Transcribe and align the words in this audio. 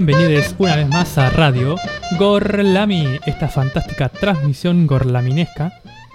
Bienvenidos 0.00 0.54
una 0.58 0.76
vez 0.76 0.88
más 0.88 1.18
a 1.18 1.28
Radio 1.28 1.74
Gorlami, 2.20 3.18
esta 3.26 3.48
fantástica 3.48 4.08
transmisión 4.08 4.86
gorlaminesca 4.86 5.72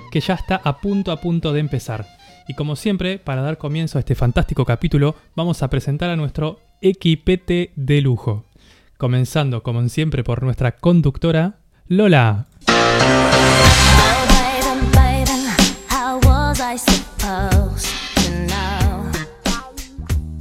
que 0.10 0.22
ya 0.22 0.36
está 0.36 0.62
a 0.64 0.78
punto 0.80 1.12
a 1.12 1.20
punto 1.20 1.52
de 1.52 1.60
empezar. 1.60 2.08
Y 2.48 2.54
como 2.54 2.78
siempre, 2.78 3.20
para 3.20 3.42
dar 3.42 3.58
comienzo 3.58 3.98
a 3.98 4.00
este 4.00 4.16
fantástico 4.16 4.64
capítulo, 4.64 5.18
vamos 5.36 5.64
a 5.64 5.70
presentar 5.70 6.10
a 6.10 6.16
nuestro 6.16 6.62
equipete 6.80 7.74
de 7.76 8.00
lujo. 8.00 8.46
Comenzando, 8.98 9.64
como 9.64 9.86
siempre, 9.90 10.24
por 10.24 10.44
nuestra 10.44 10.78
conductora, 10.78 11.58
Lola. 11.90 12.46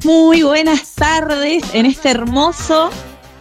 Muy 0.05 0.43
buenas 0.45 0.95
tardes 0.95 1.75
en 1.75 1.87
este 1.87 2.09
hermoso 2.09 2.91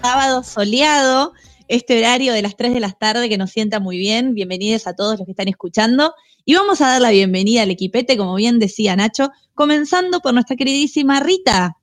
sábado 0.02 0.44
soleado, 0.44 1.34
este 1.68 2.00
horario 2.00 2.34
de 2.34 2.42
las 2.42 2.58
3 2.58 2.74
de 2.74 2.80
la 2.80 2.92
tarde 2.92 3.30
que 3.30 3.38
nos 3.38 3.52
sienta 3.52 3.80
muy 3.80 3.98
bien. 3.98 4.34
Bienvenidos 4.34 4.88
a 4.88 4.96
todos 4.96 5.20
los 5.20 5.26
que 5.26 5.32
están 5.32 5.48
escuchando. 5.48 6.14
Y 6.44 6.56
vamos 6.56 6.82
a 6.82 6.88
dar 6.88 7.02
la 7.02 7.12
bienvenida 7.12 7.62
al 7.62 7.70
equipete, 7.70 8.18
como 8.18 8.36
bien 8.36 8.58
decía 8.58 8.96
Nacho, 8.96 9.30
comenzando 9.54 10.20
por 10.20 10.34
nuestra 10.34 10.56
queridísima 10.56 11.20
Rita. 11.20 11.78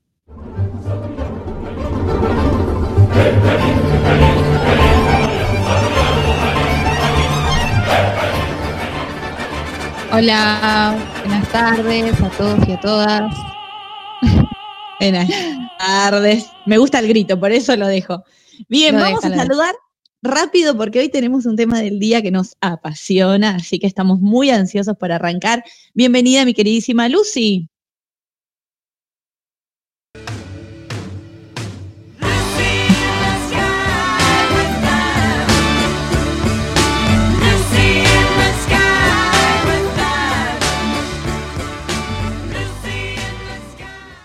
Hola, 10.10 10.96
buenas 11.20 11.52
tardes 11.52 12.20
a 12.20 12.28
todos 12.30 12.68
y 12.68 12.72
a 12.72 12.80
todas. 12.80 13.34
Buenas 15.00 15.28
tardes. 15.78 16.46
Me 16.66 16.78
gusta 16.78 16.98
el 16.98 17.08
grito, 17.08 17.38
por 17.38 17.52
eso 17.52 17.76
lo 17.76 17.86
dejo. 17.86 18.24
Bien, 18.68 18.96
vamos 18.96 19.24
a 19.24 19.34
saludar 19.34 19.74
rápido 20.22 20.76
porque 20.76 20.98
hoy 20.98 21.08
tenemos 21.08 21.46
un 21.46 21.56
tema 21.56 21.80
del 21.80 22.00
día 22.00 22.22
que 22.22 22.30
nos 22.30 22.56
apasiona, 22.60 23.56
así 23.56 23.78
que 23.78 23.86
estamos 23.86 24.20
muy 24.20 24.50
ansiosos 24.50 24.96
por 24.96 25.12
arrancar. 25.12 25.62
Bienvenida, 25.94 26.44
mi 26.44 26.54
queridísima 26.54 27.08
Lucy. 27.08 27.68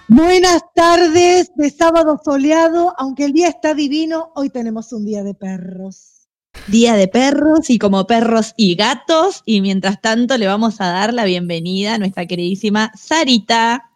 Buenas 0.07 0.62
tardes 0.73 1.51
de 1.55 1.69
sábado 1.69 2.19
soleado, 2.23 2.93
aunque 2.97 3.25
el 3.25 3.33
día 3.33 3.47
está 3.47 3.73
divino, 3.73 4.31
hoy 4.35 4.49
tenemos 4.49 4.91
un 4.91 5.05
día 5.05 5.23
de 5.23 5.33
perros. 5.33 6.27
Día 6.67 6.95
de 6.95 7.07
perros 7.07 7.69
y 7.69 7.79
como 7.79 8.05
perros 8.05 8.53
y 8.57 8.75
gatos. 8.75 9.41
Y 9.45 9.61
mientras 9.61 10.01
tanto 10.01 10.37
le 10.37 10.47
vamos 10.47 10.81
a 10.81 10.87
dar 10.87 11.13
la 11.13 11.25
bienvenida 11.25 11.95
a 11.95 11.97
nuestra 11.97 12.25
queridísima 12.25 12.91
Sarita. 12.95 13.89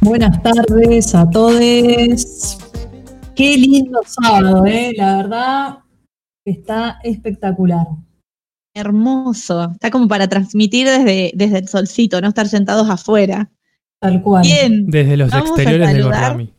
Buenas 0.00 0.40
tardes 0.42 1.14
a 1.14 1.28
todos. 1.28 2.58
Qué 3.34 3.56
lindo 3.58 4.00
sábado, 4.06 4.64
¿eh? 4.66 4.92
La 4.96 5.16
verdad 5.16 5.78
está 6.44 6.98
espectacular. 7.02 7.86
Hermoso. 8.76 9.70
Está 9.72 9.90
como 9.90 10.06
para 10.06 10.28
transmitir 10.28 10.86
desde, 10.86 11.32
desde 11.34 11.58
el 11.58 11.68
solcito, 11.68 12.20
no 12.20 12.28
estar 12.28 12.46
sentados 12.48 12.88
afuera. 12.90 13.50
Tal 13.98 14.22
cual. 14.22 14.42
Bien. 14.42 14.86
Desde 14.86 15.16
los 15.16 15.32
exteriores 15.32 15.88
de 15.88 15.94
saludar. 15.94 16.32
Gorlami. 16.32 16.52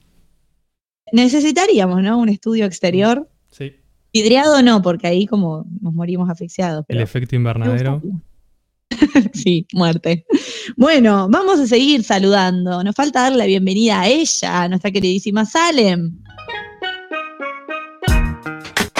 Necesitaríamos, 1.13 2.01
¿no? 2.01 2.17
Un 2.17 2.29
estudio 2.29 2.65
exterior. 2.65 3.29
Sí, 3.51 3.73
Vidriado 4.13 4.61
no, 4.63 4.81
porque 4.81 5.07
ahí 5.07 5.27
como 5.27 5.65
nos 5.81 5.93
morimos 5.93 6.29
asfixiados. 6.29 6.85
el 6.87 7.01
efecto 7.01 7.35
invernadero. 7.35 8.01
sí, 9.33 9.67
muerte. 9.73 10.25
Bueno, 10.75 11.27
vamos 11.29 11.59
a 11.59 11.67
seguir 11.67 12.03
saludando. 12.03 12.83
Nos 12.83 12.95
falta 12.95 13.21
darle 13.21 13.37
la 13.37 13.45
bienvenida 13.45 14.01
a 14.01 14.07
ella, 14.07 14.63
a 14.63 14.69
nuestra 14.69 14.91
queridísima 14.91 15.45
Salem. 15.45 16.17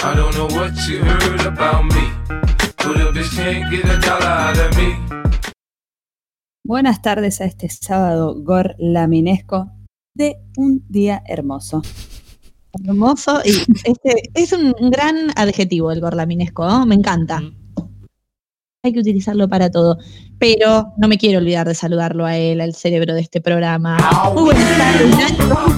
I 0.00 0.14
don't 0.14 0.32
know 0.36 0.46
what 0.56 0.72
you 0.88 1.02
heard 1.02 1.46
about 1.46 1.84
me, 1.92 2.47
Buenas 6.64 7.00
tardes 7.02 7.40
a 7.40 7.44
este 7.44 7.68
sábado 7.68 8.34
gorlaminesco 8.42 9.70
de 10.14 10.36
un 10.56 10.84
día 10.88 11.22
hermoso. 11.26 11.82
Hermoso. 12.84 13.40
Y 13.44 13.50
este 13.84 14.30
es 14.34 14.52
un 14.52 14.74
gran 14.90 15.30
adjetivo 15.36 15.92
el 15.92 16.00
gorlaminesco, 16.00 16.66
¿no? 16.68 16.84
Me 16.86 16.94
encanta. 16.94 17.40
Mm. 17.40 17.54
Hay 18.84 18.92
que 18.92 19.00
utilizarlo 19.00 19.48
para 19.48 19.70
todo. 19.70 19.98
Pero 20.38 20.92
no 20.98 21.08
me 21.08 21.18
quiero 21.18 21.38
olvidar 21.38 21.66
de 21.66 21.74
saludarlo 21.74 22.26
a 22.26 22.36
él, 22.36 22.60
al 22.60 22.74
cerebro 22.74 23.14
de 23.14 23.22
este 23.22 23.40
programa. 23.40 23.96
Muy 24.34 24.44
buenas 24.44 24.78
tardes, 24.78 25.77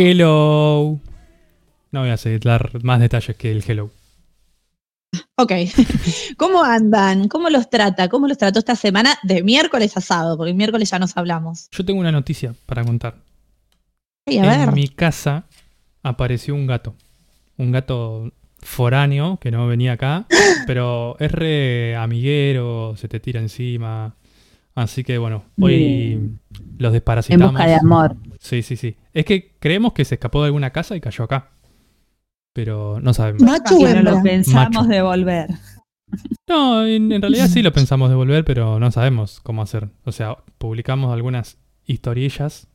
Hello. 0.00 1.00
No 1.90 2.00
voy 2.00 2.10
a 2.10 2.38
dar 2.38 2.84
más 2.84 3.00
detalles 3.00 3.36
que 3.36 3.50
el 3.50 3.64
hello. 3.66 3.90
Ok. 5.34 5.50
¿Cómo 6.36 6.62
andan? 6.62 7.26
¿Cómo 7.26 7.50
los 7.50 7.68
trata? 7.68 8.08
¿Cómo 8.08 8.28
los 8.28 8.38
trató 8.38 8.60
esta 8.60 8.76
semana 8.76 9.18
de 9.24 9.42
miércoles 9.42 9.96
a 9.96 10.00
sábado? 10.00 10.36
Porque 10.36 10.50
el 10.52 10.56
miércoles 10.56 10.88
ya 10.88 11.00
nos 11.00 11.16
hablamos. 11.16 11.68
Yo 11.72 11.84
tengo 11.84 11.98
una 11.98 12.12
noticia 12.12 12.54
para 12.66 12.84
contar. 12.84 13.16
Ay, 14.26 14.38
a 14.38 14.54
en 14.54 14.66
ver. 14.66 14.72
mi 14.72 14.86
casa 14.86 15.46
apareció 16.04 16.54
un 16.54 16.68
gato. 16.68 16.94
Un 17.56 17.72
gato 17.72 18.32
foráneo 18.60 19.38
que 19.40 19.50
no 19.50 19.66
venía 19.66 19.94
acá, 19.94 20.26
pero 20.68 21.16
es 21.18 21.32
re 21.32 21.96
amiguero, 21.96 22.94
se 22.96 23.08
te 23.08 23.18
tira 23.18 23.40
encima. 23.40 24.14
Así 24.78 25.02
que 25.02 25.18
bueno, 25.18 25.44
hoy 25.60 26.30
los 26.78 26.90
En 26.90 26.92
desparasitamos. 26.92 27.50
busca 27.52 27.66
de 27.66 27.74
amor. 27.74 28.16
Sí, 28.38 28.62
sí, 28.62 28.76
sí. 28.76 28.96
Es 29.12 29.24
que 29.24 29.56
creemos 29.58 29.92
que 29.92 30.04
se 30.04 30.14
escapó 30.14 30.40
de 30.42 30.46
alguna 30.46 30.70
casa 30.70 30.94
y 30.94 31.00
cayó 31.00 31.24
acá. 31.24 31.50
Pero 32.52 33.00
no 33.00 33.12
sabemos. 33.12 33.42
Macho 33.42 33.76
Y 33.78 33.82
no 33.82 34.02
lo 34.02 34.22
pensamos 34.22 34.70
Macho. 34.86 34.88
devolver. 34.88 35.48
No, 36.48 36.86
en, 36.86 37.10
en 37.12 37.20
realidad 37.20 37.48
sí 37.48 37.62
lo 37.62 37.72
pensamos 37.72 38.08
devolver, 38.08 38.44
pero 38.44 38.78
no 38.78 38.90
sabemos 38.92 39.40
cómo 39.40 39.62
hacer. 39.62 39.88
O 40.04 40.12
sea, 40.12 40.36
publicamos 40.58 41.12
algunas 41.12 41.58
historillas 41.84 42.68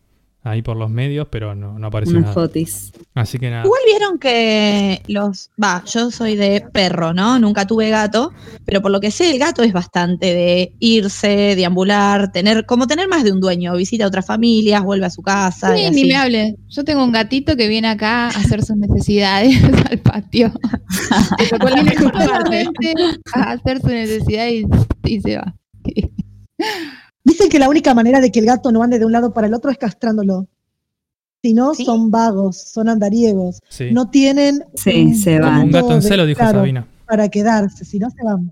ahí 0.44 0.62
por 0.62 0.76
los 0.78 0.90
medios, 0.90 1.28
pero 1.32 1.56
no, 1.56 1.78
no 1.80 1.88
apareció 1.88 2.14
Unas 2.18 2.30
nada. 2.30 2.34
fotis. 2.34 2.92
Así 3.16 3.40
que 3.40 3.50
nada. 3.50 3.64
Igual 3.64 3.82
vieron 3.86 4.20
que 4.20 5.02
los. 5.08 5.50
Va, 5.62 5.84
yo 5.86 6.12
soy 6.12 6.36
de 6.36 6.64
perro, 6.74 7.14
¿no? 7.14 7.40
Nunca 7.40 7.66
tuve 7.68 7.90
gato, 7.90 8.32
pero 8.66 8.82
por 8.82 8.92
lo 8.92 9.00
que 9.00 9.12
sé, 9.12 9.32
el 9.32 9.40
gato 9.40 9.64
es 9.64 9.74
bastante 9.74 10.34
de 10.34 10.74
irse, 10.80 11.56
deambular, 11.56 12.32
tener, 12.32 12.66
como 12.66 12.88
tener 12.88 13.08
más 13.08 13.24
de 13.24 13.32
un 13.32 13.40
dueño. 13.40 13.76
Visita 13.76 14.06
a 14.06 14.08
otras 14.08 14.26
familias, 14.26 14.84
vuelve 14.84 15.06
a 15.06 15.10
su 15.10 15.22
casa. 15.22 15.78
y 15.78 15.82
Sí, 15.82 15.86
así. 15.86 16.02
ni 16.04 16.10
me 16.10 16.16
hable. 16.16 16.56
Yo 16.70 16.84
tengo 16.84 17.04
un 17.04 17.12
gatito 17.12 17.56
que 17.56 17.68
viene 17.68 17.88
acá 17.88 18.26
a 18.26 18.28
hacer 18.30 18.64
sus 18.64 18.76
necesidades 18.76 19.56
al 19.90 20.00
patio. 20.00 20.52
A 23.34 23.52
hacer 23.52 23.80
su 23.82 23.88
necesidad 23.88 24.48
y, 24.50 24.66
y 25.06 25.22
se 25.22 25.38
va. 25.38 25.56
Dicen 27.24 27.50
que 27.50 27.60
la 27.60 27.70
única 27.70 27.94
manera 27.94 28.20
de 28.20 28.32
que 28.32 28.40
el 28.40 28.46
gato 28.46 28.72
no 28.72 28.84
ande 28.84 29.00
de 29.00 29.06
un 29.06 29.12
lado 29.12 29.34
para 29.34 29.48
el 29.48 29.54
otro 29.54 29.72
es 29.72 29.78
castrándolo. 29.78 30.48
Si 31.42 31.54
no, 31.54 31.74
Sí. 31.74 31.86
son 31.86 32.10
vagos, 32.12 32.58
son 32.72 32.90
andariegos. 32.90 33.60
Sí. 33.70 33.92
No 33.92 34.10
tienen 34.10 34.64
Sí, 34.76 35.04
un 35.06 35.16
se 35.16 35.40
Como 35.40 35.52
van. 35.52 35.62
un 35.64 35.72
gato 35.72 35.94
en 35.94 36.02
celo, 36.02 36.26
dijo 36.26 36.40
claro, 36.40 36.60
Sabina. 36.60 36.88
para 37.06 37.30
quedarse, 37.30 37.86
si 37.86 38.00
no 38.00 38.10
se 38.10 38.24
van. 38.24 38.52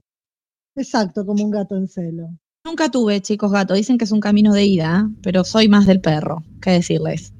Exacto, 0.75 1.25
como 1.25 1.43
un 1.43 1.51
gato 1.51 1.75
en 1.75 1.87
celo. 1.87 2.29
Nunca 2.65 2.89
tuve, 2.89 3.21
chicos, 3.21 3.51
gato. 3.51 3.73
Dicen 3.73 3.97
que 3.97 4.05
es 4.05 4.11
un 4.11 4.19
camino 4.19 4.53
de 4.53 4.65
ida, 4.65 5.09
pero 5.23 5.43
soy 5.43 5.67
más 5.67 5.85
del 5.85 5.99
perro, 5.99 6.43
qué 6.61 6.71
decirles. 6.71 7.33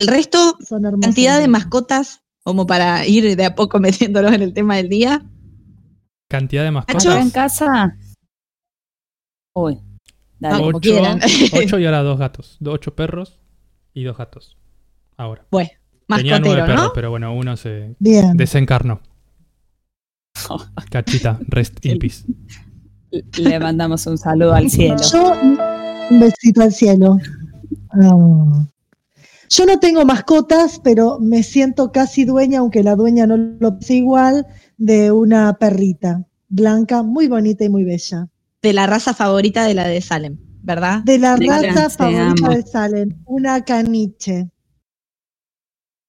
El 0.00 0.08
resto, 0.08 0.58
cantidad 1.00 1.38
de 1.38 1.48
mascotas, 1.48 2.20
como 2.42 2.66
para 2.66 3.06
ir 3.06 3.36
de 3.36 3.44
a 3.44 3.54
poco 3.54 3.78
metiéndolos 4.10 4.32
en 4.32 4.42
el 4.42 4.52
tema 4.52 4.76
del 4.76 4.88
día. 4.88 5.24
Cantidad 6.28 6.64
de 6.64 6.70
Nacho, 6.72 6.84
¿Acá 6.88 6.92
en 7.20 7.24
mascotas. 7.26 7.32
casa? 7.32 7.96
Uy. 9.54 9.78
Dale. 10.44 10.56
como 10.56 10.68
Ocho, 10.76 10.80
quieran. 10.80 11.20
ocho 11.64 11.78
y 11.78 11.86
ahora 11.86 12.02
dos 12.02 12.18
gatos. 12.18 12.58
Ocho 12.64 12.94
perros 12.94 13.40
y 13.94 14.04
dos 14.04 14.16
gatos. 14.16 14.58
Ahora. 15.16 15.46
Bueno, 15.50 15.70
Tenía 16.06 16.38
nueve 16.38 16.56
mascotero, 16.56 16.66
perros, 16.66 16.84
¿no? 16.84 16.92
pero 16.94 17.10
bueno, 17.10 17.34
uno 17.34 17.56
se 17.56 17.96
Bien. 17.98 18.36
desencarnó. 18.36 19.00
Cachita, 20.90 21.38
rest 21.48 21.84
in 21.86 21.98
peace. 21.98 22.24
Le 23.38 23.58
mandamos 23.60 24.06
un 24.06 24.18
saludo 24.18 24.52
al 24.52 24.68
cielo. 24.68 24.96
Yo, 25.10 25.32
un 26.10 26.20
besito 26.20 26.62
al 26.62 26.72
cielo. 26.72 27.16
Ah. 27.90 28.66
Yo 29.48 29.66
no 29.66 29.78
tengo 29.78 30.04
mascotas, 30.04 30.80
pero 30.82 31.18
me 31.20 31.42
siento 31.42 31.92
casi 31.92 32.24
dueña, 32.24 32.58
aunque 32.58 32.82
la 32.82 32.96
dueña 32.96 33.26
no 33.26 33.36
lo 33.36 33.78
piense 33.78 33.94
igual, 33.94 34.46
de 34.76 35.12
una 35.12 35.54
perrita 35.54 36.26
blanca, 36.48 37.02
muy 37.02 37.28
bonita 37.28 37.64
y 37.64 37.68
muy 37.68 37.84
bella. 37.84 38.28
De 38.64 38.72
la 38.72 38.86
raza 38.86 39.12
favorita 39.12 39.66
de 39.66 39.74
la 39.74 39.86
de 39.86 40.00
Salem, 40.00 40.38
¿verdad? 40.62 41.02
De 41.04 41.18
la 41.18 41.36
raza 41.36 41.90
favorita 41.90 42.48
de 42.48 42.62
Salem, 42.62 43.10
una 43.26 43.62
caniche. 43.62 44.48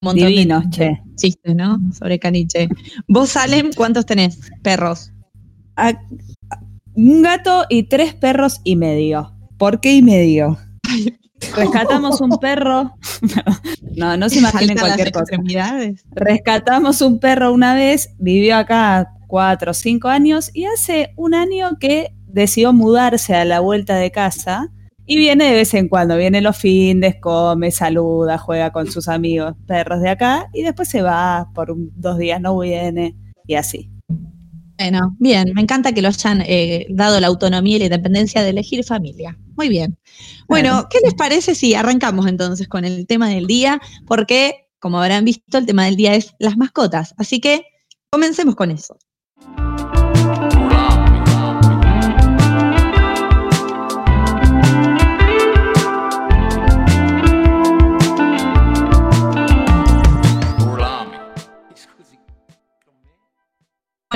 Un 0.00 0.14
montón 0.14 0.34
de- 0.34 0.70
che. 0.70 1.02
chistes, 1.16 1.54
¿no? 1.54 1.78
Sobre 1.92 2.18
caniche. 2.18 2.70
Vos, 3.08 3.28
Salem, 3.28 3.72
¿cuántos 3.76 4.06
tenés? 4.06 4.38
Perros. 4.62 5.12
A- 5.76 6.00
un 6.94 7.20
gato 7.20 7.66
y 7.68 7.82
tres 7.82 8.14
perros 8.14 8.62
y 8.64 8.76
medio. 8.76 9.34
¿Por 9.58 9.80
qué 9.80 9.92
y 9.96 10.00
medio? 10.02 10.56
Rescatamos 11.54 12.22
un 12.22 12.30
perro. 12.40 12.96
No, 13.96 14.16
no 14.16 14.28
se 14.30 14.38
imaginen 14.38 14.78
cualquier 14.78 15.10
cosa. 15.12 15.36
Rescatamos 16.10 17.00
un 17.02 17.18
perro 17.18 17.52
una 17.52 17.74
vez, 17.74 18.10
vivió 18.18 18.56
acá 18.56 19.10
cuatro 19.26 19.70
o 19.72 19.74
cinco 19.74 20.08
años 20.08 20.50
y 20.54 20.64
hace 20.66 21.12
un 21.16 21.34
año 21.34 21.78
que 21.80 22.15
decidió 22.26 22.72
mudarse 22.72 23.34
a 23.34 23.44
la 23.44 23.60
vuelta 23.60 23.96
de 23.96 24.10
casa 24.10 24.68
y 25.06 25.16
viene 25.16 25.44
de 25.44 25.52
vez 25.54 25.72
en 25.74 25.88
cuando, 25.88 26.16
viene 26.16 26.40
los 26.40 26.56
fines, 26.56 27.16
come, 27.20 27.70
saluda, 27.70 28.38
juega 28.38 28.72
con 28.72 28.90
sus 28.90 29.08
amigos 29.08 29.54
perros 29.66 30.00
de 30.00 30.08
acá 30.10 30.48
y 30.52 30.62
después 30.62 30.88
se 30.88 31.02
va 31.02 31.48
por 31.54 31.70
un- 31.70 31.92
dos 31.94 32.18
días, 32.18 32.40
no 32.40 32.58
viene 32.58 33.14
y 33.46 33.54
así. 33.54 33.90
Bueno, 34.78 35.16
bien, 35.18 35.52
me 35.54 35.62
encanta 35.62 35.92
que 35.92 36.02
lo 36.02 36.08
hayan 36.08 36.42
eh, 36.44 36.86
dado 36.90 37.18
la 37.18 37.28
autonomía 37.28 37.76
y 37.76 37.78
la 37.78 37.84
independencia 37.86 38.42
de 38.42 38.50
elegir 38.50 38.84
familia. 38.84 39.38
Muy 39.56 39.68
bien. 39.70 39.96
Bueno, 40.48 40.70
Claro. 40.70 40.88
¿qué 40.90 40.98
les 41.02 41.14
parece 41.14 41.54
si 41.54 41.74
arrancamos 41.74 42.26
entonces 42.26 42.68
con 42.68 42.84
el 42.84 43.06
tema 43.06 43.28
del 43.30 43.46
día? 43.46 43.80
Porque, 44.06 44.68
como 44.78 45.00
habrán 45.00 45.24
visto, 45.24 45.56
el 45.56 45.64
tema 45.64 45.86
del 45.86 45.96
día 45.96 46.14
es 46.14 46.34
las 46.38 46.58
mascotas. 46.58 47.14
Así 47.16 47.40
que 47.40 47.62
comencemos 48.10 48.54
con 48.54 48.70
eso. 48.70 48.98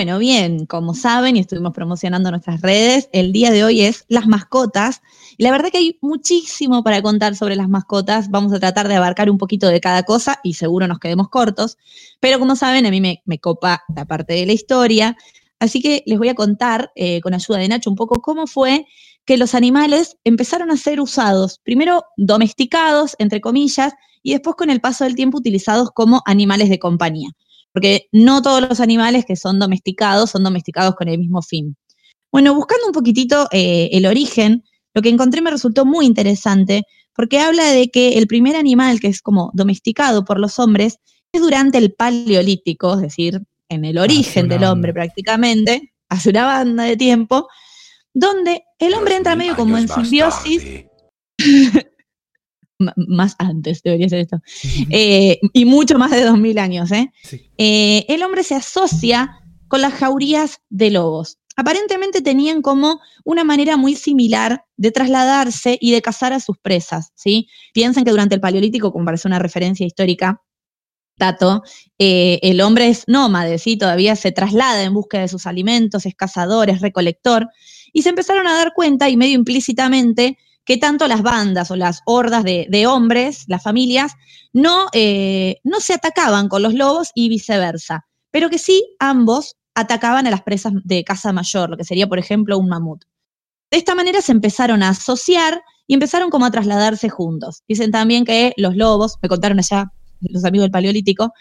Bueno, 0.00 0.19
bien, 0.19 0.64
como 0.64 0.94
saben 0.94 1.37
y 1.37 1.41
estuvimos 1.41 1.75
promocionando 1.75 2.31
nuestras 2.31 2.62
redes, 2.62 3.11
el 3.12 3.32
día 3.32 3.50
de 3.50 3.64
hoy 3.64 3.82
es 3.82 4.06
las 4.08 4.26
mascotas. 4.26 5.02
Y 5.37 5.43
la 5.43 5.50
verdad 5.50 5.69
que 5.70 5.76
hay 5.76 5.99
muchísimo 6.00 6.82
para 6.82 7.02
contar 7.02 7.37
sobre 7.37 7.55
las 7.55 7.69
mascotas. 7.69 8.31
Vamos 8.31 8.50
a 8.55 8.58
tratar 8.58 8.88
de 8.88 8.94
abarcar 8.94 9.29
un 9.29 9.37
poquito 9.37 9.69
de 9.69 9.79
cada 9.79 10.05
cosa 10.05 10.41
y 10.43 10.55
seguro 10.55 10.88
nos 10.88 11.00
quedemos 11.00 11.29
cortos. 11.29 11.76
Pero 12.19 12.38
como 12.38 12.56
saben, 12.56 12.87
a 12.87 12.91
mí 12.91 13.02
me, 13.02 13.38
copa 13.41 13.82
la 13.94 14.06
parte 14.06 14.32
de 14.32 14.47
la 14.47 14.52
historia. 14.52 15.19
Así 15.58 15.82
que 15.82 16.03
les 16.06 16.17
voy 16.17 16.31
a 16.31 16.35
contar, 16.35 16.93
eh, 16.94 17.20
con 17.20 17.35
ayuda 17.35 17.58
de 17.58 17.69
Nacho, 17.69 17.91
un 17.91 17.96
poco 17.96 18.23
cómo 18.23 18.46
fue 18.46 18.87
que 19.26 19.37
los 19.37 19.55
animales 19.55 20.17
empezaron 20.25 20.70
a 20.70 20.79
ser 20.79 21.03
usados, 21.03 21.61
primero 21.62 22.05
domesticados, 22.17 23.17
entre 23.19 23.43
comillas, 23.43 23.93
y 24.23 24.32
después 24.32 24.56
con 24.56 24.70
el 24.70 24.81
paso 24.81 25.05
del 25.05 25.14
tiempo 25.14 25.37
utilizados 25.37 25.91
como 25.91 26.23
animales 26.25 26.70
de 26.70 26.79
compañía 26.79 27.32
porque 27.72 28.08
no 28.12 28.43
todos 28.43 28.61
los 28.69 28.81
animales 28.81 29.25
que 29.25 29.37
son 29.37 29.58
domesticados 29.58 30.31
son 30.31 30.44
domesticados 30.44 30.94
con 30.94 31.08
el 31.08 31.19
mismo 31.19 31.43
fin. 31.43 31.76
Bueno, 32.32 32.55
buscando 32.55 32.87
un 32.87 32.93
poquitito 32.93 33.49
eh, 33.52 33.90
el 33.93 34.06
origen, 34.06 34.64
lo 34.94 35.02
que 35.02 35.08
encontré 35.08 35.40
me 35.40 35.50
resultó 35.50 35.84
muy 35.84 36.06
interesante, 36.06 36.82
porque 37.14 37.38
habla 37.38 37.70
de 37.70 37.90
que 37.90 38.19
el 38.19 38.26
primer 38.26 38.56
animal 38.56 39.00
que 39.00 39.08
es 39.08 39.20
como 39.20 39.50
domesticado 39.55 40.25
por 40.25 40.38
los 40.38 40.58
hombres 40.58 40.99
es 41.32 41.40
durante 41.40 41.78
el 41.78 41.93
Paleolítico, 41.93 42.94
es 42.94 43.02
decir, 43.02 43.43
en 43.69 43.84
el 43.84 43.99
origen 43.99 44.49
del 44.49 44.64
hombre 44.64 44.93
prácticamente, 44.93 45.93
hace 46.08 46.31
una 46.31 46.44
banda 46.44 46.84
de 46.84 46.96
tiempo, 46.96 47.49
donde 48.12 48.64
el 48.78 48.94
hombre 48.94 49.17
entra 49.17 49.37
medio 49.37 49.55
como 49.55 49.78
en 49.78 49.88
simbiosis, 49.88 50.87
más 52.97 53.37
antes 53.38 53.82
debería 53.82 54.09
ser 54.09 54.21
esto, 54.21 54.41
eh, 54.91 55.38
y 55.53 55.65
mucho 55.65 55.99
más 55.99 56.11
de 56.11 56.25
2000 56.25 56.59
años, 56.59 56.91
¿eh? 56.93 57.12
Sí. 57.23 57.50
eh, 57.59 58.06
el 58.09 58.23
hombre 58.23 58.43
se 58.43 58.55
asocia 58.55 59.37
con 59.69 59.81
las 59.81 59.94
jaurías 59.94 60.61
de 60.69 60.91
lobos. 60.91 61.38
Aparentemente 61.56 62.23
tenían 62.23 62.62
como 62.62 63.00
una 63.25 63.44
manera 63.44 63.77
muy 63.77 63.94
similar 63.94 64.65
de 64.77 64.93
trasladarse 64.93 65.77
y 65.81 65.93
de 65.93 66.00
cazar 66.00 66.32
a 66.32 66.41
sus 66.41 66.56
presas, 66.59 67.12
¿sí? 67.15 67.49
Piensen 67.75 68.05
que 68.05 68.11
durante 68.11 68.35
el 68.35 68.41
Paleolítico, 68.41 68.93
como 68.93 69.05
parece 69.05 69.29
una 69.29 69.38
referencia 69.38 69.87
histórica, 69.87 70.43
dato, 71.19 71.62
eh, 71.99 72.38
el 72.43 72.62
hombre 72.62 72.88
es 72.88 73.05
nómade, 73.06 73.59
¿sí? 73.59 73.77
Todavía 73.77 74.17
se 74.17 74.32
traslada 74.32 74.82
en 74.82 74.94
busca 74.94 75.21
de 75.21 75.29
sus 75.29 75.47
alimentos, 75.47 76.06
es 76.06 76.15
cazador, 76.15 76.71
es 76.71 76.81
recolector, 76.81 77.47
y 77.93 78.03
se 78.03 78.09
empezaron 78.09 78.47
a 78.47 78.55
dar 78.55 78.73
cuenta, 78.75 79.11
y 79.11 79.17
medio 79.17 79.35
implícitamente, 79.35 80.38
que 80.64 80.76
tanto 80.76 81.08
las 81.08 81.22
bandas 81.22 81.70
o 81.70 81.76
las 81.76 82.02
hordas 82.04 82.44
de, 82.44 82.86
hombres, 82.86 83.44
las 83.48 83.62
familias, 83.62 84.12
no, 84.52 84.86
eh, 84.92 85.56
no 85.64 85.80
se 85.80 85.94
atacaban 85.94 86.48
con 86.48 86.62
los 86.62 86.74
lobos 86.74 87.10
y 87.14 87.28
viceversa, 87.28 88.06
pero 88.30 88.50
que 88.50 88.58
sí 88.58 88.84
ambos 88.98 89.56
atacaban 89.74 90.26
a 90.26 90.30
las 90.30 90.42
presas 90.42 90.72
de 90.84 91.04
caza 91.04 91.32
mayor, 91.32 91.70
lo 91.70 91.76
que 91.76 91.84
sería, 91.84 92.06
por 92.06 92.18
ejemplo, 92.18 92.58
un 92.58 92.68
mamut. 92.68 93.04
De 93.70 93.78
esta 93.78 93.94
manera 93.94 94.20
se 94.20 94.32
empezaron 94.32 94.82
a 94.82 94.90
asociar 94.90 95.62
y 95.86 95.94
empezaron 95.94 96.30
como 96.30 96.46
a 96.46 96.50
trasladarse 96.50 97.08
juntos. 97.08 97.62
Dicen 97.68 97.90
también 97.90 98.24
que 98.24 98.52
los 98.56 98.76
lobos, 98.76 99.16
me 99.22 99.28
contaron 99.28 99.58
allá 99.58 99.92
los 100.20 100.44
amigos 100.44 100.64
del 100.64 100.70
Paleolítico, 100.70 101.32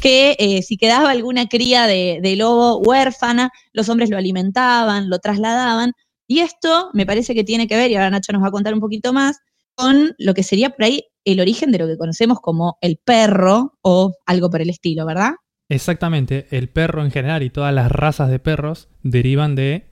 que 0.00 0.36
eh, 0.38 0.62
si 0.62 0.76
quedaba 0.76 1.10
alguna 1.10 1.46
cría 1.48 1.86
de, 1.86 2.20
de 2.22 2.36
lobo 2.36 2.78
huérfana, 2.78 3.50
los 3.72 3.88
hombres 3.88 4.10
lo 4.10 4.16
alimentaban, 4.16 5.10
lo 5.10 5.18
trasladaban. 5.18 5.92
Y 6.32 6.40
esto 6.40 6.88
me 6.94 7.04
parece 7.04 7.34
que 7.34 7.44
tiene 7.44 7.68
que 7.68 7.76
ver, 7.76 7.90
y 7.90 7.94
ahora 7.94 8.08
Nacho 8.08 8.32
nos 8.32 8.42
va 8.42 8.46
a 8.46 8.52
contar 8.52 8.72
un 8.72 8.80
poquito 8.80 9.12
más, 9.12 9.40
con 9.74 10.14
lo 10.16 10.32
que 10.32 10.42
sería 10.42 10.70
por 10.70 10.84
ahí 10.86 11.04
el 11.26 11.40
origen 11.40 11.70
de 11.70 11.76
lo 11.76 11.86
que 11.86 11.98
conocemos 11.98 12.40
como 12.40 12.78
el 12.80 12.96
perro 12.96 13.74
o 13.82 14.14
algo 14.24 14.48
por 14.48 14.62
el 14.62 14.70
estilo, 14.70 15.04
¿verdad? 15.04 15.32
Exactamente, 15.68 16.46
el 16.50 16.70
perro 16.70 17.04
en 17.04 17.10
general 17.10 17.42
y 17.42 17.50
todas 17.50 17.74
las 17.74 17.92
razas 17.92 18.30
de 18.30 18.38
perros 18.38 18.88
derivan 19.02 19.56
de 19.56 19.90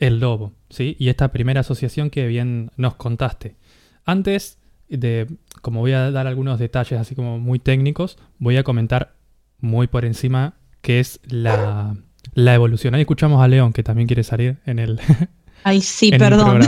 el 0.00 0.18
lobo, 0.18 0.54
¿sí? 0.70 0.96
Y 0.98 1.08
esta 1.08 1.30
primera 1.30 1.60
asociación 1.60 2.10
que 2.10 2.26
bien 2.26 2.72
nos 2.76 2.96
contaste. 2.96 3.54
Antes 4.04 4.58
de, 4.88 5.28
como 5.62 5.78
voy 5.78 5.92
a 5.92 6.10
dar 6.10 6.26
algunos 6.26 6.58
detalles 6.58 6.98
así 6.98 7.14
como 7.14 7.38
muy 7.38 7.60
técnicos, 7.60 8.18
voy 8.40 8.56
a 8.56 8.64
comentar 8.64 9.14
muy 9.60 9.86
por 9.86 10.04
encima 10.04 10.58
qué 10.80 10.98
es 10.98 11.20
la, 11.28 11.96
la 12.34 12.54
evolución. 12.56 12.96
Ahí 12.96 13.02
escuchamos 13.02 13.40
a 13.40 13.46
León, 13.46 13.72
que 13.72 13.84
también 13.84 14.08
quiere 14.08 14.24
salir 14.24 14.58
en 14.66 14.80
el, 14.80 14.98
Ay, 15.66 15.80
sí, 15.80 16.12
perdón. 16.12 16.60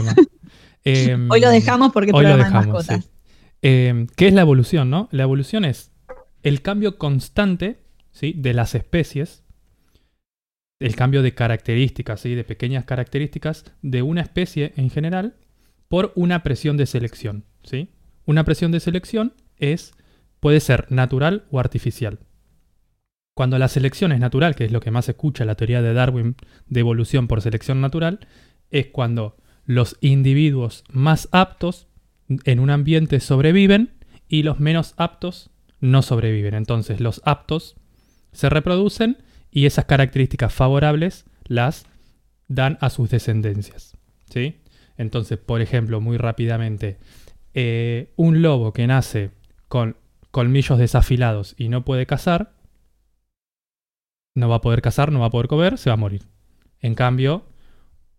Em, 0.83 1.31
Hoy 1.31 1.41
lo 1.41 1.51
dejamos 1.51 1.93
porque 1.93 2.11
Hoy 2.13 2.25
lo 2.25 2.31
programa 2.31 2.37
de 2.37 2.51
dejamos, 2.51 2.75
mascotas. 2.75 3.05
sí. 3.05 3.11
Eh, 3.63 4.07
¿Qué 4.17 4.27
es 4.27 4.35
la 4.35 4.41
evolución, 4.41 4.91
no? 4.91 5.09
La 5.13 5.23
evolución 5.23 5.65
es 5.65 5.93
el 6.43 6.63
cambio 6.63 6.99
constante 6.99 7.79
¿sí? 8.11 8.35
de 8.37 8.55
las 8.55 8.75
especies, 8.75 9.45
el 10.81 10.97
cambio 10.97 11.23
de 11.23 11.33
características, 11.33 12.23
¿sí? 12.23 12.35
de 12.35 12.43
pequeñas 12.43 12.87
características 12.87 13.67
de 13.83 14.03
una 14.03 14.21
especie 14.21 14.73
en 14.75 14.91
general 14.91 15.37
por 15.87 16.13
una 16.17 16.43
presión 16.43 16.77
de 16.77 16.87
selección. 16.87 17.45
¿sí? 17.63 17.91
Una 18.27 18.43
presión 18.43 18.73
de 18.73 18.81
selección 18.81 19.33
es, 19.59 19.93
puede 20.41 20.59
ser 20.59 20.91
natural 20.91 21.45
o 21.53 21.61
artificial. 21.61 22.19
Cuando 23.37 23.61
la 23.61 23.69
selección 23.69 24.11
es 24.11 24.19
natural, 24.19 24.57
que 24.57 24.65
es 24.65 24.73
lo 24.73 24.81
que 24.81 24.91
más 24.91 25.05
se 25.05 25.13
escucha 25.13 25.45
la 25.45 25.55
teoría 25.55 25.83
de 25.83 25.93
Darwin 25.93 26.35
de 26.67 26.81
evolución 26.81 27.29
por 27.29 27.43
selección 27.43 27.81
natural, 27.81 28.27
es 28.71 28.87
cuando 28.87 29.37
los 29.65 29.97
individuos 30.01 30.85
más 30.91 31.29
aptos 31.33 31.89
en 32.45 32.61
un 32.61 32.71
ambiente 32.71 33.21
sobreviven 33.21 33.93
y 34.29 34.43
los 34.43 34.61
menos 34.61 34.95
aptos 34.97 35.51
no 35.81 36.03
sobreviven. 36.03 36.55
Entonces 36.55 37.01
los 37.01 37.23
aptos 37.25 37.77
se 38.33 38.49
reproducen 38.49 39.19
y 39.51 39.67
esas 39.67 39.87
características 39.87 40.53
favorables 40.53 41.25
las 41.47 41.87
dan 42.49 42.79
a 42.81 42.91
sus 42.91 43.11
descendencias. 43.11 43.97
¿sí? 44.31 44.61
Entonces, 44.97 45.39
por 45.39 45.61
ejemplo, 45.61 46.01
muy 46.01 46.17
rápidamente, 46.17 46.99
eh, 47.55 48.13
un 48.17 48.43
lobo 48.43 48.73
que 48.73 48.87
nace 48.87 49.31
con 49.69 49.97
colmillos 50.31 50.79
desafilados 50.79 51.55
y 51.57 51.69
no 51.69 51.85
puede 51.85 52.07
cazar, 52.07 52.55
no 54.35 54.49
va 54.49 54.57
a 54.57 54.61
poder 54.61 54.83
cazar, 54.83 55.13
no 55.13 55.21
va 55.21 55.27
a 55.27 55.31
poder 55.31 55.49
comer, 55.49 55.79
se 55.79 55.91
va 55.91 55.95
a 55.95 55.97
morir. 55.99 56.23
En 56.81 56.95
cambio, 56.95 57.48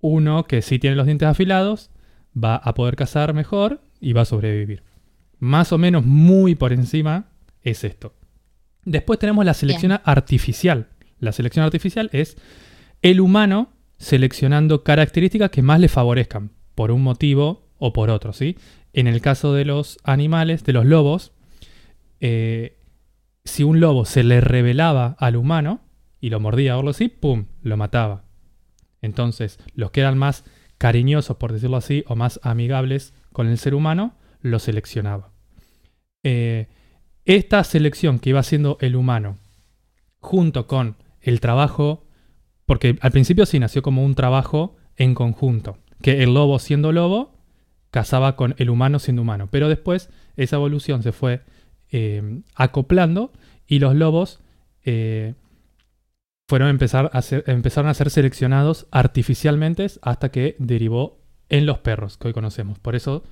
uno 0.02 0.46
que 0.46 0.62
sí 0.62 0.80
tiene 0.80 0.96
los 0.96 1.06
dientes 1.06 1.28
afilados 1.28 1.92
va 2.42 2.56
a 2.56 2.74
poder 2.74 2.96
cazar 2.96 3.34
mejor 3.34 3.82
y 4.00 4.14
va 4.14 4.22
a 4.22 4.26
sobrevivir. 4.26 4.84
Más 5.40 5.72
o 5.72 5.78
menos 5.78 6.06
muy 6.06 6.56
por 6.56 6.74
encima 6.74 7.30
es 7.64 7.84
esto. 7.84 8.14
Después 8.86 9.20
tenemos 9.20 9.46
la 9.46 9.54
selección 9.54 10.00
artificial. 10.04 10.88
La 11.20 11.32
selección 11.32 11.66
artificial 11.66 12.10
es 12.14 12.38
el 13.02 13.20
humano 13.20 13.74
seleccionando 13.98 14.84
características 14.84 15.50
que 15.50 15.62
más 15.62 15.80
le 15.80 15.90
favorezcan, 15.90 16.52
por 16.76 16.92
un 16.92 17.04
motivo 17.04 17.68
o 17.78 17.92
por 17.94 18.10
otro, 18.10 18.34
¿sí? 18.34 18.58
En 18.94 19.08
el 19.08 19.22
caso 19.22 19.54
de 19.54 19.66
los 19.66 19.98
animales, 20.04 20.64
de 20.64 20.74
los 20.74 20.86
lobos, 20.86 21.34
eh, 22.22 22.78
si 23.44 23.64
un 23.64 23.80
lobo 23.80 24.06
se 24.06 24.24
le 24.24 24.42
revelaba 24.42 25.16
al 25.20 25.36
humano, 25.36 25.82
y 26.22 26.30
lo 26.30 26.40
mordía 26.40 26.76
o 26.76 26.80
algo 26.80 26.92
así, 26.92 27.10
¡pum! 27.10 27.46
lo 27.62 27.78
mataba. 27.78 28.24
Entonces, 29.02 29.60
los 29.74 29.92
que 29.92 30.02
eran 30.02 30.18
más 30.18 30.44
cariñosos, 30.78 31.38
por 31.38 31.54
decirlo 31.54 31.78
así, 31.78 32.04
o 32.08 32.16
más 32.16 32.40
amigables 32.44 33.14
con 33.32 33.48
el 33.48 33.58
ser 33.58 33.76
humano, 33.76 34.16
lo 34.42 34.60
seleccionaba. 34.60 35.32
Eh, 36.24 36.68
esta 37.26 37.64
selección 37.64 38.20
que 38.20 38.32
iba 38.32 38.40
haciendo 38.40 38.78
el 38.82 38.96
humano, 38.96 39.38
junto 40.20 40.68
con 40.68 40.98
el 41.22 41.40
trabajo, 41.40 42.08
porque 42.66 42.98
al 43.02 43.12
principio 43.12 43.46
sí 43.46 43.60
nació 43.60 43.82
como 43.82 44.04
un 44.04 44.16
trabajo 44.16 44.76
en 44.96 45.14
conjunto, 45.14 45.78
que 46.02 46.24
el 46.24 46.34
lobo 46.34 46.60
siendo 46.60 46.92
lobo, 46.92 47.38
cazaba 47.92 48.36
con 48.36 48.56
el 48.58 48.70
humano 48.70 49.00
siendo 49.00 49.22
humano, 49.22 49.48
pero 49.52 49.70
después 49.70 50.10
esa 50.38 50.58
evolución 50.58 51.04
se 51.04 51.12
fue 51.12 51.42
eh, 51.92 52.42
acoplando 52.56 53.32
y 53.68 53.80
los 53.80 53.96
lobos 53.96 54.42
eh, 54.84 55.34
fueron 56.50 56.70
empezar 56.70 57.12
a 57.14 57.22
empezaron 57.46 57.92
a 57.92 57.94
ser 57.94 58.10
seleccionados 58.10 58.88
artificialmente 58.90 59.86
hasta 60.02 60.32
que 60.32 60.56
derivó 60.58 61.22
en 61.48 61.68
los 61.68 61.78
perros 61.78 62.18
que 62.18 62.30
hoy 62.30 62.34
conocemos. 62.34 62.80
Por 62.80 62.96
eso 62.96 63.24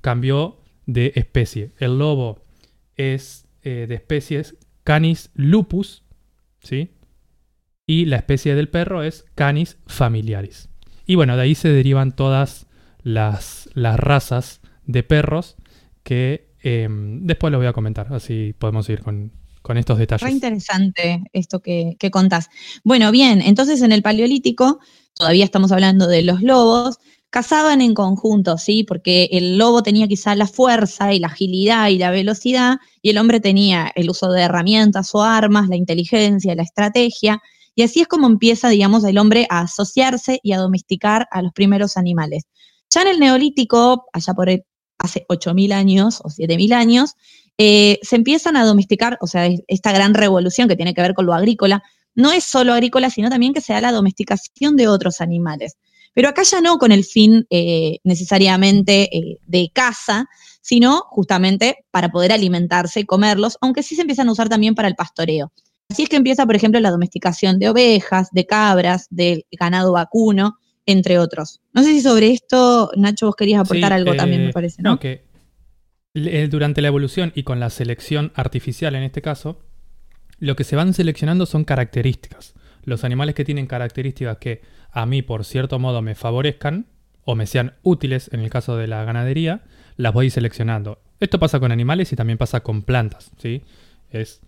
cambió 0.00 0.58
de 0.84 1.12
especie. 1.14 1.70
El 1.78 2.00
lobo 2.00 2.44
es 2.96 3.46
eh, 3.62 3.86
de 3.88 3.94
especies 3.94 4.56
Canis 4.82 5.30
lupus, 5.34 6.02
¿sí? 6.62 6.90
Y 7.86 8.06
la 8.06 8.16
especie 8.16 8.56
del 8.56 8.68
perro 8.68 9.04
es 9.04 9.24
Canis 9.36 9.78
familiaris. 9.86 10.68
Y 11.06 11.14
bueno, 11.14 11.36
de 11.36 11.42
ahí 11.42 11.54
se 11.54 11.68
derivan 11.68 12.16
todas 12.16 12.66
las, 13.04 13.70
las 13.74 14.00
razas 14.00 14.60
de 14.84 15.04
perros 15.04 15.54
que 16.02 16.50
em, 16.58 17.24
después 17.24 17.52
lo 17.52 17.58
voy 17.58 17.68
a 17.68 17.72
comentar, 17.72 18.12
así 18.12 18.52
podemos 18.58 18.88
ir 18.88 19.00
con, 19.00 19.30
con 19.64 19.78
estos 19.78 19.96
detalles. 19.96 20.22
Re 20.22 20.30
interesante 20.30 21.24
esto 21.32 21.60
que, 21.60 21.96
que 21.98 22.10
contás. 22.10 22.50
Bueno, 22.84 23.10
bien, 23.10 23.40
entonces 23.40 23.80
en 23.80 23.92
el 23.92 24.02
Paleolítico, 24.02 24.78
todavía 25.14 25.42
estamos 25.42 25.72
hablando 25.72 26.06
de 26.06 26.20
los 26.20 26.42
lobos, 26.42 26.98
cazaban 27.30 27.80
en 27.80 27.94
conjunto, 27.94 28.58
¿sí? 28.58 28.84
Porque 28.84 29.30
el 29.32 29.56
lobo 29.56 29.82
tenía 29.82 30.06
quizá 30.06 30.34
la 30.34 30.46
fuerza 30.46 31.14
y 31.14 31.18
la 31.18 31.28
agilidad 31.28 31.88
y 31.88 31.96
la 31.96 32.10
velocidad, 32.10 32.76
y 33.00 33.08
el 33.08 33.16
hombre 33.16 33.40
tenía 33.40 33.90
el 33.94 34.10
uso 34.10 34.30
de 34.30 34.42
herramientas 34.42 35.14
o 35.14 35.22
armas, 35.22 35.70
la 35.70 35.76
inteligencia, 35.76 36.54
la 36.54 36.62
estrategia, 36.62 37.40
y 37.74 37.84
así 37.84 38.02
es 38.02 38.06
como 38.06 38.26
empieza, 38.26 38.68
digamos, 38.68 39.02
el 39.04 39.16
hombre 39.16 39.46
a 39.48 39.60
asociarse 39.60 40.40
y 40.42 40.52
a 40.52 40.58
domesticar 40.58 41.26
a 41.30 41.40
los 41.40 41.54
primeros 41.54 41.96
animales. 41.96 42.44
Ya 42.90 43.00
en 43.00 43.08
el 43.08 43.18
Neolítico, 43.18 44.04
allá 44.12 44.34
por 44.34 44.50
el, 44.50 44.64
hace 44.98 45.24
8.000 45.30 45.72
años 45.72 46.20
o 46.22 46.28
7.000 46.28 46.74
años, 46.74 47.14
eh, 47.58 47.98
se 48.02 48.16
empiezan 48.16 48.56
a 48.56 48.64
domesticar, 48.64 49.18
o 49.20 49.26
sea, 49.26 49.48
esta 49.68 49.92
gran 49.92 50.14
revolución 50.14 50.68
que 50.68 50.76
tiene 50.76 50.94
que 50.94 51.02
ver 51.02 51.14
con 51.14 51.26
lo 51.26 51.34
agrícola, 51.34 51.82
no 52.14 52.32
es 52.32 52.44
solo 52.44 52.72
agrícola, 52.72 53.10
sino 53.10 53.30
también 53.30 53.52
que 53.52 53.60
se 53.60 53.72
da 53.72 53.80
la 53.80 53.92
domesticación 53.92 54.76
de 54.76 54.88
otros 54.88 55.20
animales. 55.20 55.76
Pero 56.14 56.28
acá 56.28 56.42
ya 56.44 56.60
no 56.60 56.78
con 56.78 56.92
el 56.92 57.04
fin 57.04 57.46
eh, 57.50 57.98
necesariamente 58.04 59.16
eh, 59.16 59.38
de 59.46 59.70
caza, 59.72 60.26
sino 60.60 61.02
justamente 61.08 61.84
para 61.90 62.10
poder 62.10 62.32
alimentarse 62.32 63.00
y 63.00 63.04
comerlos, 63.04 63.58
aunque 63.60 63.82
sí 63.82 63.96
se 63.96 64.02
empiezan 64.02 64.28
a 64.28 64.32
usar 64.32 64.48
también 64.48 64.74
para 64.74 64.88
el 64.88 64.94
pastoreo. 64.94 65.52
Así 65.90 66.04
es 66.04 66.08
que 66.08 66.16
empieza, 66.16 66.46
por 66.46 66.56
ejemplo, 66.56 66.80
la 66.80 66.90
domesticación 66.90 67.58
de 67.58 67.68
ovejas, 67.68 68.28
de 68.32 68.46
cabras, 68.46 69.06
del 69.10 69.44
ganado 69.52 69.92
vacuno, 69.92 70.56
entre 70.86 71.18
otros. 71.18 71.60
No 71.72 71.82
sé 71.82 71.90
si 71.90 72.00
sobre 72.00 72.30
esto, 72.30 72.90
Nacho, 72.96 73.26
vos 73.26 73.36
querías 73.36 73.60
aportar 73.60 73.90
Sí, 73.90 73.94
algo 73.94 74.14
también, 74.14 74.42
eh, 74.42 74.46
me 74.46 74.52
parece, 74.52 74.82
¿no? 74.82 74.92
No, 74.92 74.98
que 74.98 75.24
durante 76.14 76.80
la 76.80 76.88
evolución 76.88 77.32
y 77.34 77.42
con 77.42 77.58
la 77.60 77.70
selección 77.70 78.32
artificial 78.34 78.94
en 78.94 79.02
este 79.02 79.20
caso, 79.20 79.60
lo 80.38 80.54
que 80.56 80.64
se 80.64 80.76
van 80.76 80.94
seleccionando 80.94 81.44
son 81.46 81.64
características. 81.64 82.54
Los 82.84 83.02
animales 83.02 83.34
que 83.34 83.44
tienen 83.44 83.66
características 83.66 84.38
que 84.38 84.62
a 84.92 85.06
mí, 85.06 85.22
por 85.22 85.44
cierto 85.44 85.78
modo, 85.78 86.02
me 86.02 86.14
favorezcan 86.14 86.86
o 87.24 87.34
me 87.34 87.46
sean 87.46 87.74
útiles 87.82 88.30
en 88.32 88.40
el 88.40 88.50
caso 88.50 88.76
de 88.76 88.86
la 88.86 89.04
ganadería, 89.04 89.62
las 89.96 90.12
voy 90.12 90.30
seleccionando. 90.30 91.00
Esto 91.18 91.38
pasa 91.38 91.58
con 91.58 91.72
animales 91.72 92.12
y 92.12 92.16
también 92.16 92.38
pasa 92.38 92.60
con 92.60 92.82
plantas, 92.82 93.32
¿sí? 93.38 93.62
Es 94.10 94.40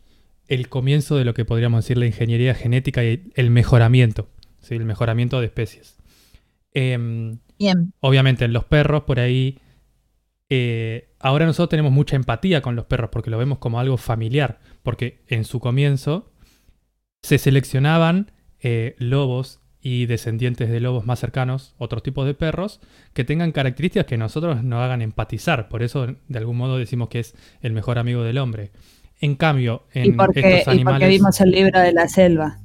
el 0.46 0.68
comienzo 0.68 1.16
de 1.16 1.24
lo 1.24 1.34
que 1.34 1.44
podríamos 1.44 1.84
decir 1.84 1.98
la 1.98 2.06
ingeniería 2.06 2.54
genética 2.54 3.02
y 3.02 3.32
el 3.34 3.50
mejoramiento, 3.50 4.28
¿sí? 4.60 4.74
El 4.74 4.84
mejoramiento 4.84 5.40
de 5.40 5.46
especies. 5.46 5.96
Em, 6.74 7.38
Bien. 7.58 7.92
obviamente 8.00 8.44
en 8.44 8.52
los 8.52 8.64
perros 8.64 9.04
por 9.04 9.18
ahí 9.18 9.58
eh, 10.50 11.08
ahora 11.26 11.44
nosotros 11.44 11.70
tenemos 11.70 11.90
mucha 11.90 12.14
empatía 12.14 12.62
con 12.62 12.76
los 12.76 12.84
perros 12.84 13.10
porque 13.10 13.30
lo 13.30 13.38
vemos 13.38 13.58
como 13.58 13.80
algo 13.80 13.96
familiar 13.96 14.60
porque 14.84 15.24
en 15.26 15.44
su 15.44 15.58
comienzo 15.58 16.30
se 17.22 17.38
seleccionaban 17.38 18.30
eh, 18.60 18.94
lobos 18.98 19.60
y 19.80 20.06
descendientes 20.06 20.70
de 20.70 20.78
lobos 20.78 21.04
más 21.04 21.18
cercanos 21.18 21.74
otros 21.78 22.04
tipos 22.04 22.26
de 22.26 22.34
perros 22.34 22.80
que 23.12 23.24
tengan 23.24 23.50
características 23.50 24.06
que 24.06 24.16
nosotros 24.16 24.62
nos 24.62 24.80
hagan 24.80 25.02
empatizar 25.02 25.68
por 25.68 25.82
eso 25.82 26.06
de 26.06 26.38
algún 26.38 26.56
modo 26.58 26.78
decimos 26.78 27.08
que 27.08 27.18
es 27.18 27.34
el 27.60 27.72
mejor 27.72 27.98
amigo 27.98 28.22
del 28.22 28.38
hombre 28.38 28.70
en 29.20 29.34
cambio 29.34 29.84
en 29.92 30.06
Y 30.06 30.12
porque, 30.12 30.40
estos 30.40 30.74
y 30.74 30.78
porque 30.78 30.80
animales 30.94 31.08
vimos 31.08 31.40
el 31.40 31.50
libro 31.50 31.80
de 31.80 31.92
la 31.92 32.06
selva. 32.06 32.60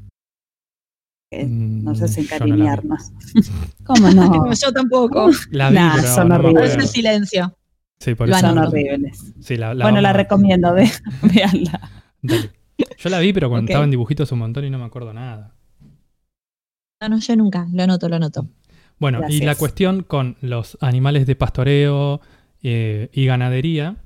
Que 1.31 1.45
Mm, 1.45 1.85
nos 1.85 2.01
hace 2.01 2.23
no 2.23 2.25
encariñarnos. 2.25 3.11
¿Cómo 3.85 4.09
no? 4.11 4.53
Yo 4.53 4.73
tampoco. 4.73 5.31
la 5.51 5.69
vi, 5.69 5.75
Nah, 5.75 6.01
son 6.01 6.27
no 6.27 6.35
horribles. 6.35 6.75
El 6.75 6.87
silencio. 6.87 7.55
Sí, 8.01 8.15
por 8.15 8.27
eso. 8.27 8.39
Son 8.39 8.57
horribles. 8.57 9.31
Sí, 9.41 9.57
la, 9.57 9.75
la 9.75 9.85
bueno, 9.85 10.01
la 10.01 10.09
vamos 10.09 10.23
recomiendo, 10.23 10.73
ve, 10.73 10.89
veanla. 11.21 11.91
Dale. 12.23 12.49
Yo 12.97 13.09
la 13.09 13.19
vi, 13.19 13.31
pero 13.31 13.47
cuando 13.47 13.69
estaba 13.69 13.83
en 13.83 13.91
dibujitos 13.91 14.31
un 14.31 14.39
montón 14.39 14.65
y 14.65 14.71
no 14.71 14.79
me 14.79 14.85
acuerdo 14.85 15.13
nada. 15.13 15.53
No, 16.99 17.09
no, 17.09 17.19
yo 17.19 17.35
nunca. 17.35 17.67
Lo 17.71 17.83
anoto, 17.83 18.09
lo 18.09 18.15
anoto. 18.15 18.47
Bueno, 18.97 19.21
y 19.29 19.41
la 19.41 19.53
cuestión 19.53 20.01
con 20.01 20.35
los 20.41 20.79
animales 20.81 21.27
de 21.27 21.35
pastoreo 21.35 22.21
eh, 22.63 23.09
y 23.13 23.27
ganadería, 23.27 23.97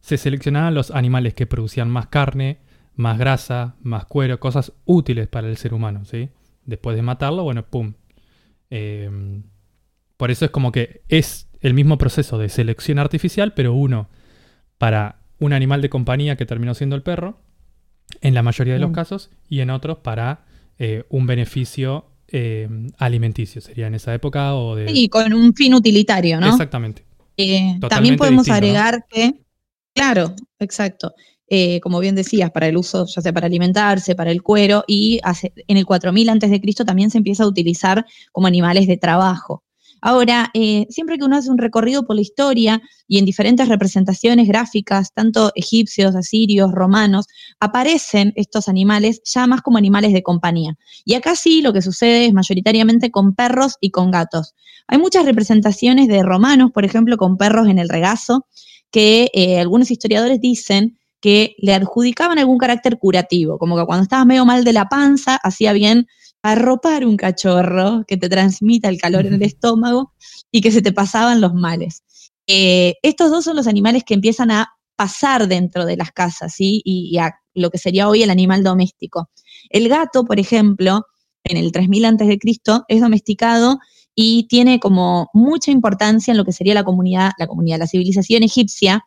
se 0.00 0.18
seleccionaban 0.18 0.74
los 0.74 0.90
animales 0.90 1.32
que 1.32 1.46
producían 1.46 1.88
más 1.88 2.08
carne, 2.08 2.58
más 2.96 3.16
grasa, 3.16 3.76
más 3.80 4.04
cuero, 4.04 4.38
cosas 4.40 4.74
útiles 4.84 5.26
para 5.26 5.48
el 5.48 5.56
ser 5.56 5.72
humano, 5.72 6.04
¿sí? 6.04 6.28
Después 6.66 6.96
de 6.96 7.02
matarlo, 7.02 7.44
bueno, 7.44 7.64
pum. 7.64 7.94
Eh, 8.68 9.40
por 10.18 10.30
eso 10.30 10.44
es 10.44 10.50
como 10.50 10.70
que 10.70 11.02
es 11.08 11.47
el 11.60 11.74
mismo 11.74 11.98
proceso 11.98 12.38
de 12.38 12.48
selección 12.48 12.98
artificial, 12.98 13.52
pero 13.54 13.74
uno 13.74 14.08
para 14.78 15.16
un 15.40 15.52
animal 15.52 15.82
de 15.82 15.88
compañía 15.90 16.36
que 16.36 16.46
terminó 16.46 16.74
siendo 16.74 16.96
el 16.96 17.02
perro, 17.02 17.38
en 18.20 18.34
la 18.34 18.42
mayoría 18.42 18.74
de 18.74 18.80
los 18.80 18.88
Bien. 18.90 18.94
casos, 18.94 19.30
y 19.48 19.60
en 19.60 19.70
otros 19.70 19.98
para 19.98 20.44
eh, 20.78 21.04
un 21.08 21.26
beneficio 21.26 22.06
eh, 22.28 22.68
alimenticio, 22.98 23.60
sería 23.60 23.86
en 23.86 23.94
esa 23.94 24.14
época 24.14 24.54
o 24.54 24.74
de... 24.76 24.90
Y 24.92 25.08
con 25.08 25.32
un 25.32 25.54
fin 25.54 25.74
utilitario, 25.74 26.40
¿no? 26.40 26.48
Exactamente. 26.48 27.04
Eh, 27.36 27.78
también 27.88 28.16
podemos 28.16 28.44
distinto, 28.46 28.66
¿no? 28.66 28.78
agregar 28.78 29.06
que, 29.08 29.34
claro, 29.94 30.34
exacto. 30.58 31.12
Como 31.82 31.98
bien 32.00 32.14
decías, 32.14 32.50
para 32.50 32.66
el 32.68 32.76
uso, 32.76 33.06
ya 33.06 33.22
sea 33.22 33.32
para 33.32 33.46
alimentarse, 33.46 34.14
para 34.14 34.30
el 34.30 34.42
cuero, 34.42 34.84
y 34.86 35.18
hace- 35.22 35.52
en 35.66 35.78
el 35.78 35.86
4000 35.86 36.28
antes 36.28 36.50
de 36.50 36.60
Cristo 36.60 36.84
también 36.84 37.10
se 37.10 37.16
empieza 37.18 37.44
a 37.44 37.46
utilizar 37.48 38.04
como 38.32 38.46
animales 38.46 38.86
de 38.86 38.98
trabajo. 38.98 39.62
Ahora, 40.00 40.50
eh, 40.54 40.86
siempre 40.90 41.18
que 41.18 41.24
uno 41.24 41.36
hace 41.36 41.50
un 41.50 41.58
recorrido 41.58 42.04
por 42.06 42.16
la 42.16 42.22
historia 42.22 42.80
y 43.06 43.18
en 43.18 43.24
diferentes 43.24 43.68
representaciones 43.68 44.46
gráficas, 44.48 45.12
tanto 45.12 45.50
egipcios, 45.54 46.14
asirios, 46.14 46.72
romanos, 46.72 47.26
aparecen 47.60 48.32
estos 48.36 48.68
animales 48.68 49.20
ya 49.24 49.46
más 49.46 49.62
como 49.62 49.78
animales 49.78 50.12
de 50.12 50.22
compañía. 50.22 50.76
Y 51.04 51.14
acá 51.14 51.34
sí 51.36 51.62
lo 51.62 51.72
que 51.72 51.82
sucede 51.82 52.26
es 52.26 52.32
mayoritariamente 52.32 53.10
con 53.10 53.34
perros 53.34 53.76
y 53.80 53.90
con 53.90 54.10
gatos. 54.10 54.54
Hay 54.86 54.98
muchas 54.98 55.24
representaciones 55.24 56.08
de 56.08 56.22
romanos, 56.22 56.70
por 56.72 56.84
ejemplo, 56.84 57.16
con 57.16 57.36
perros 57.36 57.68
en 57.68 57.78
el 57.78 57.88
regazo, 57.88 58.46
que 58.90 59.30
eh, 59.34 59.60
algunos 59.60 59.90
historiadores 59.90 60.40
dicen 60.40 60.98
que 61.20 61.56
le 61.58 61.74
adjudicaban 61.74 62.38
algún 62.38 62.58
carácter 62.58 62.98
curativo, 62.98 63.58
como 63.58 63.76
que 63.76 63.84
cuando 63.84 64.04
estabas 64.04 64.26
medio 64.26 64.44
mal 64.44 64.64
de 64.64 64.72
la 64.72 64.86
panza, 64.86 65.36
hacía 65.42 65.72
bien 65.72 66.06
arropar 66.42 67.04
un 67.04 67.16
cachorro 67.16 68.04
que 68.06 68.16
te 68.16 68.28
transmita 68.28 68.88
el 68.88 68.98
calor 68.98 69.26
en 69.26 69.34
el 69.34 69.42
estómago 69.42 70.12
y 70.50 70.60
que 70.60 70.70
se 70.70 70.82
te 70.82 70.92
pasaban 70.92 71.40
los 71.40 71.54
males. 71.54 72.02
Eh, 72.46 72.94
estos 73.02 73.30
dos 73.30 73.44
son 73.44 73.56
los 73.56 73.66
animales 73.66 74.04
que 74.04 74.14
empiezan 74.14 74.50
a 74.50 74.70
pasar 74.96 75.48
dentro 75.48 75.84
de 75.84 75.96
las 75.96 76.12
casas, 76.12 76.54
¿sí? 76.54 76.80
Y, 76.84 77.10
y 77.12 77.18
a 77.18 77.34
lo 77.54 77.70
que 77.70 77.78
sería 77.78 78.08
hoy 78.08 78.22
el 78.22 78.30
animal 78.30 78.62
doméstico. 78.62 79.30
El 79.70 79.88
gato, 79.88 80.24
por 80.24 80.40
ejemplo, 80.40 81.04
en 81.44 81.56
el 81.56 81.72
3000 81.72 82.04
antes 82.04 82.28
de 82.28 82.38
Cristo, 82.38 82.84
es 82.88 83.00
domesticado 83.00 83.78
y 84.14 84.48
tiene 84.48 84.80
como 84.80 85.28
mucha 85.32 85.70
importancia 85.70 86.32
en 86.32 86.38
lo 86.38 86.44
que 86.44 86.52
sería 86.52 86.74
la 86.74 86.84
comunidad, 86.84 87.30
la 87.38 87.46
comunidad, 87.46 87.78
la 87.78 87.86
civilización 87.86 88.42
egipcia. 88.42 89.04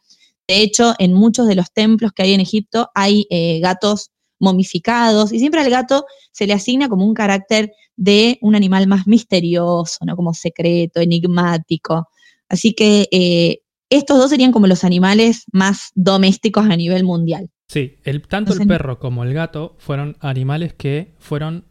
De 0.47 0.61
hecho, 0.61 0.93
en 0.99 1.13
muchos 1.13 1.47
de 1.47 1.55
los 1.55 1.71
templos 1.73 2.11
que 2.13 2.23
hay 2.23 2.33
en 2.33 2.39
Egipto 2.39 2.89
hay 2.95 3.27
eh, 3.29 3.59
gatos 3.59 4.11
momificados 4.41 5.31
y 5.31 5.39
siempre 5.39 5.61
al 5.61 5.69
gato 5.69 6.05
se 6.31 6.47
le 6.47 6.53
asigna 6.53 6.89
como 6.89 7.05
un 7.05 7.13
carácter 7.13 7.71
de 7.95 8.37
un 8.41 8.55
animal 8.55 8.87
más 8.87 9.07
misterioso, 9.07 10.03
¿no? 10.05 10.15
Como 10.15 10.33
secreto, 10.33 10.99
enigmático. 10.99 12.09
Así 12.49 12.73
que 12.73 13.07
eh, 13.11 13.59
estos 13.89 14.17
dos 14.17 14.29
serían 14.29 14.51
como 14.51 14.67
los 14.67 14.83
animales 14.83 15.45
más 15.51 15.91
domésticos 15.95 16.65
a 16.65 16.75
nivel 16.75 17.03
mundial. 17.03 17.49
Sí, 17.67 17.97
el, 18.03 18.21
tanto 18.23 18.53
el 18.53 18.67
perro 18.67 18.99
como 18.99 19.23
el 19.23 19.33
gato 19.33 19.75
fueron 19.77 20.17
animales 20.19 20.73
que 20.73 21.15
fueron 21.19 21.65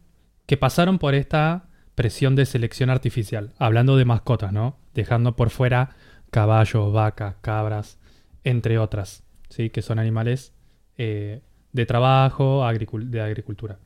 que 0.45 0.57
pasaron 0.57 0.99
por 0.99 1.15
esta 1.15 1.69
presión 1.95 2.35
de 2.35 2.45
selección 2.45 2.89
artificial, 2.89 3.53
hablando 3.57 3.95
de 3.95 4.05
mascotas, 4.05 4.51
¿no? 4.51 4.79
Dejando 4.93 5.35
por 5.35 5.49
fuera 5.49 5.95
caballos, 6.29 6.91
vacas, 6.91 7.35
cabras, 7.41 7.99
entre 8.43 8.79
otras, 8.79 9.23
¿sí? 9.49 9.69
Que 9.69 9.81
son 9.81 9.99
animales 9.99 10.53
eh, 10.97 11.41
de 11.73 11.85
trabajo, 11.85 12.65
de 12.67 13.21
agricultura, 13.21 13.79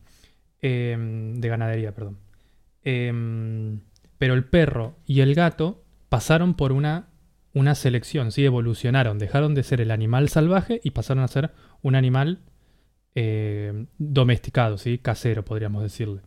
Em, 0.67 1.35
de 1.41 1.47
ganadería, 1.47 1.93
perdón. 1.93 2.17
Em, 2.81 3.81
pero 4.17 4.33
el 4.33 4.45
perro 4.45 4.95
y 5.05 5.19
el 5.19 5.35
gato 5.35 5.83
pasaron 6.09 6.55
por 6.55 6.71
una, 6.71 7.09
una 7.53 7.75
selección, 7.75 8.31
¿sí? 8.31 8.45
Evolucionaron, 8.45 9.19
dejaron 9.19 9.53
de 9.53 9.61
ser 9.61 9.79
el 9.79 9.91
animal 9.91 10.27
salvaje 10.27 10.81
y 10.83 10.89
pasaron 10.89 11.23
a 11.23 11.27
ser 11.27 11.51
un 11.83 11.93
animal 11.93 12.39
eh, 13.13 13.85
domesticado, 13.99 14.79
¿sí? 14.79 14.97
Casero, 14.97 15.45
podríamos 15.45 15.83
decirle. 15.83 16.21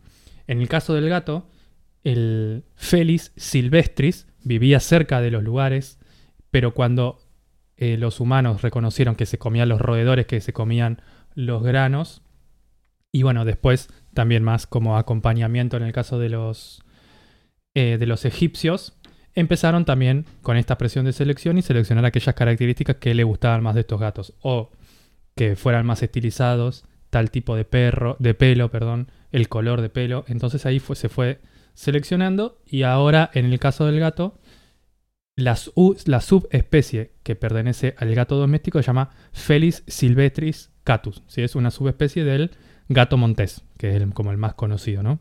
En 0.47 0.61
el 0.61 0.69
caso 0.69 0.93
del 0.93 1.09
gato, 1.09 1.49
el 2.05 2.63
Felis 2.75 3.33
silvestris 3.35 4.25
vivía 4.41 4.79
cerca 4.79 5.19
de 5.19 5.31
los 5.31 5.43
lugares, 5.43 5.99
pero 6.49 6.73
cuando 6.73 7.19
eh, 7.75 7.97
los 7.97 8.21
humanos 8.21 8.61
reconocieron 8.61 9.15
que 9.15 9.25
se 9.25 9.37
comían 9.37 9.67
los 9.67 9.81
roedores, 9.81 10.27
que 10.27 10.39
se 10.39 10.53
comían 10.53 11.01
los 11.45 11.63
granos, 11.63 12.21
y 13.11 13.23
bueno, 13.23 13.45
después 13.45 13.89
también 14.13 14.43
más 14.43 14.67
como 14.67 14.97
acompañamiento 14.97 15.77
en 15.77 15.83
el 15.83 15.93
caso 15.93 16.19
de 16.19 16.29
los, 16.29 16.83
eh, 17.73 17.97
de 17.97 18.05
los 18.05 18.25
egipcios, 18.25 18.93
empezaron 19.35 19.85
también 19.85 20.25
con 20.41 20.57
esta 20.57 20.77
presión 20.77 21.05
de 21.05 21.13
selección 21.13 21.57
y 21.57 21.61
seleccionar 21.61 22.05
aquellas 22.05 22.35
características 22.35 22.97
que 22.97 23.13
le 23.13 23.23
gustaban 23.23 23.63
más 23.63 23.75
de 23.75 23.81
estos 23.81 23.99
gatos, 23.99 24.33
o 24.41 24.71
que 25.35 25.55
fueran 25.55 25.85
más 25.85 26.03
estilizados, 26.03 26.85
tal 27.09 27.31
tipo 27.31 27.55
de 27.55 27.63
perro, 27.63 28.17
de 28.19 28.33
pelo, 28.33 28.69
perdón, 28.69 29.09
el 29.31 29.47
color 29.47 29.81
de 29.81 29.89
pelo. 29.89 30.25
Entonces 30.27 30.65
ahí 30.65 30.79
fue, 30.79 30.95
se 30.95 31.07
fue 31.07 31.39
seleccionando 31.73 32.61
y 32.65 32.83
ahora 32.83 33.31
en 33.33 33.45
el 33.45 33.59
caso 33.59 33.85
del 33.85 33.99
gato, 33.99 34.37
la, 35.37 35.57
la 36.05 36.19
subespecie 36.19 37.13
que 37.23 37.35
pertenece 37.35 37.95
al 37.97 38.13
gato 38.13 38.35
doméstico 38.35 38.79
se 38.79 38.87
llama 38.87 39.11
Felis 39.31 39.83
silvestris 39.87 40.71
catus. 40.89 41.21
¿sí? 41.27 41.41
Es 41.43 41.55
una 41.55 41.69
subespecie 41.69 42.23
del 42.23 42.51
gato 42.87 43.15
montés, 43.17 43.61
que 43.77 43.89
es 43.89 43.95
el- 44.01 44.11
como 44.13 44.31
el 44.31 44.37
más 44.37 44.55
conocido, 44.55 45.03
¿no? 45.03 45.19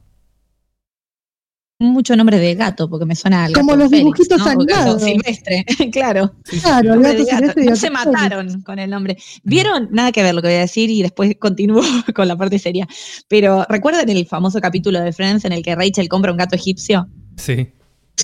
Mucho 1.80 2.16
nombre 2.16 2.38
de 2.40 2.56
gato, 2.56 2.90
porque 2.90 3.04
me 3.06 3.14
suena 3.14 3.44
al 3.44 3.52
Como 3.52 3.68
gato 3.72 3.82
los 3.82 3.90
Félix, 3.90 4.04
dibujitos 4.04 4.38
¿no? 4.38 4.46
Animados. 4.46 5.00
silvestre, 5.02 5.64
claro. 5.92 6.34
Claro, 6.62 6.94
el 6.94 7.02
gato 7.02 7.18
gato. 7.24 7.36
silvestre 7.36 7.64
No 7.66 7.76
se 7.76 7.86
Félix. 7.88 8.06
mataron 8.06 8.62
con 8.62 8.78
el 8.80 8.90
nombre. 8.90 9.16
¿Vieron? 9.44 9.88
Nada 9.92 10.10
que 10.10 10.22
ver 10.24 10.34
lo 10.34 10.42
que 10.42 10.48
voy 10.48 10.56
a 10.56 10.60
decir 10.60 10.90
y 10.90 11.02
después 11.02 11.36
continúo 11.38 11.82
con 12.16 12.26
la 12.26 12.36
parte 12.36 12.58
seria. 12.58 12.88
Pero 13.28 13.64
¿recuerdan 13.68 14.08
el 14.08 14.26
famoso 14.26 14.60
capítulo 14.60 15.00
de 15.00 15.12
Friends 15.12 15.44
en 15.44 15.52
el 15.52 15.62
que 15.62 15.76
Rachel 15.76 16.08
compra 16.08 16.32
un 16.32 16.38
gato 16.38 16.56
egipcio? 16.56 17.06
Sí. 17.36 17.68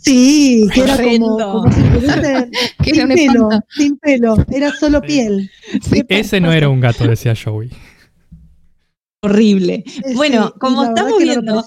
Sí, 0.03 0.67
que 0.75 0.81
era 0.81 0.97
como, 0.97 1.71
si 1.73 1.81
sin 2.95 3.09
pelo, 3.09 3.49
sin 3.69 3.99
pelo, 3.99 4.37
era 4.51 4.73
solo 4.73 5.01
piel. 5.01 5.51
Sí. 5.83 6.03
Ese 6.09 6.41
no 6.41 6.53
era 6.53 6.69
un 6.69 6.81
gato, 6.81 7.07
decía 7.07 7.35
Joey. 7.37 7.71
Horrible. 9.23 9.85
Eh, 9.87 10.15
Bueno, 10.15 10.53
como 10.59 10.85
estamos 10.85 11.13
no 11.13 11.19
viendo. 11.19 11.65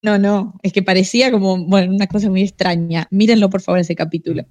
No, 0.00 0.16
no, 0.16 0.54
es 0.62 0.72
que 0.72 0.84
parecía 0.84 1.32
como, 1.32 1.66
bueno, 1.66 1.92
una 1.92 2.06
cosa 2.06 2.30
muy 2.30 2.42
extraña. 2.42 3.08
Mírenlo, 3.10 3.50
por 3.50 3.60
favor, 3.60 3.80
ese 3.80 3.96
capítulo. 3.96 4.44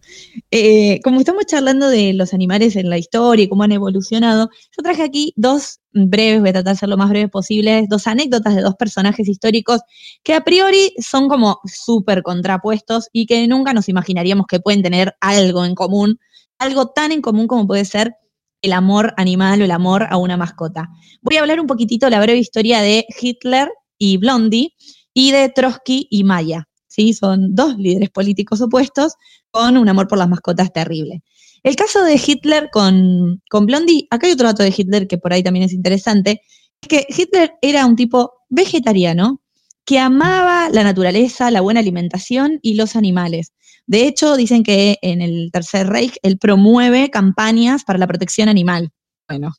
Eh, 0.51 1.00
como 1.04 1.22
estamos 1.22 1.46
charlando 1.46 1.88
de 1.88 2.13
los 2.13 2.34
animales 2.34 2.75
en 2.75 2.89
la 2.89 2.98
historia 2.98 3.46
y 3.46 3.48
cómo 3.48 3.63
han 3.63 3.72
evolucionado, 3.72 4.50
yo 4.75 4.84
traje 4.84 5.04
aquí 5.04 5.34
dos 5.38 5.80
breves, 5.93 6.41
voy 6.41 6.50
a 6.50 6.54
tratar 6.54 6.74
de 6.74 6.80
ser 6.80 6.89
lo 6.89 6.98
más 6.98 7.10
breves 7.10 7.30
posible, 7.30 7.86
dos 7.89 8.08
anécdotas 8.08 8.56
de 8.56 8.62
dos 8.62 8.76
personajes 8.76 9.30
históricos 9.30 9.80
que 10.22 10.34
a 10.34 10.43
priori 10.43 10.93
son 11.00 11.30
como 11.30 11.62
súper 11.63 12.24
contrapuestos 12.24 13.08
y 13.13 13.26
que 13.26 13.48
nunca 13.48 13.74
nos 13.74 13.88
imaginaríamos 13.88 14.48
que 14.48 14.60
pueden 14.60 14.84
tener 14.84 15.15
algo 15.22 15.63
en 15.63 15.76
común, 15.76 16.19
algo 16.60 16.88
tan 16.88 17.13
en 17.13 17.22
común 17.22 17.48
como 17.48 17.65
puede 17.67 17.86
ser 17.86 18.15
el 18.62 18.74
amor 18.74 19.13
animal 19.15 19.62
o 19.62 19.65
el 19.65 19.72
amor 19.72 20.08
a 20.10 20.17
una 20.17 20.36
mascota. 20.36 20.89
Voy 21.22 21.38
a 21.38 21.39
hablar 21.39 21.62
un 21.62 21.67
poquitito 21.67 22.08
de 22.08 22.12
la 22.12 22.19
breve 22.19 22.39
historia 22.39 22.82
de 22.82 23.06
Hitler 23.22 23.69
y 23.98 24.17
Blondie 24.17 24.74
y 25.17 25.32
de 25.32 25.49
Trotsky 25.49 26.08
y 26.12 26.23
Maya. 26.23 26.69
¿sí? 26.86 27.12
Son 27.12 27.56
dos 27.56 27.75
líderes 27.75 28.12
políticos 28.12 28.62
opuestos 28.62 29.13
con 29.49 29.75
un 29.75 29.89
amor 29.89 30.08
por 30.08 30.19
las 30.19 30.30
mascotas 30.30 30.71
terrible. 30.71 31.23
El 31.63 31.75
caso 31.75 32.03
de 32.03 32.21
Hitler 32.23 32.69
con, 32.71 33.41
con 33.49 33.65
Blondie, 33.65 34.06
acá 34.12 34.27
hay 34.27 34.34
otro 34.34 34.45
dato 34.45 34.62
de 34.62 34.71
Hitler 34.77 35.08
que 35.08 35.17
por 35.17 35.34
ahí 35.34 35.41
también 35.41 35.65
es 35.65 35.73
interesante, 35.73 36.41
es 36.80 36.88
que 36.88 37.08
Hitler 37.10 37.53
era 37.63 37.88
un 37.88 37.95
tipo 37.95 38.32
vegetariano 38.49 39.41
que 39.86 39.97
amaba 39.97 40.69
la 40.69 40.84
naturaleza, 40.84 41.49
la 41.49 41.62
buena 41.62 41.80
alimentación 41.80 42.60
y 42.62 42.75
los 42.75 42.95
animales. 42.95 43.53
De 43.88 44.06
hecho, 44.06 44.38
dicen 44.38 44.62
que 44.62 44.99
en 45.01 45.23
el 45.23 45.49
Tercer 45.51 45.88
Reich 45.88 46.17
él 46.21 46.38
promueve 46.38 47.10
campañas 47.10 47.84
para 47.86 47.97
la 47.97 48.06
protección 48.06 48.49
animal. 48.49 48.91
Bueno, 49.27 49.56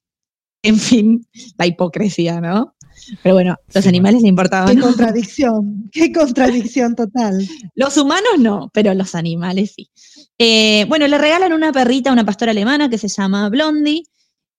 en 0.62 0.78
fin, 0.78 1.26
la 1.58 1.66
hipocresía, 1.66 2.40
¿no? 2.40 2.76
Pero 3.22 3.34
bueno, 3.34 3.56
los 3.74 3.84
Sí, 3.84 3.88
animales 3.88 4.22
le 4.22 4.28
importaban. 4.28 4.74
Qué 4.74 4.80
contradicción, 4.82 5.88
qué 5.92 6.12
contradicción 6.12 6.94
total. 6.94 7.46
Los 7.74 7.96
humanos 7.96 8.38
no, 8.38 8.70
pero 8.72 8.94
los 8.94 9.14
animales 9.14 9.72
sí. 9.76 9.90
Eh, 10.38 10.84
bueno, 10.88 11.06
le 11.08 11.18
regalan 11.18 11.52
una 11.52 11.72
perrita 11.72 12.11
a 12.11 12.12
una 12.12 12.24
pastora 12.24 12.52
alemana 12.52 12.88
que 12.88 12.98
se 12.98 13.08
llama 13.08 13.48
Blondie. 13.48 14.02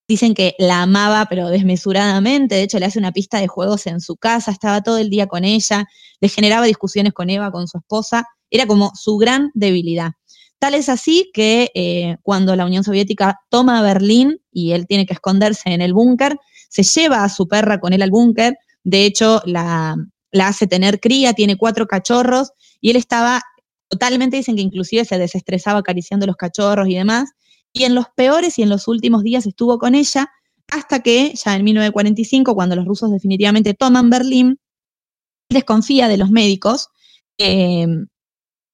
Dicen 0.07 0.33
que 0.33 0.55
la 0.57 0.81
amaba, 0.81 1.27
pero 1.29 1.49
desmesuradamente. 1.49 2.55
De 2.55 2.63
hecho, 2.63 2.79
le 2.79 2.85
hace 2.87 2.97
una 2.99 3.11
pista 3.11 3.39
de 3.39 3.47
juegos 3.47 3.85
en 3.87 4.01
su 4.01 4.15
casa, 4.17 4.51
estaba 4.51 4.81
todo 4.81 4.97
el 4.97 5.09
día 5.09 5.27
con 5.27 5.45
ella, 5.45 5.85
le 6.19 6.29
generaba 6.29 6.65
discusiones 6.65 7.13
con 7.13 7.29
Eva, 7.29 7.51
con 7.51 7.67
su 7.67 7.77
esposa. 7.77 8.25
Era 8.49 8.65
como 8.65 8.91
su 8.95 9.17
gran 9.17 9.51
debilidad. 9.53 10.13
Tal 10.59 10.73
es 10.73 10.89
así 10.89 11.31
que 11.33 11.71
eh, 11.73 12.17
cuando 12.21 12.55
la 12.57 12.65
Unión 12.65 12.83
Soviética 12.83 13.39
toma 13.49 13.81
Berlín 13.81 14.41
y 14.51 14.73
él 14.73 14.87
tiene 14.87 15.05
que 15.05 15.13
esconderse 15.13 15.69
en 15.69 15.81
el 15.81 15.93
búnker, 15.93 16.37
se 16.69 16.83
lleva 16.83 17.23
a 17.23 17.29
su 17.29 17.47
perra 17.47 17.79
con 17.79 17.93
él 17.93 18.01
al 18.01 18.11
búnker. 18.11 18.57
De 18.83 19.05
hecho, 19.05 19.41
la, 19.45 19.95
hace 20.33 20.67
tener 20.67 20.99
cría, 20.99 21.33
tiene 21.33 21.55
cuatro 21.55 21.87
cachorros 21.87 22.51
y 22.81 22.89
él 22.89 22.97
estaba 22.97 23.41
totalmente, 23.87 24.35
dicen 24.35 24.57
que 24.57 24.61
inclusive 24.61 25.05
se 25.05 25.17
desestresaba 25.17 25.79
acariciando 25.79 26.27
los 26.27 26.35
cachorros 26.35 26.89
y 26.89 26.95
demás. 26.95 27.31
Y 27.71 27.85
en 27.85 27.95
los 27.95 28.07
peores 28.13 28.59
y 28.59 28.63
en 28.63 28.69
los 28.69 28.89
últimos 28.89 29.23
días 29.23 29.45
estuvo 29.45 29.79
con 29.79 29.95
ella 29.95 30.29
hasta 30.71 30.99
que 30.99 31.33
ya 31.33 31.55
en 31.55 31.63
1945, 31.63 32.53
cuando 32.53 32.75
los 32.75 32.85
rusos 32.85 33.11
definitivamente 33.11 33.73
toman 33.73 34.09
Berlín, 34.09 34.59
desconfía 35.49 36.09
de 36.09 36.17
los 36.17 36.29
médicos. 36.31 36.89
eh, 37.37 37.87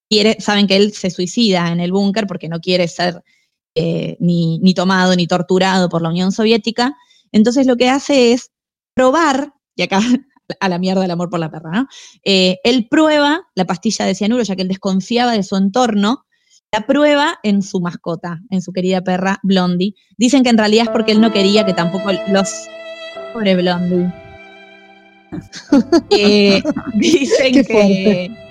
quiere, 0.08 0.36
saben 0.40 0.66
que 0.66 0.76
él 0.76 0.92
se 0.92 1.10
suicida 1.10 1.70
en 1.70 1.80
el 1.80 1.92
búnker 1.92 2.26
porque 2.26 2.48
no 2.48 2.60
quiere 2.60 2.88
ser 2.88 3.22
eh, 3.74 4.16
ni, 4.20 4.58
ni 4.60 4.74
tomado 4.74 5.14
ni 5.16 5.26
torturado 5.26 5.88
por 5.88 6.02
la 6.02 6.08
Unión 6.08 6.32
Soviética. 6.32 6.96
Entonces 7.32 7.66
lo 7.66 7.76
que 7.76 7.90
hace 7.90 8.32
es 8.32 8.50
probar, 8.94 9.52
y 9.74 9.82
acá 9.82 10.00
a 10.60 10.68
la 10.68 10.78
mierda 10.78 11.04
el 11.04 11.10
amor 11.10 11.28
por 11.28 11.40
la 11.40 11.50
perra, 11.50 11.70
¿no? 11.70 11.88
Eh, 12.24 12.58
él 12.64 12.88
prueba 12.88 13.42
la 13.54 13.66
pastilla 13.66 14.04
de 14.04 14.14
cianuro, 14.14 14.42
ya 14.42 14.56
que 14.56 14.62
él 14.62 14.68
desconfiaba 14.68 15.32
de 15.32 15.42
su 15.42 15.56
entorno, 15.56 16.24
la 16.72 16.86
prueba 16.86 17.38
en 17.42 17.62
su 17.62 17.80
mascota, 17.80 18.40
en 18.50 18.60
su 18.62 18.72
querida 18.72 19.02
perra 19.02 19.38
Blondie. 19.42 19.94
Dicen 20.16 20.42
que 20.42 20.50
en 20.50 20.58
realidad 20.58 20.86
es 20.86 20.90
porque 20.90 21.12
él 21.12 21.20
no 21.20 21.32
quería 21.32 21.64
que 21.64 21.74
tampoco 21.74 22.10
los... 22.28 22.50
Pobre 23.32 23.56
Blondie. 23.56 24.12
Eh, 26.10 26.62
dicen 26.94 27.52
que 27.52 27.64
fuerte. 27.64 28.45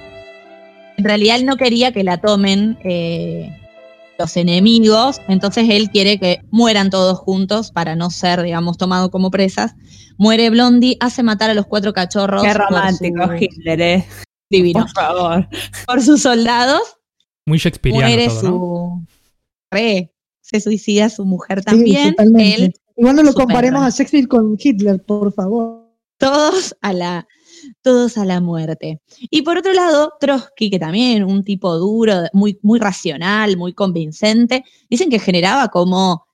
En 0.98 1.04
realidad 1.04 1.38
él 1.38 1.46
no 1.46 1.58
quería 1.58 1.92
que 1.92 2.04
la 2.04 2.18
tomen 2.18 2.78
eh, 2.84 3.50
los 4.18 4.38
enemigos, 4.38 5.22
entonces 5.28 5.68
él 5.70 5.90
quiere 5.90 6.20
que 6.20 6.40
mueran 6.52 6.90
todos 6.90 7.20
juntos 7.20 7.72
para 7.72 7.96
no 7.96 8.10
ser, 8.10 8.42
digamos, 8.44 8.78
tomados 8.78 9.10
como 9.12 9.30
presas. 9.32 9.74
Muere 10.18 10.50
Blondie, 10.50 10.98
hace 11.02 11.24
matar 11.24 11.50
a 11.50 11.54
los 11.54 11.66
cuatro 11.66 11.92
cachorros. 11.94 12.42
Qué 12.44 12.54
romántico, 12.54 13.26
su- 13.28 13.34
Hitler, 13.36 13.82
¿eh? 13.82 14.06
Divino. 14.50 14.82
Por 14.82 14.90
favor. 14.92 15.48
Por 15.86 16.02
sus 16.02 16.22
soldados, 16.22 16.82
Muy 17.46 17.58
Shakespeareano 17.58 18.08
muere 18.08 18.28
todo, 18.28 18.42
¿no? 18.44 18.50
su. 18.50 19.08
Re, 19.72 20.14
se 20.42 20.62
suicida 20.62 21.10
su 21.10 21.26
mujer 21.26 21.60
Sí, 21.60 21.66
también. 21.66 22.10
totalmente. 22.16 22.56
él, 22.66 22.74
Igual 22.98 23.16
no 23.18 23.24
lo 23.24 23.34
comparemos 23.34 23.82
a 23.84 23.90
Shakespeare 23.90 24.28
con 24.28 24.56
Hitler, 24.58 25.04
por 25.04 25.34
favor. 25.34 25.84
todos 26.18 26.74
a 26.82 26.94
la 26.94 27.28
todos 27.82 28.18
a 28.18 28.26
la 28.26 28.42
muerte. 28.42 29.02
Y 29.30 29.42
por 29.42 29.58
otro 29.58 29.74
lado, 29.74 30.14
Trotsky, 30.20 30.70
que 30.70 30.80
también 30.80 31.24
un 31.24 31.44
tipo 31.44 31.76
duro, 31.78 32.24
muy, 32.34 32.60
muy 32.62 32.80
racional, 32.80 33.58
muy 33.58 33.74
convincente, 33.74 34.64
dicen 34.90 35.10
que 35.10 35.20
generaba 35.20 35.70
como 35.70 36.26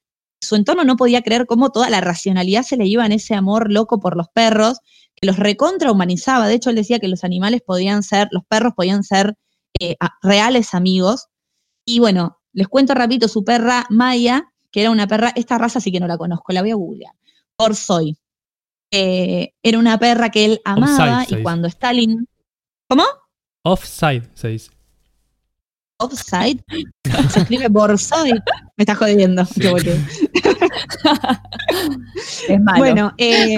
su 0.41 0.55
entorno 0.55 0.83
no 0.83 0.97
podía 0.97 1.21
creer 1.21 1.45
cómo 1.45 1.69
toda 1.69 1.89
la 1.89 2.01
racionalidad 2.01 2.63
se 2.63 2.75
le 2.75 2.87
iba 2.87 3.05
en 3.05 3.11
ese 3.11 3.35
amor 3.35 3.71
loco 3.71 3.99
por 3.99 4.17
los 4.17 4.27
perros, 4.29 4.79
que 5.15 5.27
los 5.27 5.37
recontra 5.37 5.91
humanizaba. 5.91 6.47
De 6.47 6.55
hecho, 6.55 6.71
él 6.71 6.75
decía 6.75 6.99
que 6.99 7.07
los 7.07 7.23
animales 7.23 7.61
podían 7.61 8.01
ser, 8.01 8.27
los 8.31 8.43
perros 8.45 8.73
podían 8.75 9.03
ser 9.03 9.35
eh, 9.79 9.95
reales 10.23 10.73
amigos. 10.73 11.27
Y 11.85 11.99
bueno, 11.99 12.39
les 12.53 12.67
cuento 12.67 12.95
rapidito, 12.95 13.27
su 13.27 13.43
perra 13.43 13.85
Maya, 13.89 14.51
que 14.71 14.81
era 14.81 14.91
una 14.91 15.07
perra, 15.07 15.31
esta 15.35 15.57
raza 15.57 15.79
sí 15.79 15.91
que 15.91 15.99
no 15.99 16.07
la 16.07 16.17
conozco, 16.17 16.53
la 16.53 16.61
voy 16.61 16.71
a 16.71 16.75
googlear. 16.75 17.13
Borzoi. 17.57 18.17
Eh, 18.91 19.53
era 19.63 19.79
una 19.79 19.97
perra 19.97 20.29
que 20.29 20.45
él 20.45 20.61
amaba 20.65 21.21
Offside, 21.21 21.39
y 21.39 21.43
cuando 21.43 21.67
Stalin... 21.67 22.27
¿Cómo? 22.87 23.05
Offside 23.63 24.29
se 24.33 24.49
dice. 24.49 24.71
Offside. 25.97 26.61
Se 27.29 27.39
escribe 27.39 27.67
Borzoi. 27.69 28.31
Me 28.31 28.41
estás 28.79 28.97
jodiendo. 28.97 29.45
Sí. 29.45 29.61
Es 32.49 32.59
malo. 32.59 32.79
Bueno, 32.79 33.13
eh, 33.17 33.55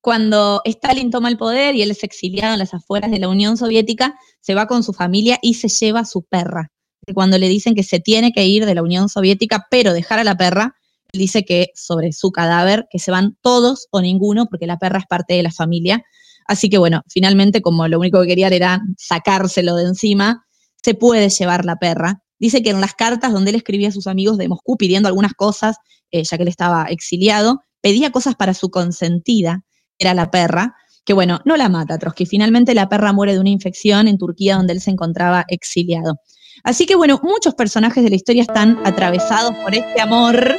cuando 0.00 0.62
Stalin 0.64 1.10
toma 1.10 1.28
el 1.28 1.36
poder 1.36 1.74
y 1.74 1.82
él 1.82 1.90
es 1.90 2.02
exiliado 2.02 2.54
en 2.54 2.58
las 2.58 2.74
afueras 2.74 3.10
de 3.10 3.18
la 3.18 3.28
Unión 3.28 3.56
Soviética, 3.56 4.14
se 4.40 4.54
va 4.54 4.66
con 4.66 4.82
su 4.82 4.92
familia 4.92 5.38
y 5.42 5.54
se 5.54 5.68
lleva 5.68 6.00
a 6.00 6.04
su 6.06 6.22
perra. 6.22 6.72
Cuando 7.14 7.38
le 7.38 7.48
dicen 7.48 7.74
que 7.74 7.82
se 7.82 8.00
tiene 8.00 8.32
que 8.32 8.46
ir 8.46 8.66
de 8.66 8.74
la 8.74 8.82
Unión 8.82 9.08
Soviética, 9.08 9.66
pero 9.70 9.92
dejar 9.92 10.18
a 10.18 10.24
la 10.24 10.36
perra, 10.36 10.74
dice 11.12 11.44
que 11.44 11.68
sobre 11.74 12.12
su 12.12 12.30
cadáver, 12.30 12.86
que 12.90 12.98
se 12.98 13.10
van 13.10 13.36
todos 13.42 13.88
o 13.90 14.00
ninguno, 14.00 14.46
porque 14.46 14.66
la 14.66 14.78
perra 14.78 15.00
es 15.00 15.06
parte 15.06 15.34
de 15.34 15.42
la 15.42 15.50
familia. 15.50 16.02
Así 16.46 16.68
que 16.68 16.78
bueno, 16.78 17.02
finalmente, 17.08 17.62
como 17.62 17.86
lo 17.88 17.98
único 17.98 18.20
que 18.20 18.28
querían 18.28 18.52
era 18.52 18.80
sacárselo 18.98 19.76
de 19.76 19.84
encima, 19.84 20.44
se 20.82 20.94
puede 20.94 21.28
llevar 21.28 21.64
la 21.64 21.76
perra. 21.76 22.22
Dice 22.38 22.62
que 22.62 22.70
en 22.70 22.80
las 22.80 22.94
cartas 22.94 23.32
donde 23.32 23.50
él 23.50 23.56
escribía 23.56 23.88
a 23.88 23.92
sus 23.92 24.06
amigos 24.06 24.38
de 24.38 24.48
Moscú 24.48 24.76
pidiendo 24.76 25.08
algunas 25.08 25.34
cosas, 25.34 25.76
eh, 26.10 26.24
ya 26.24 26.36
que 26.36 26.42
él 26.42 26.48
estaba 26.48 26.84
exiliado, 26.84 27.60
pedía 27.80 28.10
cosas 28.10 28.34
para 28.34 28.54
su 28.54 28.70
consentida, 28.70 29.62
era 29.98 30.14
la 30.14 30.30
perra, 30.30 30.74
que 31.04 31.12
bueno, 31.12 31.40
no 31.44 31.56
la 31.56 31.68
mata 31.68 31.98
Trotsky. 31.98 32.26
Finalmente 32.26 32.74
la 32.74 32.88
perra 32.88 33.12
muere 33.12 33.34
de 33.34 33.40
una 33.40 33.50
infección 33.50 34.08
en 34.08 34.18
Turquía 34.18 34.56
donde 34.56 34.72
él 34.72 34.80
se 34.80 34.90
encontraba 34.90 35.44
exiliado. 35.48 36.16
Así 36.64 36.86
que 36.86 36.94
bueno, 36.94 37.20
muchos 37.22 37.54
personajes 37.54 38.02
de 38.04 38.10
la 38.10 38.16
historia 38.16 38.42
están 38.42 38.78
atravesados 38.84 39.54
por 39.62 39.74
este 39.74 40.00
amor 40.00 40.56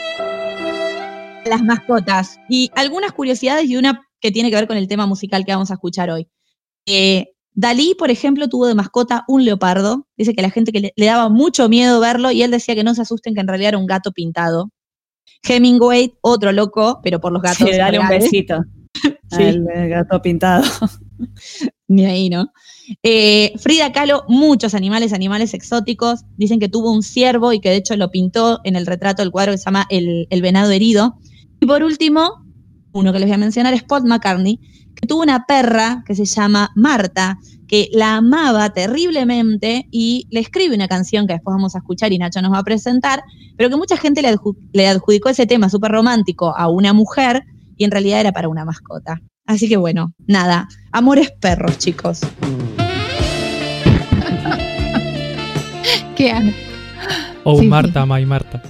las 1.52 1.64
mascotas. 1.64 2.40
Y 2.50 2.72
algunas 2.76 3.12
curiosidades 3.12 3.70
y 3.70 3.76
una 3.76 4.08
que 4.20 4.32
tiene 4.32 4.50
que 4.50 4.56
ver 4.56 4.68
con 4.68 4.78
el 4.78 4.88
tema 4.88 5.06
musical 5.06 5.46
que 5.46 5.52
vamos 5.52 5.70
a 5.70 5.76
escuchar 5.76 6.10
hoy. 6.10 6.28
Eh, 6.86 7.28
Dalí, 7.54 7.96
por 7.98 8.10
ejemplo, 8.10 8.48
tuvo 8.48 8.66
de 8.66 8.76
mascota 8.76 9.26
un 9.28 9.44
leopardo. 9.44 10.08
Dice 10.16 10.34
que 10.34 10.42
la 10.42 10.50
gente 10.50 10.72
que 10.72 10.80
le, 10.80 10.94
le 10.96 11.06
daba 11.06 11.28
mucho 11.28 11.68
miedo 11.68 12.00
verlo 12.00 12.32
y 12.32 12.42
él 12.44 12.52
decía 12.52 12.76
que 12.76 12.84
no 12.86 12.96
se 12.96 13.02
asusten, 13.02 13.34
que 13.36 13.42
en 13.42 13.48
realidad 13.48 13.70
era 13.70 13.78
un 13.78 13.86
gato 13.88 14.12
pintado. 14.14 14.70
Hemingway, 15.44 16.14
otro 16.22 16.52
loco, 16.54 17.02
pero 17.04 17.20
por 17.20 17.34
los 17.34 17.42
gatos. 17.42 17.68
Sí, 17.70 17.76
dale 17.78 18.00
un 18.00 18.08
besito 18.08 18.64
Sí. 19.32 19.44
eh, 19.44 19.88
gato 19.90 20.22
pintado. 20.22 20.64
Ni 21.88 22.06
ahí, 22.06 22.30
¿no? 22.30 22.52
Eh, 23.04 23.52
Frida 23.58 23.92
Kahlo, 23.92 24.24
muchos 24.30 24.74
animales, 24.74 25.12
animales 25.12 25.54
exóticos. 25.54 26.22
Dicen 26.38 26.60
que 26.60 26.70
tuvo 26.70 26.92
un 26.94 27.04
ciervo 27.04 27.52
y 27.52 27.60
que 27.60 27.70
de 27.70 27.76
hecho 27.76 27.98
lo 27.98 28.12
pintó 28.12 28.62
en 28.64 28.78
el 28.78 28.86
retrato 28.86 29.22
del 29.22 29.32
cuadro 29.32 29.52
que 29.52 29.58
se 29.58 29.66
llama 29.66 29.86
El, 29.90 30.28
el 30.30 30.42
venado 30.42 30.72
herido. 30.72 31.18
Y 31.64 31.68
por 31.68 31.84
último, 31.84 32.44
uno 32.92 33.14
que 33.14 33.20
les 33.20 33.28
voy 33.30 33.36
a 33.36 33.38
mencionar 33.38 33.74
es 33.76 33.84
Paul 33.84 34.06
McCartney, 34.08 34.60
que 34.96 35.06
tuvo 35.08 35.22
una 35.22 35.46
perra 35.46 36.04
que 36.08 36.16
se 36.16 36.26
llama 36.26 36.72
Marta, 36.76 37.38
que 37.68 37.88
la 37.94 38.16
amaba 38.16 38.72
terriblemente 38.72 39.88
y 39.92 40.28
le 40.32 40.40
escribe 40.40 40.74
una 40.74 40.88
canción 40.88 41.28
que 41.28 41.34
después 41.34 41.54
vamos 41.54 41.76
a 41.76 41.78
escuchar 41.78 42.12
y 42.12 42.18
Nacho 42.18 42.42
nos 42.42 42.52
va 42.52 42.58
a 42.58 42.64
presentar, 42.64 43.22
pero 43.58 43.70
que 43.70 43.76
mucha 43.78 43.96
gente 43.96 44.24
le, 44.24 44.34
adju- 44.34 44.58
le 44.74 44.88
adjudicó 44.88 45.30
ese 45.30 45.46
tema 45.46 45.70
súper 45.70 45.92
romántico 45.92 46.52
a 46.58 46.68
una 46.68 46.94
mujer 46.94 47.44
y 47.78 47.84
en 47.86 47.92
realidad 47.92 48.22
era 48.22 48.32
para 48.32 48.50
una 48.50 48.66
mascota. 48.66 49.22
Así 49.46 49.70
que 49.70 49.78
bueno, 49.78 50.14
nada, 50.26 50.68
amores 50.92 51.32
perros, 51.40 51.78
chicos. 51.78 52.22
¿Qué 56.16 56.32
hago? 56.32 56.50
Oh, 57.44 57.56
Sí, 57.58 57.62
sí. 57.62 57.68
Marta, 57.68 58.06
my 58.08 58.26
Marta. 58.26 58.62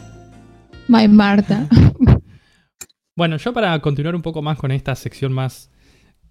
My 0.89 1.07
Marta. 1.07 1.67
Bueno, 3.15 3.35
yo 3.37 3.53
para 3.53 3.77
continuar 3.81 4.15
un 4.15 4.21
poco 4.21 4.41
más 4.41 4.57
con 4.57 4.71
esta 4.71 4.95
sección 4.95 5.33
más 5.33 5.69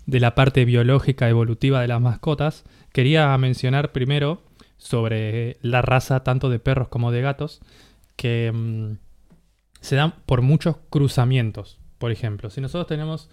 de 0.07 0.19
la 0.19 0.35
parte 0.35 0.65
biológica 0.65 1.29
evolutiva 1.29 1.83
de 1.83 1.89
las 1.89 2.01
mascotas, 2.01 2.65
quería 2.93 3.37
mencionar 3.37 3.93
primero 3.93 4.43
sobre 4.79 5.59
la 5.61 5.83
raza 5.83 6.25
tanto 6.25 6.49
de 6.49 6.59
perros 6.59 6.89
como 6.89 7.13
de 7.13 7.21
gatos 7.21 7.61
que 8.17 8.51
mm, 8.53 8.93
se 9.81 9.97
dan 9.97 10.15
por 10.25 10.41
muchos 10.41 10.77
cruzamientos. 10.89 11.79
Por 11.99 12.13
ejemplo, 12.13 12.49
si 12.49 12.63
nosotros 12.63 12.87
tenemos 12.87 13.29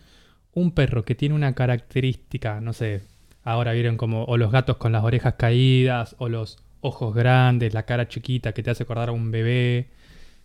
un 0.54 0.72
perro 0.72 1.06
que 1.06 1.16
tiene 1.16 1.34
una 1.34 1.56
característica, 1.56 2.60
no 2.60 2.74
sé, 2.74 3.04
ahora 3.44 3.72
vieron 3.72 3.96
como 3.96 4.26
o 4.26 4.36
los 4.36 4.52
gatos 4.52 4.76
con 4.76 4.92
las 4.92 5.06
orejas 5.06 5.36
caídas 5.36 6.18
o 6.20 6.28
los 6.28 6.58
ojos 6.82 7.16
grandes, 7.16 7.74
la 7.74 7.84
cara 7.84 8.10
chiquita 8.10 8.52
que 8.52 8.62
te 8.62 8.72
hace 8.72 8.84
acordar 8.84 9.08
a 9.10 9.14
un 9.14 9.32
bebé, 9.32 9.90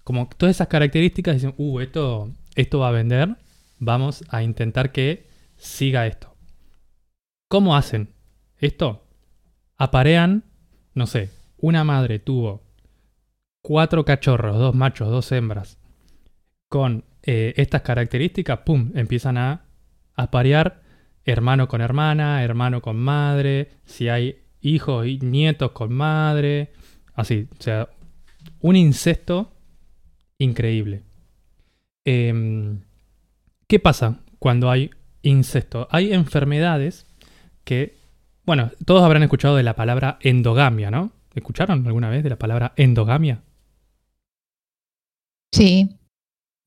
como 0.04 0.28
todas 0.36 0.54
esas 0.56 0.68
características 0.68 1.34
dicen, 1.34 1.54
uh, 1.56 1.80
esto, 1.80 2.30
esto 2.54 2.80
va 2.80 2.88
a 2.88 2.92
vender, 2.92 3.36
vamos 3.78 4.24
a 4.28 4.42
intentar 4.42 4.92
que 4.92 5.28
siga 5.56 6.06
esto. 6.06 6.34
¿Cómo 7.48 7.76
hacen 7.76 8.14
esto? 8.58 9.06
Aparean, 9.76 10.44
no 10.94 11.06
sé, 11.06 11.30
una 11.58 11.84
madre 11.84 12.18
tuvo 12.18 12.62
cuatro 13.62 14.04
cachorros, 14.04 14.58
dos 14.58 14.74
machos, 14.74 15.08
dos 15.08 15.30
hembras, 15.32 15.78
con 16.68 17.04
eh, 17.22 17.54
estas 17.56 17.82
características, 17.82 18.60
¡pum!, 18.60 18.90
empiezan 18.94 19.38
a 19.38 19.64
aparear 20.14 20.82
hermano 21.24 21.68
con 21.68 21.80
hermana, 21.80 22.42
hermano 22.42 22.82
con 22.82 22.96
madre, 22.96 23.70
si 23.84 24.08
hay 24.08 24.42
hijos 24.60 25.06
y 25.06 25.18
nietos 25.18 25.72
con 25.72 25.92
madre, 25.92 26.72
así, 27.14 27.48
o 27.58 27.62
sea, 27.62 27.88
un 28.60 28.76
incesto 28.76 29.52
increíble. 30.38 31.02
Em, 32.04 32.80
¿Qué 33.66 33.78
pasa 33.78 34.20
cuando 34.38 34.70
hay 34.70 34.90
incesto? 35.22 35.88
Hay 35.90 36.12
enfermedades 36.12 37.06
que, 37.64 37.96
bueno, 38.44 38.70
todos 38.84 39.02
habrán 39.02 39.22
escuchado 39.22 39.56
de 39.56 39.62
la 39.62 39.76
palabra 39.76 40.18
endogamia, 40.20 40.90
¿no? 40.90 41.12
¿Escucharon 41.34 41.86
alguna 41.86 42.10
vez 42.10 42.22
de 42.22 42.30
la 42.30 42.38
palabra 42.38 42.72
endogamia? 42.76 43.42
Sí. 45.52 45.96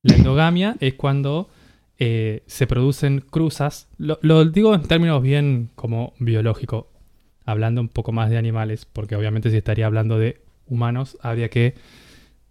La 0.04 0.16
endogamia 0.16 0.78
es 0.80 0.94
cuando 0.96 1.50
eh, 2.00 2.44
se 2.48 2.66
producen 2.66 3.22
cruzas. 3.22 3.88
Lo, 3.98 4.18
lo 4.22 4.46
digo 4.46 4.74
en 4.74 4.84
términos 4.84 5.22
bien 5.22 5.70
como 5.76 6.14
biológico, 6.20 6.92
hablando 7.46 7.82
un 7.82 7.90
poco 7.90 8.12
más 8.12 8.30
de 8.30 8.38
animales, 8.38 8.86
porque 8.86 9.16
obviamente 9.16 9.52
si 9.52 9.58
estaría 9.58 9.86
hablando 9.86 10.18
de 10.18 10.42
humanos 10.68 11.18
habría 11.22 11.50
que 11.50 11.76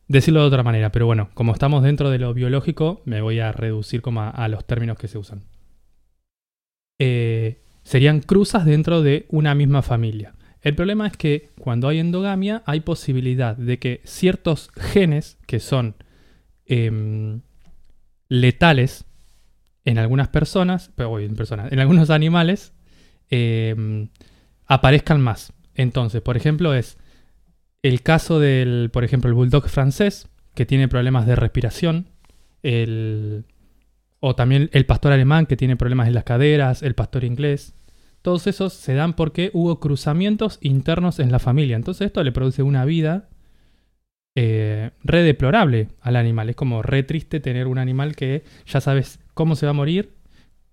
decirlo 0.09 0.41
de 0.41 0.47
otra 0.47 0.63
manera. 0.63 0.93
Pero 0.93 1.07
bueno, 1.07 1.31
como 1.35 1.53
estamos 1.53 1.83
dentro 1.83 2.11
de 2.11 2.19
lo 2.19 2.35
biológico, 2.35 3.03
me 3.05 3.21
voy 3.21 3.41
a 3.41 3.53
reducir 3.53 4.03
como 4.03 4.23
a, 4.23 4.49
los 4.49 4.65
términos 4.67 4.99
que 4.99 5.09
se 5.09 5.19
usan. 5.19 5.43
Eh, 6.99 7.63
serían 7.83 8.21
cruzas 8.21 8.65
dentro 8.65 9.03
de 9.03 9.27
una 9.29 9.55
misma 9.55 9.83
familia. 9.83 10.35
El 10.63 10.75
problema 10.75 11.07
es 11.07 11.17
que 11.17 11.51
cuando 11.61 11.89
hay 11.89 11.99
endogamia 11.99 12.63
hay 12.65 12.81
posibilidad 12.81 13.55
de 13.57 13.79
que 13.79 14.01
ciertos 14.05 14.71
genes 14.75 15.37
que 15.47 15.61
son 15.61 15.95
em, 16.65 17.43
letales 18.29 19.05
en 19.85 19.99
algunas 19.99 20.29
personas, 20.29 20.91
pero 20.97 21.19
en 21.19 21.37
personas, 21.37 21.71
en 21.71 21.81
algunos 21.81 22.09
animales, 22.09 22.73
em, 23.29 24.09
aparezcan 24.67 25.21
más. 25.21 25.53
Entonces, 25.75 26.23
por 26.23 26.39
ejemplo, 26.39 26.73
es 26.75 26.97
el 27.85 28.01
caso 28.01 28.41
del, 28.41 28.89
por 28.91 29.05
ejemplo, 29.05 29.29
el 29.29 29.35
bulldog 29.35 29.69
francés, 29.69 30.27
que 30.55 30.65
tiene 30.65 30.89
problemas 30.89 31.27
de 31.27 31.37
respiración, 31.37 32.07
el, 32.63 33.45
o 34.21 34.35
también 34.35 34.71
el 34.73 34.87
pastor 34.87 35.13
alemán, 35.13 35.45
que 35.45 35.59
tiene 35.59 35.77
problemas 35.77 36.09
en 36.09 36.15
las 36.15 36.25
caderas, 36.25 36.83
el 36.83 36.95
pastor 36.95 37.25
inglés. 37.25 37.75
Todos 38.23 38.47
esos 38.47 38.73
se 38.73 38.95
dan 38.95 39.13
porque 39.13 39.51
hubo 39.53 39.81
cruzamientos 39.81 40.59
internos 40.63 41.19
en 41.19 41.31
la 41.31 41.39
familia. 41.39 41.77
Entonces 41.77 42.07
esto 42.07 42.25
le 42.25 42.33
produce 42.33 42.63
una 42.63 42.87
vida 42.87 43.29
eh, 44.35 44.93
re 45.03 45.23
deplorable 45.23 45.89
al 46.01 46.17
animal. 46.17 46.49
Es 46.49 46.57
como 46.57 46.81
re 46.81 47.03
triste 47.03 47.39
tener 47.39 47.67
un 47.67 47.77
animal 47.77 48.17
que 48.17 48.45
ya 48.65 48.81
sabes 48.81 49.21
cómo 49.35 49.57
se 49.57 49.67
va 49.67 49.71
a 49.71 49.75
morir, 49.75 50.15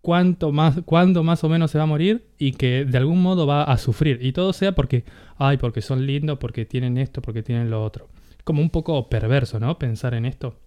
cuánto 0.02 0.52
más, 0.52 0.82
cuándo 0.86 1.24
más 1.24 1.44
o 1.44 1.50
menos 1.50 1.72
se 1.72 1.78
va 1.78 1.86
a 1.86 1.88
morir 1.88 2.28
y 2.38 2.54
que 2.54 2.86
de 2.86 2.98
algún 2.98 3.22
modo 3.22 3.48
va 3.48 3.64
a 3.64 3.78
sufrir. 3.78 4.20
Y 4.22 4.34
todo 4.34 4.54
sea 4.54 4.74
porque, 4.74 5.06
ay, 5.38 5.58
porque 5.58 5.82
son 5.82 6.06
lindos, 6.06 6.38
porque 6.40 6.66
tienen 6.66 6.98
esto, 6.98 7.22
porque 7.22 7.44
tienen 7.44 7.70
lo 7.70 7.84
otro. 7.84 8.10
Como 8.44 8.62
un 8.62 8.70
poco 8.70 9.10
perverso, 9.10 9.60
¿no? 9.60 9.78
Pensar 9.78 10.14
en 10.14 10.26
esto. 10.26 10.60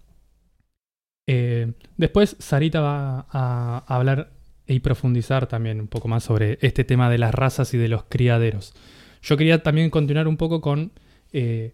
Eh, 1.27 1.73
después 1.97 2.35
Sarita 2.39 2.81
va 2.81 3.27
a 3.29 3.83
hablar 3.87 4.31
y 4.67 4.79
profundizar 4.79 5.47
también 5.47 5.79
un 5.79 5.87
poco 5.87 6.07
más 6.07 6.23
sobre 6.23 6.57
este 6.61 6.83
tema 6.83 7.09
de 7.09 7.17
las 7.17 7.33
razas 7.33 7.73
y 7.73 7.77
de 7.77 7.89
los 7.89 8.03
criaderos. 8.03 8.73
Yo 9.21 9.37
quería 9.37 9.63
también 9.63 9.89
continuar 9.89 10.27
un 10.27 10.37
poco 10.37 10.61
con 10.61 10.91
eh, 11.33 11.73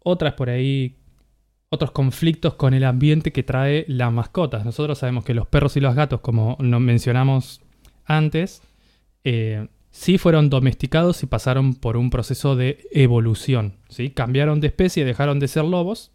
otras 0.00 0.34
por 0.34 0.50
ahí, 0.50 0.97
otros 1.70 1.90
conflictos 1.90 2.54
con 2.54 2.74
el 2.74 2.84
ambiente 2.84 3.32
que 3.32 3.42
trae 3.42 3.84
las 3.88 4.12
mascotas. 4.12 4.64
Nosotros 4.64 4.98
sabemos 4.98 5.24
que 5.24 5.34
los 5.34 5.46
perros 5.46 5.76
y 5.76 5.80
los 5.80 5.94
gatos, 5.94 6.20
como 6.20 6.56
nos 6.60 6.80
mencionamos 6.80 7.60
antes, 8.04 8.62
eh, 9.24 9.68
sí 9.90 10.16
fueron 10.16 10.48
domesticados 10.48 11.22
y 11.22 11.26
pasaron 11.26 11.74
por 11.74 11.96
un 11.96 12.10
proceso 12.10 12.56
de 12.56 12.86
evolución. 12.92 13.74
¿sí? 13.88 14.10
Cambiaron 14.10 14.60
de 14.60 14.68
especie, 14.68 15.04
dejaron 15.04 15.40
de 15.40 15.48
ser 15.48 15.64
lobos, 15.64 16.10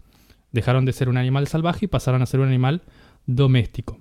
dejaron 0.52 0.86
de 0.86 0.94
ser 0.94 1.10
un 1.10 1.18
animal 1.18 1.48
salvaje 1.48 1.86
y 1.86 1.88
pasaron 1.88 2.22
a 2.22 2.26
ser 2.26 2.40
un 2.40 2.48
animal 2.48 2.82
doméstico. 3.26 4.00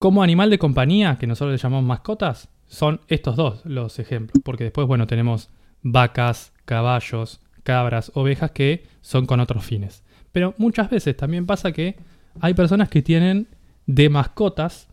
Como 0.00 0.24
animal 0.24 0.50
de 0.50 0.58
compañía, 0.58 1.18
que 1.18 1.28
nosotros 1.28 1.52
le 1.52 1.58
llamamos 1.58 1.84
mascotas, 1.84 2.48
son 2.66 3.02
estos 3.06 3.36
dos 3.36 3.64
los 3.64 4.00
ejemplos. 4.00 4.42
Porque 4.42 4.64
después, 4.64 4.88
bueno, 4.88 5.06
tenemos 5.06 5.50
vacas, 5.82 6.52
caballos, 6.64 7.40
cabras, 7.62 8.12
ovejas 8.14 8.50
que 8.50 8.86
son 9.00 9.26
con 9.26 9.40
otros 9.40 9.64
fines. 9.64 10.04
Pero 10.32 10.54
muchas 10.58 10.90
veces 10.90 11.16
también 11.16 11.46
pasa 11.46 11.72
que 11.72 11.96
hay 12.40 12.54
personas 12.54 12.88
que 12.88 13.02
tienen 13.02 13.48
de 13.86 14.08
mascotas 14.08 14.88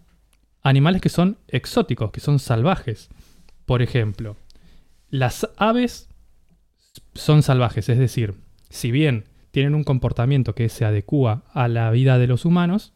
animales 0.61 1.01
que 1.01 1.09
son 1.09 1.37
exóticos, 1.47 2.11
que 2.11 2.19
son 2.19 2.39
salvajes. 2.39 3.09
Por 3.65 3.81
ejemplo, 3.81 4.35
las 5.09 5.49
aves 5.57 6.09
son 7.13 7.43
salvajes, 7.43 7.89
es 7.89 7.97
decir, 7.97 8.35
si 8.69 8.91
bien 8.91 9.25
tienen 9.51 9.75
un 9.75 9.83
comportamiento 9.83 10.53
que 10.53 10.69
se 10.69 10.85
adecua 10.85 11.43
a 11.53 11.67
la 11.67 11.89
vida 11.91 12.17
de 12.17 12.27
los 12.27 12.45
humanos, 12.45 12.93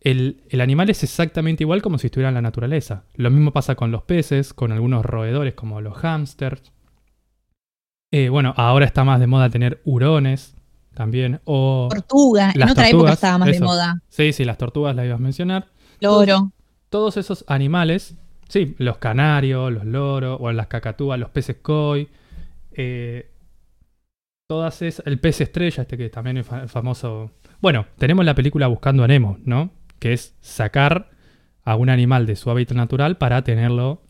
el, 0.00 0.42
el 0.50 0.60
animal 0.60 0.90
es 0.90 1.02
exactamente 1.04 1.62
igual 1.62 1.80
como 1.80 1.98
si 1.98 2.08
estuviera 2.08 2.28
en 2.28 2.34
la 2.34 2.42
naturaleza. 2.42 3.04
Lo 3.14 3.30
mismo 3.30 3.52
pasa 3.52 3.76
con 3.76 3.92
los 3.92 4.02
peces, 4.02 4.52
con 4.52 4.72
algunos 4.72 5.04
roedores 5.04 5.54
como 5.54 5.80
los 5.80 5.96
hámsters. 5.96 6.72
Eh, 8.12 8.28
bueno, 8.28 8.54
ahora 8.56 8.84
está 8.84 9.02
más 9.04 9.18
de 9.18 9.26
moda 9.26 9.50
tener 9.50 9.80
hurones 9.84 10.54
también. 10.94 11.40
O 11.44 11.88
Tortuga, 11.90 12.52
en 12.54 12.60
las 12.60 12.70
otra 12.72 12.84
época 12.84 12.90
tortugas, 12.90 13.14
estaba 13.14 13.38
más 13.38 13.48
de 13.50 13.60
moda. 13.60 14.02
Sí, 14.08 14.32
sí, 14.32 14.44
las 14.44 14.58
tortugas 14.58 14.94
las 14.94 15.06
ibas 15.06 15.18
a 15.18 15.22
mencionar. 15.22 15.66
Loro. 16.00 16.52
Todos 16.90 17.16
esos 17.16 17.44
animales, 17.48 18.16
sí, 18.48 18.74
los 18.78 18.98
canarios, 18.98 19.72
los 19.72 19.84
loros, 19.86 20.36
o 20.40 20.52
las 20.52 20.66
cacatúas, 20.66 21.18
los 21.18 21.30
peces 21.30 21.56
koi, 21.62 22.08
eh, 22.72 23.30
todas 24.46 24.82
esas, 24.82 25.06
el 25.06 25.18
pez 25.18 25.40
estrella, 25.40 25.82
este 25.82 25.96
que 25.96 26.10
también 26.10 26.36
es 26.36 26.46
fa- 26.46 26.68
famoso. 26.68 27.30
Bueno, 27.62 27.86
tenemos 27.96 28.24
la 28.24 28.34
película 28.34 28.66
Buscando 28.66 29.04
a 29.04 29.08
Nemo, 29.08 29.38
¿no? 29.44 29.70
Que 29.98 30.12
es 30.12 30.36
sacar 30.40 31.10
a 31.64 31.76
un 31.76 31.88
animal 31.88 32.26
de 32.26 32.36
su 32.36 32.50
hábitat 32.50 32.76
natural 32.76 33.16
para 33.16 33.42
tenerlo 33.42 34.02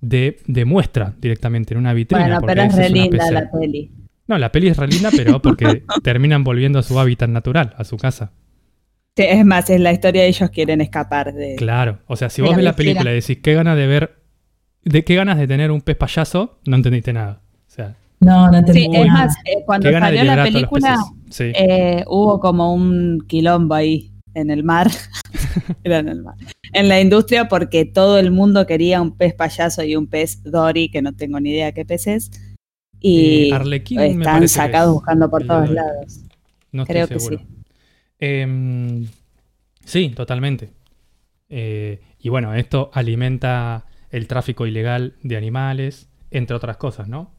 de, 0.00 0.38
de 0.46 0.64
muestra 0.64 1.14
directamente 1.20 1.74
en 1.74 1.80
una 1.80 1.92
vitrina. 1.92 2.24
Bueno, 2.24 2.40
porque 2.40 2.54
pero 2.54 2.68
es 2.68 2.76
re 2.76 2.90
linda 2.90 3.30
la 3.30 3.50
peli. 3.50 3.90
No, 4.26 4.38
la 4.38 4.52
peli 4.52 4.68
es 4.68 4.76
re 4.76 4.86
linda, 4.88 5.10
pero 5.14 5.40
porque 5.42 5.84
terminan 6.02 6.44
volviendo 6.44 6.78
a 6.78 6.82
su 6.82 6.98
hábitat 7.00 7.30
natural, 7.30 7.74
a 7.76 7.84
su 7.84 7.96
casa. 7.96 8.32
Sí, 9.16 9.24
es 9.26 9.44
más, 9.44 9.68
es 9.70 9.80
la 9.80 9.92
historia 9.92 10.22
de 10.22 10.28
ellos 10.28 10.50
quieren 10.50 10.80
escapar 10.80 11.32
de... 11.34 11.56
Claro, 11.56 11.98
o 12.06 12.14
sea, 12.14 12.30
si 12.30 12.40
vos 12.42 12.52
la 12.52 12.56
ves 12.56 12.64
la 12.64 12.76
película 12.76 13.10
y 13.10 13.14
decís 13.14 13.38
qué 13.42 13.54
ganas 13.54 13.76
de 13.76 13.86
ver, 13.88 14.22
de 14.84 15.02
qué 15.04 15.16
ganas 15.16 15.38
de 15.38 15.48
tener 15.48 15.72
un 15.72 15.80
pez 15.80 15.96
payaso, 15.96 16.60
no 16.66 16.76
entendiste 16.76 17.12
nada. 17.12 17.40
O 17.66 17.70
sea, 17.70 17.96
No, 18.20 18.46
no 18.46 18.52
Sí, 18.52 18.58
entendí 18.84 18.84
es 18.96 19.06
nada. 19.06 19.24
más, 19.24 19.36
eh, 19.44 19.64
cuando 19.66 19.90
salió 19.90 20.22
la 20.24 20.44
película. 20.44 20.96
Sí. 21.30 21.50
eh, 21.54 22.04
hubo 22.06 22.38
como 22.38 22.72
un 22.72 23.24
quilombo 23.26 23.74
ahí 23.74 24.12
en 24.34 24.50
el 24.50 24.62
mar. 24.62 24.88
Era 25.82 25.98
en 25.98 26.08
el 26.10 26.22
mar. 26.22 26.36
En 26.72 26.88
la 26.88 27.00
industria 27.00 27.48
porque 27.48 27.84
todo 27.84 28.18
el 28.18 28.30
mundo 28.30 28.66
quería 28.66 29.00
un 29.00 29.16
pez 29.16 29.34
payaso 29.34 29.82
y 29.82 29.96
un 29.96 30.06
pez 30.06 30.42
Dory, 30.42 30.90
que 30.90 31.02
no 31.02 31.14
tengo 31.14 31.40
ni 31.40 31.50
idea 31.50 31.72
qué 31.72 31.84
pez 31.84 32.06
es. 32.06 32.30
Y 33.00 33.50
Eh, 33.50 33.58
me 33.90 34.08
están 34.08 34.40
que 34.40 34.48
sacados 34.48 34.88
es 34.88 34.94
buscando 34.94 35.30
por 35.30 35.46
todos 35.46 35.70
lados. 35.70 36.20
No 36.72 36.82
estoy 36.82 36.92
creo 36.94 37.08
que 37.08 37.20
seguro. 37.20 37.38
sí. 37.38 37.46
Em, 38.18 39.06
sí, 39.84 40.10
totalmente. 40.10 40.70
Eh, 41.48 42.00
y 42.18 42.28
bueno, 42.28 42.54
esto 42.54 42.90
alimenta 42.92 43.86
el 44.10 44.26
tráfico 44.26 44.66
ilegal 44.66 45.14
de 45.22 45.36
animales, 45.36 46.08
entre 46.30 46.56
otras 46.56 46.76
cosas, 46.76 47.08
¿no? 47.08 47.30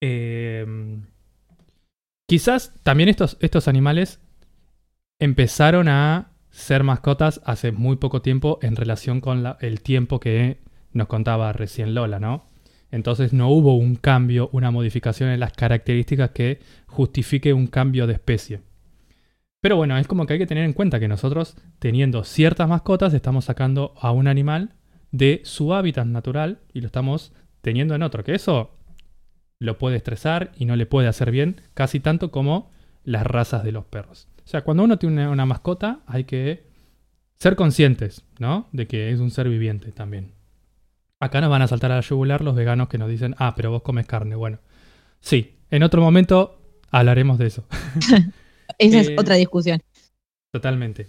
Em, 0.00 1.02
quizás 2.26 2.74
también 2.82 3.08
estos, 3.08 3.36
estos 3.40 3.68
animales 3.68 4.20
empezaron 5.18 5.88
a 5.88 6.27
ser 6.58 6.82
mascotas 6.82 7.40
hace 7.44 7.70
muy 7.70 7.96
poco 7.96 8.20
tiempo 8.20 8.58
en 8.62 8.74
relación 8.74 9.20
con 9.20 9.44
el 9.60 9.80
tiempo 9.80 10.18
que 10.18 10.58
nos 10.92 11.06
contaba 11.06 11.52
recién 11.52 11.94
Lola, 11.94 12.18
¿no? 12.18 12.46
Entonces 12.90 13.32
no 13.32 13.48
hubo 13.48 13.76
un 13.76 13.94
cambio, 13.94 14.50
una 14.52 14.72
modificación 14.72 15.30
en 15.30 15.38
las 15.38 15.52
características 15.52 16.30
que 16.30 16.58
justifique 16.86 17.52
un 17.52 17.68
cambio 17.68 18.08
de 18.08 18.14
especie. 18.14 18.60
Pero 19.60 19.76
bueno, 19.76 19.96
es 19.98 20.08
como 20.08 20.26
que 20.26 20.32
hay 20.32 20.38
que 20.40 20.46
tener 20.46 20.64
en 20.64 20.72
cuenta 20.72 20.98
que 20.98 21.06
nosotros, 21.06 21.56
teniendo 21.78 22.24
ciertas 22.24 22.68
mascotas, 22.68 23.14
estamos 23.14 23.44
sacando 23.44 23.94
a 24.00 24.10
un 24.10 24.26
animal 24.26 24.74
de 25.12 25.42
su 25.44 25.74
hábitat 25.74 26.06
natural 26.06 26.58
y 26.72 26.80
lo 26.80 26.86
estamos 26.86 27.32
teniendo 27.60 27.94
en 27.94 28.02
otro. 28.02 28.24
Que 28.24 28.34
eso 28.34 28.72
lo 29.60 29.78
puede 29.78 29.96
estresar 29.96 30.50
y 30.56 30.64
no 30.64 30.74
le 30.74 30.86
puede 30.86 31.06
hacer 31.06 31.30
bien, 31.30 31.60
casi 31.74 32.00
tanto 32.00 32.32
como 32.32 32.70
las 33.04 33.24
razas 33.26 33.62
de 33.62 33.72
los 33.72 33.84
perros. 33.84 34.27
O 34.48 34.50
sea, 34.50 34.62
cuando 34.62 34.82
uno 34.82 34.98
tiene 34.98 35.28
una, 35.28 35.44
mascota, 35.44 36.00
hay 36.06 36.24
que 36.24 36.62
ser 37.36 37.54
conscientes, 37.54 38.24
¿no? 38.38 38.66
De 38.72 38.86
que 38.86 39.12
es 39.12 39.20
un 39.20 39.30
ser 39.30 39.46
viviente 39.46 39.92
también. 39.92 40.32
Acá 41.20 41.42
nos 41.42 41.50
van 41.50 41.60
a 41.60 41.68
saltar 41.68 41.92
a 41.92 41.96
la 41.96 42.00
yugular 42.00 42.40
los 42.40 42.56
veganos 42.56 42.88
que 42.88 42.96
nos 42.96 43.10
dicen, 43.10 43.34
ah, 43.36 43.52
pero 43.54 43.70
vos 43.70 43.82
comes 43.82 44.06
carne. 44.06 44.36
Bueno, 44.36 44.58
sí, 45.20 45.58
en 45.70 45.82
otro 45.82 46.00
momento 46.00 46.62
hablaremos 46.90 47.36
de 47.36 47.46
eso. 47.46 47.66
Esa 48.78 49.00
Eh, 49.00 49.00
es 49.00 49.10
otra 49.18 49.34
discusión. 49.34 49.82
Totalmente. 50.50 51.08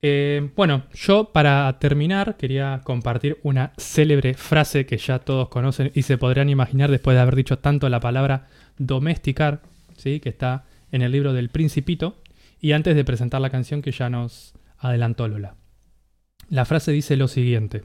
Eh, 0.00 0.48
bueno, 0.54 0.84
yo 0.94 1.32
para 1.32 1.80
terminar 1.80 2.36
quería 2.36 2.80
compartir 2.84 3.38
una 3.42 3.72
célebre 3.76 4.34
frase 4.34 4.86
que 4.86 4.98
ya 4.98 5.18
todos 5.18 5.48
conocen 5.48 5.90
y 5.96 6.02
se 6.02 6.16
podrían 6.16 6.48
imaginar 6.48 6.92
después 6.92 7.16
de 7.16 7.22
haber 7.22 7.34
dicho 7.34 7.58
tanto 7.58 7.88
la 7.88 7.98
palabra 7.98 8.46
domesticar, 8.78 9.62
¿sí? 9.96 10.20
que 10.20 10.28
está 10.28 10.64
en 10.92 11.02
el 11.02 11.10
libro 11.10 11.32
del 11.32 11.48
Principito, 11.48 12.21
y 12.62 12.72
antes 12.72 12.94
de 12.94 13.04
presentar 13.04 13.40
la 13.40 13.50
canción 13.50 13.82
que 13.82 13.90
ya 13.90 14.08
nos 14.08 14.54
adelantó 14.78 15.26
Lola. 15.26 15.56
La 16.48 16.64
frase 16.64 16.92
dice 16.92 17.16
lo 17.16 17.26
siguiente. 17.26 17.82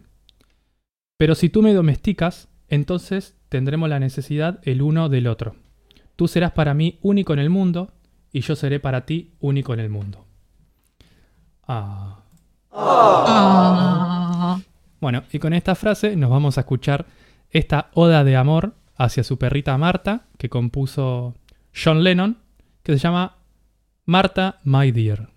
Pero 1.17 1.33
si 1.33 1.49
tú 1.49 1.63
me 1.63 1.73
domesticas, 1.73 2.47
entonces 2.69 3.35
tendremos 3.49 3.89
la 3.89 3.99
necesidad 3.99 4.59
el 4.63 4.83
uno 4.83 5.09
del 5.09 5.27
otro. 5.27 5.55
Tú 6.15 6.27
serás 6.27 6.51
para 6.51 6.75
mí 6.75 6.99
único 7.01 7.33
en 7.33 7.39
el 7.39 7.49
mundo 7.49 7.91
y 8.31 8.41
yo 8.41 8.55
seré 8.55 8.79
para 8.79 9.05
ti 9.05 9.33
único 9.39 9.73
en 9.73 9.79
el 9.79 9.89
mundo. 9.89 10.25
Ah. 11.67 12.19
Ah. 12.71 14.59
Bueno, 15.01 15.23
y 15.31 15.39
con 15.39 15.53
esta 15.53 15.73
frase 15.73 16.15
nos 16.15 16.29
vamos 16.29 16.57
a 16.57 16.61
escuchar 16.61 17.07
esta 17.49 17.89
oda 17.95 18.23
de 18.23 18.35
amor 18.35 18.75
hacia 18.95 19.23
su 19.23 19.39
perrita 19.39 19.75
Marta 19.79 20.27
que 20.37 20.49
compuso 20.49 21.33
John 21.73 22.03
Lennon, 22.03 22.37
que 22.83 22.93
se 22.93 22.99
llama 22.99 23.36
Marta, 24.09 24.61
My 24.63 24.89
Dear. 24.89 25.36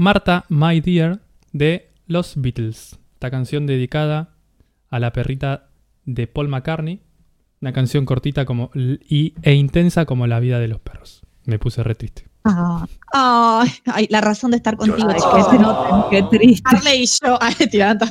Marta, 0.00 0.46
My 0.48 0.80
Dear 0.80 1.20
de 1.52 1.90
los 2.06 2.32
Beatles. 2.40 2.98
Esta 3.12 3.30
canción 3.30 3.66
dedicada 3.66 4.30
a 4.88 4.98
la 4.98 5.12
perrita 5.12 5.68
de 6.06 6.26
Paul 6.26 6.48
McCartney. 6.48 7.02
Una 7.60 7.74
canción 7.74 8.06
cortita 8.06 8.46
como, 8.46 8.70
y, 8.74 9.34
e 9.42 9.52
intensa 9.52 10.06
como 10.06 10.26
la 10.26 10.40
vida 10.40 10.58
de 10.58 10.68
los 10.68 10.80
perros. 10.80 11.20
Me 11.44 11.58
puse 11.58 11.82
re 11.82 11.94
triste. 11.94 12.24
Ah, 12.44 12.86
ay, 13.84 14.06
la 14.08 14.22
razón 14.22 14.52
de 14.52 14.56
estar 14.56 14.78
contigo, 14.78 15.12
chicos. 15.12 15.34
que 15.34 15.42
se 15.50 15.58
noten, 15.58 15.94
qué 16.10 16.38
triste. 16.38 16.62
Harley 16.64 17.02
y 17.02 17.06
yo, 17.06 17.38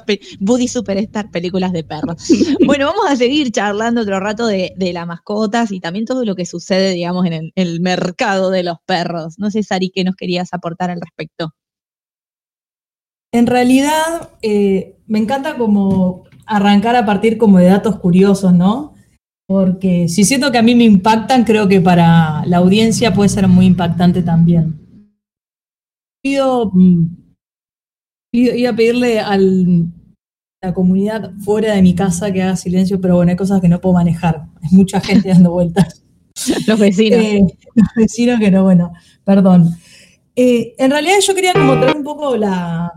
pe- 0.05 0.19
Buddy 0.39 0.67
Superstar, 0.67 1.31
películas 1.31 1.71
de 1.71 1.83
perros. 1.83 2.23
Bueno, 2.67 2.85
vamos 2.85 3.09
a 3.09 3.15
seguir 3.15 3.51
charlando 3.51 4.01
otro 4.01 4.19
rato 4.19 4.45
de, 4.45 4.73
de 4.77 4.93
las 4.93 5.07
mascotas 5.07 5.71
y 5.71 5.79
también 5.79 6.05
todo 6.05 6.23
lo 6.23 6.35
que 6.35 6.45
sucede, 6.45 6.91
digamos, 6.91 7.25
en 7.25 7.33
el, 7.33 7.51
el 7.55 7.81
mercado 7.81 8.51
de 8.51 8.61
los 8.61 8.77
perros. 8.85 9.39
No 9.39 9.49
sé, 9.49 9.63
Sari, 9.63 9.89
¿qué 9.89 10.03
nos 10.03 10.15
querías 10.15 10.53
aportar 10.53 10.91
al 10.91 11.01
respecto? 11.01 11.55
En 13.31 13.45
realidad, 13.47 14.29
eh, 14.41 14.95
me 15.07 15.19
encanta 15.19 15.57
como 15.57 16.23
arrancar 16.45 16.95
a 16.95 17.05
partir 17.05 17.37
como 17.37 17.59
de 17.59 17.65
datos 17.65 17.99
curiosos, 17.99 18.53
¿no? 18.53 18.93
Porque 19.47 20.07
si 20.09 20.23
siento 20.23 20.51
que 20.51 20.57
a 20.57 20.63
mí 20.63 20.75
me 20.75 20.83
impactan, 20.83 21.43
creo 21.43 21.67
que 21.67 21.81
para 21.81 22.45
la 22.45 22.57
audiencia 22.57 23.13
puede 23.13 23.29
ser 23.29 23.47
muy 23.47 23.65
impactante 23.65 24.21
también. 24.23 24.79
Pido, 26.23 26.71
mm, 26.73 27.05
pido- 28.31 28.55
iba 28.55 28.71
a 28.71 28.75
pedirle 28.75 29.19
a 29.19 29.37
la 29.37 30.73
comunidad 30.73 31.31
fuera 31.39 31.73
de 31.73 31.81
mi 31.81 31.95
casa 31.95 32.31
que 32.31 32.41
haga 32.43 32.55
silencio, 32.55 32.99
pero 32.99 33.15
bueno, 33.15 33.31
hay 33.31 33.37
cosas 33.37 33.61
que 33.61 33.69
no 33.69 33.79
puedo 33.79 33.93
manejar. 33.93 34.45
Hay 34.61 34.69
mucha 34.71 34.99
gente 35.01 35.29
dando 35.29 35.51
vueltas. 35.51 36.03
Los 36.67 36.79
vecinos. 36.79 37.19
Eh, 37.19 37.41
los 37.75 37.87
vecinos 37.95 38.39
que 38.39 38.51
no, 38.51 38.63
bueno, 38.63 38.91
perdón. 39.23 39.75
Eh, 40.35 40.73
en 40.77 40.91
realidad 40.91 41.15
yo 41.21 41.35
quería 41.35 41.53
como 41.53 41.79
traer 41.79 41.97
un 41.97 42.03
poco 42.03 42.37
la, 42.37 42.93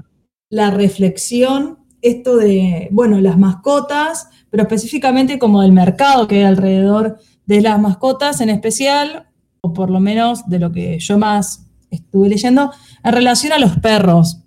la 0.52 0.70
reflexión, 0.70 1.78
esto 2.02 2.36
de, 2.36 2.88
bueno, 2.92 3.22
las 3.22 3.38
mascotas, 3.38 4.28
pero 4.50 4.64
específicamente 4.64 5.38
como 5.38 5.62
del 5.62 5.72
mercado 5.72 6.28
que 6.28 6.36
hay 6.36 6.42
alrededor 6.42 7.18
de 7.46 7.62
las 7.62 7.80
mascotas, 7.80 8.42
en 8.42 8.50
especial, 8.50 9.30
o 9.62 9.72
por 9.72 9.88
lo 9.88 9.98
menos 9.98 10.46
de 10.50 10.58
lo 10.58 10.70
que 10.70 10.98
yo 10.98 11.16
más 11.16 11.64
estuve 11.90 12.28
leyendo, 12.28 12.70
en 13.02 13.12
relación 13.12 13.54
a 13.54 13.58
los 13.58 13.78
perros. 13.78 14.42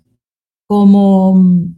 Como 0.68 1.34
mm, 1.34 1.74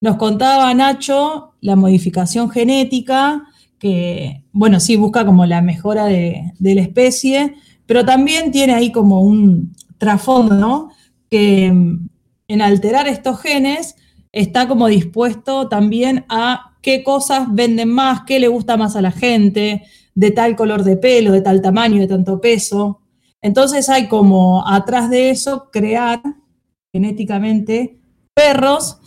nos 0.00 0.16
contaba 0.16 0.74
Nacho, 0.74 1.54
la 1.60 1.76
modificación 1.76 2.50
genética, 2.50 3.44
que, 3.78 4.42
bueno, 4.50 4.80
sí 4.80 4.96
busca 4.96 5.24
como 5.24 5.46
la 5.46 5.62
mejora 5.62 6.06
de, 6.06 6.54
de 6.58 6.74
la 6.74 6.82
especie, 6.82 7.54
pero 7.86 8.04
también 8.04 8.50
tiene 8.50 8.74
ahí 8.74 8.90
como 8.90 9.20
un 9.20 9.76
trasfondo, 9.96 10.56
¿no? 10.56 10.88
Que 11.30 11.70
mm, 11.70 12.09
en 12.50 12.62
alterar 12.62 13.06
estos 13.06 13.40
genes 13.40 13.94
está 14.32 14.66
como 14.66 14.88
dispuesto 14.88 15.68
también 15.68 16.24
a 16.28 16.76
qué 16.82 17.04
cosas 17.04 17.46
venden 17.52 17.90
más, 17.90 18.22
qué 18.26 18.40
le 18.40 18.48
gusta 18.48 18.76
más 18.76 18.96
a 18.96 19.02
la 19.02 19.12
gente, 19.12 19.84
de 20.16 20.30
tal 20.32 20.56
color 20.56 20.82
de 20.82 20.96
pelo, 20.96 21.30
de 21.30 21.42
tal 21.42 21.62
tamaño, 21.62 22.00
de 22.00 22.08
tanto 22.08 22.40
peso. 22.40 23.02
Entonces 23.40 23.88
hay 23.88 24.08
como 24.08 24.66
atrás 24.66 25.10
de 25.10 25.30
eso 25.30 25.70
crear 25.70 26.20
genéticamente 26.92 28.00
perros 28.34 28.98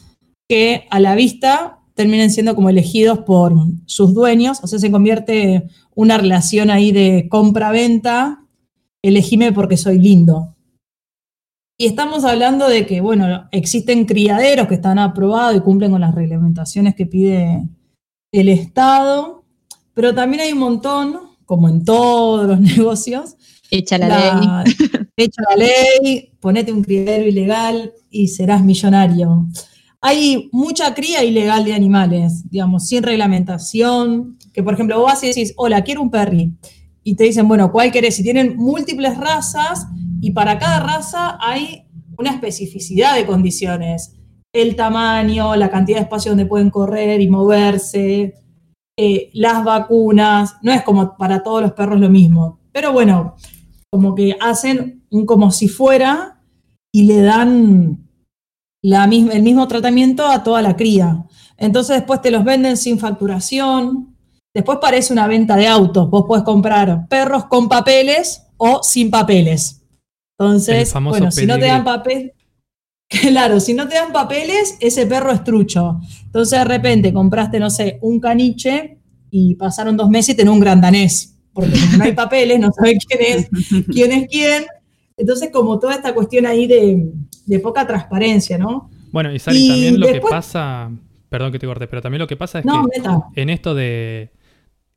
que 0.47 0.87
a 0.89 1.01
la 1.01 1.13
vista 1.13 1.79
terminen 1.95 2.31
siendo 2.31 2.55
como 2.55 2.69
elegidos 2.69 3.19
por 3.19 3.53
sus 3.85 4.13
dueños, 4.13 4.59
o 4.63 4.67
sea, 4.67 4.79
se 4.79 4.89
convierte 4.89 5.67
una 5.95 6.17
relación 6.17 6.69
ahí 6.69 6.93
de 6.93 7.27
compra-venta, 7.29 8.45
elegime 9.03 9.51
porque 9.51 9.75
soy 9.75 9.99
lindo. 9.99 10.52
Y 11.77 11.87
estamos 11.87 12.23
hablando 12.23 12.69
de 12.69 12.85
que, 12.85 13.01
bueno, 13.01 13.47
existen 13.51 14.05
criaderos 14.05 14.67
que 14.67 14.75
están 14.75 14.99
aprobados 14.99 15.57
y 15.57 15.61
cumplen 15.61 15.91
con 15.91 16.01
las 16.01 16.13
reglamentaciones 16.13 16.95
que 16.95 17.05
pide 17.05 17.67
el 18.31 18.49
Estado, 18.49 19.43
pero 19.93 20.13
también 20.13 20.41
hay 20.41 20.53
un 20.53 20.59
montón, 20.59 21.19
como 21.45 21.67
en 21.69 21.83
todos 21.83 22.47
los 22.47 22.59
negocios, 22.77 23.35
Echa 23.75 23.97
la, 23.97 24.63
ley. 24.63 24.75
echa 25.17 25.41
la 25.49 25.55
ley, 25.55 26.31
ponete 26.39 26.71
un 26.71 26.83
criadero 26.83 27.25
ilegal 27.25 27.91
y 28.11 28.27
serás 28.27 28.63
millonario. 28.63 29.47
Hay 29.99 30.49
mucha 30.51 30.93
cría 30.93 31.23
ilegal 31.23 31.65
de 31.65 31.73
animales, 31.73 32.47
digamos, 32.51 32.85
sin 32.87 33.01
reglamentación, 33.01 34.37
que 34.53 34.61
por 34.61 34.75
ejemplo 34.75 34.99
vos 34.99 35.05
vas 35.05 35.23
y 35.23 35.27
decís, 35.27 35.53
hola, 35.55 35.83
quiero 35.83 36.03
un 36.03 36.11
perri. 36.11 36.53
Y 37.03 37.15
te 37.15 37.23
dicen, 37.23 37.47
bueno, 37.47 37.71
¿cuál 37.71 37.91
querés? 37.91 38.19
Y 38.19 38.23
tienen 38.23 38.55
múltiples 38.57 39.17
razas 39.17 39.87
y 40.23 40.31
para 40.31 40.57
cada 40.57 40.79
raza 40.79 41.37
hay 41.41 41.85
una 42.17 42.31
especificidad 42.31 43.15
de 43.15 43.25
condiciones. 43.25 44.15
El 44.53 44.77
tamaño, 44.77 45.53
la 45.57 45.69
cantidad 45.69 45.97
de 45.97 46.03
espacio 46.03 46.31
donde 46.31 46.45
pueden 46.45 46.69
correr 46.69 47.19
y 47.19 47.29
moverse, 47.29 48.33
eh, 48.97 49.29
las 49.33 49.65
vacunas, 49.65 50.55
no 50.61 50.71
es 50.71 50.81
como 50.83 51.17
para 51.17 51.43
todos 51.43 51.61
los 51.61 51.73
perros 51.73 51.99
lo 51.99 52.09
mismo. 52.09 52.61
Pero 52.71 52.93
bueno, 52.93 53.35
como 53.91 54.15
que 54.15 54.37
hacen 54.39 55.03
un 55.09 55.25
como 55.25 55.51
si 55.51 55.67
fuera 55.67 56.41
y 56.93 57.03
le 57.03 57.21
dan 57.21 58.07
la 58.81 59.03
el 59.03 59.43
mismo 59.43 59.67
tratamiento 59.67 60.25
a 60.25 60.41
toda 60.41 60.61
la 60.61 60.77
cría. 60.77 61.25
Entonces 61.57 61.97
después 61.97 62.21
te 62.21 62.31
los 62.31 62.45
venden 62.45 62.77
sin 62.77 62.97
facturación. 62.97 64.15
Después 64.55 64.77
parece 64.81 65.11
una 65.11 65.27
venta 65.27 65.57
de 65.57 65.67
autos. 65.67 66.09
Vos 66.09 66.23
podés 66.25 66.45
comprar 66.45 67.09
perros 67.09 67.43
con 67.47 67.67
papeles 67.67 68.47
o 68.55 68.81
sin 68.83 69.11
papeles. 69.11 69.82
Entonces, 70.45 70.93
bueno, 70.93 71.31
si 71.31 71.45
no 71.45 71.57
te 71.59 71.65
dan 71.65 71.83
papel, 71.83 72.33
claro, 73.09 73.59
si 73.59 73.73
no 73.73 73.87
te 73.87 73.95
dan 73.95 74.11
papeles, 74.11 74.77
ese 74.79 75.05
perro 75.05 75.31
es 75.31 75.43
trucho. 75.43 75.99
Entonces 76.25 76.59
de 76.59 76.65
repente 76.65 77.13
compraste, 77.13 77.59
no 77.59 77.69
sé, 77.69 77.99
un 78.01 78.19
caniche 78.19 78.97
y 79.31 79.55
pasaron 79.55 79.97
dos 79.97 80.09
meses 80.09 80.33
y 80.33 80.37
tenés 80.37 80.53
un 80.53 80.59
gran 80.59 80.81
danés. 80.81 81.37
Porque 81.53 81.71
no 81.97 82.03
hay 82.03 82.11
papeles, 82.13 82.59
no 82.59 82.71
sabes 82.71 82.97
quién 83.07 83.19
es, 83.21 83.85
quién 83.87 84.11
es 84.11 84.27
quién. 84.29 84.65
Entonces, 85.17 85.49
como 85.53 85.77
toda 85.79 85.93
esta 85.95 86.13
cuestión 86.15 86.45
ahí 86.47 86.65
de, 86.65 87.11
de 87.45 87.59
poca 87.59 87.85
transparencia, 87.85 88.57
¿no? 88.57 88.89
Bueno, 89.11 89.31
y 89.31 89.37
Sari, 89.37 89.57
Y 89.65 89.67
también 89.69 89.99
lo 89.99 90.07
después- 90.07 90.23
que 90.23 90.35
pasa, 90.35 90.91
perdón 91.29 91.51
que 91.51 91.59
te 91.59 91.67
corte, 91.67 91.87
pero 91.87 92.01
también 92.01 92.19
lo 92.19 92.27
que 92.27 92.35
pasa 92.35 92.59
es 92.59 92.65
No, 92.65 92.87
que 92.87 93.41
en 93.41 93.49
esto 93.51 93.75
de 93.75 94.31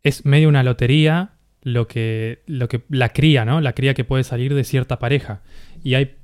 es 0.03 0.25
medio 0.25 0.49
una 0.49 0.63
lotería 0.63 1.36
lo 1.67 1.89
que 1.89 2.45
lo 2.47 2.69
que 2.69 2.85
la 2.89 3.09
cría, 3.09 3.45
¿no? 3.45 3.61
La 3.61 3.73
cría 3.73 3.93
que 3.93 4.05
puede 4.05 4.23
salir 4.23 4.55
de 4.55 4.63
cierta 4.63 5.01
pareja. 5.01 5.43
Y 5.83 5.95
hay 5.95 6.15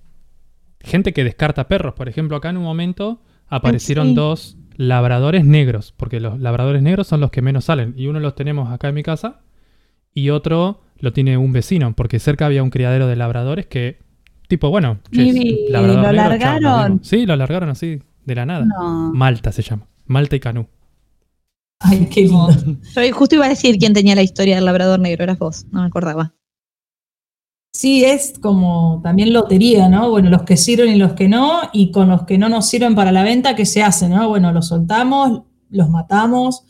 gente 0.79 1.13
que 1.13 1.25
descarta 1.25 1.67
perros, 1.67 1.95
por 1.95 2.09
ejemplo, 2.09 2.37
acá 2.37 2.51
en 2.51 2.59
un 2.59 2.63
momento 2.63 3.21
aparecieron 3.49 4.11
sí. 4.11 4.15
dos 4.15 4.57
labradores 4.77 5.45
negros, 5.45 5.95
porque 5.97 6.21
los 6.21 6.39
labradores 6.39 6.81
negros 6.81 7.09
son 7.09 7.21
los 7.21 7.33
que 7.33 7.43
menos 7.43 7.65
salen 7.65 7.93
y 7.97 8.07
uno 8.07 8.21
los 8.21 8.37
tenemos 8.37 8.71
acá 8.71 8.91
en 8.91 8.95
mi 8.95 9.03
casa 9.03 9.41
y 10.15 10.31
otro 10.31 10.83
lo 11.01 11.13
tiene 11.13 11.37
un 11.37 11.53
vecino, 11.53 11.93
porque 11.97 12.21
cerca 12.21 12.47
había 12.47 12.63
un 12.63 12.71
criadero 12.71 13.09
de 13.09 13.17
labradores 13.17 13.67
que 13.67 13.99
tipo, 14.47 14.71
bueno, 14.71 15.01
che, 15.11 15.23
¿Y 15.23 15.69
labrador 15.71 15.97
lo 15.97 16.03
negro, 16.03 16.17
largaron? 16.17 17.01
Sí, 17.03 17.27
lo 17.27 17.35
largaron 17.35 17.69
así 17.69 18.01
de 18.25 18.35
la 18.37 18.47
nada. 18.47 18.65
No. 18.65 19.13
Malta 19.13 19.51
se 19.51 19.63
llama. 19.63 19.89
Malta 20.07 20.37
y 20.37 20.41
Canú. 20.41 20.69
Ay, 21.83 22.09
qué 22.11 22.23
lindo. 22.27 22.49
Yo 22.95 23.15
justo 23.15 23.35
iba 23.35 23.47
a 23.47 23.51
decir 23.51 23.79
quién 23.79 23.93
tenía 23.93 24.15
la 24.15 24.23
historia 24.23 24.57
del 24.57 24.65
labrador 24.65 25.01
negro, 25.01 25.25
eras 25.25 25.39
vos, 25.39 25.67
no 25.71 25.81
me 25.81 25.87
acordaba. 25.87 26.35
Sí, 27.75 28.05
es 28.05 28.39
como 28.39 29.01
también 29.03 29.33
lotería, 29.33 29.89
¿no? 29.89 30.11
Bueno, 30.11 30.29
los 30.29 30.43
que 30.43 30.59
sirven 30.59 30.95
y 30.95 30.99
los 30.99 31.15
que 31.15 31.27
no, 31.29 31.61
y 31.73 31.91
con 31.91 32.09
los 32.11 32.25
que 32.25 32.37
no 32.37 32.51
nos 32.51 32.67
sirven 32.67 32.95
para 32.95 33.13
la 33.13 33.23
venta, 33.23 33.57
¿qué 33.57 33.65
se 33.65 33.83
hace, 33.83 34.09
no? 34.11 34.29
Bueno, 34.29 34.53
los 34.53 34.69
soltamos, 34.69 35.43
los 35.71 35.89
matamos, 35.89 36.65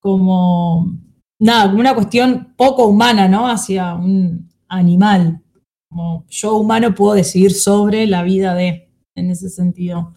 como, 0.00 0.98
nada, 1.38 1.68
como 1.68 1.80
una 1.80 1.94
cuestión 1.94 2.54
poco 2.56 2.86
humana, 2.86 3.28
¿no? 3.28 3.48
Hacia 3.48 3.94
un 3.94 4.50
animal. 4.68 5.40
Como 5.88 6.26
yo 6.28 6.56
humano 6.56 6.94
puedo 6.94 7.14
decidir 7.14 7.52
sobre 7.52 8.06
la 8.06 8.24
vida 8.24 8.54
de, 8.54 8.90
en 9.14 9.30
ese 9.30 9.50
sentido. 9.50 10.14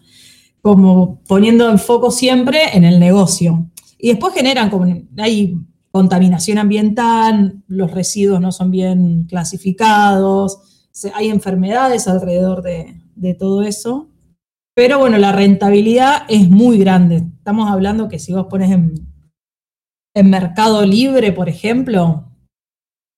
Como 0.62 1.22
poniendo 1.28 1.70
el 1.70 1.78
foco 1.78 2.10
siempre 2.10 2.76
en 2.76 2.84
el 2.84 2.98
negocio. 2.98 3.70
Y 4.04 4.08
después 4.08 4.34
generan 4.34 4.68
como, 4.68 4.84
hay 5.16 5.56
contaminación 5.90 6.58
ambiental, 6.58 7.62
los 7.68 7.90
residuos 7.90 8.38
no 8.38 8.52
son 8.52 8.70
bien 8.70 9.24
clasificados, 9.24 10.90
hay 11.14 11.30
enfermedades 11.30 12.06
alrededor 12.06 12.60
de, 12.60 13.00
de 13.14 13.32
todo 13.32 13.62
eso. 13.62 14.10
Pero 14.74 14.98
bueno, 14.98 15.16
la 15.16 15.32
rentabilidad 15.32 16.24
es 16.28 16.50
muy 16.50 16.76
grande. 16.76 17.24
Estamos 17.38 17.70
hablando 17.70 18.10
que 18.10 18.18
si 18.18 18.34
vos 18.34 18.44
pones 18.50 18.72
en, 18.72 18.92
en 20.12 20.28
Mercado 20.28 20.84
Libre, 20.84 21.32
por 21.32 21.48
ejemplo, 21.48 22.30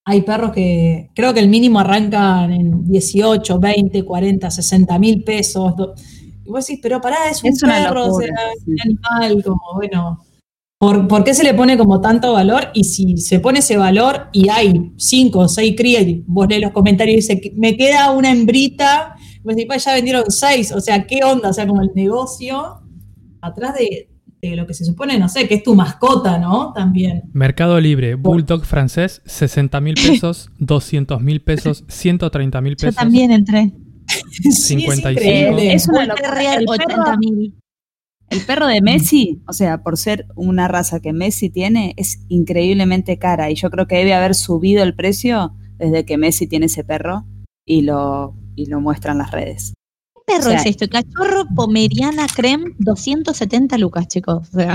hay 0.05 0.23
perros 0.23 0.53
que 0.53 1.11
creo 1.17 1.35
que 1.35 1.41
el 1.41 1.49
mínimo 1.49 1.81
arrancan 1.81 2.53
en 2.53 2.87
18, 2.87 3.59
20, 3.59 4.05
40, 4.05 4.51
60 4.53 4.99
mil 5.01 5.25
pesos. 5.25 5.75
Y 6.45 6.49
vos 6.49 6.65
decís, 6.65 6.79
pero 6.81 7.01
pará, 7.01 7.29
es 7.29 7.43
un 7.43 7.49
Es 7.49 7.61
perro, 7.61 8.07
o 8.07 8.21
sea, 8.21 8.29
es 8.57 8.65
un 8.69 8.81
animal, 8.81 9.43
como 9.43 9.75
bueno. 9.75 10.26
¿Por, 10.79 11.09
por 11.09 11.25
qué 11.25 11.33
se 11.33 11.43
le 11.43 11.55
pone 11.55 11.79
como 11.79 12.01
tanto 12.03 12.33
valor? 12.35 12.69
Y 12.75 12.85
si 12.85 13.17
se 13.17 13.41
pone 13.41 13.61
ese 13.61 13.77
valor 13.79 14.29
y 14.33 14.51
hay 14.51 14.93
cinco 14.97 15.39
o 15.41 15.49
seis 15.49 15.75
crías, 15.77 16.07
y 16.07 16.23
vos 16.27 16.47
lees 16.49 16.61
los 16.63 16.73
comentarios 16.73 17.15
y 17.15 17.17
dice, 17.35 17.53
me 17.57 17.77
queda 17.77 18.11
una 18.11 18.31
hembrita, 18.31 19.15
Pues 19.43 19.57
decís, 19.57 19.69
"Pa, 19.69 19.77
ya 19.79 19.95
vendieron 19.95 20.25
seis, 20.29 20.73
o 20.73 20.81
sea, 20.81 21.07
¿qué 21.07 21.21
onda? 21.25 21.49
O 21.51 21.53
sea, 21.53 21.67
como 21.69 21.81
el 21.81 21.91
negocio 21.95 22.81
atrás 23.41 23.75
de, 23.77 24.11
de 24.43 24.57
lo 24.57 24.67
que 24.67 24.75
se 24.75 24.85
supone, 24.85 25.19
no 25.21 25.29
sé, 25.29 25.47
que 25.49 25.55
es 25.55 25.63
tu 25.63 25.75
mascota, 25.77 26.37
¿no? 26.39 26.73
También. 26.75 27.23
Mercado 27.33 27.81
Libre, 27.81 28.17
Bulldog 28.17 28.65
francés, 28.65 29.23
60 29.25 29.81
mil 29.81 29.95
pesos, 29.95 30.51
200 30.59 31.23
mil 31.23 31.41
pesos, 31.43 31.85
130 31.89 32.61
mil 32.61 32.73
Yo 32.77 32.87
pesos. 32.89 32.97
también 32.97 33.31
entré. 33.31 33.73
Sí, 34.31 34.49
es 34.49 34.65
55. 34.65 35.59
Es 35.59 35.89
una 35.89 36.07
locura. 36.07 36.31
Terrier, 36.35 36.59
El 36.61 36.67
perro- 36.67 37.03
80 37.03 37.17
mil. 37.19 37.55
El 38.29 38.41
perro 38.43 38.67
de 38.67 38.81
Messi, 38.81 39.41
o 39.47 39.53
sea, 39.53 39.83
por 39.83 39.97
ser 39.97 40.27
una 40.35 40.69
raza 40.69 41.01
que 41.01 41.13
Messi 41.13 41.49
tiene, 41.49 41.95
es 41.97 42.21
increíblemente 42.29 43.19
cara 43.19 43.51
y 43.51 43.55
yo 43.55 43.71
creo 43.71 43.87
que 43.87 43.97
debe 43.97 44.15
haber 44.15 44.35
subido 44.35 44.83
el 44.83 44.95
precio 44.95 45.55
desde 45.79 46.05
que 46.05 46.19
Messi 46.19 46.47
tiene 46.47 46.67
ese 46.67 46.83
perro 46.83 47.25
y 47.65 47.83
lo, 47.83 48.35
y 48.57 48.67
lo 48.67 48.81
muestra 48.81 49.13
en 49.13 49.19
las 49.19 49.31
redes. 49.31 49.75
¿Qué 50.15 50.21
perro 50.27 50.49
O 50.49 50.51
sea, 50.51 50.61
es 50.61 50.67
esto? 50.67 50.89
Cachorro 50.89 51.47
Pomeriana 51.55 52.27
Creme, 52.35 52.75
270 52.79 53.79
lucas, 53.79 54.09
chicos. 54.09 54.49
O 54.49 54.59
sea, 54.59 54.75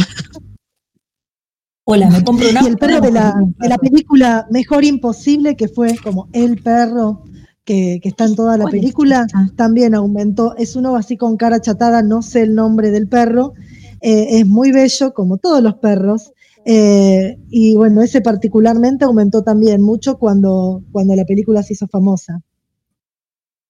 Hola, 1.83 2.09
me 2.09 2.23
compro 2.23 2.49
una. 2.49 2.61
Y 2.63 2.67
el 2.67 2.77
perro 2.77 3.01
de 3.01 3.11
la, 3.11 3.33
de 3.57 3.67
la 3.67 3.77
película 3.77 4.47
Mejor 4.49 4.85
Imposible, 4.85 5.57
que 5.57 5.67
fue 5.67 5.97
como 5.97 6.29
el 6.31 6.61
perro 6.61 7.23
que, 7.65 7.99
que 8.01 8.09
está 8.09 8.25
en 8.25 8.35
toda 8.35 8.57
la 8.57 8.63
¿Cuál 8.63 8.75
es 8.75 8.81
película, 8.81 9.25
esa? 9.27 9.51
también 9.55 9.95
aumentó. 9.95 10.55
Es 10.57 10.75
uno 10.75 10.95
así 10.95 11.17
con 11.17 11.37
cara 11.37 11.59
chatada, 11.61 12.01
no 12.01 12.21
sé 12.21 12.41
el 12.41 12.55
nombre 12.55 12.91
del 12.91 13.07
perro. 13.07 13.53
Eh, 14.01 14.39
es 14.39 14.47
muy 14.47 14.71
bello, 14.71 15.13
como 15.13 15.37
todos 15.37 15.61
los 15.61 15.75
perros. 15.75 16.33
Eh, 16.65 17.37
y 17.49 17.75
bueno, 17.75 18.01
ese 18.01 18.21
particularmente 18.21 19.05
aumentó 19.05 19.43
también 19.43 19.81
mucho 19.81 20.17
cuando, 20.17 20.83
cuando 20.91 21.15
la 21.15 21.25
película 21.25 21.63
se 21.63 21.73
hizo 21.73 21.87
famosa. 21.87 22.41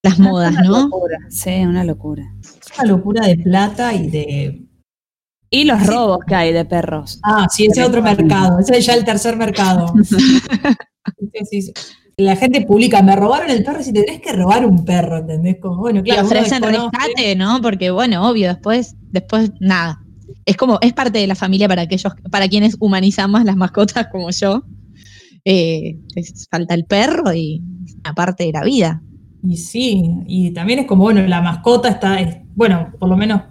las 0.02 0.18
modas, 0.18 0.52
Una 0.52 0.62
¿no? 0.62 0.82
locura, 0.84 1.18
sí, 1.30 1.50
una 1.64 1.84
locura. 1.84 2.34
Una 2.78 2.88
locura 2.90 3.26
de 3.26 3.36
plata 3.36 3.94
y 3.94 4.08
de. 4.10 4.66
Y 5.50 5.64
los 5.64 5.86
robos 5.86 6.20
que 6.26 6.34
hay 6.34 6.52
de 6.52 6.64
perros. 6.64 7.20
Ah, 7.22 7.46
sí, 7.50 7.66
ese 7.66 7.82
es 7.82 7.86
otro 7.88 8.02
mercado. 8.02 8.58
Ese 8.58 8.78
es 8.78 8.86
ya 8.86 8.94
el 8.94 9.04
tercer 9.04 9.36
mercado. 9.36 9.92
Entonces, 11.18 11.72
la 12.24 12.36
gente 12.36 12.62
publica, 12.62 13.02
me 13.02 13.14
robaron 13.16 13.50
el 13.50 13.62
perro 13.64 13.80
y 13.80 13.84
si 13.84 13.92
te 13.92 14.02
tenés 14.02 14.20
que 14.20 14.32
robar 14.32 14.64
un 14.66 14.84
perro, 14.84 15.18
¿entendés? 15.18 15.56
Como, 15.60 15.76
bueno, 15.76 16.00
Y 16.00 16.04
claro, 16.04 16.22
uno 16.22 16.28
ofrecen 16.30 16.62
rescate, 16.62 17.36
¿no? 17.36 17.60
Porque, 17.62 17.90
bueno, 17.90 18.28
obvio, 18.28 18.48
después, 18.48 18.96
después, 19.10 19.52
nada. 19.60 20.00
Es 20.44 20.56
como, 20.56 20.78
es 20.80 20.92
parte 20.92 21.18
de 21.18 21.26
la 21.26 21.34
familia 21.34 21.68
para 21.68 21.82
aquellos, 21.82 22.12
para 22.30 22.48
quienes 22.48 22.76
humanizamos 22.80 23.44
las 23.44 23.56
mascotas 23.56 24.08
como 24.10 24.30
yo. 24.30 24.62
Eh, 25.44 25.98
les 26.14 26.46
falta 26.50 26.74
el 26.74 26.84
perro 26.84 27.32
y 27.34 27.62
una 28.04 28.14
parte 28.14 28.44
de 28.44 28.52
la 28.52 28.62
vida. 28.64 29.02
Y 29.44 29.56
sí, 29.56 30.04
y 30.26 30.50
también 30.52 30.80
es 30.80 30.86
como, 30.86 31.02
bueno, 31.02 31.26
la 31.26 31.42
mascota 31.42 31.88
está, 31.88 32.20
es- 32.20 32.36
bueno, 32.54 32.92
por 32.98 33.08
lo 33.08 33.16
menos 33.16 33.42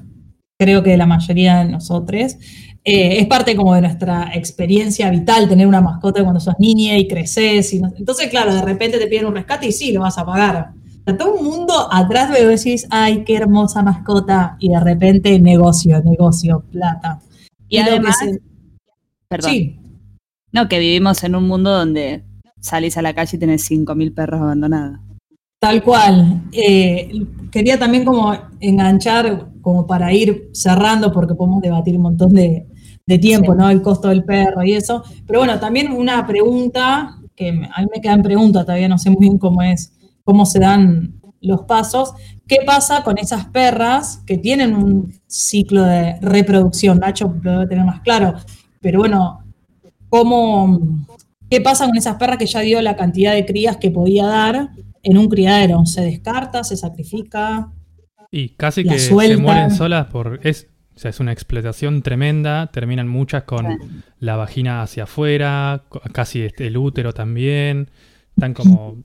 creo 0.58 0.84
que 0.84 0.96
la 0.96 1.06
mayoría 1.06 1.58
de 1.64 1.72
nosotros, 1.72 2.38
eh, 2.84 3.20
es 3.20 3.28
parte 3.28 3.56
como 3.56 3.76
de 3.76 3.82
nuestra 3.82 4.32
experiencia 4.34 5.10
vital 5.10 5.48
tener 5.48 5.68
una 5.68 5.82
mascota 5.82 6.22
cuando 6.24 6.40
sos 6.40 6.56
niña 6.60 6.98
y 6.98 7.08
creces. 7.08 7.74
Y 7.74 7.80
no- 7.80 7.92
entonces, 7.96 8.28
claro, 8.30 8.54
de 8.54 8.62
repente 8.62 8.98
te 8.98 9.08
piden 9.08 9.28
un 9.28 9.36
rescate 9.36 9.68
y 9.68 9.72
sí, 9.72 9.92
lo 9.92 10.02
vas 10.02 10.18
a 10.18 10.26
pagar. 10.26 10.72
O 11.02 11.04
sea, 11.06 11.18
todo 11.18 11.36
un 11.36 11.44
mundo 11.46 11.74
atrás 11.92 12.32
de 12.32 12.46
decís, 12.46 12.88
ay, 12.90 13.24
qué 13.24 13.36
hermosa 13.36 13.82
mascota, 13.84 14.56
y 14.60 14.70
de 14.70 14.80
repente 14.80 15.40
negocio, 15.40 16.02
negocio, 16.04 16.64
plata. 16.72 17.20
Y 17.68 17.78
que 17.78 17.82
además, 17.84 18.18
se- 18.20 18.42
perdón, 19.28 19.52
sí, 19.52 19.80
no, 20.52 20.68
que 20.68 20.80
vivimos 20.80 21.24
en 21.24 21.36
un 21.36 21.48
mundo 21.48 21.72
donde 21.72 22.24
salís 22.60 22.98
a 22.98 23.02
la 23.02 23.14
calle 23.14 23.38
y 23.38 23.40
tenés 23.40 23.64
5.000 23.64 24.14
perros 24.14 24.42
abandonados. 24.42 25.00
Tal 25.60 25.82
cual. 25.84 26.42
Eh, 26.52 27.26
quería 27.52 27.78
también 27.80 28.04
como 28.04 28.36
enganchar, 28.60 29.48
como 29.62 29.86
para 29.88 30.12
ir 30.14 30.50
cerrando, 30.54 31.12
porque 31.12 31.36
podemos 31.36 31.62
debatir 31.62 31.96
un 31.96 32.02
montón 32.04 32.34
de, 32.34 32.66
de 33.12 33.20
tiempo, 33.20 33.52
Sí. 33.54 33.58
¿no? 33.60 33.70
El 33.70 33.82
costo 33.82 34.08
del 34.10 34.24
perro 34.24 34.64
y 34.64 34.74
eso. 34.74 35.04
Pero 35.28 35.40
bueno, 35.40 35.60
también 35.60 35.92
una 35.92 36.26
pregunta, 36.26 37.18
que 37.36 37.52
me- 37.52 37.68
a 37.74 37.82
mí 37.82 37.88
me 37.94 38.02
quedan 38.02 38.22
preguntas, 38.22 38.66
todavía 38.66 38.88
no 38.88 38.98
sé 38.98 39.10
muy 39.10 39.20
bien 39.22 39.38
cómo 39.38 39.62
es, 39.62 39.94
cómo 40.24 40.46
se 40.46 40.60
dan 40.60 41.20
los 41.42 41.62
pasos. 41.64 42.14
¿Qué 42.48 42.58
pasa 42.66 43.04
con 43.04 43.18
esas 43.18 43.46
perras 43.48 44.22
que 44.28 44.38
tienen 44.38 44.76
un 44.76 45.14
ciclo 45.28 45.84
de 45.84 46.20
reproducción? 46.22 47.00
Nacho 47.00 47.34
lo 47.42 47.52
debe 47.54 47.68
tener 47.68 47.86
más 47.86 48.02
claro. 48.02 48.34
Pero 48.82 49.00
bueno, 49.00 49.44
¿cómo, 50.10 50.80
¿qué 51.50 51.62
pasa 51.62 51.86
con 51.88 51.98
esas 51.98 52.16
perras 52.18 52.38
que 52.38 52.46
ya 52.46 52.60
dio 52.60 52.82
la 52.82 52.96
cantidad 52.96 53.34
de 53.34 53.46
crías 53.46 53.78
que 53.78 53.92
podía 53.92 54.26
dar 54.28 54.70
en 55.04 55.18
un 55.18 55.30
criadero? 55.30 55.86
¿Se 55.86 56.02
descarta? 56.02 56.64
¿Se 56.64 56.78
sacrifica? 56.78 57.72
Y 58.30 58.50
casi 58.50 58.84
que 58.84 59.00
se 59.00 59.14
mueren 59.38 59.72
solas 59.72 60.08
por. 60.08 60.40
Es, 60.44 60.68
sea, 61.02 61.10
es 61.10 61.20
una 61.20 61.32
explotación 61.32 62.02
tremenda. 62.02 62.68
Terminan 62.72 63.08
muchas 63.08 63.44
con 63.44 63.66
Sí. 63.68 63.88
la 64.20 64.36
vagina 64.36 64.82
hacia 64.82 65.04
afuera, 65.04 65.84
casi 66.14 66.42
este, 66.42 66.68
el 66.68 66.78
útero 66.78 67.14
también. 67.14 67.90
Están 68.36 68.54
como. 68.54 68.98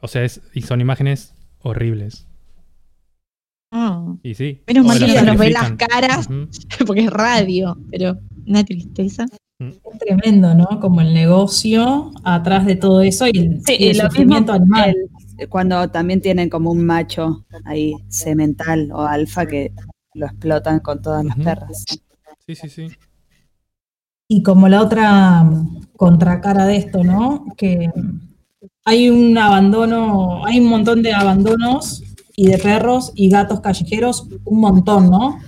O 0.00 0.08
sea, 0.08 0.24
es, 0.24 0.40
y 0.54 0.62
son 0.62 0.80
imágenes 0.80 1.34
horribles. 1.62 2.26
Ah, 3.72 4.14
Y 4.22 4.34
sí. 4.34 4.62
Menos 4.66 4.84
mal 4.86 4.98
que 4.98 5.22
nos 5.22 5.36
ve 5.38 5.50
las 5.50 5.72
caras. 5.72 6.28
Porque 6.86 7.02
es 7.02 7.10
radio, 7.10 7.76
pero 7.90 8.18
una 8.46 8.64
tristeza. 8.64 9.26
Es 9.60 9.78
tremendo, 9.98 10.54
¿no? 10.54 10.80
Como 10.80 11.02
el 11.02 11.12
negocio 11.12 12.12
atrás 12.24 12.64
de 12.66 12.76
todo 12.76 13.02
eso 13.02 13.26
y 13.26 13.30
el, 13.38 13.60
Sí, 13.64 13.76
y 13.78 13.88
el 13.88 13.98
lo 13.98 14.04
mismo 14.04 14.10
sufrimiento 14.10 14.52
animal. 14.54 14.90
el- 15.38 15.48
cuando 15.48 15.88
también 15.90 16.20
tienen 16.20 16.50
como 16.50 16.70
un 16.70 16.84
macho 16.84 17.46
ahí 17.64 17.94
semental 18.08 18.90
o 18.92 19.02
alfa 19.06 19.46
que 19.46 19.72
lo 20.20 20.26
explotan 20.26 20.80
con 20.80 21.02
todas 21.02 21.24
las 21.24 21.36
perras. 21.36 21.84
Sí, 22.46 22.54
sí, 22.54 22.68
sí. 22.68 22.88
Y 24.28 24.42
como 24.42 24.68
la 24.68 24.82
otra 24.82 25.42
mm, 25.42 25.88
contracara 25.96 26.66
de 26.66 26.76
esto, 26.76 27.02
¿no? 27.02 27.46
Que 27.56 27.90
hay 28.84 29.10
un 29.10 29.36
abandono, 29.36 30.44
hay 30.46 30.60
un 30.60 30.66
montón 30.66 31.02
de 31.02 31.12
abandonos 31.12 32.02
y 32.36 32.46
de 32.46 32.58
perros 32.58 33.12
y 33.14 33.28
gatos 33.28 33.60
callejeros, 33.60 34.28
un 34.44 34.60
montón, 34.60 35.10
¿no? 35.10 35.38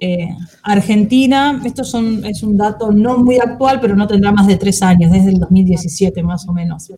Eh, 0.00 0.28
Argentina, 0.62 1.60
esto 1.64 1.84
son, 1.84 2.24
es 2.24 2.42
un 2.42 2.56
dato 2.56 2.90
no 2.92 3.18
muy 3.18 3.38
actual, 3.38 3.80
pero 3.80 3.96
no 3.96 4.06
tendrá 4.06 4.32
más 4.32 4.46
de 4.46 4.56
tres 4.56 4.82
años, 4.82 5.12
desde 5.12 5.30
el 5.30 5.38
2017 5.38 6.22
más 6.22 6.46
o 6.48 6.52
menos. 6.52 6.90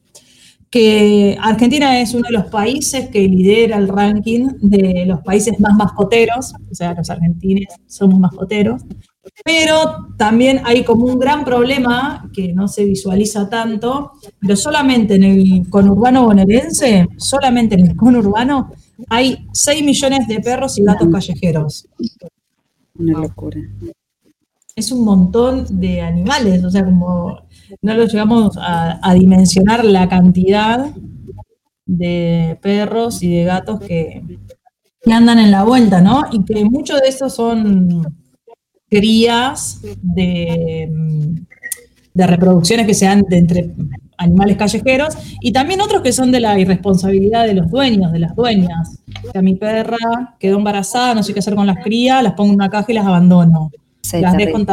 Que 0.73 1.37
Argentina 1.39 2.01
es 2.01 2.15
uno 2.15 2.27
de 2.29 2.33
los 2.33 2.47
países 2.47 3.11
que 3.11 3.29
lidera 3.29 3.77
el 3.77 3.89
ranking 3.89 4.49
de 4.59 5.05
los 5.07 5.21
países 5.21 5.61
más 5.61 5.75
mascoteros, 5.75 6.55
o 6.71 6.75
sea, 6.75 6.95
los 6.95 7.11
argentinos 7.11 7.75
somos 7.87 8.19
mascoteros, 8.19 8.81
pero 9.45 10.09
también 10.17 10.63
hay 10.65 10.83
como 10.83 11.05
un 11.05 11.19
gran 11.19 11.45
problema 11.45 12.27
que 12.33 12.55
no 12.55 12.69
se 12.69 12.87
visualiza 12.87 13.51
tanto, 13.51 14.13
pero 14.41 14.57
solamente 14.57 15.17
en 15.17 15.25
el 15.25 15.69
conurbano 15.69 16.25
bonaerense, 16.25 17.07
solamente 17.19 17.75
en 17.75 17.89
el 17.89 17.97
conurbano, 17.97 18.73
hay 19.11 19.47
6 19.53 19.85
millones 19.85 20.27
de 20.27 20.41
perros 20.41 20.79
y 20.79 20.85
gatos 20.85 21.09
callejeros. 21.13 21.87
Una 22.99 23.21
locura. 23.21 23.61
Es 24.75 24.91
un 24.91 25.05
montón 25.05 25.67
de 25.69 26.01
animales, 26.01 26.65
o 26.65 26.71
sea, 26.71 26.83
como 26.83 27.43
no 27.81 27.95
lo 27.95 28.07
llegamos 28.07 28.57
a, 28.59 28.99
a 29.03 29.15
dimensionar 29.15 29.85
la 29.85 30.09
cantidad 30.09 30.91
de 31.87 32.59
perros 32.63 33.23
y 33.23 33.35
de 33.35 33.45
gatos 33.45 33.81
que, 33.81 34.23
que 35.03 35.13
andan 35.13 35.39
en 35.39 35.51
la 35.51 35.65
vuelta, 35.65 36.01
¿no? 36.01 36.25
Y 36.33 36.45
que 36.45 36.65
muchos 36.65 37.01
de 37.01 37.09
estos 37.09 37.35
son 37.35 38.07
crías 38.89 39.81
de, 40.03 40.91
de 42.15 42.27
reproducciones 42.27 42.87
que 42.87 42.95
se 42.95 43.07
dan 43.07 43.23
de 43.23 43.39
entre 43.39 43.71
animales 44.19 44.57
callejeros 44.57 45.17
y 45.41 45.53
también 45.53 45.81
otros 45.81 46.03
que 46.03 46.13
son 46.13 46.31
de 46.31 46.41
la 46.41 46.59
irresponsabilidad 46.59 47.47
de 47.47 47.55
los 47.55 47.71
dueños, 47.71 48.13
de 48.13 48.21
las 48.21 48.37
dueñas. 48.37 49.01
O 49.27 49.33
sea, 49.33 49.43
mi 49.43 49.57
perra 49.57 50.37
quedó 50.39 50.59
embarazada, 50.59 51.15
no 51.15 51.23
sé 51.23 51.33
qué 51.33 51.41
hacer 51.41 51.55
con 51.55 51.67
las 51.67 51.83
crías, 51.83 52.23
las 52.23 52.35
pongo 52.35 52.51
en 52.51 52.57
una 52.57 52.69
caja 52.69 52.93
y 52.93 52.95
las 52.95 53.07
abandono. 53.07 53.71
Sí, 54.03 54.21
las 54.21 54.33
terrible. 54.33 54.47
dejo 54.47 54.59
en 54.59 54.67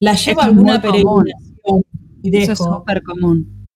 dejo- 0.00 0.12
las 0.12 0.24
llevo 0.26 0.40
a 0.40 0.44
alguna 0.44 0.80
peregrinación 0.82 1.82
y 2.22 2.36
Eso 2.36 2.52
es 2.52 2.58
dejo. 2.58 2.74
súper 2.78 3.02
común. 3.02 3.66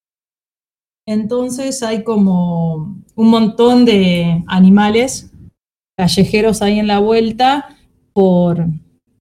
Entonces 1.06 1.82
hay 1.82 2.02
como 2.02 2.96
un 3.14 3.30
montón 3.30 3.84
de 3.84 4.42
animales 4.46 5.30
callejeros 5.96 6.62
ahí 6.62 6.78
en 6.78 6.86
la 6.86 6.98
vuelta 6.98 7.68
por, 8.12 8.66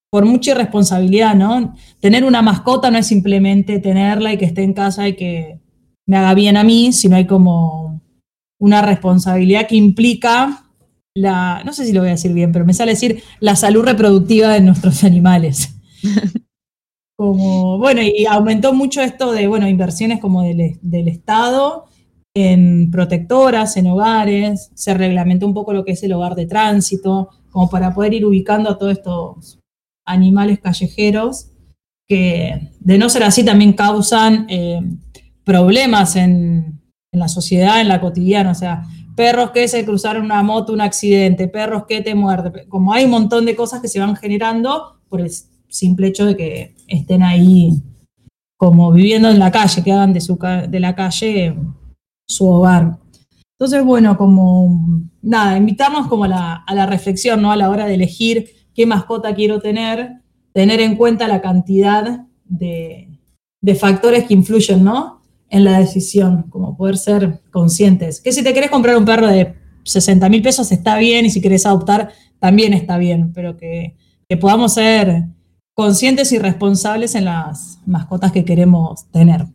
por 0.10 0.26
mucha 0.26 0.52
irresponsabilidad, 0.52 1.36
¿no? 1.36 1.76
Tener 2.00 2.24
una 2.24 2.42
mascota 2.42 2.90
no 2.90 2.98
es 2.98 3.08
simplemente 3.08 3.80
tenerla 3.80 4.34
y 4.34 4.38
que 4.38 4.46
esté 4.46 4.64
en 4.64 4.74
casa 4.74 5.08
y 5.08 5.16
que 5.16 5.60
me 6.08 6.18
haga 6.18 6.34
bien 6.34 6.58
a 6.58 6.64
mí, 6.64 6.94
sino 6.94 7.16
hay 7.18 7.28
como 7.28 8.02
una 8.60 8.82
responsabilidad 8.82 9.68
que 9.68 9.76
implica 9.76 10.66
la, 11.16 11.62
no 11.66 11.74
sé 11.74 11.86
si 11.86 11.92
lo 11.92 12.00
voy 12.00 12.10
a 12.10 12.14
decir 12.14 12.34
bien, 12.34 12.52
pero 12.54 12.66
me 12.66 12.74
sale 12.74 12.94
decir 12.94 13.22
la 13.40 13.56
salud 13.56 13.84
reproductiva 13.84 14.50
de 14.54 14.62
nuestros 14.62 15.04
animales. 15.04 15.76
Como, 17.24 17.78
bueno, 17.78 18.02
y 18.02 18.26
aumentó 18.26 18.74
mucho 18.74 19.02
esto 19.02 19.32
de, 19.32 19.48
bueno, 19.48 19.66
inversiones 19.66 20.20
como 20.20 20.42
del, 20.42 21.08
Estado 21.08 21.86
en 22.36 22.92
protectoras, 22.92 23.78
en 23.78 23.88
hogares, 23.88 24.72
se 24.74 24.94
reglamentó 24.94 25.48
un 25.48 25.54
poco 25.54 25.72
lo 25.72 25.86
que 25.86 25.94
es 25.94 26.04
el 26.04 26.12
hogar 26.12 26.36
de 26.36 26.48
tránsito, 26.48 27.30
como 27.50 27.70
para 27.70 27.94
poder 27.94 28.14
ir 28.14 28.26
ubicando 28.26 28.70
a 28.70 28.78
todos 28.78 28.92
estos 28.92 29.60
animales 30.06 30.60
callejeros 30.60 31.48
que 32.10 32.72
de 32.82 32.98
no 32.98 33.08
ser 33.08 33.24
así 33.24 33.46
también 33.46 33.72
causan 33.72 34.46
eh, 34.50 34.82
problemas 35.46 36.18
en, 36.18 36.82
en 37.14 37.20
la 37.22 37.30
sociedad, 37.30 37.80
en 37.80 37.88
la 37.88 38.02
cotidiana, 38.02 38.52
o 38.52 38.56
sea, 38.56 38.84
perros 39.16 39.52
que 39.52 39.70
se 39.70 39.86
cruzaron 39.86 40.26
una 40.26 40.44
moto, 40.44 40.74
un 40.74 40.82
accidente, 40.82 41.48
perros 41.48 41.86
que 41.88 42.02
te 42.02 42.16
muerden, 42.16 42.68
como 42.68 42.92
hay 42.92 43.06
un 43.06 43.12
montón 43.12 43.46
de 43.46 43.56
cosas 43.56 43.82
que 43.82 43.88
se 43.88 44.02
van 44.02 44.18
generando 44.18 45.00
por 45.08 45.22
el 45.22 45.32
simple 45.74 46.08
hecho 46.08 46.26
de 46.26 46.38
que 46.38 46.76
estén 46.88 47.24
ahí 47.24 47.72
como 48.58 48.92
viviendo 48.92 49.30
en 49.30 49.40
la 49.40 49.52
calle, 49.52 49.84
que 49.84 49.92
hagan 49.92 50.14
de, 50.14 50.22
su, 50.22 50.38
de 50.70 50.80
la 50.80 50.96
calle 50.96 51.56
su 52.28 52.48
hogar. 52.48 53.00
Entonces, 53.58 53.84
bueno, 53.84 54.16
como 54.16 55.02
nada, 55.22 55.58
invitarnos 55.58 56.08
como 56.08 56.26
a 56.26 56.28
la, 56.28 56.54
a 56.56 56.76
la 56.76 56.86
reflexión, 56.86 57.42
¿no? 57.42 57.52
A 57.52 57.56
la 57.56 57.70
hora 57.70 57.86
de 57.86 57.96
elegir 57.96 58.52
qué 58.76 58.86
mascota 58.86 59.34
quiero 59.34 59.60
tener, 59.60 60.22
tener 60.54 60.80
en 60.80 60.96
cuenta 60.96 61.28
la 61.28 61.42
cantidad 61.42 62.26
de, 62.46 63.20
de 63.62 63.76
factores 63.76 64.26
que 64.26 64.36
influyen, 64.36 64.84
¿no? 64.84 65.22
En 65.50 65.64
la 65.64 65.80
decisión, 65.80 66.44
como 66.50 66.78
poder 66.78 66.98
ser 66.98 67.42
conscientes. 67.52 68.22
Que 68.22 68.32
si 68.32 68.44
te 68.44 68.54
querés 68.54 68.70
comprar 68.70 68.96
un 68.96 69.06
perro 69.06 69.28
de 69.28 69.56
60 69.84 70.30
mil 70.30 70.42
pesos 70.42 70.72
está 70.72 70.98
bien 70.98 71.26
y 71.26 71.32
si 71.32 71.42
querés 71.42 71.66
adoptar 71.66 72.12
también 72.40 72.74
está 72.74 72.98
bien, 72.98 73.34
pero 73.34 73.58
que, 73.58 73.98
que 74.30 74.38
podamos 74.38 74.74
ser 74.74 75.26
conscientes 75.74 76.32
y 76.32 76.40
responsables 76.40 77.16
en 77.16 77.26
las 77.26 77.80
mascotas 77.86 78.32
que 78.32 78.46
queremos 78.46 79.06
tener. 79.12 79.48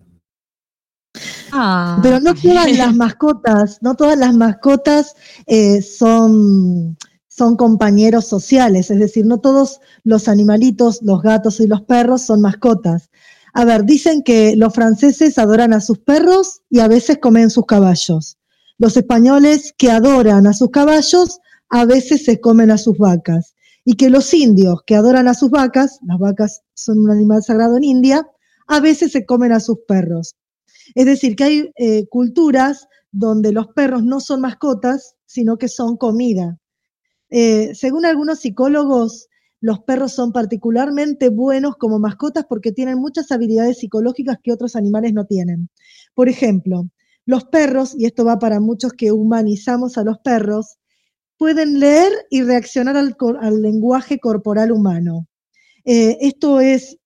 Ah. 1.53 2.01
Pero 2.03 2.21
no 2.21 2.35
todas 2.35 2.77
las 2.77 2.95
mascotas, 2.97 3.79
no 3.81 3.95
todas 3.95 4.19
las 4.19 4.35
mascotas 4.35 5.15
eh, 5.47 5.83
son, 5.83 6.97
son 7.29 7.57
compañeros 7.57 8.27
sociales, 8.27 8.91
es 8.91 8.99
decir, 8.99 9.27
no 9.27 9.39
todos 9.39 9.81
los 10.05 10.29
animalitos, 10.29 11.01
los 11.03 11.23
gatos 11.23 11.61
y 11.61 11.67
los 11.67 11.83
perros 11.83 12.23
son 12.23 12.41
mascotas. 12.41 13.11
A 13.55 13.65
ver, 13.65 13.85
dicen 13.85 14.23
que 14.23 14.55
los 14.57 14.75
franceses 14.75 15.39
adoran 15.39 15.73
a 15.73 15.81
sus 15.81 15.99
perros 15.99 16.61
y 16.71 16.81
a 16.81 16.89
veces 16.89 17.19
comen 17.19 17.51
sus 17.51 17.67
caballos. 17.67 18.37
Los 18.77 18.97
españoles 18.97 19.75
que 19.77 19.91
adoran 19.91 20.47
a 20.47 20.53
sus 20.53 20.71
caballos 20.71 21.41
a 21.71 21.85
veces 21.85 22.25
se 22.25 22.41
comen 22.41 22.71
a 22.71 22.79
sus 22.79 22.97
vacas. 22.99 23.55
Y 23.91 23.95
que 23.95 24.11
los 24.11 24.35
indios 24.35 24.83
que 24.87 24.97
adoran 24.97 25.29
a 25.29 25.33
sus 25.33 25.49
vacas, 25.49 25.99
las 26.03 26.19
vacas 26.19 26.61
son 26.75 26.99
un 26.99 27.11
animal 27.11 27.43
sagrado 27.43 27.79
en 27.79 27.85
India, 27.85 28.29
a 28.67 28.81
veces 28.81 29.13
se 29.13 29.25
comen 29.25 29.51
a 29.51 29.61
sus 29.61 29.79
perros. 29.89 30.37
Es 30.95 31.07
decir, 31.07 31.35
que 31.37 31.45
hay 31.45 31.71
eh, 31.77 32.07
culturas 32.11 32.87
donde 33.13 33.51
los 33.51 33.69
perros 33.69 34.05
no 34.05 34.21
son 34.21 34.43
mascotas, 34.43 35.15
sino 35.25 35.57
que 35.57 35.69
son 35.69 35.97
comida. 35.97 36.59
Eh, 37.31 37.75
según 37.75 38.05
algunos 38.05 38.41
psicólogos, 38.41 39.29
los 39.63 39.81
perros 39.81 40.13
son 40.13 40.33
particularmente 40.33 41.31
buenos 41.31 41.77
como 41.77 41.99
mascotas 41.99 42.45
porque 42.47 42.73
tienen 42.73 42.99
muchas 42.99 43.33
habilidades 43.33 43.79
psicológicas 43.79 44.37
que 44.43 44.53
otros 44.53 44.77
animales 44.77 45.15
no 45.15 45.25
tienen. 45.25 45.71
Por 46.13 46.29
ejemplo, 46.29 46.91
los 47.25 47.47
perros, 47.47 47.95
y 47.97 48.05
esto 48.05 48.27
va 48.27 48.39
para 48.39 48.61
muchos 48.61 48.93
que 48.93 49.13
humanizamos 49.13 49.97
a 49.97 50.05
los 50.05 50.19
perros, 50.19 50.77
pueden 51.39 51.79
leer 51.79 52.13
y 52.31 52.43
reaccionar 52.43 52.97
al, 52.97 53.63
lenguaje 53.63 54.19
corporal 54.19 54.73
humano. 54.73 55.27
Eh, 55.85 56.19
esto 56.21 56.61
es 56.61 56.99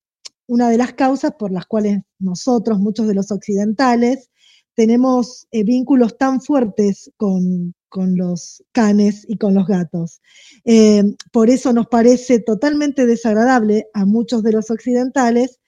una 0.46 0.70
de 0.70 0.78
las 0.78 0.94
causas 0.94 1.32
por 1.38 1.52
las 1.52 1.66
cuales 1.66 2.00
nosotros, 2.18 2.80
muchos 2.80 3.06
de 3.06 3.14
los 3.14 3.30
occidentales, 3.30 4.30
tenemos 4.74 5.46
eh, 5.52 5.64
vínculos 5.64 6.16
tan 6.16 6.40
fuertes 6.40 7.10
con, 7.16 7.74
los 7.94 8.64
canes 8.72 9.26
y 9.28 9.36
con 9.36 9.52
los 9.52 9.66
gatos. 9.66 10.22
Eh, 10.64 11.04
por 11.30 11.50
eso 11.50 11.74
nos 11.74 11.88
parece 11.88 12.40
totalmente 12.40 13.04
desagradable 13.04 13.86
a 13.92 14.06
muchos 14.06 14.42
de 14.42 14.52
los 14.52 14.70
occidentales 14.70 15.60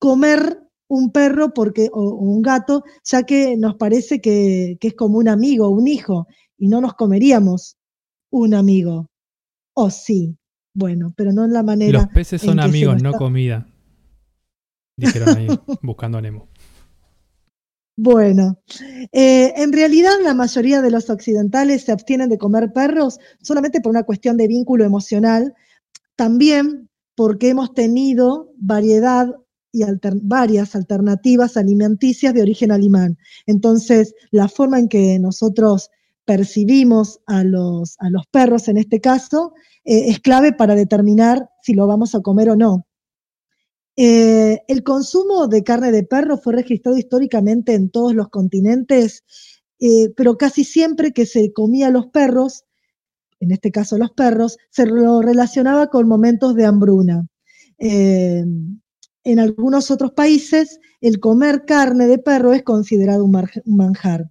comer 0.00 0.58
un 0.88 1.12
perro 1.12 1.54
porque, 1.54 1.88
o, 1.92 2.00
o 2.00 2.16
un 2.16 2.42
gato, 2.42 2.82
ya 3.04 3.22
que 3.22 3.56
nos 3.56 3.76
parece 3.76 4.20
que, 4.20 4.76
que 4.80 4.88
es 4.88 4.94
como 4.94 5.18
un 5.18 5.28
amigo, 5.28 5.70
un 5.70 5.86
hijo, 5.86 6.26
y 6.62 6.68
no 6.68 6.80
nos 6.80 6.94
comeríamos 6.94 7.76
un 8.30 8.54
amigo. 8.54 9.08
O 9.74 9.90
sí, 9.90 10.38
bueno, 10.72 11.12
pero 11.16 11.32
no 11.32 11.44
en 11.44 11.52
la 11.52 11.64
manera. 11.64 12.02
Los 12.02 12.08
peces 12.08 12.40
son 12.40 12.60
amigos, 12.60 13.02
no 13.02 13.12
comida. 13.14 13.66
Dijeron 14.96 15.36
ahí, 15.36 15.48
buscando 15.82 16.18
a 16.18 16.20
Nemo. 16.22 16.48
Bueno, 17.96 18.60
eh, 19.10 19.52
en 19.56 19.72
realidad 19.72 20.12
la 20.22 20.34
mayoría 20.34 20.80
de 20.80 20.92
los 20.92 21.10
occidentales 21.10 21.82
se 21.82 21.90
abstienen 21.90 22.28
de 22.28 22.38
comer 22.38 22.72
perros 22.72 23.18
solamente 23.42 23.80
por 23.80 23.90
una 23.90 24.04
cuestión 24.04 24.36
de 24.36 24.46
vínculo 24.46 24.84
emocional, 24.84 25.54
también 26.14 26.88
porque 27.16 27.48
hemos 27.48 27.74
tenido 27.74 28.52
variedad 28.56 29.34
y 29.72 29.82
alter- 29.82 30.20
varias 30.22 30.76
alternativas 30.76 31.56
alimenticias 31.56 32.32
de 32.34 32.42
origen 32.42 32.70
alemán. 32.70 33.18
Entonces, 33.46 34.14
la 34.30 34.48
forma 34.48 34.78
en 34.78 34.88
que 34.88 35.18
nosotros 35.18 35.90
percibimos 36.24 37.20
a 37.26 37.44
los, 37.44 37.96
a 37.98 38.10
los 38.10 38.26
perros 38.26 38.68
en 38.68 38.78
este 38.78 39.00
caso 39.00 39.52
eh, 39.84 40.08
es 40.08 40.20
clave 40.20 40.52
para 40.52 40.74
determinar 40.74 41.48
si 41.62 41.74
lo 41.74 41.86
vamos 41.86 42.14
a 42.14 42.20
comer 42.20 42.50
o 42.50 42.56
no. 42.56 42.86
Eh, 43.96 44.60
el 44.68 44.82
consumo 44.82 45.48
de 45.48 45.62
carne 45.62 45.92
de 45.92 46.04
perro 46.04 46.38
fue 46.38 46.54
registrado 46.54 46.96
históricamente 46.96 47.74
en 47.74 47.90
todos 47.90 48.14
los 48.14 48.28
continentes, 48.28 49.24
eh, 49.80 50.10
pero 50.16 50.38
casi 50.38 50.64
siempre 50.64 51.12
que 51.12 51.26
se 51.26 51.52
comía 51.52 51.90
los 51.90 52.06
perros, 52.06 52.64
en 53.40 53.50
este 53.50 53.70
caso 53.70 53.98
los 53.98 54.12
perros, 54.12 54.56
se 54.70 54.86
lo 54.86 55.20
relacionaba 55.20 55.88
con 55.88 56.08
momentos 56.08 56.54
de 56.54 56.64
hambruna. 56.64 57.26
En 57.78 59.38
algunos 59.38 59.90
otros 59.90 60.12
países, 60.12 60.78
el 61.00 61.18
comer 61.18 61.64
carne 61.64 62.06
de 62.06 62.18
perro 62.18 62.52
es 62.52 62.62
considerado 62.62 63.24
un 63.24 63.76
manjar. 63.76 64.30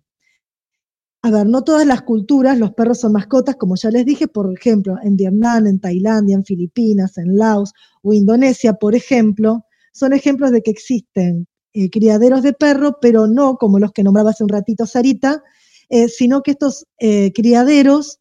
A 1.24 1.30
ver, 1.30 1.45
no 1.45 1.63
todas 1.63 1.86
las 1.86 2.01
culturas 2.01 2.57
los 2.57 2.74
perros 2.74 3.01
son 3.01 3.11
mascotas, 3.11 3.55
como 3.55 3.76
ya 3.76 3.91
les 3.91 4.05
dije, 4.05 4.28
por 4.28 4.51
ejemplo, 4.51 4.95
en 5.03 5.15
Vietnam, 5.15 5.67
en 5.67 5.80
Tailandia, 5.80 6.36
en 6.36 6.43
Filipinas, 6.43 7.17
en 7.19 7.38
Laos 7.38 7.74
o 8.01 8.13
Indonesia, 8.13 8.74
por 8.74 8.95
ejemplo, 8.95 9.63
son 9.93 10.13
ejemplos 10.13 10.51
de 10.51 10.63
que 10.63 10.72
existen 10.72 11.47
eh, 11.74 11.91
criaderos 11.91 12.41
de 12.41 12.53
perro, 12.53 12.97
pero 12.99 13.28
no 13.28 13.57
como 13.57 13.78
los 13.78 13.91
que 13.91 14.03
nombraba 14.03 14.32
hace 14.32 14.43
un 14.43 14.49
ratito 14.49 14.88
Sarita, 14.88 15.43
eh, 15.89 16.07
sino 16.07 16.41
que 16.41 16.51
estos 16.51 16.88
eh, 16.99 17.32
criaderos 17.34 18.17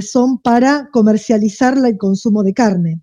son 0.00 0.40
para 0.40 0.88
comercializar 0.94 1.76
el 1.76 1.98
consumo 1.98 2.42
de 2.42 2.54
carne. 2.54 3.02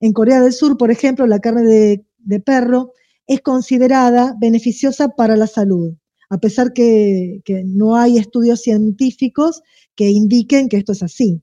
En 0.00 0.12
Corea 0.12 0.42
del 0.42 0.52
Sur, 0.52 0.76
por 0.76 0.90
ejemplo, 0.90 1.24
la 1.28 1.38
carne 1.38 1.62
de 1.62 2.40
perro 2.40 2.94
es 3.28 3.40
considerada 3.42 4.34
beneficiosa 4.40 5.10
para 5.10 5.36
la 5.36 5.46
salud, 5.46 5.94
a 6.30 6.38
pesar 6.38 6.72
que, 6.72 7.42
que 7.44 7.62
no 7.64 7.96
hay 7.96 8.16
estudios 8.16 8.62
científicos 8.62 9.62
que 9.94 10.08
indiquen 10.08 10.68
que 10.68 10.78
esto 10.78 10.92
es 10.92 11.02
así. 11.02 11.42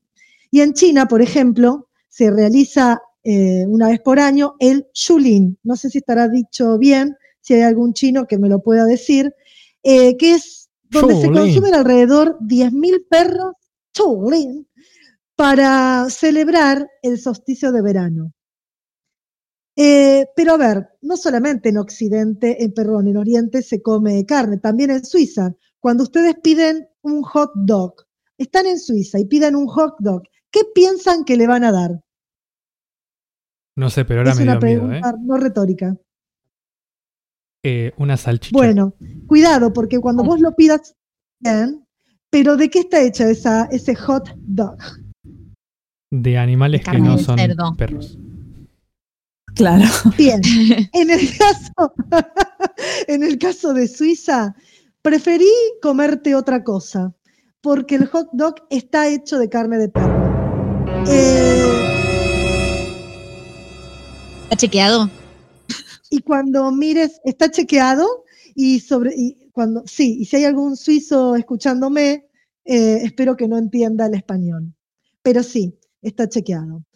Y 0.50 0.62
en 0.62 0.74
China, 0.74 1.08
por 1.08 1.22
ejemplo, 1.22 1.90
se 2.08 2.32
realiza 2.32 3.00
eh, 3.24 3.66
una 3.68 3.90
vez 3.90 4.00
por 4.00 4.20
año 4.20 4.56
el 4.60 4.88
Shulin, 4.94 5.60
no 5.64 5.76
sé 5.76 5.90
si 5.90 5.98
estará 5.98 6.30
dicho 6.30 6.78
bien, 6.78 7.18
si 7.42 7.54
hay 7.54 7.62
algún 7.62 7.94
chino 7.94 8.26
que 8.26 8.38
me 8.38 8.48
lo 8.48 8.64
pueda 8.64 8.86
decir, 8.86 9.34
eh, 9.84 10.16
que 10.16 10.36
es 10.36 10.70
donde 10.90 11.20
se 11.20 11.30
consumen 11.30 11.76
alrededor 11.76 12.38
10.000 12.40 13.06
perros 13.10 13.54
Shulin 13.94 14.66
para 15.36 16.08
celebrar 16.10 16.88
el 17.02 17.20
solsticio 17.20 17.74
de 17.74 17.82
verano. 17.82 18.34
Eh, 19.80 20.26
pero 20.36 20.54
a 20.54 20.58
ver, 20.58 20.90
no 21.04 21.16
solamente 21.18 21.70
en 21.70 21.78
Occidente, 21.78 22.64
en, 22.64 22.74
perdón, 22.74 23.08
en 23.10 23.18
Oriente 23.18 23.62
se 23.62 23.80
come 23.82 24.26
carne, 24.26 24.58
también 24.58 24.90
en 24.90 25.06
Suiza. 25.06 25.54
Cuando 25.80 26.04
ustedes 26.04 26.36
piden 26.42 26.90
un 27.04 27.22
hot 27.22 27.52
dog, 27.54 27.94
están 28.40 28.66
en 28.66 28.80
Suiza 28.80 29.20
y 29.20 29.26
piden 29.26 29.56
un 29.56 29.68
hot 29.68 29.96
dog, 30.00 30.24
¿qué 30.50 30.62
piensan 30.74 31.24
que 31.26 31.38
le 31.38 31.46
van 31.46 31.64
a 31.64 31.72
dar? 31.72 32.02
No 33.76 33.92
sé, 33.92 34.04
pero 34.04 34.22
ahora 34.22 34.32
es 34.32 34.38
me 34.38 34.44
una 34.44 34.54
dio 34.54 34.62
miedo, 34.62 34.82
¿eh? 34.86 35.00
pregunta 35.02 35.16
no 35.24 35.38
retórica. 35.38 35.96
Eh, 37.64 37.94
Una 37.98 38.18
salchicha. 38.18 38.58
Bueno, 38.58 38.96
cuidado, 39.28 39.74
porque 39.74 40.00
cuando 40.00 40.24
vos 40.24 40.40
lo 40.40 40.56
pidas, 40.56 40.96
bien, 41.40 41.86
pero 42.32 42.58
¿de 42.58 42.70
qué 42.70 42.80
está 42.80 43.02
hecha 43.02 43.30
esa, 43.30 43.66
ese 43.66 43.94
hot 43.94 44.30
dog? 44.38 44.78
De 46.10 46.38
animales 46.38 46.82
que 46.84 46.98
no 46.98 47.18
de 47.18 47.24
son 47.24 47.38
cerdo. 47.38 47.76
perros. 47.78 48.18
Claro. 49.58 49.86
Bien, 50.18 50.40
en 50.94 51.10
el 51.10 51.36
caso, 51.36 51.94
en 53.08 53.24
el 53.24 53.40
caso 53.40 53.74
de 53.74 53.88
Suiza, 53.88 54.56
preferí 55.02 55.50
comerte 55.82 56.36
otra 56.36 56.64
cosa, 56.64 57.16
porque 57.62 57.96
el 57.96 58.06
hot 58.06 58.30
dog 58.34 58.56
está 58.70 59.08
hecho 59.08 59.40
de 59.40 59.50
carne 59.50 59.80
de 59.80 59.90
perro. 59.90 60.28
Eh, 61.08 61.88
¿Está 64.44 64.56
chequeado? 64.56 65.10
y 66.10 66.20
cuando 66.20 66.72
mires, 66.72 67.20
está 67.26 67.50
chequeado, 67.50 68.06
Y 68.54 68.80
sobre, 68.80 69.14
y 69.16 69.50
cuando, 69.52 69.84
sí, 69.86 70.18
y 70.20 70.26
si 70.26 70.38
hay 70.38 70.46
algún 70.46 70.78
suizo 70.78 71.36
escuchándome, 71.36 72.28
eh, 72.66 73.00
espero 73.04 73.36
que 73.36 73.48
no 73.48 73.58
entienda 73.58 74.06
el 74.06 74.16
español. 74.16 74.74
Pero 75.24 75.44
sí, 75.44 75.78
está 76.02 76.30
chequeado. 76.30 76.87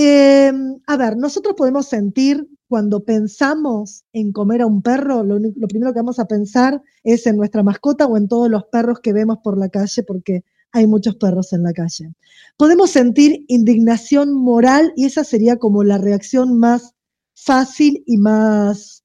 Eh, 0.00 0.52
a 0.86 0.96
ver, 0.96 1.16
nosotros 1.16 1.56
podemos 1.56 1.88
sentir 1.88 2.48
cuando 2.68 3.04
pensamos 3.04 4.04
en 4.12 4.30
comer 4.30 4.62
a 4.62 4.66
un 4.66 4.80
perro, 4.80 5.24
lo, 5.24 5.40
primero 5.66 5.92
que 5.92 5.98
vamos 5.98 6.20
a 6.20 6.28
pensar 6.28 6.80
es 7.02 7.26
en 7.26 7.36
nuestra 7.36 7.64
mascota 7.64 8.06
o 8.06 8.16
en 8.16 8.28
todos 8.28 8.48
los 8.48 8.62
perros 8.66 9.00
que 9.00 9.12
vemos 9.12 9.38
por 9.42 9.58
la 9.58 9.68
calle, 9.68 10.04
porque 10.04 10.44
hay 10.70 10.86
muchos 10.86 11.16
perros 11.16 11.52
en 11.52 11.64
la 11.64 11.72
calle. 11.72 12.12
Podemos 12.56 12.90
sentir 12.90 13.44
indignación 13.48 14.32
moral 14.34 14.92
y 14.94 15.06
esa 15.06 15.24
sería 15.24 15.56
como 15.56 15.82
la 15.82 15.98
reacción 15.98 16.56
más 16.60 16.94
fácil 17.34 18.04
y 18.06 18.18
más 18.18 19.02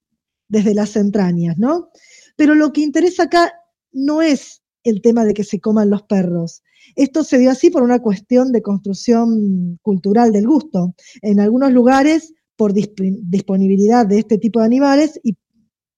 desde 0.47 0.75
las 0.75 0.95
entrañas, 0.95 1.57
¿no? 1.57 1.89
Pero 2.35 2.53
lo 2.53 2.71
que 2.71 2.81
interesa 2.81 3.23
acá 3.23 3.51
no 3.91 4.21
es 4.21 4.61
el 4.83 5.01
tema 5.01 5.25
de 5.25 5.33
que 5.33 5.43
se 5.43 5.59
coman 5.59 5.89
los 5.89 6.03
perros. 6.03 6.61
Esto 6.95 7.23
se 7.23 7.37
dio 7.37 7.51
así 7.51 7.69
por 7.69 7.83
una 7.83 7.99
cuestión 7.99 8.51
de 8.51 8.61
construcción 8.61 9.79
cultural 9.81 10.31
del 10.31 10.47
gusto. 10.47 10.93
En 11.21 11.39
algunos 11.39 11.71
lugares, 11.71 12.33
por 12.55 12.73
disp- 12.73 13.19
disponibilidad 13.23 14.05
de 14.05 14.19
este 14.19 14.37
tipo 14.37 14.59
de 14.59 14.65
animales 14.65 15.19
y, 15.23 15.37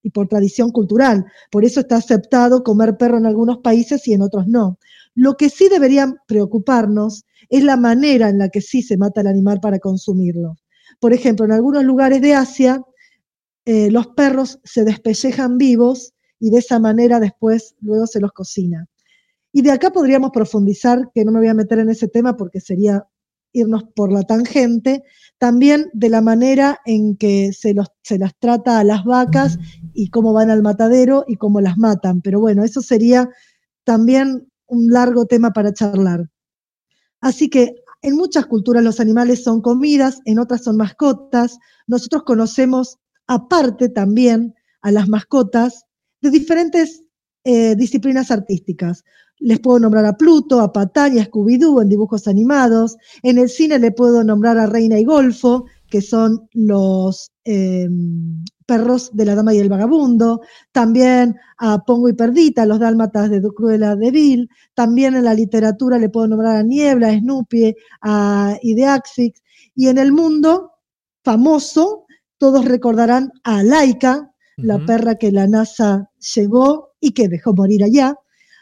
y 0.04 0.10
por 0.12 0.28
tradición 0.28 0.72
cultural. 0.72 1.26
Por 1.52 1.66
eso 1.66 1.82
está 1.82 1.98
aceptado 1.98 2.64
comer 2.64 2.98
perro 2.98 3.18
en 3.18 3.26
algunos 3.26 3.58
países 3.60 4.08
y 4.08 4.14
en 4.14 4.22
otros 4.22 4.48
no. 4.48 4.80
Lo 5.14 5.36
que 5.36 5.50
sí 5.50 5.68
debería 5.70 6.14
preocuparnos 6.28 7.26
es 7.50 7.64
la 7.64 7.78
manera 7.78 8.30
en 8.30 8.38
la 8.38 8.50
que 8.50 8.62
sí 8.62 8.82
se 8.82 8.98
mata 8.98 9.22
el 9.22 9.28
animal 9.28 9.60
para 9.60 9.80
consumirlo. 9.80 10.56
Por 11.00 11.14
ejemplo, 11.14 11.46
en 11.46 11.52
algunos 11.52 11.84
lugares 11.84 12.22
de 12.22 12.34
Asia, 12.34 12.82
eh, 13.66 13.89
los 13.91 14.08
perros 14.08 14.60
se 14.64 14.84
despellejan 14.84 15.58
vivos 15.58 16.14
y 16.39 16.50
de 16.52 16.60
esa 16.60 16.80
manera 16.80 17.20
después 17.20 17.76
luego 17.82 18.08
se 18.08 18.20
los 18.20 18.32
cocina. 18.32 18.88
Y 19.56 19.62
de 19.62 19.72
acá 19.72 19.89
podríamos 19.89 20.32
profundizar, 20.32 21.12
que 21.14 21.24
no 21.24 21.32
me 21.32 21.39
voy 21.39 21.47
a 21.47 21.53
meter 21.53 21.80
en 21.80 21.89
ese 21.89 22.10
tema 22.10 22.36
porque 22.36 22.60
sería 22.60 23.08
irnos 23.53 23.86
por 23.95 24.12
la 24.12 24.24
tangente, 24.24 25.01
también 25.38 25.89
de 25.93 26.10
la 26.10 26.20
manera 26.20 26.82
en 26.86 27.16
que 27.16 27.53
se, 27.53 27.74
los, 27.74 27.88
se 28.03 28.20
las 28.20 28.38
trata 28.38 28.80
a 28.80 28.84
las 28.84 29.06
vacas 29.06 29.58
y 29.93 30.10
cómo 30.10 30.34
van 30.34 30.49
al 30.49 30.62
matadero 30.62 31.24
y 31.26 31.38
cómo 31.38 31.62
las 31.62 31.78
matan. 31.78 32.20
Pero 32.20 32.41
bueno, 32.41 32.66
eso 32.66 32.82
sería 32.82 33.30
también 33.86 34.51
un 34.68 34.88
largo 34.89 35.26
tema 35.26 35.51
para 35.51 35.74
charlar. 35.74 36.30
Así 37.22 37.49
que 37.49 37.76
en 38.01 38.18
muchas 38.18 38.47
culturas 38.47 38.84
los 38.84 38.99
animales 38.99 39.41
son 39.41 39.62
comidas, 39.62 40.20
en 40.26 40.38
otras 40.38 40.66
son 40.66 40.76
mascotas. 40.76 41.58
Nosotros 41.88 42.24
conocemos 42.24 42.97
aparte 43.26 43.88
también 43.88 44.53
a 44.82 44.91
las 44.91 45.08
mascotas 45.08 45.86
de 46.20 46.30
diferentes 46.30 47.05
eh, 47.46 47.76
disciplinas 47.76 48.32
artísticas. 48.32 49.06
Les 49.38 49.60
puedo 49.60 49.80
nombrar 49.80 50.06
a 50.06 50.18
Pluto, 50.18 50.62
a 50.62 50.74
Patán 50.74 51.16
y 51.16 51.20
a 51.20 51.30
Scooby-Doo 51.30 51.82
en 51.82 51.89
dibujos 51.89 52.28
animados. 52.28 52.98
En 53.22 53.38
el 53.38 53.50
cine 53.50 53.78
le 53.78 53.91
puedo 53.91 54.24
nombrar 54.24 54.58
a 54.58 54.66
Reina 54.66 55.00
y 55.00 55.04
Golfo, 55.04 55.66
que 55.88 56.02
son 56.02 56.50
los 56.54 57.32
eh, 57.43 57.88
perros 58.66 59.12
de 59.14 59.26
la 59.26 59.36
Dama 59.36 59.54
y 59.54 59.60
el 59.60 59.70
Vagabundo. 59.70 60.41
También 60.72 61.36
a 61.60 61.84
Pongo 61.86 62.10
y 62.10 62.14
Perdita, 62.14 62.66
los 62.66 62.80
dálmatas 62.80 63.30
de 63.30 63.41
Cruella 63.56 63.96
de 63.96 64.10
Vil. 64.10 64.50
También 64.74 65.16
en 65.16 65.26
la 65.26 65.36
literatura 65.36 66.00
le 66.00 66.10
puedo 66.10 66.28
nombrar 66.28 66.56
a 66.56 66.64
Niebla, 66.64 67.10
a 67.10 67.20
Snoopy, 67.20 67.76
a 68.02 68.58
Ideaxix. 68.62 69.41
Y 69.76 69.89
en 69.89 70.00
el 70.00 70.12
mundo 70.12 70.72
famoso, 71.24 72.06
todos 72.39 72.66
recordarán 72.66 73.32
a 73.43 73.62
Laika, 73.62 74.32
la 74.58 74.84
perra 74.86 75.16
que 75.16 75.32
la 75.32 75.48
NASA 75.48 76.10
llevó 76.34 76.95
y 77.06 77.12
que 77.12 77.28
dejó 77.28 77.53
morir 77.53 77.84
allá, 77.84 78.16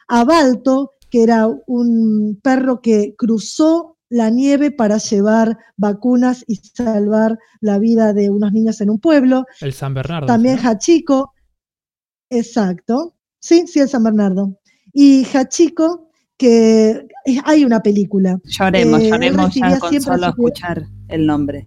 a 0.10 0.26
Balto, 0.26 0.92
que 1.10 1.24
era 1.24 1.48
un 1.66 2.40
perro 2.44 2.82
que 2.82 3.16
cruzó 3.18 3.98
la 4.10 4.30
nieve 4.30 4.70
para 4.70 4.98
llevar 4.98 5.58
vacunas 5.78 6.44
y 6.46 6.58
salvar 6.58 7.40
la 7.62 7.80
vida 7.80 8.12
de 8.12 8.30
unos 8.30 8.52
niños 8.52 8.82
en 8.82 8.90
un 8.90 9.00
pueblo. 9.00 9.46
El 9.62 9.72
San 9.72 9.94
Bernardo. 9.94 10.28
También 10.28 10.58
¿no? 10.62 10.70
Hachiko, 10.70 11.34
exacto, 12.30 13.16
sí, 13.40 13.66
sí, 13.66 13.80
el 13.80 13.88
San 13.88 14.04
Bernardo. 14.04 14.60
Y 14.92 15.26
Hachiko, 15.34 16.10
que 16.38 17.08
hay 17.46 17.64
una 17.64 17.82
película. 17.82 18.40
Lloremos, 18.44 19.02
Eh, 19.02 19.10
lloremos 19.10 19.56
ya 19.56 19.80
con 19.80 20.02
solo 20.02 20.28
escuchar 20.28 20.84
el 21.08 21.26
nombre. 21.26 21.66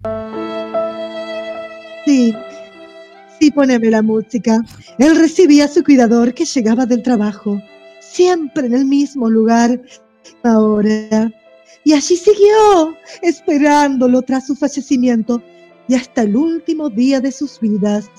Sí, 2.05 2.35
sí, 3.39 3.51
poneme 3.51 3.91
la 3.91 4.03
música. 4.03 4.63
Él 4.99 5.17
recibía 5.17 5.67
a 5.67 5.69
su 5.69 5.83
cuidador 5.83 6.35
que 6.35 6.45
llegaba 6.45 6.87
del 6.87 7.03
trabajo, 7.03 7.61
siempre 8.01 8.67
en 8.67 8.75
el 8.75 8.85
mismo 8.85 9.31
lugar, 9.31 9.81
ahora. 10.43 11.33
Y 11.85 11.93
allí 11.93 12.17
siguió, 12.17 12.97
esperándolo 13.23 14.23
tras 14.23 14.47
su 14.47 14.57
fallecimiento 14.57 15.43
y 15.89 15.95
hasta 15.95 16.23
el 16.23 16.37
último 16.37 16.91
día 16.91 17.21
de 17.21 17.33
sus 17.33 17.61
vidas, 17.61 18.11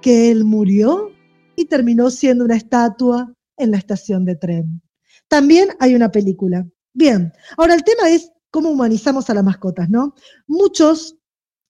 que 0.00 0.30
él 0.30 0.44
murió 0.44 1.10
y 1.56 1.66
terminó 1.66 2.10
siendo 2.10 2.44
una 2.44 2.56
estatua 2.56 3.32
en 3.56 3.70
la 3.70 3.78
estación 3.78 4.24
de 4.24 4.36
tren. 4.36 4.82
También 5.28 5.70
hay 5.80 5.94
una 5.94 6.10
película. 6.10 6.66
Bien, 6.94 7.32
ahora 7.56 7.74
el 7.74 7.84
tema 7.84 8.08
es 8.08 8.30
cómo 8.50 8.70
humanizamos 8.70 9.28
a 9.28 9.34
las 9.34 9.44
mascotas, 9.44 9.90
¿no? 9.90 10.14
Muchos 10.46 11.16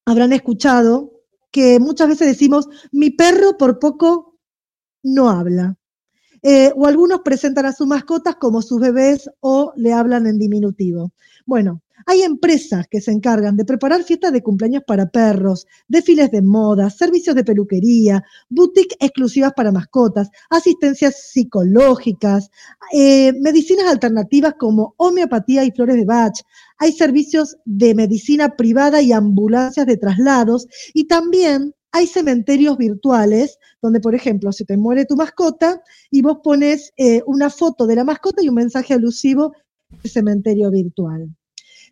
habrán 0.04 0.32
escuchado 0.32 1.15
que 1.56 1.80
muchas 1.80 2.08
veces 2.08 2.28
decimos, 2.28 2.68
mi 2.92 3.08
perro 3.08 3.56
por 3.56 3.78
poco 3.78 4.38
no 5.02 5.30
habla. 5.30 5.78
Eh, 6.42 6.70
o 6.76 6.86
algunos 6.86 7.22
presentan 7.22 7.64
a 7.64 7.72
sus 7.72 7.86
mascotas 7.86 8.36
como 8.36 8.60
sus 8.60 8.78
bebés 8.78 9.30
o 9.40 9.72
le 9.74 9.94
hablan 9.94 10.26
en 10.26 10.38
diminutivo. 10.38 11.14
Bueno, 11.46 11.80
hay 12.04 12.22
empresas 12.22 12.86
que 12.90 13.00
se 13.00 13.12
encargan 13.12 13.56
de 13.56 13.64
preparar 13.64 14.02
fiestas 14.02 14.32
de 14.32 14.42
cumpleaños 14.42 14.82
para 14.86 15.08
perros, 15.08 15.66
desfiles 15.88 16.30
de 16.30 16.42
moda, 16.42 16.90
servicios 16.90 17.34
de 17.34 17.44
peluquería, 17.44 18.22
boutiques 18.48 18.98
exclusivas 19.00 19.52
para 19.56 19.72
mascotas, 19.72 20.28
asistencias 20.50 21.30
psicológicas, 21.30 22.50
eh, 22.92 23.32
medicinas 23.40 23.86
alternativas 23.86 24.54
como 24.58 24.94
homeopatía 24.98 25.64
y 25.64 25.70
flores 25.70 25.96
de 25.96 26.04
Bach. 26.04 26.38
Hay 26.78 26.92
servicios 26.92 27.56
de 27.64 27.94
medicina 27.94 28.56
privada 28.56 29.00
y 29.00 29.12
ambulancias 29.12 29.86
de 29.86 29.96
traslados 29.96 30.66
y 30.92 31.06
también 31.06 31.74
hay 31.92 32.06
cementerios 32.06 32.76
virtuales 32.76 33.58
donde, 33.80 34.00
por 34.00 34.14
ejemplo, 34.14 34.52
se 34.52 34.66
te 34.66 34.76
muere 34.76 35.06
tu 35.06 35.16
mascota 35.16 35.80
y 36.10 36.20
vos 36.20 36.38
pones 36.42 36.92
eh, 36.98 37.22
una 37.26 37.48
foto 37.48 37.86
de 37.86 37.96
la 37.96 38.04
mascota 38.04 38.42
y 38.42 38.50
un 38.50 38.56
mensaje 38.56 38.92
alusivo 38.92 39.52
de 40.02 40.08
cementerio 40.10 40.70
virtual. 40.70 41.30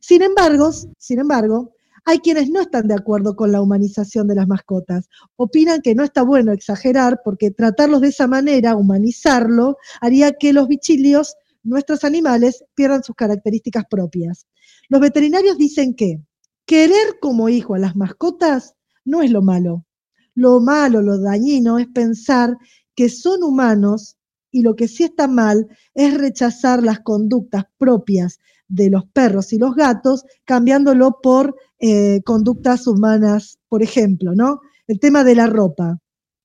Sin 0.07 0.21
embargo, 0.21 0.71
sin 0.99 1.19
embargo, 1.19 1.73
hay 2.05 2.19
quienes 2.19 2.51
no 2.51 2.61
están 2.61 2.89
de 2.89 2.95
acuerdo 2.95 3.35
con 3.37 3.53
la 3.53 3.63
humanización 3.63 4.29
de 4.29 4.35
las 4.35 4.47
mascotas. 4.47 5.09
Opinan 5.37 5.81
que 5.81 5.95
no 5.95 6.05
está 6.05 6.23
bueno 6.23 6.53
exagerar 6.53 7.23
porque 7.25 7.51
tratarlos 7.51 8.03
de 8.03 8.09
esa 8.09 8.27
manera, 8.27 8.77
humanizarlo, 8.77 9.79
haría 10.03 10.33
que 10.33 10.53
los 10.53 10.69
bichilios, 10.69 11.37
nuestros 11.63 12.05
animales, 12.05 12.67
pierdan 12.75 13.03
sus 13.03 13.17
características 13.17 13.85
propias. 13.89 14.47
Los 14.91 15.01
veterinarios 15.01 15.57
dicen 15.57 15.95
que 15.95 16.21
querer 16.67 17.19
como 17.19 17.49
hijo 17.49 17.75
a 17.75 17.79
las 17.79 17.97
mascotas 17.97 18.75
no 19.07 19.23
es 19.23 19.31
lo 19.31 19.41
malo. 19.41 19.87
Lo 20.35 20.61
malo, 20.61 21.01
lo 21.01 21.19
dañino 21.19 21.79
es 21.79 21.87
pensar 21.87 22.59
que 22.95 23.09
son 23.09 23.43
humanos 23.43 24.19
y 24.51 24.61
lo 24.61 24.77
que 24.77 24.87
sí 24.87 25.05
está 25.05 25.29
mal 25.29 25.67
es 25.95 26.13
rechazar 26.13 26.83
las 26.83 27.01
conductas 27.01 27.65
propias 27.79 28.39
de 28.69 28.91
los 28.91 29.05
perros 29.13 29.53
y 29.53 29.59
los 29.59 29.75
gatos, 29.75 30.25
cambiándolo 30.45 31.19
por 31.23 31.55
eh, 31.79 32.21
conductas 32.25 32.87
humanas, 32.87 33.59
por 33.69 33.83
ejemplo, 33.83 34.35
¿no? 34.35 34.61
El 34.87 34.99
tema 35.01 35.25
de 35.25 35.35
la 35.35 35.47
ropa, 35.47 35.99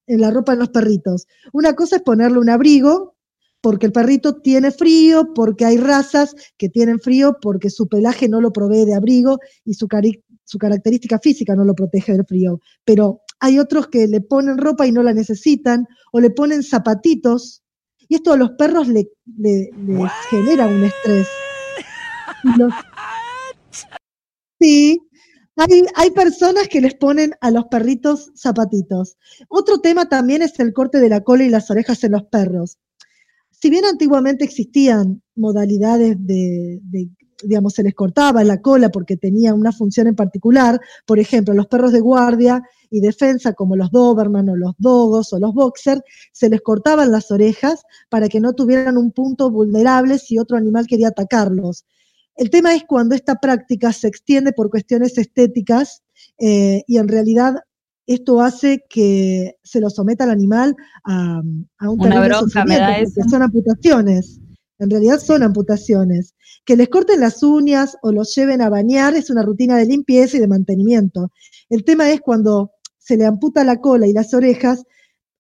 en 0.08 0.22
la 0.22 0.32
ropa 0.32 0.54
en 0.54 0.60
los 0.60 0.70
perritos. 0.70 1.28
Una 1.54 1.74
cosa 1.74 1.98
es 1.98 2.02
ponerle 2.02 2.40
un 2.40 2.50
abrigo 2.50 3.16
porque 3.62 3.88
el 3.88 3.92
perrito 3.92 4.38
tiene 4.42 4.72
frío, 4.72 5.34
porque 5.34 5.66
hay 5.66 5.78
razas 5.78 6.34
que 6.58 6.70
tienen 6.70 7.00
frío, 7.00 7.38
porque 7.42 7.70
su 7.70 7.88
pelaje 7.90 8.30
no 8.30 8.40
lo 8.40 8.52
provee 8.54 8.86
de 8.86 8.96
abrigo 8.96 9.38
y 9.66 9.74
su, 9.74 9.88
cari- 9.88 10.24
su 10.46 10.58
característica 10.58 11.20
física 11.20 11.56
no 11.56 11.66
lo 11.66 11.76
protege 11.76 12.14
del 12.14 12.26
frío. 12.26 12.62
Pero 12.86 13.22
hay 13.42 13.60
otros 13.60 13.88
que 13.88 14.08
le 14.08 14.22
ponen 14.22 14.58
ropa 14.58 14.88
y 14.88 14.92
no 14.94 15.04
la 15.04 15.14
necesitan, 15.14 15.86
o 16.14 16.20
le 16.22 16.30
ponen 16.30 16.64
zapatitos, 16.64 17.62
y 18.08 18.16
esto 18.16 18.32
a 18.34 18.38
los 18.38 18.52
perros 18.52 18.88
le, 18.88 19.10
le- 19.38 19.72
les 19.76 20.26
genera 20.26 20.68
un 20.70 20.84
estrés. 20.84 21.44
Sí, 24.62 25.00
hay, 25.56 25.86
hay 25.96 26.12
personas 26.12 26.68
que 26.68 26.82
les 26.82 26.94
ponen 26.96 27.32
a 27.40 27.50
los 27.50 27.68
perritos 27.68 28.30
zapatitos. 28.36 29.18
Otro 29.48 29.80
tema 29.80 30.10
también 30.10 30.42
es 30.42 30.60
el 30.60 30.74
corte 30.74 31.00
de 31.00 31.08
la 31.08 31.22
cola 31.22 31.46
y 31.46 31.50
las 31.50 31.72
orejas 31.72 32.04
en 32.04 32.12
los 32.12 32.26
perros. 32.26 32.78
Si 33.52 33.70
bien 33.70 33.86
antiguamente 33.86 34.44
existían 34.44 35.22
modalidades 35.36 36.18
de, 36.20 36.80
de 36.84 37.10
digamos, 37.44 37.74
se 37.74 37.84
les 37.84 37.94
cortaba 37.94 38.44
la 38.44 38.62
cola 38.62 38.90
porque 38.90 39.18
tenía 39.18 39.54
una 39.54 39.72
función 39.72 40.08
en 40.08 40.16
particular. 40.16 40.80
Por 41.06 41.20
ejemplo, 41.20 41.54
los 41.54 41.68
perros 41.68 41.92
de 41.92 42.00
guardia 42.00 42.62
y 42.90 43.00
defensa, 43.02 43.54
como 43.54 43.76
los 43.76 43.92
Doberman 43.92 44.50
o 44.50 44.56
los 44.56 44.74
Dogos 44.78 45.34
o 45.34 45.40
los 45.40 45.54
Boxer, 45.54 46.04
se 46.32 46.50
les 46.50 46.62
cortaban 46.62 47.12
las 47.12 47.32
orejas 47.32 47.84
para 48.10 48.30
que 48.30 48.40
no 48.40 48.54
tuvieran 48.54 48.98
un 48.98 49.12
punto 49.12 49.50
vulnerable 49.52 50.18
si 50.20 50.38
otro 50.38 50.58
animal 50.58 50.88
quería 50.88 51.10
atacarlos. 51.10 51.86
El 52.40 52.50
tema 52.50 52.74
es 52.74 52.86
cuando 52.86 53.16
esta 53.16 53.36
práctica 53.36 53.92
se 53.92 54.08
extiende 54.08 54.54
por 54.54 54.70
cuestiones 54.70 55.18
estéticas 55.18 56.04
eh, 56.38 56.84
y 56.88 56.98
en 56.98 57.10
realidad 57.10 57.56
esto 58.08 58.40
hace 58.40 58.86
que 58.90 59.58
se 59.62 59.82
lo 59.82 59.90
someta 59.90 60.24
al 60.24 60.30
animal 60.30 60.74
a, 61.04 61.42
a 61.80 61.90
un 61.90 62.00
Una 62.00 62.22
bronca 62.26 62.64
me 62.64 62.76
sufrimiento, 62.76 62.82
da 62.82 62.88
porque 63.04 63.20
eso. 63.20 63.30
son 63.30 63.42
amputaciones. 63.42 64.40
En 64.80 64.90
realidad 64.90 65.20
son 65.20 65.44
amputaciones. 65.44 66.34
Que 66.64 66.78
les 66.78 66.88
corten 66.88 67.20
las 67.20 67.44
uñas 67.44 67.98
o 68.04 68.14
los 68.14 68.34
lleven 68.34 68.62
a 68.62 68.70
bañar 68.70 69.16
es 69.16 69.30
una 69.30 69.44
rutina 69.44 69.76
de 69.76 69.86
limpieza 69.88 70.38
y 70.38 70.40
de 70.40 70.48
mantenimiento. 70.48 71.32
El 71.70 71.84
tema 71.84 72.10
es 72.10 72.22
cuando 72.22 72.72
se 72.98 73.18
le 73.18 73.26
amputa 73.26 73.66
la 73.66 73.82
cola 73.82 74.08
y 74.08 74.14
las 74.14 74.34
orejas, 74.34 74.86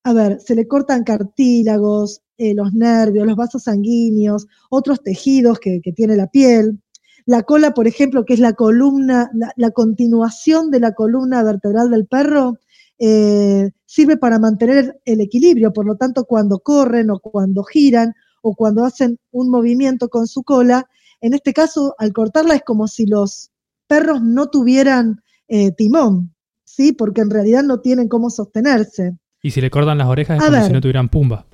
a 0.04 0.12
ver, 0.12 0.41
se 0.41 0.54
le 0.54 0.68
cortan 0.68 1.06
cartílagos, 1.06 2.24
eh, 2.38 2.54
los 2.54 2.74
nervios, 2.74 3.26
los 3.26 3.38
vasos 3.38 3.64
sanguíneos, 3.64 4.47
otros 4.70 5.02
tejidos 5.02 5.60
que, 5.60 5.80
que 5.82 5.93
tiene 5.93 6.18
la 6.18 6.28
piel. 6.28 6.82
La 7.30 7.44
cola, 7.44 7.76
por 7.76 7.86
ejemplo, 7.86 8.26
que 8.26 8.34
es 8.34 8.40
la 8.40 8.54
columna, 8.54 9.30
la, 9.36 9.54
la 9.56 9.70
continuación 9.70 10.72
de 10.72 10.80
la 10.80 10.94
columna 10.96 11.44
vertebral 11.44 11.92
del 11.92 12.08
perro, 12.08 12.58
eh, 12.98 13.70
sirve 13.86 14.18
para 14.18 14.40
mantener 14.40 15.00
el 15.06 15.22
equilibrio. 15.22 15.72
Por 15.72 15.86
lo 15.86 15.96
tanto, 15.96 16.26
cuando 16.26 16.58
corren 16.58 17.12
o 17.12 17.20
cuando 17.20 17.64
giran 17.64 18.16
o 18.42 18.56
cuando 18.56 18.84
hacen 18.84 19.20
un 19.30 19.52
movimiento 19.52 20.10
con 20.10 20.26
su 20.26 20.42
cola, 20.42 20.88
en 21.22 21.36
este 21.36 21.54
caso, 21.54 21.94
al 22.00 22.14
cortarla 22.14 22.56
es 22.56 22.64
como 22.64 22.88
si 22.88 23.06
los 23.06 23.52
perros 23.86 24.24
no 24.24 24.48
tuvieran 24.48 25.22
eh, 25.48 25.72
timón, 25.74 26.34
¿sí? 26.64 26.94
Porque 26.94 27.22
en 27.22 27.30
realidad 27.30 27.62
no 27.62 27.80
tienen 27.80 28.08
cómo 28.08 28.32
sostenerse. 28.32 29.20
Y 29.44 29.52
si 29.52 29.62
le 29.62 29.70
cortan 29.70 30.00
las 30.00 30.08
orejas 30.08 30.38
es 30.38 30.42
A 30.42 30.48
como 30.48 30.58
ver. 30.58 30.66
si 30.66 30.74
no 30.74 30.82
tuvieran 30.82 31.10
pumba. 31.10 31.46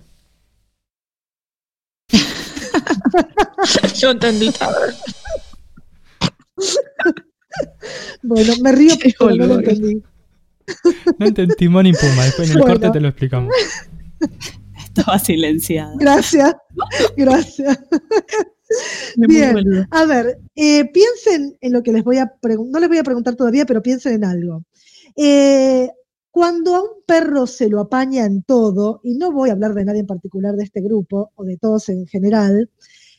Yo 3.99 4.11
entendí 4.11 4.53
Bueno, 8.23 8.53
me 8.61 8.71
río 8.71 8.93
pero 9.19 9.35
no 9.35 9.47
lo 9.47 9.55
entendí. 9.59 10.03
No 11.19 11.25
entendí 11.25 11.55
timón 11.55 11.85
y 11.85 11.93
pumba. 11.93 12.23
Después 12.25 12.49
en 12.49 12.55
el 12.57 12.61
Bueno. 12.61 12.73
corte 12.79 12.91
te 12.91 12.99
lo 12.99 13.07
explicamos. 13.09 13.53
Estaba 14.77 15.19
silenciada. 15.19 15.93
Gracias, 15.99 16.55
gracias. 17.17 17.77
Bien, 19.17 19.87
a 19.91 20.05
ver, 20.05 20.39
eh, 20.55 20.89
piensen 20.91 21.57
en 21.61 21.73
lo 21.73 21.83
que 21.83 21.91
les 21.91 22.03
voy 22.03 22.17
a 22.17 22.33
preguntar, 22.41 22.73
no 22.73 22.79
les 22.79 22.89
voy 22.89 22.97
a 22.97 23.03
preguntar 23.03 23.35
todavía, 23.35 23.65
pero 23.65 23.83
piensen 23.83 24.13
en 24.13 24.23
algo. 24.23 24.63
Eh, 25.15 25.89
cuando 26.31 26.75
a 26.75 26.81
un 26.81 27.03
perro 27.05 27.45
se 27.45 27.69
lo 27.69 27.81
apaña 27.81 28.25
en 28.25 28.43
todo, 28.43 29.01
y 29.03 29.15
no 29.15 29.31
voy 29.31 29.49
a 29.49 29.53
hablar 29.53 29.73
de 29.73 29.85
nadie 29.85 29.99
en 29.99 30.07
particular 30.07 30.55
de 30.55 30.63
este 30.63 30.81
grupo, 30.81 31.31
o 31.35 31.43
de 31.43 31.57
todos 31.57 31.89
en 31.89 32.07
general, 32.07 32.69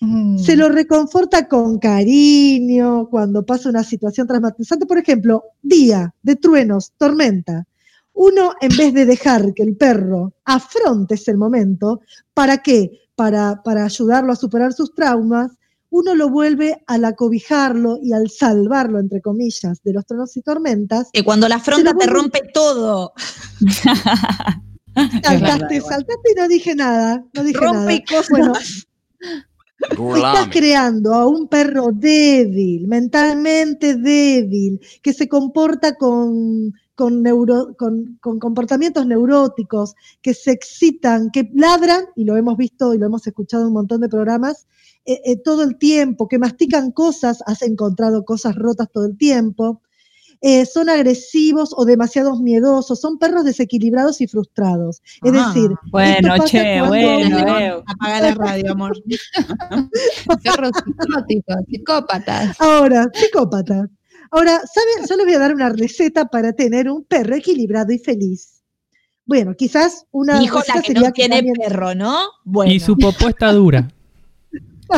Mm. 0.00 0.38
se 0.38 0.56
lo 0.56 0.68
reconforta 0.68 1.48
con 1.48 1.78
cariño 1.78 3.08
cuando 3.08 3.46
pasa 3.46 3.70
una 3.70 3.82
situación 3.82 4.26
traumatizante, 4.26 4.84
por 4.84 4.98
ejemplo, 4.98 5.44
día 5.62 6.14
de 6.22 6.36
truenos, 6.36 6.92
tormenta. 6.98 7.66
Uno, 8.12 8.52
en 8.60 8.76
vez 8.76 8.94
de 8.94 9.06
dejar 9.06 9.52
que 9.54 9.62
el 9.62 9.76
perro 9.76 10.34
afronte 10.44 11.14
ese 11.14 11.34
momento, 11.34 12.00
¿para 12.34 12.58
qué? 12.58 12.90
Para, 13.14 13.62
para 13.62 13.84
ayudarlo 13.84 14.32
a 14.32 14.36
superar 14.36 14.72
sus 14.72 14.94
traumas, 14.94 15.52
uno 15.90 16.14
lo 16.14 16.28
vuelve 16.28 16.82
al 16.86 17.04
acobijarlo 17.04 17.98
y 18.02 18.12
al 18.12 18.30
salvarlo, 18.30 18.98
entre 18.98 19.20
comillas, 19.20 19.82
de 19.82 19.92
los 19.92 20.04
truenos 20.06 20.36
y 20.36 20.42
tormentas. 20.42 21.10
Que 21.12 21.24
cuando 21.24 21.48
la 21.48 21.56
lo 21.56 21.96
te 21.96 22.06
rompe 22.06 22.42
todo. 22.52 23.12
Saltaste, 25.22 25.80
saltaste 25.80 26.32
y 26.32 26.34
no 26.40 26.48
dije 26.48 26.74
nada. 26.74 27.24
No 27.34 27.44
dije 27.44 27.60
nada. 27.60 27.72
Rompe 27.72 28.04
cosas. 28.08 28.28
Bueno, 28.30 28.52
Estás 30.16 30.48
creando 30.50 31.14
a 31.14 31.26
un 31.26 31.48
perro 31.48 31.90
débil, 31.92 32.86
mentalmente 32.88 33.96
débil, 33.96 34.80
que 35.02 35.12
se 35.12 35.28
comporta 35.28 35.96
con, 35.96 36.72
con, 36.94 37.22
neuro- 37.22 37.76
con- 37.76 38.18
con 38.20 38.38
comportamientos 38.38 39.06
neuróticos, 39.06 39.94
que 40.22 40.32
se 40.34 40.52
excitan, 40.52 41.30
que 41.30 41.50
ladran, 41.54 42.06
y 42.16 42.24
lo 42.24 42.36
hemos 42.36 42.56
visto 42.56 42.94
y 42.94 42.98
lo 42.98 43.06
hemos 43.06 43.26
escuchado 43.26 43.62
en 43.64 43.68
un 43.68 43.74
montón 43.74 44.00
de 44.00 44.08
programas, 44.08 44.66
eh, 45.04 45.20
eh, 45.24 45.36
todo 45.36 45.62
el 45.62 45.76
tiempo, 45.78 46.26
que 46.26 46.38
mastican 46.38 46.90
cosas, 46.90 47.42
has 47.46 47.62
encontrado 47.62 48.24
cosas 48.24 48.56
rotas 48.56 48.88
todo 48.90 49.04
el 49.04 49.16
tiempo, 49.16 49.82
eh, 50.40 50.66
son 50.66 50.88
agresivos 50.88 51.70
o 51.76 51.84
demasiado 51.84 52.36
miedosos, 52.40 53.00
son 53.00 53.18
perros 53.18 53.44
desequilibrados 53.44 54.20
y 54.20 54.26
frustrados. 54.26 55.02
Es 55.22 55.32
Ah. 55.34 55.52
decir, 55.52 55.70
Bueno, 55.90 56.34
che, 56.46 56.78
cuando 56.80 56.88
bueno. 56.88 57.82
Apaga 57.86 58.20
la 58.20 58.34
radio, 58.34 58.72
amor. 58.72 58.96
Perros 60.42 60.72
psicóticos, 60.84 61.56
psicópatas. 61.68 62.60
Ahora, 62.60 63.06
psicópatas. 63.12 63.88
Ahora, 64.30 64.60
¿saben? 64.66 65.08
Yo 65.08 65.16
les 65.16 65.24
voy 65.26 65.34
a 65.34 65.38
dar 65.38 65.54
una 65.54 65.68
receta 65.70 66.26
para 66.26 66.52
tener 66.52 66.90
un 66.90 67.04
perro 67.04 67.36
equilibrado 67.36 67.92
y 67.92 67.98
feliz. 67.98 68.62
Bueno, 69.24 69.54
quizás 69.56 70.04
una 70.12 70.38
Dijo 70.38 70.60
la 70.68 70.74
que 70.80 70.86
sería 70.88 71.08
no 71.08 71.12
tiene 71.12 71.36
también- 71.36 71.56
perro, 71.56 71.94
¿no? 71.94 72.16
Bueno. 72.44 72.72
Y 72.72 72.80
su 72.80 72.96
popó 72.96 73.28
está 73.28 73.52
dura. 73.52 73.88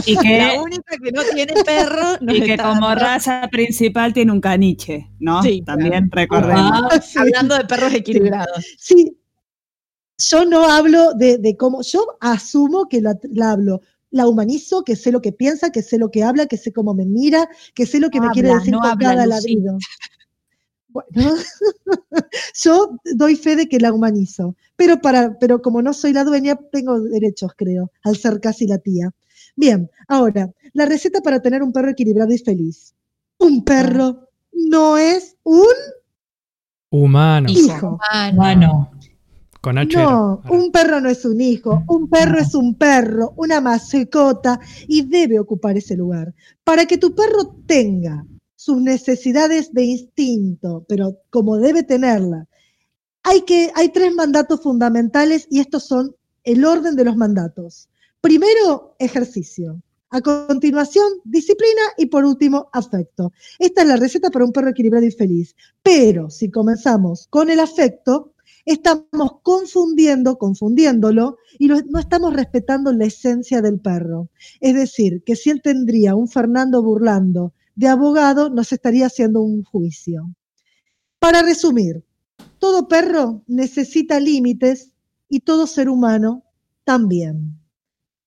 Y 0.07 0.15
La 0.15 0.23
que, 0.23 0.59
única 0.63 0.97
que 1.03 1.13
no 1.13 1.23
tiene 1.35 1.55
perro 1.65 2.17
y 2.33 2.43
que 2.43 2.57
como 2.57 2.87
dando- 2.89 2.95
raza 2.95 3.49
principal 3.51 4.13
tiene 4.13 4.33
un 4.33 4.41
caniche, 4.41 5.11
¿no? 5.19 5.43
Sí, 5.43 5.63
También 5.63 6.11
recordemos. 6.11 6.71
Ah, 6.91 7.01
Sí. 7.01 7.19
Hablando 7.19 7.57
de 7.57 7.65
perros 7.65 7.93
equilibrados. 7.95 8.65
Sí, 8.79 9.17
yo 10.19 10.45
no 10.45 10.65
hablo 10.65 11.15
de, 11.15 11.39
de 11.39 11.57
cómo, 11.57 11.83
yo 11.83 12.05
asumo 12.21 12.89
que 12.89 13.01
la, 13.01 13.17
la 13.33 13.53
hablo, 13.53 13.81
la 14.11 14.27
humanizo, 14.27 14.83
que 14.83 14.97
sé 14.97 15.13
lo 15.13 15.21
que 15.21 15.33
piensa, 15.33 15.71
que 15.71 15.83
sé 15.83 15.97
lo 15.99 16.11
que 16.11 16.25
habla, 16.25 16.47
que 16.47 16.57
sé 16.57 16.73
cómo 16.73 16.93
me 16.95 17.05
mira, 17.07 17.49
que 17.75 17.87
sé 17.87 18.01
lo 18.01 18.11
que 18.11 18.21
me 18.21 18.29
quiere 18.31 18.53
decir 18.55 18.73
no 18.73 18.81
con 18.81 18.91
habla, 18.91 19.11
cada 19.11 19.27
ladrido. 19.27 19.79
Bueno, 20.89 21.07
yo 22.65 22.97
doy 23.15 23.37
fe 23.37 23.57
de 23.57 23.69
que 23.69 23.79
la 23.79 23.93
humanizo, 23.93 24.57
pero, 24.75 25.01
para, 25.01 25.39
pero 25.39 25.61
como 25.63 25.83
no 25.83 25.93
soy 25.93 26.13
la 26.13 26.25
dueña, 26.25 26.59
tengo 26.73 26.99
derechos, 27.01 27.53
creo, 27.57 27.93
al 28.03 28.17
ser 28.17 28.41
casi 28.41 28.67
la 28.67 28.79
tía. 28.79 29.11
Bien, 29.59 29.91
ahora, 30.07 30.49
la 30.73 30.87
receta 30.87 31.21
para 31.21 31.43
tener 31.43 31.65
un 31.65 31.73
perro 31.73 31.91
equilibrado 31.91 32.33
y 32.33 32.39
feliz. 32.39 32.95
Un 33.39 33.65
perro 33.65 34.29
no 34.53 34.97
es 34.97 35.37
un 35.43 35.67
Humano. 36.91 37.49
Hijo. 37.51 37.65
hijo. 37.65 37.99
No. 38.31 38.37
Bueno, 38.37 38.91
Con 39.61 39.79
H. 39.79 39.97
No, 39.97 40.43
un 40.49 40.71
perro 40.71 41.01
no 41.01 41.09
es 41.09 41.25
un 41.25 41.41
hijo, 41.41 41.83
un 41.89 42.09
perro 42.09 42.39
es 42.39 42.55
un 42.55 42.77
perro, 42.77 43.35
una 43.37 43.61
mascota 43.61 44.61
y 44.87 45.03
debe 45.03 45.41
ocupar 45.41 45.77
ese 45.77 45.97
lugar. 45.97 46.33
Para 46.63 46.87
que 46.87 46.97
tu 46.97 47.17
perro 47.17 47.57
tenga 47.67 48.25
sus 48.55 48.81
necesidades 48.81 49.73
de 49.73 49.83
instinto, 49.87 50.87
pero 50.89 51.17
como 51.31 51.57
debe 51.57 51.83
tenerla, 51.83 52.47
hay, 53.25 53.41
que, 53.41 53.73
hay 53.75 53.89
tres 53.89 54.15
mandatos 54.15 54.63
fundamentales 54.63 55.49
y 55.51 55.59
estos 55.59 55.85
son 55.85 56.15
el 56.45 56.65
orden 56.65 56.95
de 56.95 57.05
los 57.05 57.17
mandatos. 57.17 57.89
Primero, 58.21 58.97
ejercicio. 58.99 59.81
A 60.11 60.21
continuación, 60.21 61.07
disciplina 61.25 61.83
y 61.97 62.07
por 62.07 62.25
último, 62.25 62.69
afecto. 62.73 63.33
Esta 63.61 63.83
es 63.83 63.89
la 63.89 63.97
receta 63.97 64.31
para 64.31 64.45
un 64.45 64.53
perro 64.53 64.71
equilibrado 64.71 65.07
y 65.07 65.13
feliz. 65.13 65.55
Pero 65.83 66.29
si 66.29 66.51
comenzamos 66.51 67.29
con 67.29 67.49
el 67.49 67.61
afecto, 67.61 68.33
estamos 68.65 69.41
confundiendo, 69.43 70.37
confundiéndolo 70.37 71.37
y 71.61 71.69
no 71.69 71.99
estamos 72.01 72.35
respetando 72.35 72.93
la 72.93 73.05
esencia 73.05 73.63
del 73.63 73.79
perro. 73.79 74.31
Es 74.61 74.75
decir, 74.75 75.23
que 75.25 75.37
si 75.37 75.51
él 75.51 75.63
tendría 75.63 76.17
un 76.17 76.27
Fernando 76.27 76.83
Burlando 76.83 77.53
de 77.77 77.87
abogado, 77.87 78.51
nos 78.51 78.73
estaría 78.73 79.07
haciendo 79.07 79.43
un 79.43 79.63
juicio. 79.63 80.35
Para 81.21 81.43
resumir, 81.43 82.03
todo 82.59 82.89
perro 82.89 83.43
necesita 83.47 84.19
límites 84.19 84.91
y 85.29 85.41
todo 85.41 85.69
ser 85.69 85.89
humano 85.89 86.43
también. 86.85 87.59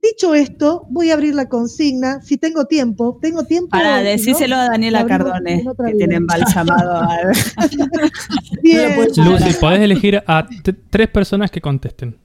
Dicho 0.02 0.34
esto, 0.34 0.88
voy 0.90 1.12
a 1.12 1.14
abrir 1.14 1.36
la 1.36 1.48
consigna. 1.48 2.22
Si 2.24 2.38
tengo 2.38 2.66
tiempo, 2.66 3.20
tengo 3.22 3.44
tiempo. 3.44 3.70
Para 3.70 3.98
no, 3.98 4.04
decírselo 4.04 4.56
a 4.56 4.70
Daniela 4.70 5.06
Cardone, 5.06 5.64
que 5.86 5.94
tiene 5.94 6.16
embalsamado 6.16 6.96
a... 6.96 7.20
Bien, 8.64 8.96
Lucy, 9.16 9.54
podés 9.60 9.82
elegir 9.82 10.24
a 10.26 10.48
tres 10.90 11.08
personas 11.10 11.52
que 11.52 11.62
contesten. 11.62 12.18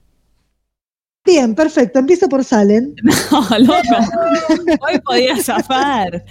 bien, 1.23 1.53
perfecto. 1.53 1.99
Empiezo 1.99 2.27
por 2.27 2.43
Salen. 2.43 2.95
No, 3.31 3.59
loco. 3.59 4.81
Hoy 4.81 4.99
podía 5.05 5.37
zafar. 5.37 6.25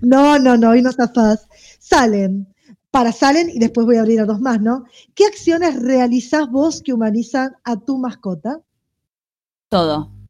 No, 0.00 0.38
no, 0.38 0.56
no, 0.56 0.70
hoy 0.70 0.80
no 0.80 0.92
zafás. 0.92 1.46
Salen. 1.78 2.46
Para 2.90 3.12
Salen, 3.12 3.50
y 3.50 3.58
después 3.58 3.84
voy 3.84 3.96
a 3.96 4.00
abrir 4.00 4.20
a 4.20 4.24
dos 4.24 4.40
más, 4.40 4.62
¿no? 4.62 4.84
¿Qué 5.14 5.26
acciones 5.26 5.82
realizás 5.82 6.48
vos 6.50 6.80
que 6.82 6.94
humanizan 6.94 7.54
a 7.64 7.76
tu 7.76 7.98
mascota? 7.98 8.60
Todo. 9.68 10.21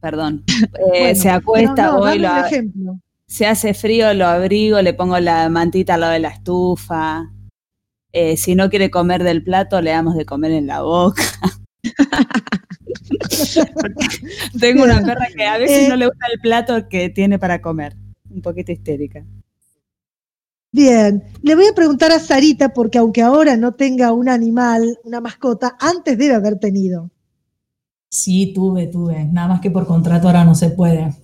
Perdón. 0.00 0.44
Eh, 0.94 1.00
Bueno, 1.00 1.14
se 1.20 1.30
acuesta 1.30 1.86
no, 1.86 1.96
hoy 1.98 2.18
lo 2.18 2.36
ejemplo. 2.44 3.00
Si 3.26 3.44
hace 3.44 3.74
frío, 3.74 4.12
lo 4.14 4.26
abrigo, 4.26 4.80
le 4.80 4.94
pongo 4.94 5.18
la 5.18 5.48
mantita 5.48 5.94
al 5.94 6.00
lado 6.00 6.12
de 6.14 6.18
la 6.20 6.28
estufa. 6.30 7.30
Eh, 8.12 8.36
si 8.38 8.54
no 8.54 8.70
quiere 8.70 8.90
comer 8.90 9.22
del 9.22 9.44
plato, 9.44 9.80
le 9.82 9.90
damos 9.90 10.16
de 10.16 10.24
comer 10.24 10.52
en 10.52 10.66
la 10.66 10.80
boca. 10.82 11.22
Tengo 14.60 14.84
una 14.84 15.02
perra 15.02 15.26
que 15.36 15.44
a 15.44 15.58
veces 15.58 15.86
Eh. 15.86 15.88
no 15.88 15.96
le 15.96 16.06
gusta 16.06 16.26
el 16.32 16.40
plato 16.40 16.88
que 16.88 17.10
tiene 17.10 17.38
para 17.38 17.60
comer. 17.60 17.94
Un 18.30 18.42
poquito 18.42 18.72
histérica. 18.72 19.24
Bien, 20.72 21.22
le 21.42 21.54
voy 21.54 21.66
a 21.66 21.74
preguntar 21.74 22.12
a 22.12 22.18
Sarita, 22.18 22.72
porque 22.74 22.98
aunque 22.98 23.22
ahora 23.22 23.56
no 23.56 23.72
tenga 23.74 24.12
un 24.12 24.28
animal, 24.28 24.98
una 25.02 25.20
mascota, 25.20 25.76
antes 25.80 26.18
debe 26.18 26.34
haber 26.34 26.58
tenido. 26.58 27.10
Sí, 28.10 28.52
tuve, 28.54 28.86
tuve. 28.86 29.24
Nada 29.24 29.48
más 29.48 29.60
que 29.60 29.70
por 29.70 29.86
contrato 29.86 30.26
ahora 30.26 30.44
no 30.44 30.54
se 30.54 30.70
puede. 30.70 31.14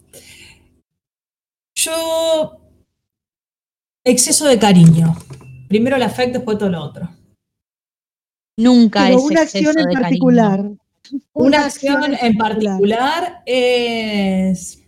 Yo. 1.74 2.60
Exceso 4.04 4.46
de 4.46 4.58
cariño. 4.58 5.14
Primero 5.68 5.96
el 5.96 6.02
afecto, 6.02 6.38
después 6.38 6.58
todo 6.58 6.68
lo 6.68 6.82
otro. 6.82 7.08
Nunca 8.58 9.04
Pero 9.04 9.18
es 9.18 9.24
una 9.24 9.42
exceso 9.42 9.70
acción 9.70 9.78
en 9.78 9.88
de 9.88 9.94
cariño. 9.94 10.02
particular. 10.02 10.70
Una 11.32 11.64
acción 11.66 12.14
en 12.20 12.36
particular 12.36 13.42
es. 13.46 14.82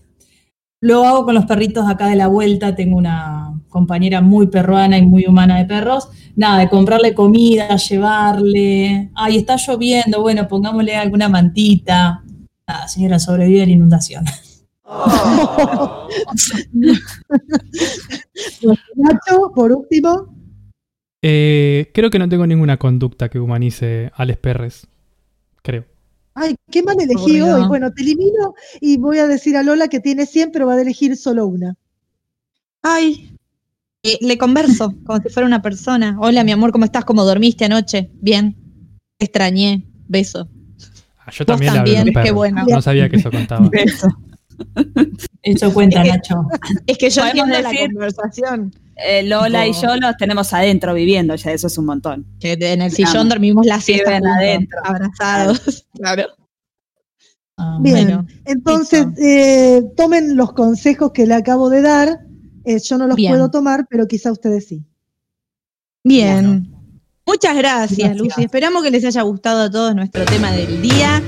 Lo 0.82 1.04
hago 1.04 1.24
con 1.24 1.34
los 1.34 1.46
perritos 1.46 1.88
acá 1.88 2.08
de 2.08 2.16
la 2.16 2.28
vuelta. 2.28 2.74
Tengo 2.76 2.96
una 2.96 3.55
compañera 3.76 4.20
muy 4.22 4.46
perruana 4.46 4.96
y 4.98 5.04
muy 5.06 5.26
humana 5.26 5.58
de 5.58 5.66
perros. 5.66 6.08
Nada, 6.34 6.60
de 6.60 6.68
comprarle 6.70 7.12
comida, 7.14 7.76
llevarle. 7.76 9.10
Ay, 9.14 9.36
está 9.36 9.56
lloviendo. 9.56 10.22
Bueno, 10.22 10.48
pongámosle 10.48 10.96
alguna 10.96 11.28
mantita. 11.28 12.22
Nada, 12.66 12.88
señora, 12.88 13.18
sobrevive 13.18 13.62
a 13.62 13.66
la 13.66 13.72
inundación. 13.72 14.24
Nacho, 18.96 19.52
por 19.54 19.72
último, 19.72 20.34
Eh, 21.22 21.90
creo 21.92 22.10
que 22.10 22.18
no 22.20 22.28
tengo 22.28 22.46
ninguna 22.46 22.76
conducta 22.78 23.28
que 23.28 23.40
humanice 23.40 24.10
a 24.14 24.24
les 24.24 24.36
perres. 24.36 24.86
Creo. 25.62 25.84
ay, 26.34 26.54
qué 26.70 26.82
mal 26.82 26.96
elegí 27.00 27.40
hoy. 27.40 27.66
Bueno, 27.66 27.90
te 27.92 28.02
elimino 28.02 28.54
y 28.80 28.96
voy 28.98 29.18
a 29.18 29.26
decir 29.26 29.56
a 29.56 29.62
Lola 29.62 29.88
que 29.88 30.00
tiene 30.00 30.26
100, 30.26 30.52
pero 30.52 30.66
va 30.66 30.74
a 30.74 30.82
elegir 30.82 31.16
solo 31.16 31.46
una. 31.46 31.74
Ay, 32.82 33.35
eh, 34.06 34.18
le 34.20 34.38
converso 34.38 34.94
como 35.04 35.20
si 35.20 35.28
fuera 35.28 35.46
una 35.46 35.62
persona. 35.62 36.16
Hola, 36.20 36.44
mi 36.44 36.52
amor, 36.52 36.72
¿cómo 36.72 36.84
estás? 36.84 37.04
¿Cómo 37.04 37.24
dormiste 37.24 37.64
anoche? 37.64 38.10
Bien. 38.20 38.56
Te 39.18 39.26
extrañé. 39.26 39.86
Beso. 40.08 40.48
Ah, 41.18 41.30
yo 41.32 41.44
también 41.44 41.72
a 41.72 41.74
también, 41.76 42.12
qué 42.22 42.30
bueno. 42.30 42.64
No 42.68 42.80
sabía 42.82 43.08
que 43.08 43.16
eso 43.16 43.30
contaba. 43.30 43.68
Eso 45.42 45.72
cuenta, 45.72 46.02
Es 46.02 46.04
que- 46.08 46.12
Nacho. 46.16 46.46
Es 46.86 46.98
que 46.98 47.10
yo 47.10 47.24
entiendo 47.26 47.52
la 47.60 47.70
decir- 47.70 47.92
conversación. 47.92 48.74
Eh, 48.96 49.22
Lola 49.24 49.66
y 49.66 49.72
yo 49.74 49.94
los 49.96 50.16
tenemos 50.16 50.52
adentro 50.54 50.94
viviendo, 50.94 51.34
ya 51.34 51.52
eso 51.52 51.66
es 51.66 51.76
un 51.76 51.84
montón. 51.84 52.26
Que 52.40 52.52
en 52.58 52.80
el 52.80 52.90
sillón 52.90 53.28
dormimos 53.28 53.66
la 53.66 53.78
siesta 53.80 54.16
adentro. 54.16 54.78
abrazados. 54.84 55.86
Claro. 55.94 56.24
Ah, 57.58 57.78
Bien, 57.80 57.94
Bueno, 58.06 58.26
entonces 58.44 59.06
eh, 59.18 59.82
tomen 59.96 60.36
los 60.36 60.52
consejos 60.52 61.12
que 61.12 61.26
le 61.26 61.34
acabo 61.34 61.68
de 61.70 61.82
dar. 61.82 62.20
Eh, 62.66 62.80
yo 62.80 62.98
no 62.98 63.06
los 63.06 63.14
Bien. 63.14 63.30
puedo 63.32 63.48
tomar, 63.48 63.86
pero 63.88 64.08
quizá 64.08 64.32
ustedes 64.32 64.66
sí. 64.66 64.84
Bien. 66.02 66.68
Muchas 67.24 67.56
gracias, 67.56 67.98
Gracias. 67.98 68.16
Lucy. 68.16 68.42
Esperamos 68.42 68.82
que 68.82 68.90
les 68.90 69.04
haya 69.04 69.22
gustado 69.22 69.62
a 69.62 69.70
todos 69.70 69.94
nuestro 69.94 70.24
tema 70.24 70.50
del 70.50 70.82
día. 70.82 71.22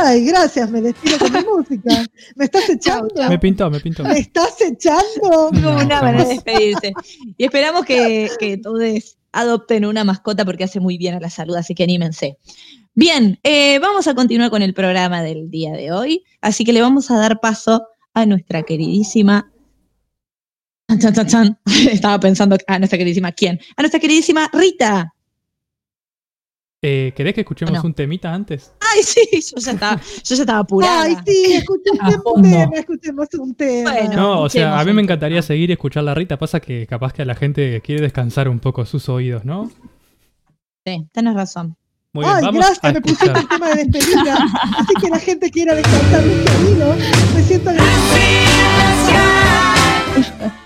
Ay, 0.00 0.24
gracias, 0.24 0.70
me 0.70 0.80
despido 0.80 1.18
con 1.18 1.32
mi 1.32 1.40
música. 1.56 2.06
¿Me 2.36 2.44
estás 2.44 2.70
echando? 2.70 3.28
Me 3.28 3.38
pintó, 3.38 3.68
me 3.68 3.80
pintó. 3.80 4.04
¿Me 4.04 4.20
estás 4.20 4.60
echando? 4.60 5.50
No, 5.52 5.72
una 5.72 6.02
manera 6.02 6.24
de 6.24 6.34
despedirse. 6.34 6.92
Y 7.36 7.44
esperamos 7.44 7.84
que, 7.84 8.30
que 8.38 8.58
todos 8.58 9.16
adopten 9.32 9.84
una 9.84 10.04
mascota 10.04 10.44
porque 10.44 10.64
hace 10.64 10.78
muy 10.78 10.98
bien 10.98 11.14
a 11.14 11.20
la 11.20 11.30
salud, 11.30 11.56
así 11.56 11.74
que 11.74 11.82
anímense. 11.82 12.38
Bien, 12.94 13.40
eh, 13.42 13.78
vamos 13.80 14.06
a 14.06 14.14
continuar 14.14 14.50
con 14.50 14.62
el 14.62 14.74
programa 14.74 15.22
del 15.22 15.50
día 15.50 15.72
de 15.72 15.90
hoy, 15.92 16.24
así 16.40 16.64
que 16.64 16.72
le 16.72 16.82
vamos 16.82 17.10
a 17.10 17.18
dar 17.18 17.40
paso 17.40 17.86
a 18.14 18.26
nuestra 18.26 18.62
queridísima. 18.62 19.50
Chan, 20.88 20.98
chan, 20.98 21.14
chan, 21.14 21.26
chan. 21.28 21.58
Estaba 21.90 22.20
pensando 22.20 22.56
a 22.66 22.78
nuestra 22.78 22.98
queridísima 22.98 23.32
quién. 23.32 23.58
A 23.76 23.82
nuestra 23.82 24.00
queridísima 24.00 24.48
Rita. 24.52 25.14
Eh, 26.84 27.12
¿Querés 27.14 27.34
que 27.34 27.42
escuchemos 27.42 27.74
No. 27.74 27.82
un 27.84 27.94
temita 27.94 28.34
antes? 28.34 28.72
Ay, 28.80 29.04
sí, 29.04 29.20
yo 29.32 29.56
ya 29.62 29.70
estaba, 29.72 30.00
yo 30.00 30.34
ya 30.34 30.42
estaba 30.42 30.58
apurada. 30.58 31.02
Ay, 31.04 31.16
sí, 31.24 31.52
escuchemos 31.54 32.00
A 32.26 32.30
un 32.34 32.42
tema, 32.42 32.72
escuchemos 32.74 33.28
un 33.38 33.54
tema. 33.54 33.92
Bueno. 33.92 34.12
No, 34.16 34.40
o 34.42 34.48
sea, 34.48 34.80
a 34.80 34.84
mí 34.84 34.92
me 34.92 35.00
encantaría 35.00 35.36
tema. 35.38 35.46
seguir 35.46 35.70
y 35.70 35.74
escuchar 35.74 36.02
la 36.02 36.14
Rita. 36.14 36.38
Pasa 36.40 36.58
que 36.58 36.86
capaz 36.88 37.12
que 37.12 37.24
la 37.24 37.36
gente 37.36 37.80
quiere 37.82 38.02
descansar 38.02 38.48
un 38.48 38.58
poco 38.58 38.84
sus 38.84 39.08
oídos, 39.08 39.44
¿no? 39.44 39.70
Sí, 40.84 41.06
tenés 41.12 41.34
razón. 41.34 41.76
Muy 42.14 42.26
bien, 42.26 42.36
Ay, 42.36 42.44
vamos 42.44 42.58
gracias, 42.58 42.84
a 42.84 42.92
me 42.92 43.00
pusiste 43.00 43.38
el 43.38 43.48
tema 43.48 43.70
de 43.70 43.84
despedida. 43.84 44.36
Así 44.76 44.92
que 45.00 45.08
la 45.08 45.18
gente 45.18 45.50
quiera 45.50 45.74
descansar 45.74 46.22
un 46.22 46.66
oído. 46.66 46.94
Me 47.34 47.42
siento 47.42 47.70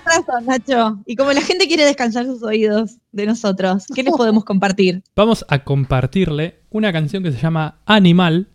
Razón, 0.04 0.46
Nacho. 0.46 0.98
Y 1.06 1.14
como 1.14 1.32
la 1.32 1.40
gente 1.40 1.68
quiere 1.68 1.84
descansar 1.84 2.26
sus 2.26 2.42
oídos 2.42 2.96
de 3.12 3.26
nosotros, 3.26 3.86
¿qué 3.94 4.02
les 4.02 4.12
podemos 4.14 4.44
compartir? 4.44 5.04
Vamos 5.14 5.46
a 5.48 5.62
compartirle 5.62 6.62
una 6.70 6.92
canción 6.92 7.22
que 7.22 7.30
se 7.30 7.38
llama 7.38 7.78
Animal 7.86 8.48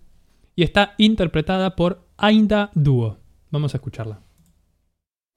y 0.58 0.64
está 0.64 0.96
interpretada 0.98 1.78
por 1.78 2.10
Ainda 2.18 2.72
Duo. 2.74 3.20
Vamos 3.52 3.74
a 3.74 3.78
escucharla. 3.78 4.20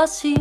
心 0.06 0.36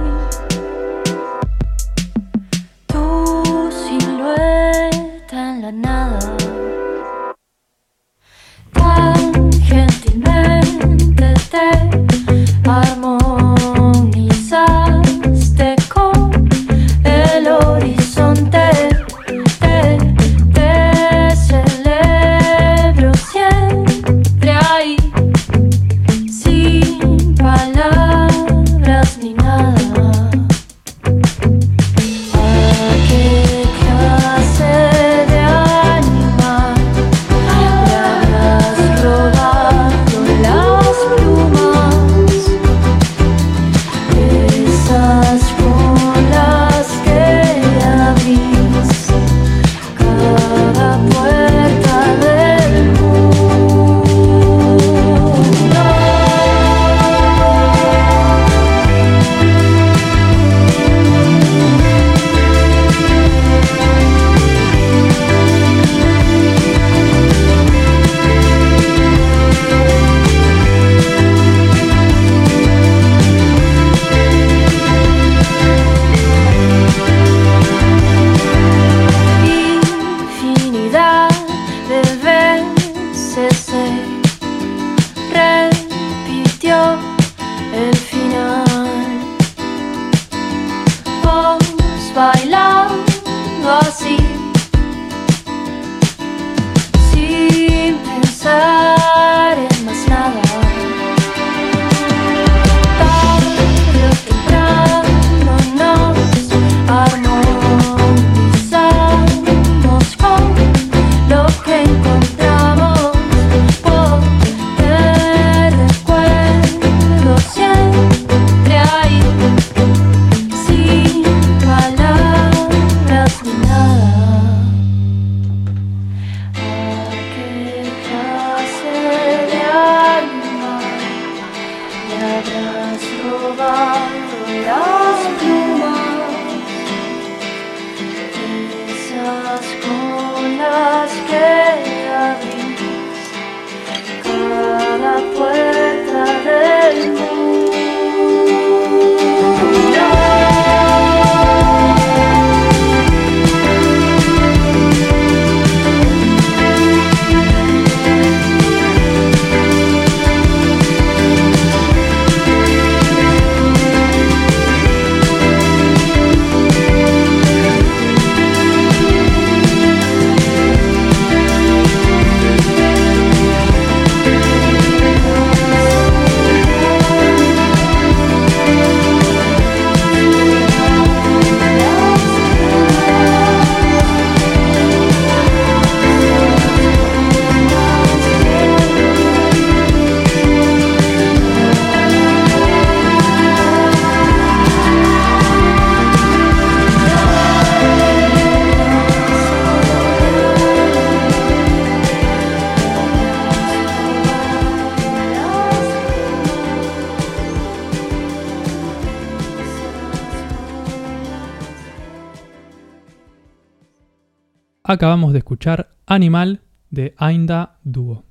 Acabamos 214.95 215.33
de 215.33 215.39
escuchar 215.39 215.91
Animal 216.07 216.63
de 216.91 217.17
Ainda 217.19 217.81
Duo. 217.83 218.25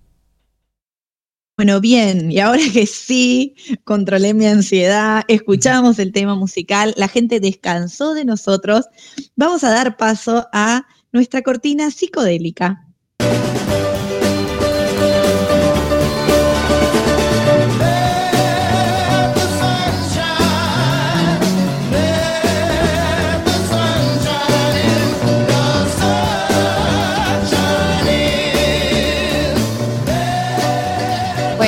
Bueno, 1.58 1.82
bien, 1.82 2.32
y 2.32 2.40
ahora 2.40 2.62
que 2.72 2.86
sí, 2.86 3.56
controlé 3.84 4.34
mi 4.34 4.46
ansiedad, 4.46 5.24
escuchamos 5.28 6.00
el 6.00 6.14
tema 6.14 6.36
musical, 6.36 6.94
la 6.96 7.10
gente 7.10 7.42
descansó 7.42 8.14
de 8.14 8.24
nosotros, 8.24 8.86
vamos 9.36 9.66
a 9.66 9.72
dar 9.72 9.98
paso 9.98 10.48
a 10.54 10.88
nuestra 11.12 11.42
cortina 11.42 11.92
psicodélica. 11.92 12.88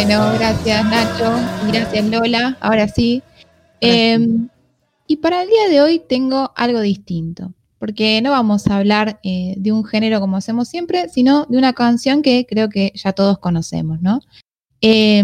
Bueno, 0.05 0.33
gracias 0.37 0.85
Nacho 0.85 1.33
gracias 1.67 2.05
Lola. 2.05 2.55
Ahora 2.61 2.87
sí. 2.87 3.23
Eh, 3.81 4.19
y 5.07 5.15
para 5.15 5.41
el 5.41 5.49
día 5.49 5.67
de 5.67 5.81
hoy 5.81 5.99
tengo 6.07 6.51
algo 6.55 6.79
distinto, 6.79 7.55
porque 7.79 8.21
no 8.21 8.29
vamos 8.29 8.67
a 8.67 8.77
hablar 8.77 9.19
eh, 9.23 9.55
de 9.57 9.71
un 9.71 9.83
género 9.83 10.19
como 10.19 10.37
hacemos 10.37 10.67
siempre, 10.67 11.09
sino 11.09 11.47
de 11.49 11.57
una 11.57 11.73
canción 11.73 12.21
que 12.21 12.45
creo 12.47 12.69
que 12.69 12.91
ya 12.93 13.13
todos 13.13 13.39
conocemos, 13.39 13.99
¿no? 13.99 14.19
Eh, 14.81 15.23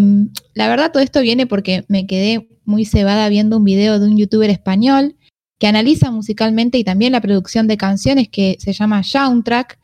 la 0.56 0.68
verdad 0.68 0.92
todo 0.92 1.04
esto 1.04 1.22
viene 1.22 1.46
porque 1.46 1.86
me 1.88 2.08
quedé 2.08 2.50
muy 2.66 2.86
cebada 2.86 3.30
viendo 3.30 3.58
un 3.58 3.64
video 3.64 4.00
de 4.00 4.08
un 4.08 4.18
youtuber 4.18 4.50
español 4.50 5.16
que 5.60 5.68
analiza 5.68 6.10
musicalmente 6.10 6.80
y 6.80 6.84
también 6.84 7.12
la 7.12 7.22
producción 7.22 7.68
de 7.68 7.78
canciones 7.78 8.30
que 8.30 8.58
se 8.60 8.74
llama 8.74 9.04
Soundtrack. 9.04 9.78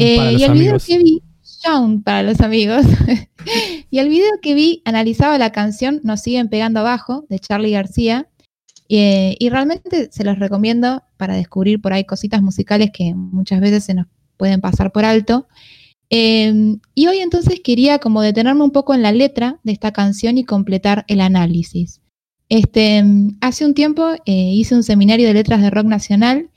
Eh, 0.00 0.34
y 0.36 0.42
el 0.42 0.52
video 0.52 0.76
que 0.84 0.98
vi, 0.98 1.22
Para 2.04 2.22
los 2.22 2.40
amigos. 2.40 2.84
y 3.90 3.98
el 3.98 4.08
video 4.08 4.30
que 4.40 4.54
vi 4.54 4.82
analizaba 4.84 5.36
la 5.38 5.52
canción 5.52 6.00
Nos 6.04 6.22
siguen 6.22 6.48
pegando 6.48 6.80
abajo 6.80 7.26
de 7.28 7.38
Charlie 7.38 7.72
García. 7.72 8.28
Y 8.88 9.48
realmente 9.50 10.08
se 10.10 10.24
los 10.24 10.38
recomiendo 10.40 11.04
para 11.16 11.36
descubrir 11.36 11.80
por 11.80 11.92
ahí 11.92 12.04
cositas 12.04 12.42
musicales 12.42 12.90
que 12.92 13.14
muchas 13.14 13.60
veces 13.60 13.84
se 13.84 13.94
nos 13.94 14.06
pueden 14.36 14.60
pasar 14.60 14.90
por 14.90 15.04
alto. 15.04 15.46
Eh, 16.08 16.76
y 16.94 17.06
hoy 17.06 17.18
entonces 17.18 17.60
quería 17.62 18.00
como 18.00 18.20
detenerme 18.20 18.64
un 18.64 18.72
poco 18.72 18.94
en 18.94 19.02
la 19.02 19.12
letra 19.12 19.60
de 19.62 19.72
esta 19.72 19.92
canción 19.92 20.38
y 20.38 20.44
completar 20.44 21.04
el 21.06 21.20
análisis. 21.20 22.00
Este, 22.48 23.04
hace 23.40 23.64
un 23.64 23.74
tiempo 23.74 24.10
eh, 24.26 24.52
hice 24.54 24.74
un 24.74 24.82
seminario 24.82 25.28
de 25.28 25.34
letras 25.34 25.62
de 25.62 25.70
rock 25.70 25.86
nacional 25.86 26.49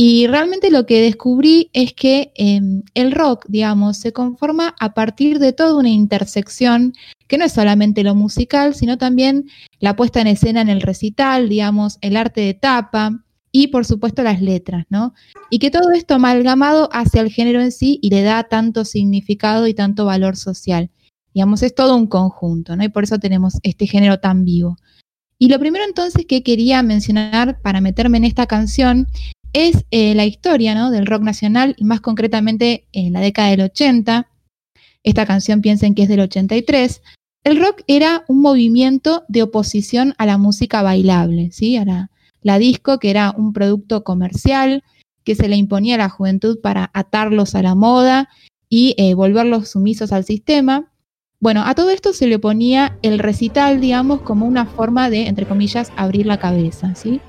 y 0.00 0.28
realmente 0.28 0.70
lo 0.70 0.86
que 0.86 1.02
descubrí 1.02 1.70
es 1.72 1.92
que 1.92 2.32
eh, 2.36 2.60
el 2.94 3.10
rock, 3.10 3.46
digamos, 3.48 3.96
se 3.96 4.12
conforma 4.12 4.76
a 4.78 4.94
partir 4.94 5.40
de 5.40 5.52
toda 5.52 5.74
una 5.74 5.88
intersección 5.88 6.92
que 7.26 7.36
no 7.36 7.44
es 7.44 7.52
solamente 7.52 8.04
lo 8.04 8.14
musical, 8.14 8.76
sino 8.76 8.96
también 8.96 9.46
la 9.80 9.96
puesta 9.96 10.20
en 10.20 10.28
escena 10.28 10.60
en 10.60 10.68
el 10.68 10.82
recital, 10.82 11.48
digamos, 11.48 11.98
el 12.00 12.16
arte 12.16 12.42
de 12.42 12.54
tapa 12.54 13.24
y 13.50 13.66
por 13.68 13.84
supuesto 13.84 14.22
las 14.22 14.40
letras, 14.40 14.86
¿no? 14.88 15.14
Y 15.50 15.58
que 15.58 15.72
todo 15.72 15.90
esto 15.90 16.14
amalgamado 16.14 16.88
hacia 16.92 17.20
el 17.20 17.32
género 17.32 17.60
en 17.60 17.72
sí 17.72 17.98
y 18.00 18.10
le 18.10 18.22
da 18.22 18.44
tanto 18.44 18.84
significado 18.84 19.66
y 19.66 19.74
tanto 19.74 20.04
valor 20.04 20.36
social. 20.36 20.92
Digamos, 21.34 21.64
es 21.64 21.74
todo 21.74 21.96
un 21.96 22.06
conjunto, 22.06 22.76
¿no? 22.76 22.84
Y 22.84 22.88
por 22.88 23.02
eso 23.02 23.18
tenemos 23.18 23.54
este 23.64 23.88
género 23.88 24.20
tan 24.20 24.44
vivo. 24.44 24.76
Y 25.40 25.48
lo 25.48 25.58
primero 25.58 25.84
entonces 25.84 26.24
que 26.24 26.44
quería 26.44 26.84
mencionar 26.84 27.60
para 27.62 27.80
meterme 27.80 28.18
en 28.18 28.24
esta 28.24 28.46
canción 28.46 29.08
es 29.66 29.84
eh, 29.90 30.14
la 30.14 30.24
historia 30.24 30.74
¿no? 30.76 30.92
del 30.92 31.06
rock 31.06 31.22
nacional 31.22 31.74
y 31.76 31.84
más 31.84 32.00
concretamente 32.00 32.86
en 32.92 33.12
la 33.12 33.20
década 33.20 33.48
del 33.48 33.62
80. 33.62 34.28
Esta 35.02 35.26
canción 35.26 35.62
piensen 35.62 35.96
que 35.96 36.04
es 36.04 36.08
del 36.08 36.20
83. 36.20 37.02
El 37.42 37.60
rock 37.60 37.82
era 37.88 38.24
un 38.28 38.40
movimiento 38.40 39.24
de 39.28 39.42
oposición 39.42 40.14
a 40.16 40.26
la 40.26 40.38
música 40.38 40.82
bailable, 40.82 41.50
¿sí? 41.50 41.76
a 41.76 41.84
la, 42.42 42.58
disco, 42.58 42.98
que 42.98 43.10
era 43.10 43.34
un 43.36 43.52
producto 43.52 44.04
comercial 44.04 44.84
que 45.24 45.34
se 45.34 45.48
le 45.48 45.56
imponía 45.56 45.96
a 45.96 45.98
la 45.98 46.08
juventud 46.08 46.60
para 46.62 46.90
atarlos 46.94 47.56
a 47.56 47.62
la 47.62 47.74
moda 47.74 48.28
y 48.68 48.94
eh, 48.96 49.14
volverlos 49.14 49.70
sumisos 49.70 50.12
al 50.12 50.24
sistema. 50.24 50.92
Bueno, 51.40 51.64
a 51.64 51.74
todo 51.74 51.90
esto 51.90 52.12
se 52.12 52.28
le 52.28 52.38
ponía 52.38 52.96
el 53.02 53.18
recital, 53.18 53.80
digamos, 53.80 54.22
como 54.22 54.46
una 54.46 54.66
forma 54.66 55.10
de, 55.10 55.26
entre 55.26 55.46
comillas, 55.46 55.92
abrir 55.96 56.26
la 56.26 56.38
cabeza, 56.38 56.94
¿sí? 56.94 57.20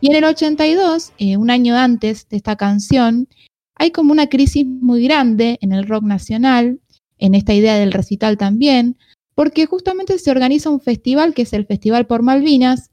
Y 0.00 0.08
en 0.08 0.16
el 0.16 0.24
82, 0.24 1.12
eh, 1.18 1.36
un 1.36 1.50
año 1.50 1.76
antes 1.76 2.28
de 2.28 2.36
esta 2.36 2.56
canción, 2.56 3.28
hay 3.74 3.90
como 3.90 4.12
una 4.12 4.28
crisis 4.28 4.66
muy 4.66 5.04
grande 5.04 5.58
en 5.60 5.72
el 5.72 5.86
rock 5.86 6.04
nacional, 6.04 6.80
en 7.18 7.34
esta 7.34 7.54
idea 7.54 7.76
del 7.76 7.92
recital 7.92 8.38
también, 8.38 8.96
porque 9.34 9.66
justamente 9.66 10.18
se 10.18 10.30
organiza 10.30 10.70
un 10.70 10.80
festival 10.80 11.34
que 11.34 11.42
es 11.42 11.52
el 11.52 11.66
Festival 11.66 12.06
por 12.06 12.22
Malvinas 12.22 12.90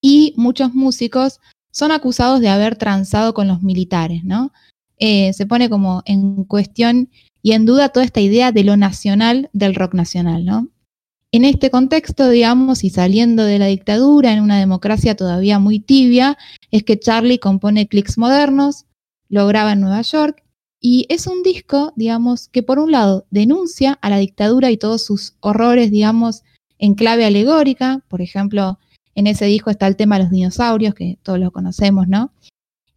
y 0.00 0.34
muchos 0.36 0.74
músicos 0.74 1.40
son 1.70 1.90
acusados 1.90 2.40
de 2.40 2.48
haber 2.48 2.76
transado 2.76 3.32
con 3.32 3.48
los 3.48 3.62
militares, 3.62 4.24
¿no? 4.24 4.52
Eh, 4.98 5.32
se 5.32 5.46
pone 5.46 5.70
como 5.70 6.02
en 6.04 6.44
cuestión 6.44 7.10
y 7.42 7.52
en 7.52 7.66
duda 7.66 7.88
toda 7.88 8.04
esta 8.04 8.20
idea 8.20 8.52
de 8.52 8.62
lo 8.62 8.76
nacional 8.76 9.50
del 9.52 9.74
rock 9.74 9.94
nacional, 9.94 10.44
¿no? 10.44 10.68
En 11.34 11.46
este 11.46 11.70
contexto, 11.70 12.28
digamos, 12.28 12.84
y 12.84 12.90
saliendo 12.90 13.44
de 13.44 13.58
la 13.58 13.64
dictadura 13.64 14.34
en 14.34 14.42
una 14.42 14.58
democracia 14.58 15.16
todavía 15.16 15.58
muy 15.58 15.80
tibia, 15.80 16.36
es 16.70 16.82
que 16.82 17.00
Charlie 17.00 17.38
compone 17.38 17.88
Clicks 17.88 18.18
Modernos, 18.18 18.84
lo 19.30 19.46
graba 19.46 19.72
en 19.72 19.80
Nueva 19.80 20.02
York, 20.02 20.44
y 20.78 21.06
es 21.08 21.26
un 21.26 21.42
disco, 21.42 21.94
digamos, 21.96 22.48
que 22.48 22.62
por 22.62 22.78
un 22.78 22.92
lado 22.92 23.24
denuncia 23.30 23.98
a 24.02 24.10
la 24.10 24.18
dictadura 24.18 24.70
y 24.70 24.76
todos 24.76 25.06
sus 25.06 25.36
horrores, 25.40 25.90
digamos, 25.90 26.42
en 26.78 26.94
clave 26.94 27.24
alegórica, 27.24 28.04
por 28.08 28.20
ejemplo, 28.20 28.78
en 29.14 29.26
ese 29.26 29.46
disco 29.46 29.70
está 29.70 29.86
el 29.86 29.96
tema 29.96 30.18
de 30.18 30.24
los 30.24 30.32
dinosaurios, 30.32 30.94
que 30.94 31.18
todos 31.22 31.38
lo 31.38 31.50
conocemos, 31.50 32.08
¿no? 32.08 32.34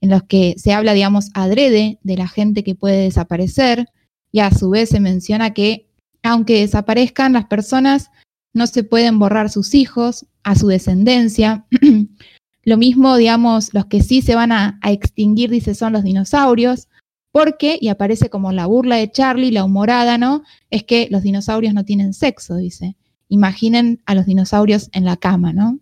En 0.02 0.10
los 0.10 0.24
que 0.24 0.56
se 0.58 0.74
habla, 0.74 0.94
digamos, 0.94 1.30
adrede 1.36 2.00
de 2.04 2.18
la 2.18 2.28
gente 2.28 2.66
que 2.66 2.76
puede 2.76 2.98
desaparecer, 2.98 3.88
y 4.30 4.42
a 4.42 4.52
su 4.52 4.72
vez 4.72 4.90
se 4.90 5.00
menciona 5.00 5.54
que 5.54 5.88
aunque 6.22 6.60
desaparezcan 6.60 7.34
las 7.34 7.46
personas, 7.46 8.10
no 8.56 8.66
se 8.66 8.84
pueden 8.84 9.20
borrar 9.20 9.52
sus 9.52 9.76
hijos, 9.76 10.26
a 10.44 10.56
su 10.56 10.68
descendencia. 10.68 11.68
Lo 12.64 12.78
mismo, 12.78 13.16
digamos, 13.18 13.74
los 13.76 13.86
que 13.86 14.02
sí 14.02 14.24
se 14.24 14.34
van 14.34 14.52
a, 14.52 14.80
extinguir, 14.84 15.52
dice, 15.52 15.76
son 15.76 15.94
los 15.94 16.04
dinosaurios, 16.04 16.88
porque, 17.32 17.78
y 17.80 17.90
aparece 17.90 18.30
como 18.30 18.52
la 18.52 18.66
burla 18.66 18.96
de 18.96 19.12
Charlie, 19.12 19.52
la 19.52 19.66
humorada, 19.66 20.18
¿no? 20.18 20.42
Es 20.72 20.84
que 20.84 21.08
los 21.12 21.22
dinosaurios 21.22 21.76
no 21.76 21.86
tienen 21.86 22.14
sexo, 22.14 22.56
dice. 22.56 22.96
imaginen 23.28 24.02
a 24.08 24.16
los 24.16 24.26
dinosaurios 24.26 24.90
en 24.94 25.06
la 25.06 25.18
cama, 25.18 25.54
¿no? 25.54 25.80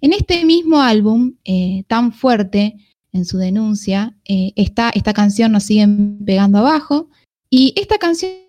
En 0.00 0.12
este 0.12 0.44
mismo 0.44 0.80
álbum, 0.80 1.34
eh, 1.44 1.84
tan 1.88 2.12
fuerte 2.12 2.76
en 3.12 3.24
su 3.24 3.38
denuncia, 3.38 4.16
eh, 4.24 4.52
está 4.56 4.90
esta 4.90 5.12
canción 5.12 5.52
Nos 5.52 5.64
siguen 5.64 6.24
pegando 6.24 6.58
abajo, 6.58 7.08
y 7.50 7.72
esta 7.76 7.98
canción 7.98 8.41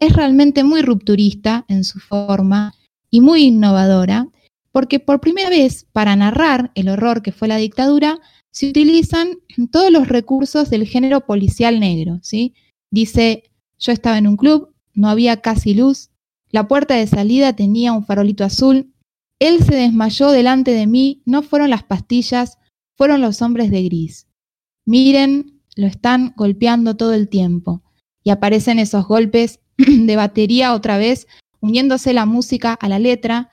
es 0.00 0.12
realmente 0.12 0.64
muy 0.64 0.82
rupturista 0.82 1.64
en 1.68 1.84
su 1.84 1.98
forma 2.00 2.74
y 3.10 3.20
muy 3.20 3.44
innovadora, 3.44 4.28
porque 4.72 5.00
por 5.00 5.20
primera 5.20 5.50
vez, 5.50 5.86
para 5.92 6.14
narrar 6.16 6.70
el 6.74 6.88
horror 6.88 7.22
que 7.22 7.32
fue 7.32 7.48
la 7.48 7.56
dictadura, 7.56 8.20
se 8.50 8.68
utilizan 8.68 9.38
todos 9.70 9.90
los 9.90 10.08
recursos 10.08 10.70
del 10.70 10.86
género 10.86 11.26
policial 11.26 11.80
negro, 11.80 12.18
¿sí? 12.22 12.54
Dice, 12.90 13.44
yo 13.78 13.92
estaba 13.92 14.18
en 14.18 14.26
un 14.26 14.36
club, 14.36 14.74
no 14.94 15.08
había 15.08 15.40
casi 15.40 15.74
luz, 15.74 16.10
la 16.50 16.66
puerta 16.66 16.94
de 16.94 17.06
salida 17.06 17.54
tenía 17.54 17.92
un 17.92 18.04
farolito 18.04 18.44
azul, 18.44 18.92
él 19.38 19.62
se 19.62 19.74
desmayó 19.74 20.30
delante 20.30 20.72
de 20.72 20.86
mí, 20.86 21.22
no 21.24 21.42
fueron 21.42 21.70
las 21.70 21.84
pastillas, 21.84 22.58
fueron 22.96 23.20
los 23.20 23.42
hombres 23.42 23.70
de 23.70 23.84
gris. 23.84 24.26
Miren, 24.84 25.60
lo 25.76 25.86
están 25.86 26.32
golpeando 26.36 26.96
todo 26.96 27.12
el 27.12 27.28
tiempo. 27.28 27.82
Y 28.24 28.30
aparecen 28.30 28.78
esos 28.78 29.06
golpes 29.06 29.60
de 30.06 30.16
batería 30.16 30.74
otra 30.74 30.98
vez, 30.98 31.26
uniéndose 31.60 32.12
la 32.12 32.26
música 32.26 32.74
a 32.74 32.88
la 32.88 32.98
letra, 32.98 33.50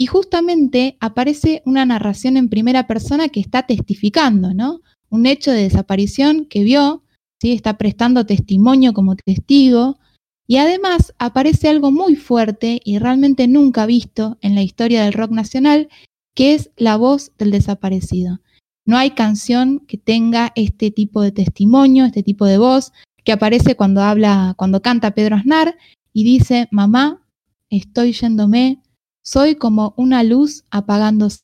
y 0.00 0.06
justamente 0.06 0.96
aparece 1.00 1.62
una 1.64 1.84
narración 1.84 2.36
en 2.36 2.48
primera 2.48 2.86
persona 2.86 3.28
que 3.28 3.40
está 3.40 3.64
testificando, 3.64 4.54
¿no? 4.54 4.80
Un 5.10 5.26
hecho 5.26 5.50
de 5.50 5.62
desaparición 5.62 6.44
que 6.44 6.62
vio, 6.62 7.02
¿sí? 7.40 7.52
Está 7.52 7.78
prestando 7.78 8.26
testimonio 8.26 8.92
como 8.92 9.16
testigo, 9.16 9.98
y 10.46 10.56
además 10.56 11.14
aparece 11.18 11.68
algo 11.68 11.92
muy 11.92 12.16
fuerte 12.16 12.80
y 12.82 12.98
realmente 12.98 13.46
nunca 13.48 13.86
visto 13.86 14.38
en 14.40 14.54
la 14.54 14.62
historia 14.62 15.04
del 15.04 15.12
rock 15.12 15.30
nacional, 15.30 15.88
que 16.34 16.54
es 16.54 16.70
la 16.76 16.96
voz 16.96 17.32
del 17.36 17.50
desaparecido. 17.50 18.40
No 18.86 18.96
hay 18.96 19.10
canción 19.10 19.80
que 19.80 19.98
tenga 19.98 20.52
este 20.56 20.90
tipo 20.90 21.20
de 21.20 21.32
testimonio, 21.32 22.06
este 22.06 22.22
tipo 22.22 22.46
de 22.46 22.56
voz, 22.56 22.92
que 23.28 23.32
aparece 23.32 23.76
cuando 23.76 24.00
habla, 24.00 24.54
cuando 24.56 24.80
canta 24.80 25.10
Pedro 25.10 25.36
Aznar 25.36 25.76
y 26.14 26.24
dice, 26.24 26.66
mamá, 26.70 27.26
estoy 27.68 28.12
yéndome, 28.14 28.82
soy 29.22 29.56
como 29.56 29.92
una 29.98 30.22
luz 30.22 30.64
apagándose. 30.70 31.40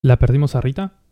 ¿La 0.00 0.18
perdimos 0.18 0.54
a 0.54 0.62
Rita? 0.62 1.02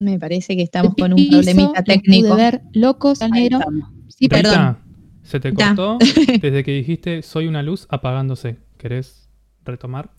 Me 0.00 0.18
parece 0.18 0.56
que 0.56 0.62
estamos 0.62 0.96
con 0.96 1.12
un 1.12 1.16
Piso, 1.16 1.36
problemita 1.36 1.84
técnico. 1.84 2.30
pude 2.30 2.36
ver 2.36 2.62
locos 2.72 3.20
negro. 3.30 3.60
Sí, 4.08 4.26
perdón. 4.28 4.50
Rita, 4.50 4.84
se 5.22 5.38
te 5.38 5.52
Ya. 5.52 5.68
cortó 5.68 5.98
desde 6.42 6.64
que 6.64 6.72
dijiste 6.72 7.22
soy 7.22 7.46
una 7.46 7.62
luz 7.62 7.86
apagándose. 7.90 8.58
¿Querés 8.76 9.30
retomar? 9.64 10.10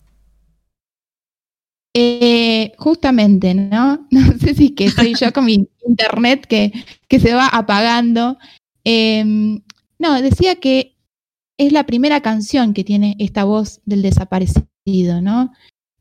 Eh, 1.98 2.74
justamente, 2.76 3.54
¿no? 3.54 4.06
No 4.10 4.38
sé 4.38 4.54
si 4.54 4.74
que 4.74 4.90
soy 4.90 5.14
yo 5.14 5.32
con 5.32 5.46
mi 5.46 5.66
internet 5.86 6.46
que, 6.46 6.70
que 7.08 7.18
se 7.18 7.32
va 7.32 7.48
apagando. 7.48 8.36
Em, 8.84 9.62
no, 9.98 10.20
decía 10.20 10.56
que 10.56 10.94
es 11.56 11.72
la 11.72 11.86
primera 11.86 12.20
canción 12.20 12.74
que 12.74 12.84
tiene 12.84 13.16
esta 13.18 13.44
voz 13.44 13.80
del 13.86 14.02
desaparecido, 14.02 15.22
¿no? 15.22 15.52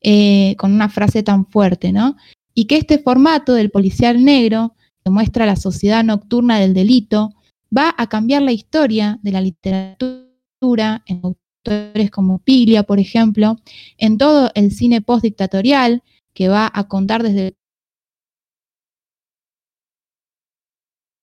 Eh, 0.01 0.55
con 0.57 0.73
una 0.73 0.89
frase 0.89 1.23
tan 1.23 1.45
fuerte, 1.47 1.93
¿no? 1.93 2.17
Y 2.53 2.65
que 2.65 2.75
este 2.75 2.99
formato 2.99 3.53
del 3.53 3.71
policial 3.71 4.25
negro, 4.25 4.75
que 5.01 5.11
muestra 5.11 5.45
la 5.45 5.55
sociedad 5.55 6.03
nocturna 6.03 6.59
del 6.59 6.73
delito, 6.73 7.29
va 7.75 7.95
a 7.97 8.07
cambiar 8.07 8.41
la 8.41 8.51
historia 8.51 9.17
de 9.23 9.31
la 9.31 9.39
literatura 9.39 11.03
en 11.05 11.21
autores 11.65 12.11
como 12.11 12.39
Piglia, 12.39 12.83
por 12.83 12.99
ejemplo, 12.99 13.57
en 13.97 14.17
todo 14.17 14.51
el 14.55 14.71
cine 14.71 15.01
postdictatorial, 15.01 16.03
que 16.33 16.47
va 16.47 16.69
a 16.73 16.87
contar 16.87 17.23
desde 17.23 17.55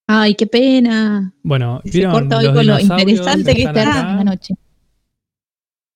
Ay, 0.09 0.35
qué 0.35 0.47
pena. 0.47 1.33
Bueno, 1.43 1.81
Se 1.85 1.91
¿vieron 1.91 2.13
corta 2.13 2.39
hoy 2.39 2.53
con 2.53 2.67
lo 2.67 2.79
interesante 2.79 3.55
que 3.55 3.63
está. 3.63 4.15
la 4.17 4.25
noche. 4.25 4.55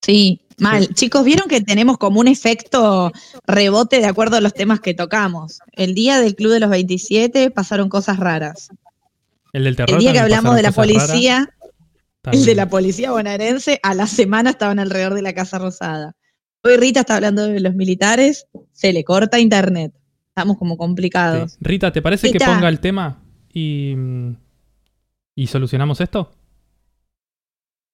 Sí, 0.01 0.41
mal. 0.59 0.89
Chicos, 0.95 1.25
¿vieron 1.25 1.49
que 1.49 1.61
tenemos 1.61 1.99
como 1.99 2.21
un 2.21 2.29
efecto 2.29 3.13
rebote 3.47 3.99
de 3.99 4.07
acuerdo 4.07 4.37
a 4.37 4.41
los 4.41 4.55
temas 4.55 4.81
que 4.81 4.95
tocamos? 4.95 5.59
El 5.73 5.95
día 5.95 6.21
del 6.21 6.35
Club 6.35 6.53
de 6.53 6.61
los 6.61 6.71
27 6.71 7.51
pasaron 7.51 7.89
cosas 7.89 8.19
raras. 8.19 8.71
El 9.53 9.65
del 9.65 9.77
terror. 9.77 9.95
El 9.95 9.99
día 9.99 10.13
que 10.13 10.21
hablamos 10.21 10.55
de 10.55 10.63
la 10.63 10.73
policía, 10.73 11.39
raras. 11.41 11.56
El 12.27 12.33
También. 12.33 12.47
de 12.47 12.55
la 12.57 12.69
policía 12.69 13.13
bonaerense, 13.13 13.81
a 13.83 13.95
la 13.95 14.07
semana 14.07 14.51
estaban 14.51 14.79
alrededor 14.79 15.15
de 15.15 15.23
la 15.23 15.33
Casa 15.33 15.59
Rosada. 15.59 16.17
Hoy 16.63 16.77
Rita 16.77 17.01
está 17.01 17.17
hablando 17.17 17.47
de 17.47 17.61
los 17.61 17.75
militares, 17.75 18.47
se 18.73 18.93
le 18.93 19.05
corta 19.05 19.39
internet. 19.39 19.95
Estamos 20.29 20.59
como 20.59 20.77
complicados. 20.77 21.53
Sí. 21.53 21.59
Rita, 21.61 21.93
¿te 21.93 22.03
parece 22.03 22.33
que 22.33 22.39
ponga 22.39 22.69
el 22.69 22.81
tema 22.81 23.23
y, 23.53 23.95
mm, 23.97 24.37
y 25.37 25.47
solucionamos 25.47 26.01
esto? 26.01 26.33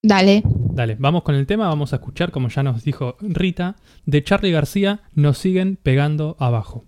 Dale. 0.02 0.42
Dale, 0.44 0.96
vamos 0.98 1.22
con 1.22 1.34
el 1.34 1.46
tema, 1.46 1.68
vamos 1.68 1.92
a 1.92 1.96
escuchar, 1.96 2.32
como 2.32 2.48
ya 2.48 2.62
nos 2.62 2.82
dijo 2.82 3.16
Rita, 3.20 3.76
de 4.06 4.24
Charlie 4.24 4.50
García, 4.50 5.02
nos 5.14 5.38
siguen 5.38 5.76
pegando 5.76 6.36
abajo. 6.40 6.86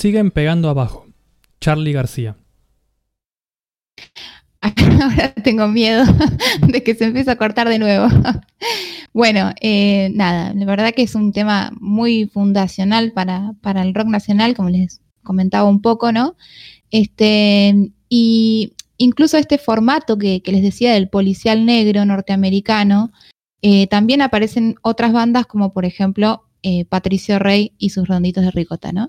Siguen 0.00 0.30
pegando 0.30 0.70
abajo. 0.70 1.06
Charlie 1.60 1.92
García. 1.92 2.36
Ahora 5.02 5.34
tengo 5.44 5.68
miedo 5.68 6.04
de 6.66 6.82
que 6.82 6.94
se 6.94 7.04
empiece 7.04 7.30
a 7.30 7.36
cortar 7.36 7.68
de 7.68 7.78
nuevo. 7.78 8.08
Bueno, 9.12 9.50
eh, 9.60 10.12
nada, 10.14 10.54
la 10.54 10.64
verdad 10.66 10.92
que 10.94 11.02
es 11.02 11.16
un 11.16 11.32
tema 11.32 11.72
muy 11.80 12.26
fundacional 12.32 13.10
para, 13.10 13.54
para 13.60 13.82
el 13.82 13.92
rock 13.92 14.06
nacional, 14.06 14.54
como 14.54 14.68
les 14.68 15.00
comentaba 15.24 15.68
un 15.68 15.82
poco, 15.82 16.12
¿no? 16.12 16.36
Este, 16.92 17.90
y 18.08 18.74
incluso 18.98 19.36
este 19.36 19.58
formato 19.58 20.16
que, 20.16 20.40
les 20.46 20.62
decía 20.62 20.92
del 20.92 21.08
policial 21.08 21.66
negro 21.66 22.04
norteamericano, 22.04 23.10
eh, 23.62 23.88
también 23.88 24.22
aparecen 24.22 24.76
otras 24.82 25.12
bandas 25.12 25.46
como 25.46 25.72
por 25.72 25.84
ejemplo 25.84 26.44
eh, 26.62 26.84
Patricio 26.84 27.40
Rey 27.40 27.72
y 27.78 27.90
sus 27.90 28.06
ronditos 28.06 28.44
de 28.44 28.52
ricota, 28.52 28.92
¿no? 28.92 29.08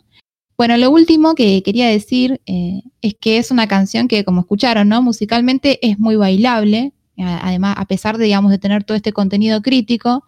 Bueno, 0.62 0.78
lo 0.78 0.92
último 0.92 1.34
que 1.34 1.64
quería 1.64 1.88
decir 1.88 2.40
eh, 2.46 2.84
es 3.02 3.16
que 3.20 3.40
es 3.40 3.50
una 3.50 3.68
canción 3.68 4.08
que, 4.08 4.24
como 4.24 4.42
escucharon, 4.42 4.90
¿no? 4.90 5.02
Musicalmente 5.02 5.80
es 5.82 5.98
muy 5.98 6.16
bailable, 6.16 6.94
a- 7.18 7.48
además, 7.48 7.74
a 7.80 7.86
pesar 7.86 8.20
de, 8.20 8.26
digamos, 8.26 8.52
de 8.52 8.60
tener 8.60 8.84
todo 8.84 8.96
este 8.96 9.12
contenido 9.12 9.64
crítico, 9.64 10.24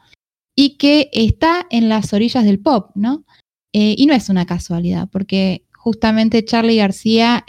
y 0.55 0.77
que 0.77 1.11
está 1.13 1.67
en 1.69 1.87
las 1.87 2.13
orillas 2.13 2.45
del 2.45 2.59
pop, 2.59 2.89
¿no? 2.95 3.25
Eh, 3.73 3.93
y 3.95 4.07
no 4.07 4.15
es 4.15 4.27
una 4.27 4.47
casualidad, 4.47 5.07
porque 5.11 5.67
justamente 5.77 6.43
Charlie 6.43 6.77
García 6.77 7.45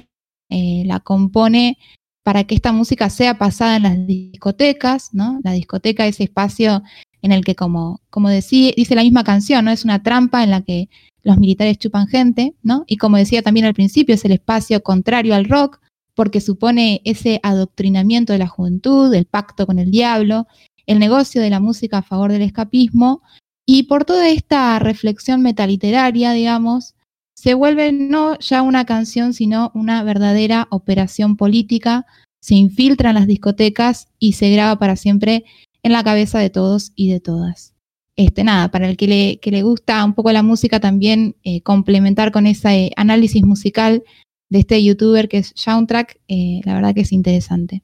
eh, 0.50 0.82
la 0.84 1.00
compone 1.00 1.78
para 2.22 2.44
que 2.44 2.54
esta 2.54 2.72
música 2.72 3.08
sea 3.08 3.38
pasada 3.38 3.76
en 3.76 3.82
las 3.84 4.06
discotecas, 4.06 5.14
¿no? 5.14 5.40
La 5.42 5.52
discoteca 5.52 6.06
es 6.06 6.16
ese 6.16 6.24
espacio 6.24 6.82
en 7.22 7.32
el 7.32 7.46
que, 7.46 7.54
como, 7.54 8.02
como 8.10 8.28
decía, 8.28 8.72
dice 8.76 8.94
la 8.94 9.04
misma 9.04 9.24
canción, 9.24 9.64
¿no? 9.64 9.70
Es 9.70 9.86
una 9.86 10.02
trampa 10.02 10.44
en 10.44 10.50
la 10.50 10.60
que 10.60 10.90
los 11.24 11.38
militares 11.38 11.78
chupan 11.78 12.06
gente, 12.06 12.54
¿no? 12.62 12.84
Y 12.86 12.96
como 12.98 13.16
decía 13.16 13.42
también 13.42 13.66
al 13.66 13.74
principio, 13.74 14.14
es 14.14 14.24
el 14.24 14.32
espacio 14.32 14.82
contrario 14.82 15.34
al 15.34 15.46
rock, 15.46 15.80
porque 16.14 16.40
supone 16.40 17.00
ese 17.04 17.40
adoctrinamiento 17.42 18.32
de 18.32 18.38
la 18.38 18.46
juventud, 18.46 19.12
el 19.12 19.24
pacto 19.24 19.66
con 19.66 19.78
el 19.78 19.90
diablo, 19.90 20.46
el 20.86 20.98
negocio 20.98 21.40
de 21.42 21.50
la 21.50 21.60
música 21.60 21.98
a 21.98 22.02
favor 22.02 22.30
del 22.30 22.42
escapismo, 22.42 23.22
y 23.66 23.84
por 23.84 24.04
toda 24.04 24.28
esta 24.28 24.78
reflexión 24.78 25.42
metaliteraria, 25.42 26.32
digamos, 26.32 26.94
se 27.34 27.54
vuelve 27.54 27.92
no 27.92 28.38
ya 28.38 28.62
una 28.62 28.84
canción, 28.84 29.34
sino 29.34 29.72
una 29.74 30.02
verdadera 30.02 30.68
operación 30.70 31.36
política, 31.36 32.06
se 32.40 32.54
infiltra 32.54 33.10
en 33.10 33.16
las 33.16 33.26
discotecas 33.26 34.08
y 34.18 34.34
se 34.34 34.50
graba 34.50 34.78
para 34.78 34.96
siempre 34.96 35.44
en 35.82 35.92
la 35.92 36.04
cabeza 36.04 36.38
de 36.38 36.50
todos 36.50 36.92
y 36.94 37.10
de 37.10 37.20
todas. 37.20 37.73
Este, 38.16 38.44
nada, 38.44 38.70
para 38.70 38.88
el 38.88 38.96
que 38.96 39.08
le, 39.08 39.40
que 39.40 39.50
le 39.50 39.62
gusta 39.62 40.04
un 40.04 40.14
poco 40.14 40.30
la 40.30 40.44
música, 40.44 40.78
también 40.78 41.36
eh, 41.42 41.62
complementar 41.62 42.30
con 42.30 42.46
ese 42.46 42.92
análisis 42.96 43.42
musical 43.44 44.04
de 44.50 44.60
este 44.60 44.82
youtuber 44.84 45.28
que 45.28 45.38
es 45.38 45.52
Soundtrack, 45.56 46.20
eh, 46.28 46.60
la 46.64 46.74
verdad 46.74 46.94
que 46.94 47.00
es 47.00 47.12
interesante. 47.12 47.82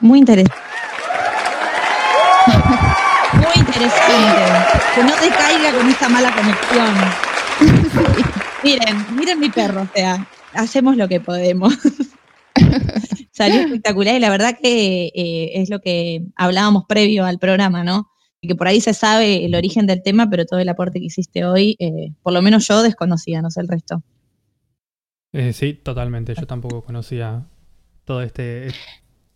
Muy 0.00 0.18
interesante. 0.18 0.56
Muy 3.34 3.52
interesante. 3.56 4.42
Que 4.94 5.04
no 5.04 5.12
te 5.14 5.28
caiga 5.28 5.72
con 5.78 5.88
esta 5.88 6.08
mala 6.08 6.34
conexión. 6.34 6.94
miren, 8.64 9.16
miren 9.16 9.40
mi 9.40 9.50
perro, 9.50 9.82
o 9.82 9.88
sea, 9.94 10.26
hacemos 10.52 10.96
lo 10.96 11.08
que 11.08 11.20
podemos. 11.20 11.78
Salió 13.30 13.60
espectacular 13.60 14.16
y 14.16 14.20
la 14.20 14.30
verdad 14.30 14.58
que 14.60 15.12
eh, 15.14 15.52
es 15.54 15.70
lo 15.70 15.80
que 15.80 16.26
hablábamos 16.36 16.84
previo 16.88 17.24
al 17.24 17.38
programa, 17.38 17.84
¿no? 17.84 18.11
Y 18.42 18.48
que 18.48 18.54
por 18.56 18.66
ahí 18.66 18.80
se 18.80 18.92
sabe 18.92 19.44
el 19.44 19.54
origen 19.54 19.86
del 19.86 20.02
tema, 20.02 20.28
pero 20.28 20.44
todo 20.44 20.58
el 20.58 20.68
aporte 20.68 20.98
que 20.98 21.06
hiciste 21.06 21.44
hoy, 21.44 21.76
eh, 21.78 22.12
por 22.22 22.32
lo 22.32 22.42
menos 22.42 22.66
yo 22.66 22.82
desconocía, 22.82 23.40
no 23.40 23.50
sé 23.50 23.60
el 23.60 23.68
resto. 23.68 24.02
Eh, 25.32 25.52
sí, 25.52 25.74
totalmente. 25.74 26.34
Yo 26.34 26.46
tampoco 26.46 26.82
conocía 26.82 27.46
todo 28.04 28.20
este 28.20 28.68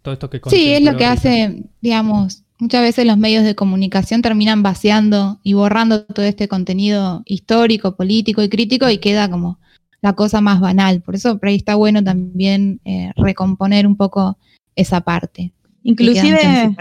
todo 0.03 0.13
esto 0.13 0.29
que 0.29 0.41
Sí, 0.51 0.73
es 0.73 0.83
lo 0.83 0.97
que 0.97 1.07
hace, 1.07 1.65
digamos, 1.81 2.45
muchas 2.59 2.83
veces 2.83 3.07
los 3.07 3.17
medios 3.17 3.45
de 3.45 3.55
comunicación 3.55 4.23
terminan 4.23 4.63
vaciando 4.63 5.41
y 5.43 5.55
borrando 5.55 6.05
todo 6.05 6.25
este 6.25 6.49
contenido 6.49 7.23
histórico, 7.25 7.97
político 7.97 8.43
y 8.43 8.49
crítico 8.49 8.89
y 8.91 8.99
queda 8.99 9.31
como 9.31 9.59
la 10.03 10.15
cosa 10.15 10.41
más 10.41 10.61
banal. 10.61 11.01
Por 11.01 11.15
eso 11.15 11.39
por 11.39 11.49
ahí 11.49 11.57
está 11.57 11.75
bueno 11.75 12.03
también 12.05 12.81
eh, 12.85 13.13
recomponer 13.17 13.87
un 13.87 13.97
poco 13.97 14.39
esa 14.75 15.01
parte. 15.01 15.53
Inclusive. 15.83 16.77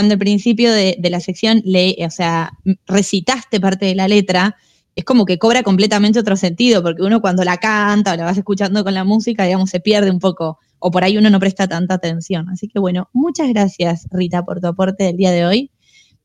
Cuando 0.00 0.14
al 0.14 0.18
principio 0.18 0.72
de, 0.72 0.96
la 1.10 1.20
sección 1.20 1.60
le, 1.62 1.94
o 2.06 2.08
sea, 2.08 2.52
recitaste 2.86 3.60
parte 3.60 3.84
de 3.84 3.94
la 3.94 4.08
letra, 4.08 4.56
es 4.96 5.04
como 5.04 5.26
que 5.26 5.38
cobra 5.38 5.62
completamente 5.62 6.18
otro 6.18 6.36
sentido, 6.36 6.82
porque 6.82 7.02
uno 7.02 7.20
cuando 7.20 7.44
la 7.44 7.58
canta 7.58 8.14
o 8.14 8.16
la 8.16 8.24
vas 8.24 8.38
escuchando 8.38 8.82
con 8.82 8.94
la 8.94 9.04
música, 9.04 9.44
digamos, 9.44 9.68
se 9.68 9.78
pierde 9.78 10.10
un 10.10 10.18
poco, 10.18 10.58
o 10.78 10.90
por 10.90 11.04
ahí 11.04 11.18
uno 11.18 11.28
no 11.28 11.38
presta 11.38 11.68
tanta 11.68 11.96
atención. 11.96 12.48
Así 12.48 12.66
que 12.66 12.78
bueno, 12.78 13.10
muchas 13.12 13.50
gracias 13.50 14.06
Rita 14.10 14.42
por 14.42 14.62
tu 14.62 14.68
aporte 14.68 15.04
del 15.04 15.18
día 15.18 15.32
de 15.32 15.44
hoy. 15.44 15.70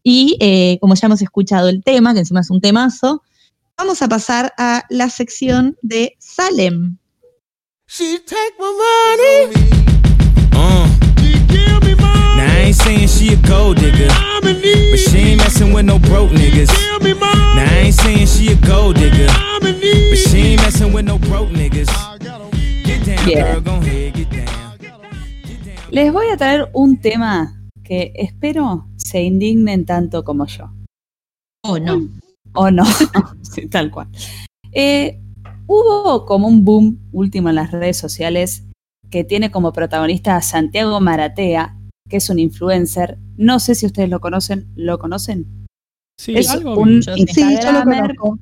Y 0.02 0.38
eh, 0.40 0.78
como 0.80 0.96
ya 0.96 1.08
hemos 1.08 1.22
escuchado 1.22 1.68
el 1.68 1.84
tema, 1.84 2.14
que 2.14 2.20
encima 2.20 2.40
es 2.40 2.50
un 2.50 2.62
temazo, 2.62 3.24
vamos 3.78 4.02
a 4.02 4.08
pasar 4.08 4.54
a 4.58 4.86
la 4.90 5.10
sección 5.10 5.76
de 5.82 6.16
Salem. 6.18 6.98
She 7.88 8.20
take 8.20 8.56
my 8.58 8.72
money. 8.72 9.75
Saying 12.86 13.08
she 13.08 13.34
a 13.34 13.38
gold 13.48 13.78
digger, 13.78 14.08
I'm 14.10 14.44
in 14.48 14.56
but 14.56 14.62
need. 14.64 14.98
she 15.00 15.18
ain't 15.18 15.38
messing 15.42 15.74
with 15.74 15.86
no 15.86 15.98
broke 16.00 16.32
niggas. 16.32 16.70
Give 16.70 17.02
me 17.04 17.14
money. 17.20 17.40
Now 17.58 17.66
I 17.66 17.78
ain't 17.86 17.94
saying 17.96 18.28
she 18.28 18.52
a 18.54 18.56
gold 18.68 18.96
digger, 18.96 19.28
I'm 19.30 19.66
in 19.66 19.74
but 19.74 19.82
need. 19.82 20.16
she 20.18 20.38
ain't 20.54 20.62
messing 20.62 20.94
with 20.94 21.06
no 21.06 21.18
broke 21.18 21.50
niggas. 21.50 21.90
I 21.90 22.18
got 22.20 22.42
a 22.42 22.46
weed. 22.56 22.86
Get 22.86 23.06
down, 23.06 23.28
Yeah. 23.28 23.54
girl, 23.54 23.62
go 23.62 23.72
ahead, 23.82 24.14
get 24.14 24.30
down. 24.30 24.46
Les 25.92 26.12
voy 26.12 26.28
a 26.34 26.38
traer 26.38 26.70
un 26.74 26.98
tema 26.98 27.54
que 27.84 28.12
espero 28.16 28.88
se 28.98 29.22
indignen 29.24 29.86
tanto 29.86 30.24
como 30.24 30.46
yo. 30.46 30.70
Oh, 31.64 31.78
no. 31.80 32.08
O 32.54 32.70
no, 32.72 32.84
sí, 33.42 33.68
tal 33.68 33.92
cual. 33.92 34.08
Eh, 34.72 35.20
hubo 35.68 36.26
como 36.26 36.48
un 36.48 36.64
boom 36.66 37.00
último 37.12 37.50
en 37.50 37.56
las 37.56 37.72
redes 37.72 37.98
sociales 37.98 38.64
que 39.10 39.24
tiene 39.24 39.52
como 39.52 39.72
protagonista 39.74 40.36
a 40.36 40.42
Santiago 40.42 41.00
Maratea, 41.00 41.78
que 42.08 42.18
es 42.18 42.30
un 42.30 42.40
influencer. 42.40 43.18
No 43.38 43.60
sé 43.60 43.76
si 43.76 43.86
ustedes 43.86 44.10
lo 44.10 44.20
conocen. 44.20 44.72
¿Lo 44.76 45.00
conocen? 45.00 45.66
Sí, 46.18 46.36
es 46.36 46.50
algo 46.50 46.78
un. 46.78 47.02
Yo 47.02 47.16
sí. 47.16 47.44
Lo 47.44 47.84
conozco. 47.84 48.38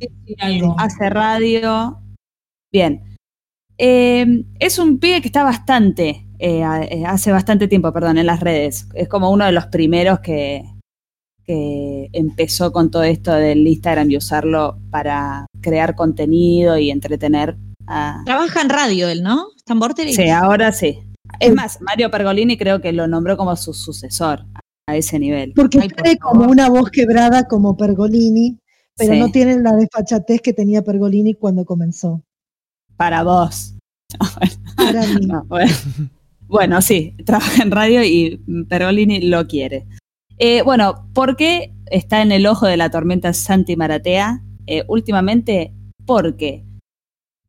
Hace 0.77 1.09
radio. 1.09 1.99
Bien. 2.71 3.17
Eh, 3.77 4.45
es 4.59 4.79
un 4.79 4.99
pibe 4.99 5.21
que 5.21 5.27
está 5.27 5.43
bastante, 5.43 6.27
eh, 6.37 6.61
eh, 6.91 7.03
hace 7.05 7.31
bastante 7.31 7.67
tiempo, 7.67 7.91
perdón, 7.91 8.17
en 8.17 8.27
las 8.27 8.39
redes. 8.39 8.87
Es 8.93 9.07
como 9.07 9.31
uno 9.31 9.45
de 9.45 9.51
los 9.51 9.67
primeros 9.67 10.19
que, 10.19 10.63
que 11.43 12.09
empezó 12.13 12.71
con 12.71 12.91
todo 12.91 13.03
esto 13.03 13.33
del 13.33 13.65
Instagram 13.65 14.11
y 14.11 14.17
usarlo 14.17 14.79
para 14.91 15.47
crear 15.61 15.95
contenido 15.95 16.77
y 16.77 16.91
entretener 16.91 17.57
a... 17.87 18.21
Trabaja 18.25 18.61
en 18.61 18.69
radio 18.69 19.07
él, 19.09 19.23
¿no? 19.23 19.47
¿Está 19.57 19.73
en 19.73 19.79
Vorterix? 19.79 20.15
Sí, 20.15 20.29
ahora 20.29 20.71
sí. 20.71 20.99
Es 21.39 21.53
más, 21.53 21.81
Mario 21.81 22.09
Pergolini 22.11 22.57
creo 22.57 22.81
que 22.81 22.93
lo 22.93 23.07
nombró 23.07 23.37
como 23.37 23.55
su 23.55 23.73
sucesor 23.73 24.45
a 24.87 24.95
ese 24.95 25.19
nivel. 25.19 25.53
Porque 25.53 25.79
Ay, 25.81 25.89
por 25.89 26.01
tiene 26.03 26.19
favor. 26.19 26.37
como 26.37 26.51
una 26.51 26.69
voz 26.69 26.89
quebrada 26.91 27.47
como 27.47 27.75
Pergolini, 27.77 28.59
pero 28.95 29.13
Sí, 29.13 29.19
no 29.19 29.31
tiene 29.31 29.59
la 29.59 29.73
desfachatez 29.73 30.41
que 30.41 30.53
tenía 30.53 30.83
Pergolini 30.83 31.33
cuando 31.33 31.65
comenzó. 31.65 32.21
Para 32.97 33.23
vos. 33.23 33.75
Para 34.75 35.05
mí. 35.07 35.25
No, 35.27 35.43
bueno. 35.45 35.71
Bueno, 36.47 36.81
sí, 36.81 37.15
trabaja 37.25 37.63
en 37.63 37.71
radio 37.71 38.03
y 38.03 38.37
Pergolini 38.69 39.21
lo 39.21 39.47
quiere. 39.47 39.87
Eh, 40.37 40.61
bueno, 40.61 41.09
¿por 41.13 41.35
qué 41.35 41.73
está 41.87 42.21
en 42.21 42.31
el 42.31 42.45
ojo 42.45 42.67
de 42.67 42.77
la 42.77 42.91
tormenta 42.91 43.33
Santi 43.33 43.75
Maratea? 43.75 44.43
Eh, 44.67 44.83
últimamente, 44.87 45.73
porque 46.05 46.63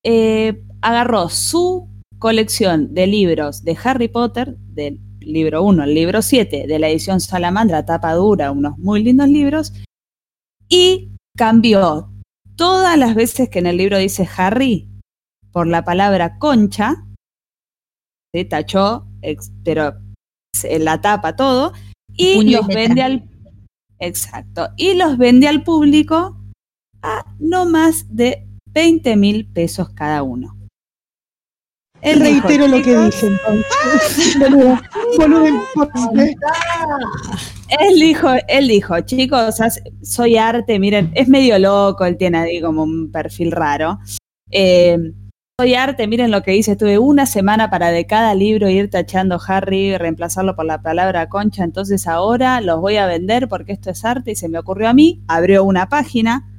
eh, 0.03 0.63
agarró 0.81 1.29
su 1.29 1.89
colección 2.19 2.95
de 2.95 3.07
libros 3.07 3.65
de 3.65 3.77
Harry 3.83 4.09
Potter, 4.09 4.57
del 4.59 5.01
libro 5.21 5.63
1 5.63 5.83
al 5.83 5.95
libro 5.95 6.23
7, 6.23 6.67
de 6.67 6.79
la 6.79 6.89
edición 6.89 7.21
Salamandra, 7.21 7.85
tapa 7.85 8.13
dura, 8.15 8.51
unos 8.51 8.79
muy 8.79 9.03
lindos 9.03 9.29
libros, 9.29 9.73
y 10.69 11.11
cambió 11.37 12.11
todas 12.57 12.97
las 12.99 13.15
veces 13.15 13.49
que 13.49 13.59
en 13.59 13.67
el 13.67 13.77
libro 13.77 13.99
dice 13.99 14.29
Harry 14.37 14.89
por 15.53 15.67
la 15.67 15.85
palabra 15.85 16.39
concha, 16.39 17.07
se 18.33 18.45
tachó, 18.45 19.07
pero 19.63 19.95
se 20.53 20.79
la 20.79 21.01
tapa 21.01 21.37
todo, 21.37 21.73
y 22.09 22.37
Puño 22.37 22.59
los 22.59 22.67
vende 22.67 23.03
al 23.03 23.29
exacto, 23.99 24.69
y 24.77 24.95
los 24.95 25.17
vende 25.17 25.49
al 25.49 25.63
público 25.63 26.41
a 27.03 27.25
no 27.39 27.67
más 27.67 28.15
de 28.15 28.47
20 28.67 29.17
mil 29.17 29.47
pesos 29.47 29.91
cada 29.91 30.23
uno. 30.23 30.57
Él 32.05 32.21
Reitero 32.21 32.69
lo 32.69 32.77
que 32.77 32.91
"Chicos, 32.91 33.15
dije 33.15 33.27
entonces. 33.27 34.37
Imposible. 35.75 36.37
Él 37.81 37.95
dijo, 37.99 38.29
él 38.47 38.69
dijo, 38.69 39.01
chicos, 39.01 39.57
soy 40.03 40.37
arte, 40.37 40.79
miren, 40.79 41.11
es 41.15 41.29
medio 41.29 41.59
loco, 41.59 42.05
él 42.05 42.17
tiene 42.17 42.39
ahí 42.39 42.61
como 42.61 42.83
un 42.83 43.11
perfil 43.11 43.53
raro. 43.53 43.99
Eh, 44.51 44.99
soy 45.59 45.75
arte, 45.75 46.07
miren 46.07 46.31
lo 46.31 46.43
que 46.43 46.51
dice, 46.51 46.73
estuve 46.73 46.99
una 46.99 47.27
semana 47.27 47.71
para 47.71 47.91
de 47.91 48.07
cada 48.07 48.35
libro 48.35 48.69
ir 48.69 48.91
tachando 48.91 49.41
Harry 49.47 49.93
y 49.93 49.97
reemplazarlo 49.97 50.55
por 50.57 50.67
la 50.67 50.83
palabra 50.83 51.29
concha, 51.29 51.65
entonces 51.65 52.07
ahora 52.07 52.61
los 52.61 52.81
voy 52.81 52.97
a 52.97 53.07
vender 53.07 53.49
porque 53.49 53.73
esto 53.73 53.91
es 53.91 54.05
arte 54.05 54.33
y 54.33 54.37
se 54.37 54.49
me 54.49 54.59
ocurrió 54.59 54.89
a 54.89 54.95
mí, 54.95 55.23
abrió 55.27 55.65
una 55.65 55.89
página, 55.89 56.54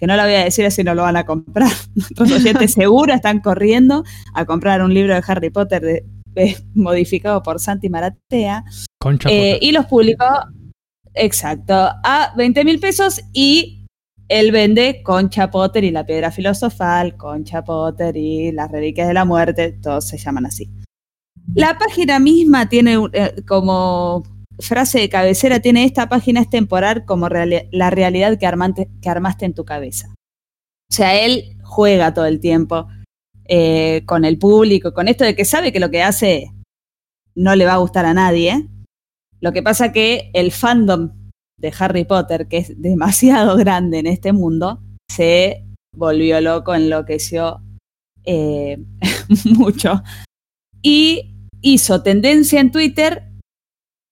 que 0.00 0.06
no 0.06 0.16
la 0.16 0.24
voy 0.24 0.34
a 0.34 0.44
decir 0.44 0.64
así 0.64 0.82
no 0.82 0.94
lo 0.94 1.02
van 1.02 1.16
a 1.16 1.26
comprar, 1.26 1.70
nuestros 1.94 2.32
oyentes 2.32 2.72
seguro 2.72 3.12
están 3.14 3.40
corriendo 3.40 4.02
a 4.34 4.46
comprar 4.46 4.82
un 4.82 4.92
libro 4.94 5.14
de 5.14 5.22
Harry 5.26 5.50
Potter 5.50 5.82
de- 5.82 6.04
de- 6.34 6.56
modificado 6.74 7.42
por 7.42 7.60
Santi 7.60 7.88
Maratea, 7.90 8.64
Concha 8.98 9.28
eh, 9.30 9.58
y 9.60 9.72
los 9.72 9.86
publicó, 9.86 10.24
exacto, 11.14 11.74
a 11.74 12.32
20 12.36 12.64
mil 12.64 12.80
pesos 12.80 13.20
y 13.32 13.86
él 14.28 14.52
vende 14.52 15.02
Concha 15.02 15.50
Potter 15.50 15.84
y 15.84 15.90
la 15.90 16.06
piedra 16.06 16.30
filosofal, 16.30 17.16
Concha 17.16 17.62
Potter 17.62 18.16
y 18.16 18.52
las 18.52 18.70
reliquias 18.70 19.08
de 19.08 19.14
la 19.14 19.24
muerte, 19.24 19.72
todos 19.82 20.06
se 20.08 20.18
llaman 20.18 20.46
así. 20.46 20.70
La 21.54 21.76
página 21.76 22.20
misma 22.20 22.68
tiene 22.68 22.96
eh, 23.12 23.34
como 23.46 24.22
frase 24.60 25.00
de 25.00 25.08
cabecera, 25.08 25.60
tiene 25.60 25.84
esta 25.84 26.08
página 26.08 26.40
es 26.40 26.50
temporal 26.50 27.04
como 27.04 27.28
la 27.28 27.90
realidad 27.90 28.38
que, 28.38 28.88
que 29.00 29.08
armaste 29.08 29.44
en 29.44 29.54
tu 29.54 29.64
cabeza. 29.64 30.14
O 30.90 30.94
sea, 30.94 31.24
él 31.24 31.56
juega 31.62 32.14
todo 32.14 32.26
el 32.26 32.40
tiempo 32.40 32.88
eh, 33.46 34.02
con 34.06 34.24
el 34.24 34.38
público, 34.38 34.92
con 34.92 35.08
esto 35.08 35.24
de 35.24 35.34
que 35.34 35.44
sabe 35.44 35.72
que 35.72 35.80
lo 35.80 35.90
que 35.90 36.02
hace 36.02 36.52
no 37.34 37.54
le 37.54 37.64
va 37.64 37.74
a 37.74 37.78
gustar 37.78 38.06
a 38.06 38.14
nadie. 38.14 38.68
Lo 39.40 39.52
que 39.52 39.62
pasa 39.62 39.92
que 39.92 40.30
el 40.34 40.52
fandom 40.52 41.12
de 41.58 41.72
Harry 41.78 42.04
Potter, 42.04 42.48
que 42.48 42.58
es 42.58 42.72
demasiado 42.80 43.56
grande 43.56 43.98
en 43.98 44.06
este 44.06 44.32
mundo, 44.32 44.82
se 45.08 45.64
volvió 45.96 46.40
loco, 46.40 46.74
enloqueció 46.74 47.60
eh, 48.24 48.78
mucho. 49.44 50.02
Y 50.82 51.36
hizo 51.60 52.02
tendencia 52.02 52.60
en 52.60 52.70
Twitter 52.70 53.29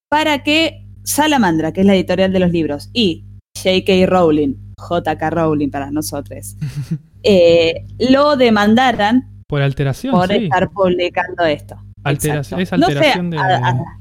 para 0.08 0.42
que 0.42 0.86
Salamandra, 1.04 1.72
que 1.72 1.80
es 1.80 1.86
la 1.86 1.94
editorial 1.94 2.32
de 2.32 2.38
los 2.40 2.50
libros, 2.50 2.90
y 2.92 3.24
J.K. 3.62 4.06
Rowling, 4.06 4.54
J.K. 4.78 5.30
Rowling 5.30 5.70
para 5.70 5.90
nosotros, 5.90 6.56
eh, 7.22 7.84
lo 7.98 8.36
demandaran 8.36 9.42
Por 9.48 9.62
alteración, 9.62 10.14
por 10.14 10.28
sí. 10.28 10.44
estar 10.44 10.70
publicando 10.70 11.44
esto. 11.44 11.76
Alteración, 12.04 12.60
es 12.60 12.68
Exacto. 12.72 12.86
No 12.86 12.92
sé, 12.92 12.98
alteración 12.98 13.30
de, 13.30 13.38
a- 13.38 13.68
a- 13.68 13.98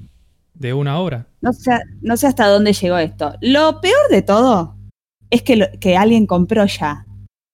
de 0.53 0.73
una 0.73 0.99
obra. 0.99 1.27
no 1.41 1.53
sé, 1.53 1.71
no 2.01 2.17
sé 2.17 2.27
hasta 2.27 2.47
dónde 2.47 2.73
llegó 2.73 2.97
esto. 2.97 3.35
Lo 3.41 3.79
peor 3.81 4.09
de 4.09 4.21
todo 4.21 4.75
es 5.29 5.41
que, 5.43 5.55
lo- 5.55 5.67
que 5.79 5.97
alguien 5.97 6.25
compró 6.25 6.65
ya 6.65 7.05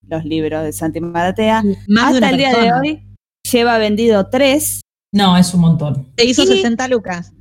los 0.07 0.25
libros 0.25 0.63
de 0.63 0.73
Santi 0.73 0.99
Maratea. 0.99 1.63
Más 1.87 2.11
de 2.11 2.17
hasta 2.17 2.29
el 2.29 2.37
día 2.37 2.51
persona. 2.51 2.79
de 2.81 2.89
hoy 2.91 3.03
lleva 3.51 3.77
vendido 3.77 4.27
tres. 4.29 4.81
No, 5.13 5.37
es 5.37 5.53
un 5.53 5.61
montón. 5.61 6.07
Te 6.15 6.25
hizo 6.25 6.43
Y- 6.43 6.47
60 6.47 6.87
lucas. 6.89 7.31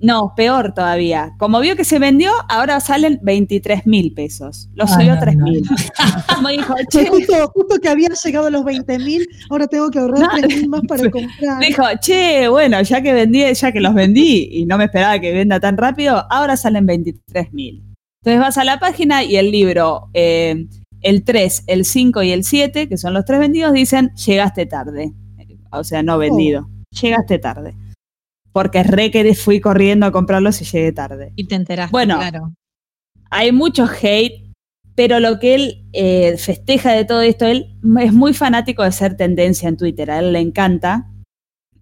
No, 0.00 0.34
peor 0.36 0.72
todavía. 0.74 1.32
Como 1.38 1.58
vio 1.60 1.74
que 1.74 1.84
se 1.84 1.98
vendió, 1.98 2.30
ahora 2.48 2.80
salen 2.80 3.18
23 3.22 3.86
mil 3.86 4.12
pesos. 4.12 4.68
Lo 4.74 4.86
subió 4.86 5.14
a 5.14 5.18
3 5.20 5.36
no. 5.36 5.44
mil. 5.44 5.62
Justo, 7.10 7.48
justo 7.54 7.78
que 7.80 7.88
había 7.88 8.08
llegado 8.08 8.46
a 8.46 8.50
los 8.50 8.64
20 8.64 8.98
mil, 8.98 9.26
ahora 9.50 9.66
tengo 9.66 9.90
que 9.90 9.98
ahorrar 9.98 10.20
No. 10.20 10.28
3 10.38 10.56
mil 10.56 10.68
más 10.68 10.82
para 10.86 11.10
comprar. 11.10 11.60
dijo, 11.60 11.82
che, 12.00 12.48
bueno, 12.48 12.80
ya 12.82 13.00
que 13.00 13.12
vendí, 13.12 13.42
ya 13.54 13.72
que 13.72 13.80
los 13.80 13.94
vendí 13.94 14.48
y 14.52 14.66
no 14.66 14.76
me 14.78 14.84
esperaba 14.84 15.18
que 15.18 15.32
venda 15.32 15.60
tan 15.60 15.76
rápido, 15.76 16.24
ahora 16.30 16.56
salen 16.56 16.86
23 16.86 17.52
mil. 17.52 17.82
Entonces 18.22 18.40
vas 18.40 18.58
a 18.58 18.64
la 18.64 18.78
página 18.78 19.22
y 19.24 19.36
el 19.36 19.50
libro, 19.50 20.10
eh, 20.12 20.66
el 21.00 21.24
3, 21.24 21.64
el 21.68 21.84
5 21.84 22.22
y 22.22 22.32
el 22.32 22.44
7, 22.44 22.88
que 22.88 22.96
son 22.96 23.14
los 23.14 23.24
tres 23.24 23.38
vendidos, 23.38 23.72
dicen 23.72 24.12
llegaste 24.14 24.66
tarde. 24.66 25.12
O 25.70 25.84
sea, 25.84 26.02
no 26.02 26.18
vendido. 26.18 26.68
Llegaste 27.00 27.38
tarde. 27.38 27.74
Porque 28.56 28.82
re 28.82 29.10
que 29.10 29.34
fui 29.34 29.60
corriendo 29.60 30.06
a 30.06 30.12
comprarlos 30.12 30.62
y 30.62 30.64
llegué 30.64 30.90
tarde. 30.90 31.30
Y 31.36 31.46
te 31.46 31.56
enteraste, 31.56 31.92
Bueno. 31.92 32.16
claro. 32.16 32.54
hay 33.28 33.52
mucho 33.52 33.84
hate, 33.84 34.50
pero 34.94 35.20
lo 35.20 35.38
que 35.38 35.54
él 35.54 35.84
eh, 35.92 36.38
festeja 36.38 36.92
de 36.92 37.04
todo 37.04 37.20
esto, 37.20 37.44
él 37.44 37.76
es 38.00 38.14
muy 38.14 38.32
fanático 38.32 38.82
de 38.82 38.92
ser 38.92 39.14
tendencia 39.14 39.68
en 39.68 39.76
Twitter, 39.76 40.10
a 40.10 40.20
él 40.20 40.32
le 40.32 40.40
encanta, 40.40 41.10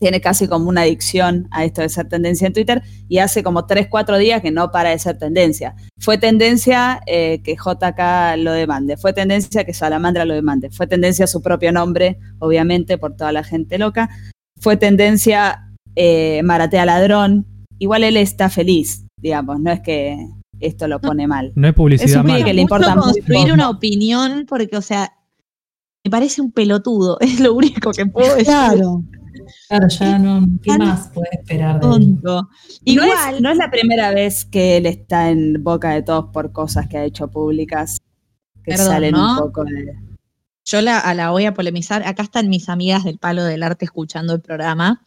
tiene 0.00 0.20
casi 0.20 0.48
como 0.48 0.68
una 0.68 0.80
adicción 0.80 1.46
a 1.52 1.64
esto 1.64 1.80
de 1.80 1.90
ser 1.90 2.08
tendencia 2.08 2.48
en 2.48 2.52
Twitter 2.52 2.82
y 3.08 3.18
hace 3.18 3.44
como 3.44 3.66
3, 3.66 3.86
4 3.88 4.18
días 4.18 4.42
que 4.42 4.50
no 4.50 4.72
para 4.72 4.90
de 4.90 4.98
ser 4.98 5.16
tendencia. 5.16 5.76
Fue 6.00 6.18
tendencia 6.18 7.00
eh, 7.06 7.40
que 7.44 7.54
JK 7.54 8.36
lo 8.38 8.50
demande, 8.50 8.96
fue 8.96 9.12
tendencia 9.12 9.62
que 9.62 9.74
Salamandra 9.74 10.24
lo 10.24 10.34
demande, 10.34 10.70
fue 10.70 10.88
tendencia 10.88 11.28
su 11.28 11.40
propio 11.40 11.70
nombre, 11.70 12.18
obviamente, 12.40 12.98
por 12.98 13.14
toda 13.14 13.30
la 13.30 13.44
gente 13.44 13.78
loca, 13.78 14.10
fue 14.60 14.76
tendencia 14.76 15.63
eh, 15.96 16.42
Maratea 16.42 16.86
Ladrón, 16.86 17.46
igual 17.78 18.04
él 18.04 18.16
está 18.16 18.50
feliz, 18.50 19.04
digamos, 19.16 19.60
no 19.60 19.70
es 19.70 19.80
que 19.80 20.16
esto 20.60 20.88
lo 20.88 21.00
pone 21.00 21.26
mal. 21.26 21.52
No 21.56 21.66
hay 21.66 21.70
Es 21.70 21.76
publicidad 21.76 22.20
un 22.20 22.26
pibe 22.26 22.32
mala. 22.34 22.44
que 22.44 22.54
le 22.54 22.62
importa 22.62 22.94
mucho 22.94 23.12
construir 23.12 23.52
una 23.52 23.68
opinión 23.70 24.46
porque, 24.48 24.76
o 24.76 24.82
sea, 24.82 25.12
me 26.04 26.10
parece 26.10 26.40
un 26.42 26.52
pelotudo. 26.52 27.18
Es 27.20 27.40
lo 27.40 27.54
único 27.54 27.90
que 27.92 28.06
puedo 28.06 28.30
decir. 28.30 28.46
Claro. 28.46 29.02
Claro, 29.68 29.88
ya 29.88 30.18
no. 30.18 30.46
¿Qué 30.62 30.78
más 30.78 31.10
puedes 31.12 31.32
esperar 31.32 31.80
de 31.80 31.86
él? 31.86 31.92
Tonto. 31.92 32.48
Y 32.84 32.94
no 32.94 33.04
Igual, 33.04 33.34
es, 33.34 33.40
no 33.40 33.50
es 33.50 33.56
la 33.58 33.70
primera 33.70 34.10
vez 34.12 34.44
que 34.44 34.76
él 34.76 34.86
está 34.86 35.30
en 35.30 35.62
boca 35.62 35.90
de 35.90 36.02
todos 36.02 36.26
por 36.32 36.52
cosas 36.52 36.86
que 36.88 36.98
ha 36.98 37.04
hecho 37.04 37.28
públicas 37.28 37.98
que 38.62 38.72
Perdón, 38.72 38.86
salen 38.86 39.12
¿no? 39.12 39.32
un 39.32 39.38
poco 39.38 39.64
de. 39.64 39.96
yo 40.64 40.80
la, 40.80 40.98
a 40.98 41.14
la 41.14 41.30
voy 41.30 41.46
a 41.46 41.52
polemizar. 41.52 42.06
Acá 42.06 42.22
están 42.22 42.48
mis 42.48 42.68
amigas 42.68 43.04
del 43.04 43.18
Palo 43.18 43.44
del 43.44 43.62
Arte 43.62 43.84
escuchando 43.84 44.32
el 44.34 44.40
programa. 44.40 45.02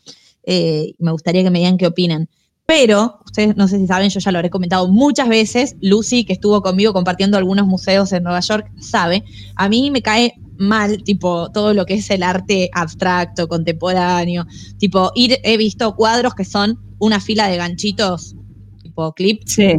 Eh, 0.49 0.94
me 0.98 1.11
gustaría 1.11 1.44
que 1.44 1.49
me 1.52 1.60
digan 1.60 1.78
qué 1.78 1.86
opinan. 1.88 2.30
Pero, 2.65 3.19
ustedes 3.26 3.56
no 3.56 3.68
sé 3.68 3.78
si 3.78 3.86
saben, 3.88 4.10
yo 4.10 4.19
ya 4.19 4.32
lo 4.32 4.40
habré 4.40 4.49
comentado 4.49 4.88
muchas 4.88 5.28
veces. 5.30 5.76
Lucy, 5.82 6.24
que 6.26 6.34
estuvo 6.34 6.61
conmigo 6.61 6.94
compartiendo 6.94 7.38
algunos 7.38 7.68
museos 7.68 8.11
en 8.14 8.24
Nueva 8.24 8.40
York, 8.40 8.72
sabe. 8.80 9.24
A 9.56 9.69
mí 9.69 9.91
me 9.91 10.02
cae 10.02 10.34
mal, 10.57 11.03
tipo, 11.03 11.52
todo 11.52 11.74
lo 11.74 11.86
que 11.86 11.95
es 11.95 12.10
el 12.10 12.24
arte 12.24 12.69
abstracto, 12.74 13.48
contemporáneo. 13.48 14.45
Tipo, 14.80 15.11
ir, 15.15 15.38
he 15.44 15.57
visto 15.57 15.95
cuadros 15.95 16.34
que 16.34 16.45
son 16.45 16.80
una 16.99 17.19
fila 17.19 17.48
de 17.48 17.57
ganchitos, 17.57 18.36
tipo 18.82 19.14
clip, 19.14 19.44
Sí. 19.45 19.76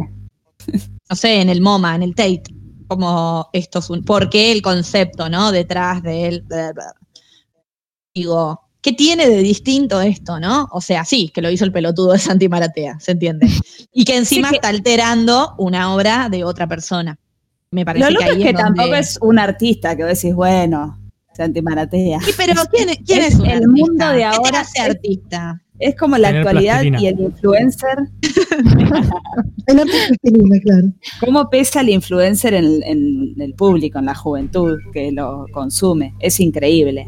no 1.09 1.15
sé, 1.15 1.41
en 1.41 1.49
el 1.49 1.61
MoMA, 1.61 1.95
en 1.95 2.03
el 2.03 2.15
Tate, 2.15 2.43
como 2.87 3.49
esto 3.53 3.79
es 3.79 3.89
un, 3.89 4.03
porque 4.03 4.51
el 4.51 4.61
concepto, 4.61 5.29
¿no? 5.29 5.51
Detrás 5.51 6.01
de 6.03 6.27
él, 6.27 6.43
bla, 6.47 6.71
bla. 6.73 6.93
digo, 8.13 8.61
¿qué 8.81 8.93
tiene 8.93 9.27
de 9.27 9.37
distinto 9.39 10.01
esto, 10.01 10.39
no? 10.39 10.67
O 10.71 10.81
sea, 10.81 11.05
sí, 11.05 11.29
que 11.33 11.41
lo 11.41 11.49
hizo 11.49 11.65
el 11.65 11.71
pelotudo 11.71 12.13
de 12.13 12.19
Santi 12.19 12.47
Maratea, 12.49 12.99
¿se 12.99 13.11
entiende? 13.13 13.47
Y 13.93 14.05
que 14.05 14.17
encima 14.17 14.47
Sí, 14.49 14.51
que- 14.53 14.55
está 14.57 14.67
alterando 14.69 15.55
una 15.57 15.93
obra 15.93 16.29
de 16.29 16.43
otra 16.43 16.67
persona. 16.67 17.17
Me 17.71 17.85
parece 17.85 18.05
Lo 18.05 18.11
loco 18.11 18.23
que 18.25 18.29
es 18.31 18.35
ahí 18.37 18.43
que 18.43 18.49
es 18.49 18.55
donde- 18.55 18.63
tampoco 18.77 18.95
es 18.95 19.19
un 19.21 19.39
artista 19.39 19.95
que 19.95 20.03
vos 20.03 20.13
decís, 20.13 20.33
bueno, 20.35 20.97
Santi 21.35 21.61
Maratea. 21.61 22.19
Sí, 22.21 22.31
pero 22.37 22.53
¿quién, 22.71 22.89
quién 23.05 23.19
es, 23.19 23.33
Es 23.33 23.39
un 23.39 23.45
el 23.45 23.51
artista? 23.63 23.69
mundo 23.71 24.07
de 24.07 24.13
¿Qué 24.13 24.19
te 24.19 24.25
ahora 24.25 24.61
es- 24.61 24.79
artista? 24.79 25.61
Es 25.81 25.95
como 25.95 26.17
la 26.17 26.27
Tener 26.27 26.41
actualidad 26.45 26.81
plastilina. 26.81 27.01
y 27.01 27.07
el 27.07 27.19
influencer. 27.21 27.97
El 29.67 29.79
arte 29.79 29.91
plastilina, 30.07 30.59
claro. 30.61 30.87
¿Cómo 31.19 31.49
pesa 31.49 31.81
el 31.81 31.89
influencer 31.89 32.53
en, 32.55 32.83
en 32.83 33.35
el 33.39 33.53
público, 33.53 33.99
en 33.99 34.05
la 34.05 34.15
juventud 34.15 34.77
que 34.91 35.11
lo 35.11 35.45
consume? 35.53 36.15
Es 36.19 36.39
increíble. 36.39 37.07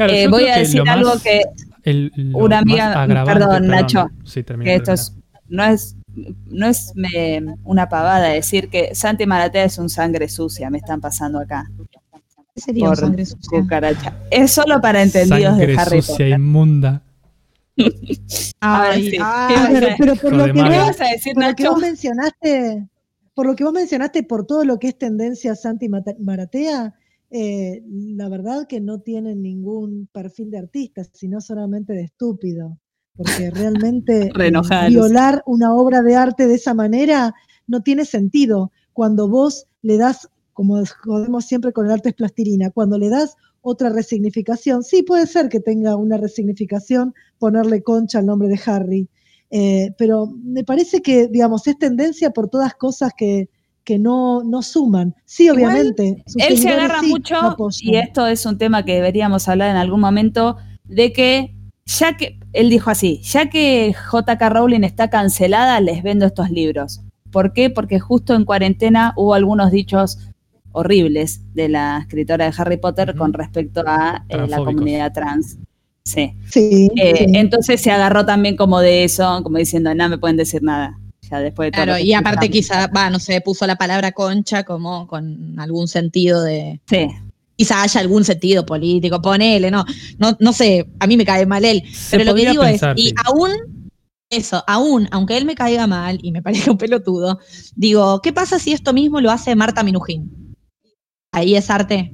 Claro, 0.00 0.14
Eh, 0.14 0.28
voy 0.28 0.46
a 0.48 0.54
que 0.54 0.60
decir 0.60 0.82
más- 0.82 0.96
algo 0.96 1.12
que 1.22 1.42
el- 1.82 2.10
una 2.34 2.60
amiga- 2.60 3.06
perdón, 3.26 3.66
Nacho, 3.66 4.08
Sí, 4.24 4.42
termina, 4.42 4.70
que 4.70 4.76
esto 4.76 4.92
es, 4.94 5.14
no 5.48 5.62
es, 5.62 5.94
no 6.46 6.66
es 6.66 6.92
me- 6.94 7.54
una 7.64 7.86
pavada 7.90 8.28
decir 8.28 8.70
que 8.70 8.94
Santi 8.94 9.26
Maratea 9.26 9.64
es 9.64 9.76
un 9.76 9.90
sangre 9.90 10.26
sucia, 10.30 10.70
me 10.70 10.78
están 10.78 11.02
pasando 11.02 11.38
acá. 11.38 11.70
¿Qué 12.54 12.60
sería 12.62 12.84
un 12.84 12.90
por 12.92 12.96
sangre 12.98 13.26
sucia? 13.26 13.60
cucaracha. 13.60 14.16
Es 14.30 14.52
solo 14.52 14.80
para 14.80 15.02
entendidos 15.02 15.42
Sangre 15.42 15.66
de 15.66 15.78
Harry 15.78 16.00
sucia, 16.02 16.14
Potter. 16.14 16.28
inmunda. 16.30 17.02
Sí. 18.26 18.52
ay, 18.60 19.10
¿Qué 19.10 19.18
vas 19.18 19.82
a 19.92 19.96
Pero, 19.98 20.16
por 20.16 20.32
lo 20.32 20.44
de 20.46 20.52
que 20.52 20.58
madre. 20.62 20.70
¿Qué 20.72 20.78
vos, 20.78 20.86
vas 20.88 21.00
a 21.00 21.04
decir, 21.12 21.34
por 21.34 21.42
lo 21.44 21.54
que 21.56 21.62
Nacho? 21.62 21.72
vos 21.72 21.80
mencionaste, 21.82 22.88
por 23.34 23.46
lo 23.46 23.54
que 23.56 23.64
vos 23.64 23.72
mencionaste, 23.74 24.22
por 24.22 24.46
todo 24.46 24.64
lo 24.64 24.78
que 24.78 24.88
es 24.88 24.98
tendencia 24.98 25.54
Santi 25.54 25.88
Maratea, 26.18 26.94
eh, 27.30 27.82
la 27.86 28.28
verdad 28.28 28.66
que 28.66 28.80
no 28.80 29.00
tiene 29.00 29.36
ningún 29.36 30.08
perfil 30.12 30.50
de 30.50 30.58
artista, 30.58 31.02
sino 31.12 31.40
solamente 31.40 31.92
de 31.92 32.02
estúpido. 32.02 32.78
Porque 33.16 33.50
realmente 33.50 34.30
violar 34.88 35.42
una 35.46 35.74
obra 35.74 36.02
de 36.02 36.16
arte 36.16 36.48
de 36.48 36.54
esa 36.54 36.74
manera 36.74 37.34
no 37.66 37.82
tiene 37.82 38.04
sentido. 38.04 38.72
Cuando 38.92 39.28
vos 39.28 39.66
le 39.82 39.96
das, 39.96 40.28
como 40.52 40.82
jodemos 41.04 41.44
siempre 41.44 41.72
con 41.72 41.86
el 41.86 41.92
arte 41.92 42.10
es 42.10 42.14
plastilina, 42.16 42.70
cuando 42.70 42.98
le 42.98 43.08
das 43.08 43.36
otra 43.62 43.90
resignificación, 43.90 44.82
sí 44.82 45.02
puede 45.02 45.26
ser 45.26 45.48
que 45.48 45.60
tenga 45.60 45.96
una 45.96 46.16
resignificación 46.16 47.14
ponerle 47.38 47.82
concha 47.82 48.18
al 48.18 48.26
nombre 48.26 48.48
de 48.48 48.60
Harry, 48.66 49.08
eh, 49.50 49.94
pero 49.98 50.26
me 50.26 50.64
parece 50.64 51.02
que, 51.02 51.28
digamos, 51.28 51.66
es 51.66 51.78
tendencia 51.78 52.30
por 52.30 52.48
todas 52.48 52.74
cosas 52.74 53.12
que, 53.16 53.50
que 53.90 53.98
no, 53.98 54.44
no 54.44 54.62
suman. 54.62 55.16
Sí, 55.24 55.50
obviamente. 55.50 56.22
Él 56.36 56.58
se 56.58 56.68
agarra 56.68 57.00
sí 57.00 57.08
mucho, 57.08 57.34
apoyan. 57.34 57.92
y 57.92 57.96
esto 57.96 58.24
es 58.28 58.46
un 58.46 58.56
tema 58.56 58.84
que 58.84 58.94
deberíamos 58.94 59.48
hablar 59.48 59.68
en 59.68 59.76
algún 59.76 59.98
momento, 59.98 60.58
de 60.84 61.12
que 61.12 61.56
ya 61.86 62.16
que, 62.16 62.38
él 62.52 62.70
dijo 62.70 62.88
así, 62.88 63.20
ya 63.24 63.50
que 63.50 63.92
JK 63.92 64.40
Rowling 64.48 64.84
está 64.84 65.10
cancelada, 65.10 65.80
les 65.80 66.04
vendo 66.04 66.24
estos 66.24 66.52
libros. 66.52 67.00
¿Por 67.32 67.52
qué? 67.52 67.68
Porque 67.68 67.98
justo 67.98 68.36
en 68.36 68.44
cuarentena 68.44 69.12
hubo 69.16 69.34
algunos 69.34 69.72
dichos 69.72 70.18
horribles 70.70 71.40
de 71.52 71.68
la 71.68 71.98
escritora 71.98 72.44
de 72.44 72.54
Harry 72.56 72.76
Potter 72.76 73.16
con 73.16 73.32
respecto 73.32 73.82
a 73.84 74.24
eh, 74.28 74.46
la 74.46 74.58
comunidad 74.58 75.12
trans. 75.12 75.58
Sí. 76.04 76.32
Sí, 76.48 76.90
Eh, 76.94 77.26
sí. 77.26 77.32
Entonces 77.34 77.80
se 77.80 77.90
agarró 77.90 78.24
también 78.24 78.54
como 78.54 78.78
de 78.78 79.02
eso, 79.02 79.40
como 79.42 79.58
diciendo, 79.58 79.92
no 79.96 80.08
me 80.08 80.16
pueden 80.16 80.36
decir 80.36 80.62
nada. 80.62 80.96
Ya 81.30 81.40
después 81.40 81.68
de 81.68 81.70
todo 81.72 81.84
Claro, 81.84 81.92
lo 81.92 81.98
que 81.98 82.04
y 82.08 82.14
aparte 82.14 82.50
quizá, 82.50 82.86
va, 82.88 83.08
no 83.10 83.18
sé, 83.18 83.40
puso 83.40 83.66
la 83.66 83.76
palabra 83.76 84.12
concha 84.12 84.64
como 84.64 85.06
con 85.06 85.58
algún 85.60 85.86
sentido 85.88 86.42
de, 86.42 86.80
Sí. 86.86 87.06
quizá 87.56 87.82
haya 87.82 88.00
algún 88.00 88.24
sentido 88.24 88.66
político, 88.66 89.22
ponele, 89.22 89.70
no, 89.70 89.84
no, 90.18 90.36
no 90.40 90.52
sé, 90.52 90.88
a 90.98 91.06
mí 91.06 91.16
me 91.16 91.24
cae 91.24 91.46
mal 91.46 91.64
él, 91.64 91.82
Se 91.92 92.16
pero 92.16 92.30
lo 92.30 92.34
que 92.34 92.50
digo 92.50 92.62
pensar, 92.62 92.96
es, 92.98 93.04
y 93.04 93.08
sí. 93.10 93.14
aún, 93.24 93.50
eso, 94.30 94.64
aún, 94.66 95.08
aunque 95.12 95.36
él 95.36 95.44
me 95.44 95.54
caiga 95.54 95.86
mal 95.86 96.18
y 96.22 96.32
me 96.32 96.42
parezca 96.42 96.70
un 96.72 96.78
pelotudo, 96.78 97.38
digo, 97.76 98.20
¿qué 98.22 98.32
pasa 98.32 98.58
si 98.58 98.72
esto 98.72 98.92
mismo 98.92 99.20
lo 99.20 99.30
hace 99.30 99.54
Marta 99.54 99.82
Minujín? 99.82 100.56
Ahí 101.32 101.54
es 101.54 101.70
arte. 101.70 102.12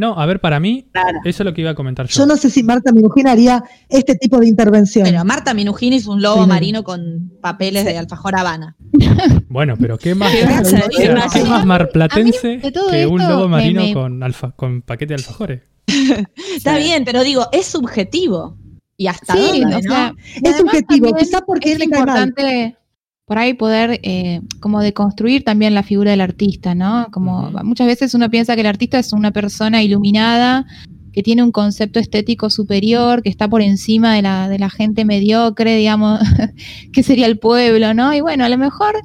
No, 0.00 0.18
a 0.18 0.24
ver, 0.24 0.40
para 0.40 0.58
mí, 0.60 0.88
Claro. 0.92 1.18
eso 1.24 1.42
es 1.42 1.44
lo 1.44 1.52
que 1.52 1.60
iba 1.60 1.70
a 1.70 1.74
comentar 1.74 2.06
yo. 2.06 2.20
Yo 2.20 2.26
no 2.26 2.36
sé 2.38 2.48
si 2.48 2.62
Marta 2.62 2.90
Minujín 2.90 3.26
haría 3.28 3.62
este 3.90 4.14
tipo 4.14 4.38
de 4.38 4.48
intervención. 4.48 5.04
Pero 5.04 5.22
Marta 5.26 5.52
Minujín 5.52 5.92
hizo 5.92 6.10
un 6.10 6.22
lobo 6.22 6.46
marino 6.46 6.82
con 6.82 7.30
papeles 7.42 7.84
de 7.84 7.98
alfajor 7.98 8.34
Habana. 8.36 8.76
Bueno, 9.50 9.74
pero 9.78 9.98
¿qué 9.98 10.14
más, 10.14 10.32
¿Qué 11.32 11.44
más 11.44 11.66
marplatense 11.66 12.60
mí, 12.62 12.72
que 12.90 13.06
un 13.06 13.18
lobo 13.18 13.48
marino 13.48 13.82
me- 13.82 13.92
Con, 13.94 14.22
alfa, 14.22 14.52
con 14.52 14.80
paquete 14.82 15.14
de 15.14 15.14
alfajores? 15.16 15.62
Está 16.56 16.76
Sí. 16.78 16.84
bien, 16.84 17.04
pero 17.04 17.22
digo, 17.22 17.46
es 17.52 17.66
subjetivo. 17.66 18.56
¿Y 18.96 19.06
hasta 19.06 19.32
Sí, 19.34 19.40
dónde, 19.60 19.76
o 19.76 19.78
no? 19.78 19.82
sea, 19.82 20.14
Es 20.42 20.56
subjetivo, 20.58 21.06
también 21.08 21.14
quizá 21.16 21.40
porque 21.40 21.72
es 21.72 21.82
importante 21.82 22.76
por 23.30 23.38
ahí 23.38 23.54
poder 23.54 24.00
eh, 24.02 24.40
como 24.58 24.80
deconstruir 24.80 25.44
también 25.44 25.72
la 25.72 25.84
figura 25.84 26.10
del 26.10 26.20
artista, 26.20 26.74
¿no? 26.74 27.06
Como 27.12 27.52
muchas 27.62 27.86
veces 27.86 28.12
uno 28.14 28.28
piensa 28.28 28.56
que 28.56 28.62
el 28.62 28.66
artista 28.66 28.98
es 28.98 29.12
una 29.12 29.30
persona 29.30 29.84
iluminada, 29.84 30.66
que 31.12 31.22
tiene 31.22 31.44
un 31.44 31.52
concepto 31.52 32.00
estético 32.00 32.50
superior, 32.50 33.22
que 33.22 33.28
está 33.28 33.46
por 33.46 33.62
encima 33.62 34.16
de 34.16 34.22
la, 34.22 34.48
de 34.48 34.58
la 34.58 34.68
gente 34.68 35.04
mediocre, 35.04 35.76
digamos, 35.76 36.18
que 36.92 37.04
sería 37.04 37.26
el 37.26 37.38
pueblo, 37.38 37.94
¿no? 37.94 38.12
Y 38.12 38.20
bueno, 38.20 38.44
a 38.44 38.48
lo 38.48 38.58
mejor 38.58 38.96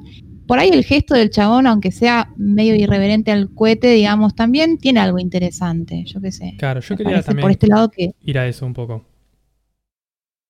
por 0.48 0.58
ahí 0.58 0.70
el 0.70 0.82
gesto 0.82 1.14
del 1.14 1.30
chabón, 1.30 1.68
aunque 1.68 1.92
sea 1.92 2.32
medio 2.36 2.74
irreverente 2.74 3.30
al 3.30 3.54
cohete, 3.54 3.92
digamos, 3.92 4.34
también 4.34 4.78
tiene 4.78 4.98
algo 4.98 5.20
interesante, 5.20 6.02
yo 6.04 6.20
qué 6.20 6.32
sé. 6.32 6.56
Claro, 6.58 6.80
yo 6.80 6.96
quería 6.96 7.22
también 7.22 7.42
por 7.42 7.52
este 7.52 7.68
lado 7.68 7.92
que 7.92 8.10
ir 8.24 8.40
a 8.40 8.48
eso 8.48 8.66
un 8.66 8.74
poco. 8.74 9.04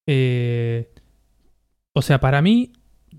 Eh, 0.07 0.89
o 1.93 2.01
sea, 2.01 2.19
para 2.19 2.41
mí, 2.41 2.73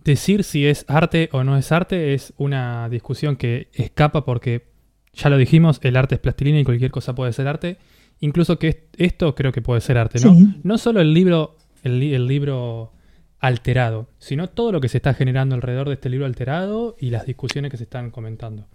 decir 0.08 0.44
si 0.44 0.66
es 0.66 0.84
arte 0.88 1.30
o 1.32 1.44
no 1.44 1.56
es 1.58 1.72
arte 1.72 2.16
es 2.16 2.34
una 2.38 2.90
discusión 2.90 3.36
que 3.36 3.68
escapa 3.74 4.26
porque, 4.26 4.66
ya 5.14 5.30
lo 5.30 5.38
dijimos, 5.38 5.80
el 5.84 5.96
arte 5.96 6.16
es 6.16 6.22
plastilina 6.22 6.60
y 6.60 6.64
cualquier 6.64 6.90
cosa 6.90 7.14
puede 7.14 7.32
ser 7.34 7.48
arte. 7.48 7.78
Incluso 8.20 8.58
que 8.58 8.70
est- 8.70 8.96
esto 8.98 9.36
creo 9.36 9.52
que 9.52 9.62
puede 9.62 9.82
ser 9.82 10.00
arte, 10.00 10.20
¿no? 10.20 10.34
Sí. 10.36 10.48
No 10.64 10.80
solo 10.80 11.02
el 11.02 11.14
libro, 11.14 11.56
el, 11.84 12.00
li- 12.00 12.16
el 12.16 12.26
libro 12.28 12.92
alterado, 13.40 14.10
sino 14.18 14.50
todo 14.50 14.72
lo 14.72 14.82
que 14.82 14.90
se 14.90 14.98
está 14.98 15.14
generando 15.14 15.54
alrededor 15.54 15.88
de 15.90 15.94
este 15.94 16.10
libro 16.10 16.26
alterado 16.26 16.96
y 17.00 17.12
las 17.12 17.28
discusiones 17.28 17.70
que 17.70 17.78
se 17.78 17.84
están 17.84 18.10
comentando. 18.10 18.68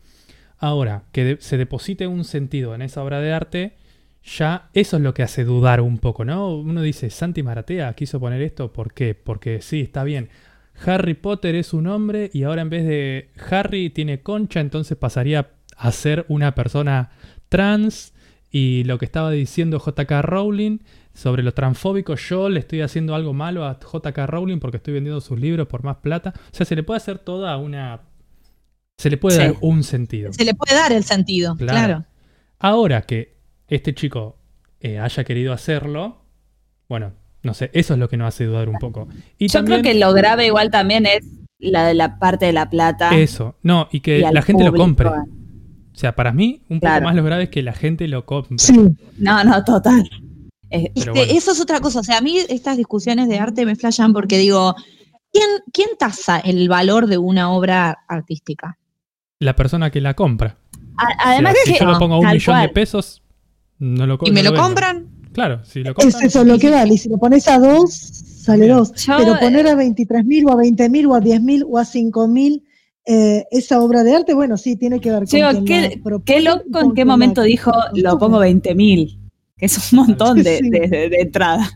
Ahora, 0.59 1.05
que 1.11 1.25
de- 1.25 1.37
se 1.41 1.57
deposite 1.59 2.07
un 2.07 2.25
sentido 2.25 2.75
en 2.77 2.83
esa 2.83 3.03
obra 3.03 3.21
de 3.21 3.33
arte, 3.33 3.73
ya 4.25 4.69
eso 4.75 4.97
es 4.99 5.03
lo 5.03 5.15
que 5.15 5.25
hace 5.25 5.43
dudar 5.45 5.81
un 5.81 5.99
poco, 5.99 6.25
¿no? 6.25 6.55
Uno 6.57 6.81
dice, 6.83 7.11
Santi 7.11 7.43
Maratea 7.43 7.93
quiso 7.95 8.21
poner 8.21 8.41
esto, 8.43 8.73
¿por 8.73 8.95
qué? 8.95 9.17
Porque 9.17 9.61
sí, 9.61 9.81
está 9.81 10.05
bien. 10.05 10.29
Harry 10.87 11.15
Potter 11.15 11.55
es 11.55 11.73
un 11.73 11.87
hombre 11.87 12.31
y 12.33 12.43
ahora 12.45 12.63
en 12.63 12.71
vez 12.71 12.85
de 12.87 13.31
Harry 13.51 13.91
tiene 13.91 14.21
concha, 14.23 14.61
entonces 14.61 14.97
pasaría 14.97 15.51
a 15.77 15.93
ser 15.93 16.25
una 16.29 16.55
persona 16.55 17.11
trans. 17.49 18.13
Y 18.55 18.85
lo 18.85 18.99
que 18.99 19.07
estaba 19.07 19.31
diciendo 19.31 19.79
JK 19.83 20.11
Rowling 20.21 20.81
sobre 21.15 21.43
lo 21.43 21.53
transfóbico, 21.55 22.17
yo 22.17 22.51
le 22.51 22.61
estoy 22.61 22.83
haciendo 22.83 23.15
algo 23.15 23.33
malo 23.33 23.65
a 23.65 23.79
JK 23.81 24.19
Rowling 24.27 24.59
porque 24.59 24.77
estoy 24.77 24.93
vendiendo 24.95 25.21
sus 25.23 25.41
libros 25.41 25.67
por 25.69 25.83
más 25.85 25.97
plata. 25.99 26.35
O 26.37 26.55
sea, 26.55 26.67
se 26.67 26.77
le 26.77 26.83
puede 26.83 26.99
hacer 26.99 27.19
toda 27.19 27.57
una... 27.57 28.03
Se 28.99 29.09
le 29.09 29.17
puede 29.17 29.37
Sí. 29.37 29.43
dar 29.43 29.55
un 29.63 29.83
sentido. 29.83 30.33
Se 30.35 30.45
le 30.45 30.53
puede 30.55 30.75
dar 30.75 30.93
el 30.93 31.03
sentido, 31.03 31.57
Claro. 31.57 31.73
claro. 31.73 32.05
Ahora 32.59 33.03
que 33.03 33.37
este 33.69 33.95
chico 33.95 34.37
eh, 34.81 34.99
haya 34.99 35.25
querido 35.25 35.53
hacerlo, 35.55 36.23
bueno, 36.91 37.15
no 37.43 37.55
sé, 37.55 37.70
eso 37.73 37.94
es 37.94 37.98
lo 38.01 38.09
que 38.09 38.16
nos 38.16 38.28
hace 38.28 38.44
dudar 38.44 38.69
un 38.69 38.78
poco. 38.78 39.09
Y 39.39 39.48
Yo 39.48 39.55
también 39.60 39.81
creo 39.82 39.93
que 39.93 39.98
lo 39.98 40.12
grave 40.12 40.47
igual 40.47 40.70
también 40.70 41.06
es 41.06 41.24
la 41.59 41.86
de 41.86 41.94
la 41.94 42.19
parte 42.19 42.47
de 42.47 42.52
la 42.52 42.69
plata. 42.70 43.16
eso, 43.16 43.56
no, 43.62 43.89
y 43.93 44.01
que 44.01 44.19
y 44.19 44.23
la 44.23 44.43
gente 44.43 44.64
lo 44.64 44.73
compre. 44.73 45.09
O 45.09 45.14
sea, 45.94 46.14
para 46.14 46.32
mí, 46.32 46.62
un 46.69 46.81
Claro. 46.81 46.97
poco 47.01 47.05
más 47.09 47.16
lo 47.16 47.24
grave 47.24 47.44
es 47.44 47.48
que 47.51 47.62
la 47.62 47.73
gente 47.74 48.09
lo 48.09 48.24
compre. 48.24 48.59
Sí, 48.59 48.74
No, 49.19 49.44
no, 49.44 49.62
total. 49.64 50.09
Este, 50.70 51.10
bueno. 51.10 51.27
Eso 51.31 51.52
es 51.52 51.60
otra 51.60 51.81
cosa. 51.81 52.01
O 52.01 52.02
sea, 52.02 52.19
a 52.19 52.20
mí 52.23 52.39
estas 52.48 52.78
discusiones 52.78 53.28
de 53.28 53.39
arte 53.39 53.66
me 53.66 53.77
flashan 53.77 54.14
porque 54.14 54.39
digo, 54.39 54.74
¿quién, 55.31 55.44
quién 55.73 55.89
tasa 55.98 56.39
el 56.40 56.66
valor 56.69 57.06
de 57.09 57.19
una 57.19 57.51
obra 57.51 57.98
artística? 58.09 58.78
La 59.39 59.55
persona 59.55 59.90
que 59.90 60.01
la 60.01 60.14
compra. 60.14 60.56
a- 60.97 61.05
O 61.05 61.06
sea, 61.09 61.16
además 61.32 61.55
si 61.64 61.73
que 61.74 61.78
yo 61.81 61.85
lo 61.85 61.98
pongo 61.98 62.14
a 62.14 62.19
un 62.20 62.27
millón 62.31 62.60
de 62.62 62.69
pesos, 62.70 63.23
no 63.78 64.06
lo 64.06 64.19
¿Y 64.23 64.31
no 64.31 64.35
me 64.35 64.43
lo 64.43 64.52
vendo. 64.52 64.64
compran? 64.64 65.06
Claro, 65.33 65.65
si 65.65 65.83
lo 65.83 65.91
es 65.91 65.95
compran. 65.97 66.25
eso 66.27 66.45
lo 66.45 66.59
que 66.59 66.71
vale. 66.71 66.95
Y 66.95 66.99
si 66.99 67.09
lo 67.09 67.19
pones 67.19 67.49
a 67.49 67.59
dos, 67.59 67.91
sale 67.93 68.65
Bien. 68.67 68.77
dos. 68.77 68.93
Yo, 68.95 69.15
Pero 69.19 69.39
poner 69.41 69.67
a 69.69 69.75
23 69.75 70.25
mil 70.25 70.47
o 70.47 70.53
a 70.53 70.57
20 70.57 70.89
mil 70.89 71.07
o 71.07 71.15
a 71.15 71.21
10 71.21 71.41
mil 71.43 71.65
o 71.69 71.79
a 71.79 71.85
5 71.85 72.29
mil 72.29 72.65
eh, 73.05 73.45
esa 73.51 73.81
obra 73.81 74.05
de 74.05 74.15
arte, 74.15 74.33
bueno, 74.35 74.57
sí, 74.57 74.77
tiene 74.77 75.01
que 75.01 75.11
ver 75.11 75.25
con 75.29 75.41
Yo, 75.41 75.65
¿qué, 75.65 76.01
qué 76.25 76.41
loco 76.41 76.63
con 76.73 76.85
en 76.87 76.95
qué 76.95 77.05
momento 77.05 77.41
la 77.41 77.47
dijo 77.49 77.73
lo 77.95 78.17
pongo 78.19 78.39
20 78.39 78.75
mil, 78.77 79.19
que 79.57 79.67
es 79.67 79.93
un 79.93 79.99
montón 80.01 80.43
de, 80.43 80.59
Sí. 80.59 80.71
de- 80.71 80.87
de- 80.89 81.09
de 81.09 81.17
entrada. 81.21 81.69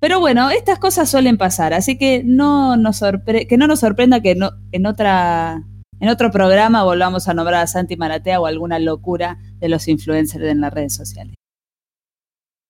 Pero 0.00 0.20
bueno, 0.20 0.48
estas 0.50 0.78
cosas 0.78 1.08
suelen 1.10 1.36
pasar, 1.36 1.74
así 1.74 1.96
que 1.98 2.22
no 2.24 2.76
nos 2.76 3.02
sorpre- 3.02 3.46
que 3.46 3.56
no 3.58 3.66
nos 3.66 3.80
sorprenda 3.80 4.20
que 4.20 4.34
no, 4.34 4.50
en 4.72 4.86
otra 4.86 5.62
en 6.00 6.08
otro 6.08 6.30
programa 6.32 6.82
volvamos 6.82 7.28
a 7.28 7.34
nombrar 7.34 7.62
a 7.62 7.66
Santi 7.68 7.96
Maratea 7.96 8.40
o 8.40 8.46
alguna 8.46 8.78
locura 8.80 9.38
de 9.60 9.68
los 9.68 9.86
influencers 9.86 10.44
en 10.46 10.60
las 10.60 10.72
redes 10.74 10.94
sociales. 10.94 11.36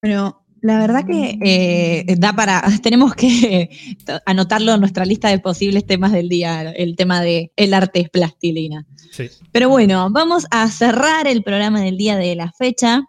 Pero 0.02 0.42
la 0.60 0.78
verdad 0.80 1.06
que 1.06 1.38
eh, 1.42 2.14
da 2.18 2.32
para, 2.34 2.62
tenemos 2.82 3.14
que 3.14 3.70
anotarlo 4.26 4.74
en 4.74 4.80
nuestra 4.80 5.04
lista 5.06 5.28
de 5.28 5.38
posibles 5.38 5.86
temas 5.86 6.12
del 6.12 6.28
día, 6.28 6.60
el 6.72 6.96
tema 6.96 7.22
de 7.22 7.52
el 7.56 7.72
arte 7.72 8.00
es 8.00 8.10
plastilina. 8.10 8.84
Sí. 9.12 9.28
Pero 9.52 9.68
bueno, 9.68 10.08
vamos 10.10 10.46
a 10.50 10.68
cerrar 10.68 11.26
el 11.26 11.42
programa 11.42 11.80
del 11.80 11.96
día 11.96 12.16
de 12.16 12.34
la 12.34 12.50
fecha. 12.52 13.02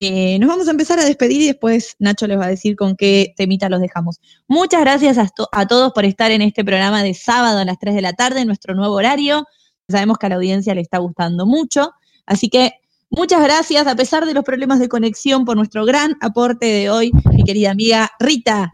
Eh, 0.00 0.38
nos 0.38 0.48
vamos 0.48 0.68
a 0.68 0.72
empezar 0.72 0.98
a 0.98 1.04
despedir 1.04 1.40
y 1.42 1.46
después 1.46 1.94
Nacho 1.98 2.26
les 2.26 2.38
va 2.38 2.44
a 2.46 2.48
decir 2.48 2.76
con 2.76 2.96
qué 2.96 3.32
temita 3.36 3.68
los 3.70 3.80
dejamos. 3.80 4.20
Muchas 4.46 4.80
gracias 4.82 5.16
a, 5.16 5.26
to- 5.28 5.48
a 5.52 5.66
todos 5.66 5.92
por 5.92 6.04
estar 6.04 6.30
en 6.32 6.42
este 6.42 6.64
programa 6.64 7.02
de 7.02 7.14
sábado 7.14 7.60
a 7.60 7.64
las 7.64 7.78
3 7.78 7.94
de 7.94 8.02
la 8.02 8.12
tarde, 8.12 8.40
en 8.40 8.46
nuestro 8.48 8.74
nuevo 8.74 8.94
horario. 8.94 9.46
Sabemos 9.88 10.18
que 10.18 10.26
a 10.26 10.28
la 10.30 10.34
audiencia 10.34 10.74
le 10.74 10.80
está 10.82 10.98
gustando 10.98 11.46
mucho. 11.46 11.92
Así 12.26 12.48
que 12.50 12.72
muchas 13.10 13.42
gracias, 13.42 13.86
a 13.86 13.96
pesar 13.96 14.26
de 14.26 14.34
los 14.34 14.44
problemas 14.44 14.78
de 14.78 14.88
conexión, 14.88 15.44
por 15.44 15.56
nuestro 15.56 15.84
gran 15.84 16.16
aporte 16.20 16.66
de 16.66 16.90
hoy, 16.90 17.12
mi 17.32 17.44
querida 17.44 17.70
amiga 17.70 18.10
Rita. 18.18 18.72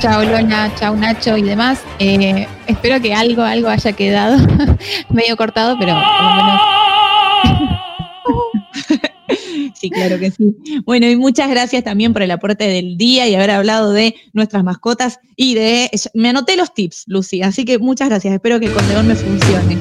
Chao, 0.00 0.22
Lola, 0.22 0.70
chao 0.78 0.94
Nacho 0.94 1.36
y 1.38 1.42
demás. 1.42 1.82
Eh, 1.98 2.46
espero 2.66 3.00
que 3.00 3.14
algo, 3.14 3.42
algo 3.42 3.68
haya 3.68 3.92
quedado 3.92 4.36
medio 5.08 5.34
cortado, 5.36 5.78
pero 5.78 5.94
por 5.94 6.24
lo 6.24 6.34
menos 6.34 6.60
Sí, 9.74 9.90
claro 9.90 10.18
que 10.18 10.30
sí. 10.30 10.54
Bueno, 10.84 11.08
y 11.08 11.16
muchas 11.16 11.48
gracias 11.48 11.82
también 11.82 12.12
por 12.12 12.22
el 12.22 12.30
aporte 12.30 12.64
del 12.64 12.96
día 12.96 13.26
y 13.26 13.34
haber 13.34 13.50
hablado 13.50 13.92
de 13.92 14.14
nuestras 14.32 14.64
mascotas 14.64 15.18
y 15.36 15.54
de... 15.54 15.90
Me 16.12 16.28
anoté 16.28 16.56
los 16.56 16.74
tips, 16.74 17.04
Lucy, 17.06 17.42
así 17.42 17.64
que 17.64 17.78
muchas 17.78 18.08
gracias. 18.08 18.34
Espero 18.34 18.60
que 18.60 18.70
con 18.70 18.86
León 18.88 19.08
me 19.08 19.14
funcione. 19.14 19.78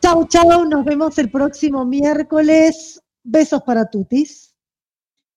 Chau, 0.00 0.28
chau, 0.28 0.64
nos 0.66 0.84
vemos 0.84 1.18
el 1.18 1.30
próximo 1.30 1.84
miércoles. 1.84 3.00
Besos 3.24 3.62
para 3.62 3.88
Tutis. 3.88 4.43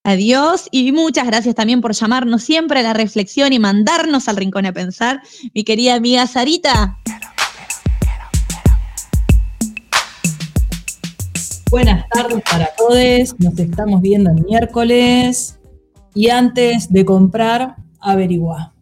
Adiós 0.03 0.67
y 0.71 0.91
muchas 0.91 1.27
gracias 1.27 1.55
también 1.55 1.81
por 1.81 1.93
llamarnos 1.93 2.43
siempre 2.43 2.79
a 2.79 2.83
la 2.83 2.93
reflexión 2.93 3.51
y 3.51 3.59
mandarnos 3.59 4.27
al 4.27 4.37
rincón 4.37 4.65
a 4.65 4.73
pensar, 4.73 5.21
mi 5.53 5.63
querida 5.63 5.95
amiga 5.95 6.25
Sarita. 6.27 6.97
Buenas 11.69 12.07
tardes 12.09 12.41
para 12.49 12.69
todos, 12.77 13.35
nos 13.39 13.59
estamos 13.59 14.01
viendo 14.01 14.31
el 14.31 14.45
miércoles 14.45 15.59
y 16.15 16.29
antes 16.29 16.91
de 16.91 17.03
comprar, 17.03 17.75
averigua. 17.99 18.73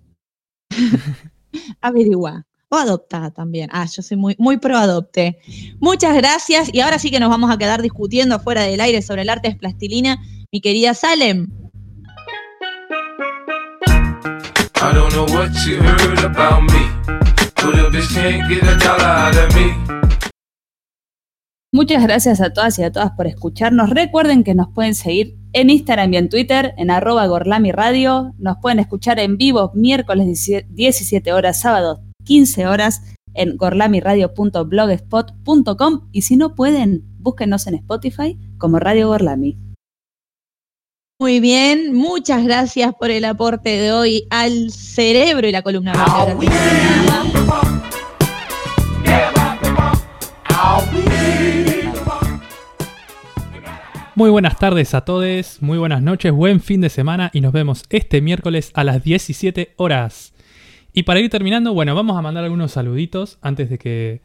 averigua 1.81 2.45
o 2.69 2.75
adopta 2.75 3.31
también. 3.31 3.69
Ah, 3.73 3.87
yo 3.91 4.03
soy 4.03 4.17
muy, 4.17 4.35
muy 4.37 4.57
pro 4.57 4.77
adopte. 4.77 5.39
Muchas 5.79 6.15
gracias 6.15 6.69
y 6.71 6.81
ahora 6.81 6.99
sí 6.99 7.09
que 7.09 7.19
nos 7.19 7.29
vamos 7.29 7.51
a 7.51 7.57
quedar 7.57 7.81
discutiendo 7.81 8.35
afuera 8.35 8.61
del 8.61 8.81
aire 8.81 9.01
sobre 9.01 9.23
el 9.23 9.29
arte 9.29 9.49
de 9.49 9.55
plastilina 9.55 10.21
mi 10.55 10.61
querida 10.61 10.93
Salem. 10.93 11.49
I 14.77 14.93
don't 14.93 15.11
know 15.11 15.25
what 15.35 15.51
you 15.67 15.81
heard 15.81 16.23
about 16.23 16.63
me, 16.71 16.87
but 17.55 17.75
a 17.75 17.89
bitch 17.91 18.07
can't 18.13 18.47
get 18.47 18.63
a 18.63 18.77
dollar 18.77 19.03
out 19.03 19.35
of 19.35 19.53
me. 19.53 19.73
Muchas 21.73 22.01
gracias 22.03 22.39
a 22.39 22.53
todas 22.53 22.79
y 22.79 22.83
a 22.83 22.91
todas 22.93 23.11
por 23.17 23.27
escucharnos. 23.27 23.89
Recuerden 23.89 24.45
que 24.45 24.55
nos 24.55 24.69
pueden 24.69 24.95
seguir 24.95 25.35
en 25.51 25.69
Instagram 25.69 26.13
y 26.13 26.17
en 26.17 26.29
Twitter, 26.29 26.73
en 26.77 26.89
arroba 26.89 27.27
Gorlami 27.27 27.73
Radio. 27.73 28.33
Nos 28.37 28.55
pueden 28.61 28.79
escuchar 28.79 29.19
en 29.19 29.35
vivo 29.35 29.73
miércoles 29.75 30.49
17 30.69 31.33
horas, 31.33 31.59
sábado 31.59 32.01
15 32.23 32.67
horas 32.67 33.01
en 33.33 33.57
gorlamiradio.blogspot.com 33.57 36.07
y 36.13 36.21
si 36.21 36.37
no 36.37 36.55
pueden, 36.55 37.03
búsquenos 37.19 37.67
en 37.67 37.75
Spotify 37.75 38.39
como 38.57 38.79
Radio 38.79 39.09
Gorlami. 39.09 39.64
Muy 41.17 41.39
bien, 41.39 41.93
muchas 41.93 42.43
gracias 42.43 42.93
por 42.93 43.09
el 43.09 43.23
aporte 43.23 43.69
de 43.69 43.93
hoy 43.93 44.27
al 44.29 44.69
cerebro 44.69 45.47
y 45.47 45.51
la 45.53 45.61
columna 45.61 45.93
vertebral. 45.93 46.37
Muy 54.15 54.29
buenas 54.29 54.59
tardes 54.59 54.93
a 54.93 55.05
todos, 55.05 55.61
muy 55.61 55.77
buenas 55.77 56.01
noches, 56.01 56.33
buen 56.33 56.59
fin 56.59 56.81
de 56.81 56.89
semana 56.89 57.31
y 57.33 57.39
nos 57.39 57.53
vemos 57.53 57.85
este 57.91 58.19
miércoles 58.19 58.71
a 58.73 58.83
las 58.83 59.01
17 59.01 59.73
horas. 59.77 60.33
Y 60.91 61.03
para 61.03 61.21
ir 61.21 61.29
terminando, 61.29 61.73
bueno, 61.73 61.95
vamos 61.95 62.17
a 62.17 62.21
mandar 62.21 62.43
algunos 62.43 62.73
saluditos 62.73 63.37
antes 63.41 63.69
de 63.69 63.77
que, 63.77 64.19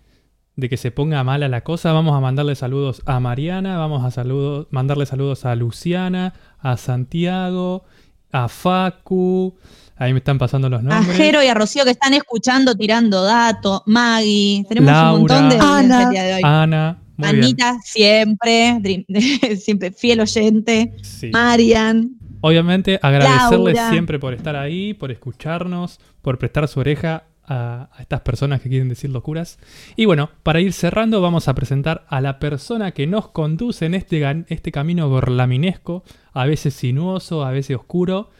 de 0.60 0.68
que 0.68 0.76
se 0.76 0.90
ponga 0.90 1.24
mala 1.24 1.48
la 1.48 1.62
cosa. 1.62 1.92
Vamos 1.92 2.14
a 2.16 2.20
mandarle 2.20 2.54
saludos 2.54 3.02
a 3.06 3.18
Mariana, 3.18 3.78
vamos 3.78 4.04
a 4.04 4.10
saludos, 4.10 4.68
mandarle 4.70 5.06
saludos 5.06 5.44
a 5.44 5.54
Luciana, 5.56 6.34
a 6.60 6.76
Santiago, 6.76 7.84
a 8.30 8.48
Facu. 8.48 9.56
Ahí 9.96 10.12
me 10.12 10.18
están 10.18 10.38
pasando 10.38 10.68
los 10.68 10.80
A 10.80 10.82
nombres. 10.82 11.16
Jero 11.16 11.42
y 11.42 11.46
a 11.46 11.54
Rocío 11.54 11.84
que 11.84 11.90
están 11.90 12.14
escuchando, 12.14 12.74
tirando 12.76 13.22
datos. 13.24 13.82
Maggie, 13.86 14.64
tenemos 14.68 14.90
Laura, 14.92 15.12
un 15.12 15.18
montón 15.20 15.48
de 15.48 15.58
Ana. 15.58 16.10
de 16.10 16.34
hoy. 16.34 16.40
Ana, 16.44 16.98
muy 17.16 17.28
bien. 17.32 17.44
Anita, 17.44 17.78
siempre, 17.82 19.06
siempre 19.58 19.90
fiel 19.92 20.20
oyente. 20.20 20.94
Sí. 21.02 21.30
Marian. 21.32 22.12
Obviamente 22.42 22.98
agradecerles 23.02 23.74
Laura. 23.74 23.90
siempre 23.90 24.18
por 24.18 24.32
estar 24.32 24.56
ahí, 24.56 24.94
por 24.94 25.10
escucharnos, 25.10 26.00
por 26.22 26.38
prestar 26.38 26.68
su 26.68 26.80
oreja 26.80 27.24
a, 27.50 27.90
estas 27.98 28.20
personas 28.20 28.62
que 28.62 28.68
quieren 28.68 28.88
decir 28.88 29.10
locuras. 29.10 29.58
Y 29.96 30.06
bueno, 30.06 30.30
para 30.42 30.60
ir 30.60 30.72
cerrando 30.72 31.20
vamos 31.20 31.48
a 31.48 31.54
presentar 31.54 32.06
a 32.08 32.20
la 32.20 32.38
persona 32.38 32.92
que 32.92 33.06
nos 33.06 33.28
conduce 33.28 33.84
en 33.86 33.94
este, 33.94 34.44
este 34.48 34.72
camino 34.72 35.08
gorlaminesco, 35.08 36.04
a 36.32 36.46
veces 36.46 36.74
sinuoso, 36.74 37.44
a 37.44 37.50
veces 37.50 37.76
oscuro. 37.76 38.30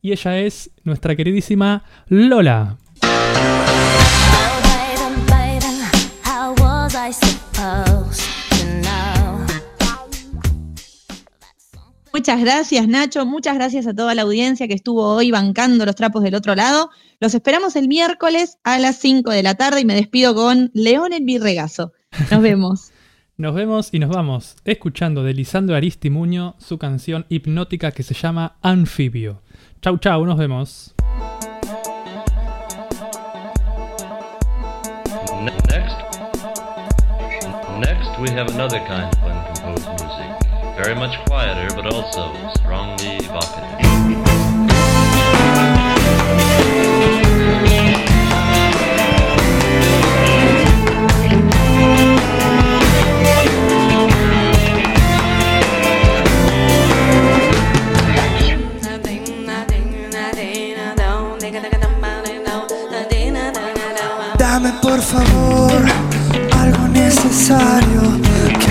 Y 0.00 0.12
ella 0.12 0.38
es 0.38 0.70
nuestra 0.82 1.14
queridísima 1.14 1.84
Lola. 2.08 2.78
Muchas 12.14 12.40
gracias, 12.40 12.86
Nacho. 12.86 13.26
Muchas 13.26 13.56
gracias 13.56 13.88
a 13.88 13.92
toda 13.92 14.14
la 14.14 14.22
audiencia 14.22 14.68
que 14.68 14.74
estuvo 14.74 15.02
hoy 15.02 15.32
bancando 15.32 15.84
los 15.84 15.96
trapos 15.96 16.22
del 16.22 16.36
otro 16.36 16.54
lado. 16.54 16.90
Los 17.24 17.32
esperamos 17.34 17.74
el 17.74 17.88
miércoles 17.88 18.58
a 18.64 18.78
las 18.78 18.96
5 18.96 19.30
de 19.30 19.42
la 19.42 19.54
tarde 19.54 19.80
y 19.80 19.86
me 19.86 19.94
despido 19.94 20.34
con 20.34 20.70
León 20.74 21.14
en 21.14 21.24
mi 21.24 21.38
regazo. 21.38 21.94
Nos 22.30 22.42
vemos. 22.42 22.90
Nos 23.38 23.54
vemos 23.54 23.88
y 23.92 23.98
nos 23.98 24.10
vamos 24.10 24.56
escuchando 24.66 25.22
de 25.24 25.32
Lisandro 25.32 25.74
Aristimuño 25.74 26.54
su 26.58 26.76
canción 26.76 27.24
hipnótica 27.30 27.92
que 27.92 28.02
se 28.02 28.12
llama 28.12 28.58
Anfibio. 28.60 29.40
Chau, 29.80 29.96
chau, 29.96 30.26
nos 30.26 30.36
vemos. 30.36 30.94
Ne- 35.40 35.52
Next, 35.70 35.96
next 37.80 38.20
we 38.20 38.28
have 38.32 38.52
another 38.52 38.80
kind 38.80 39.04
of 39.10 39.24
uncomposed 39.24 39.88
music, 39.88 40.76
very 40.76 40.94
much 40.94 41.16
quieter 41.24 41.74
but 41.74 41.86
also 41.90 42.34
strongly 42.58 43.16
evocative. 43.24 43.73
Favor 65.04 65.84
algo 66.58 66.88
necesario 66.88 68.00
que 68.60 68.70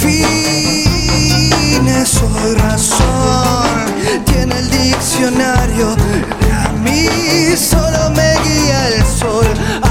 fines 0.00 1.82
o 2.22 2.54
razón 2.54 3.68
tiene 4.24 4.58
el 4.58 4.70
diccionario. 4.70 5.94
A 6.64 6.72
mí 6.84 7.08
solo 7.56 8.10
me 8.10 8.32
guía 8.44 8.88
el 8.88 9.04
sol. 9.04 9.89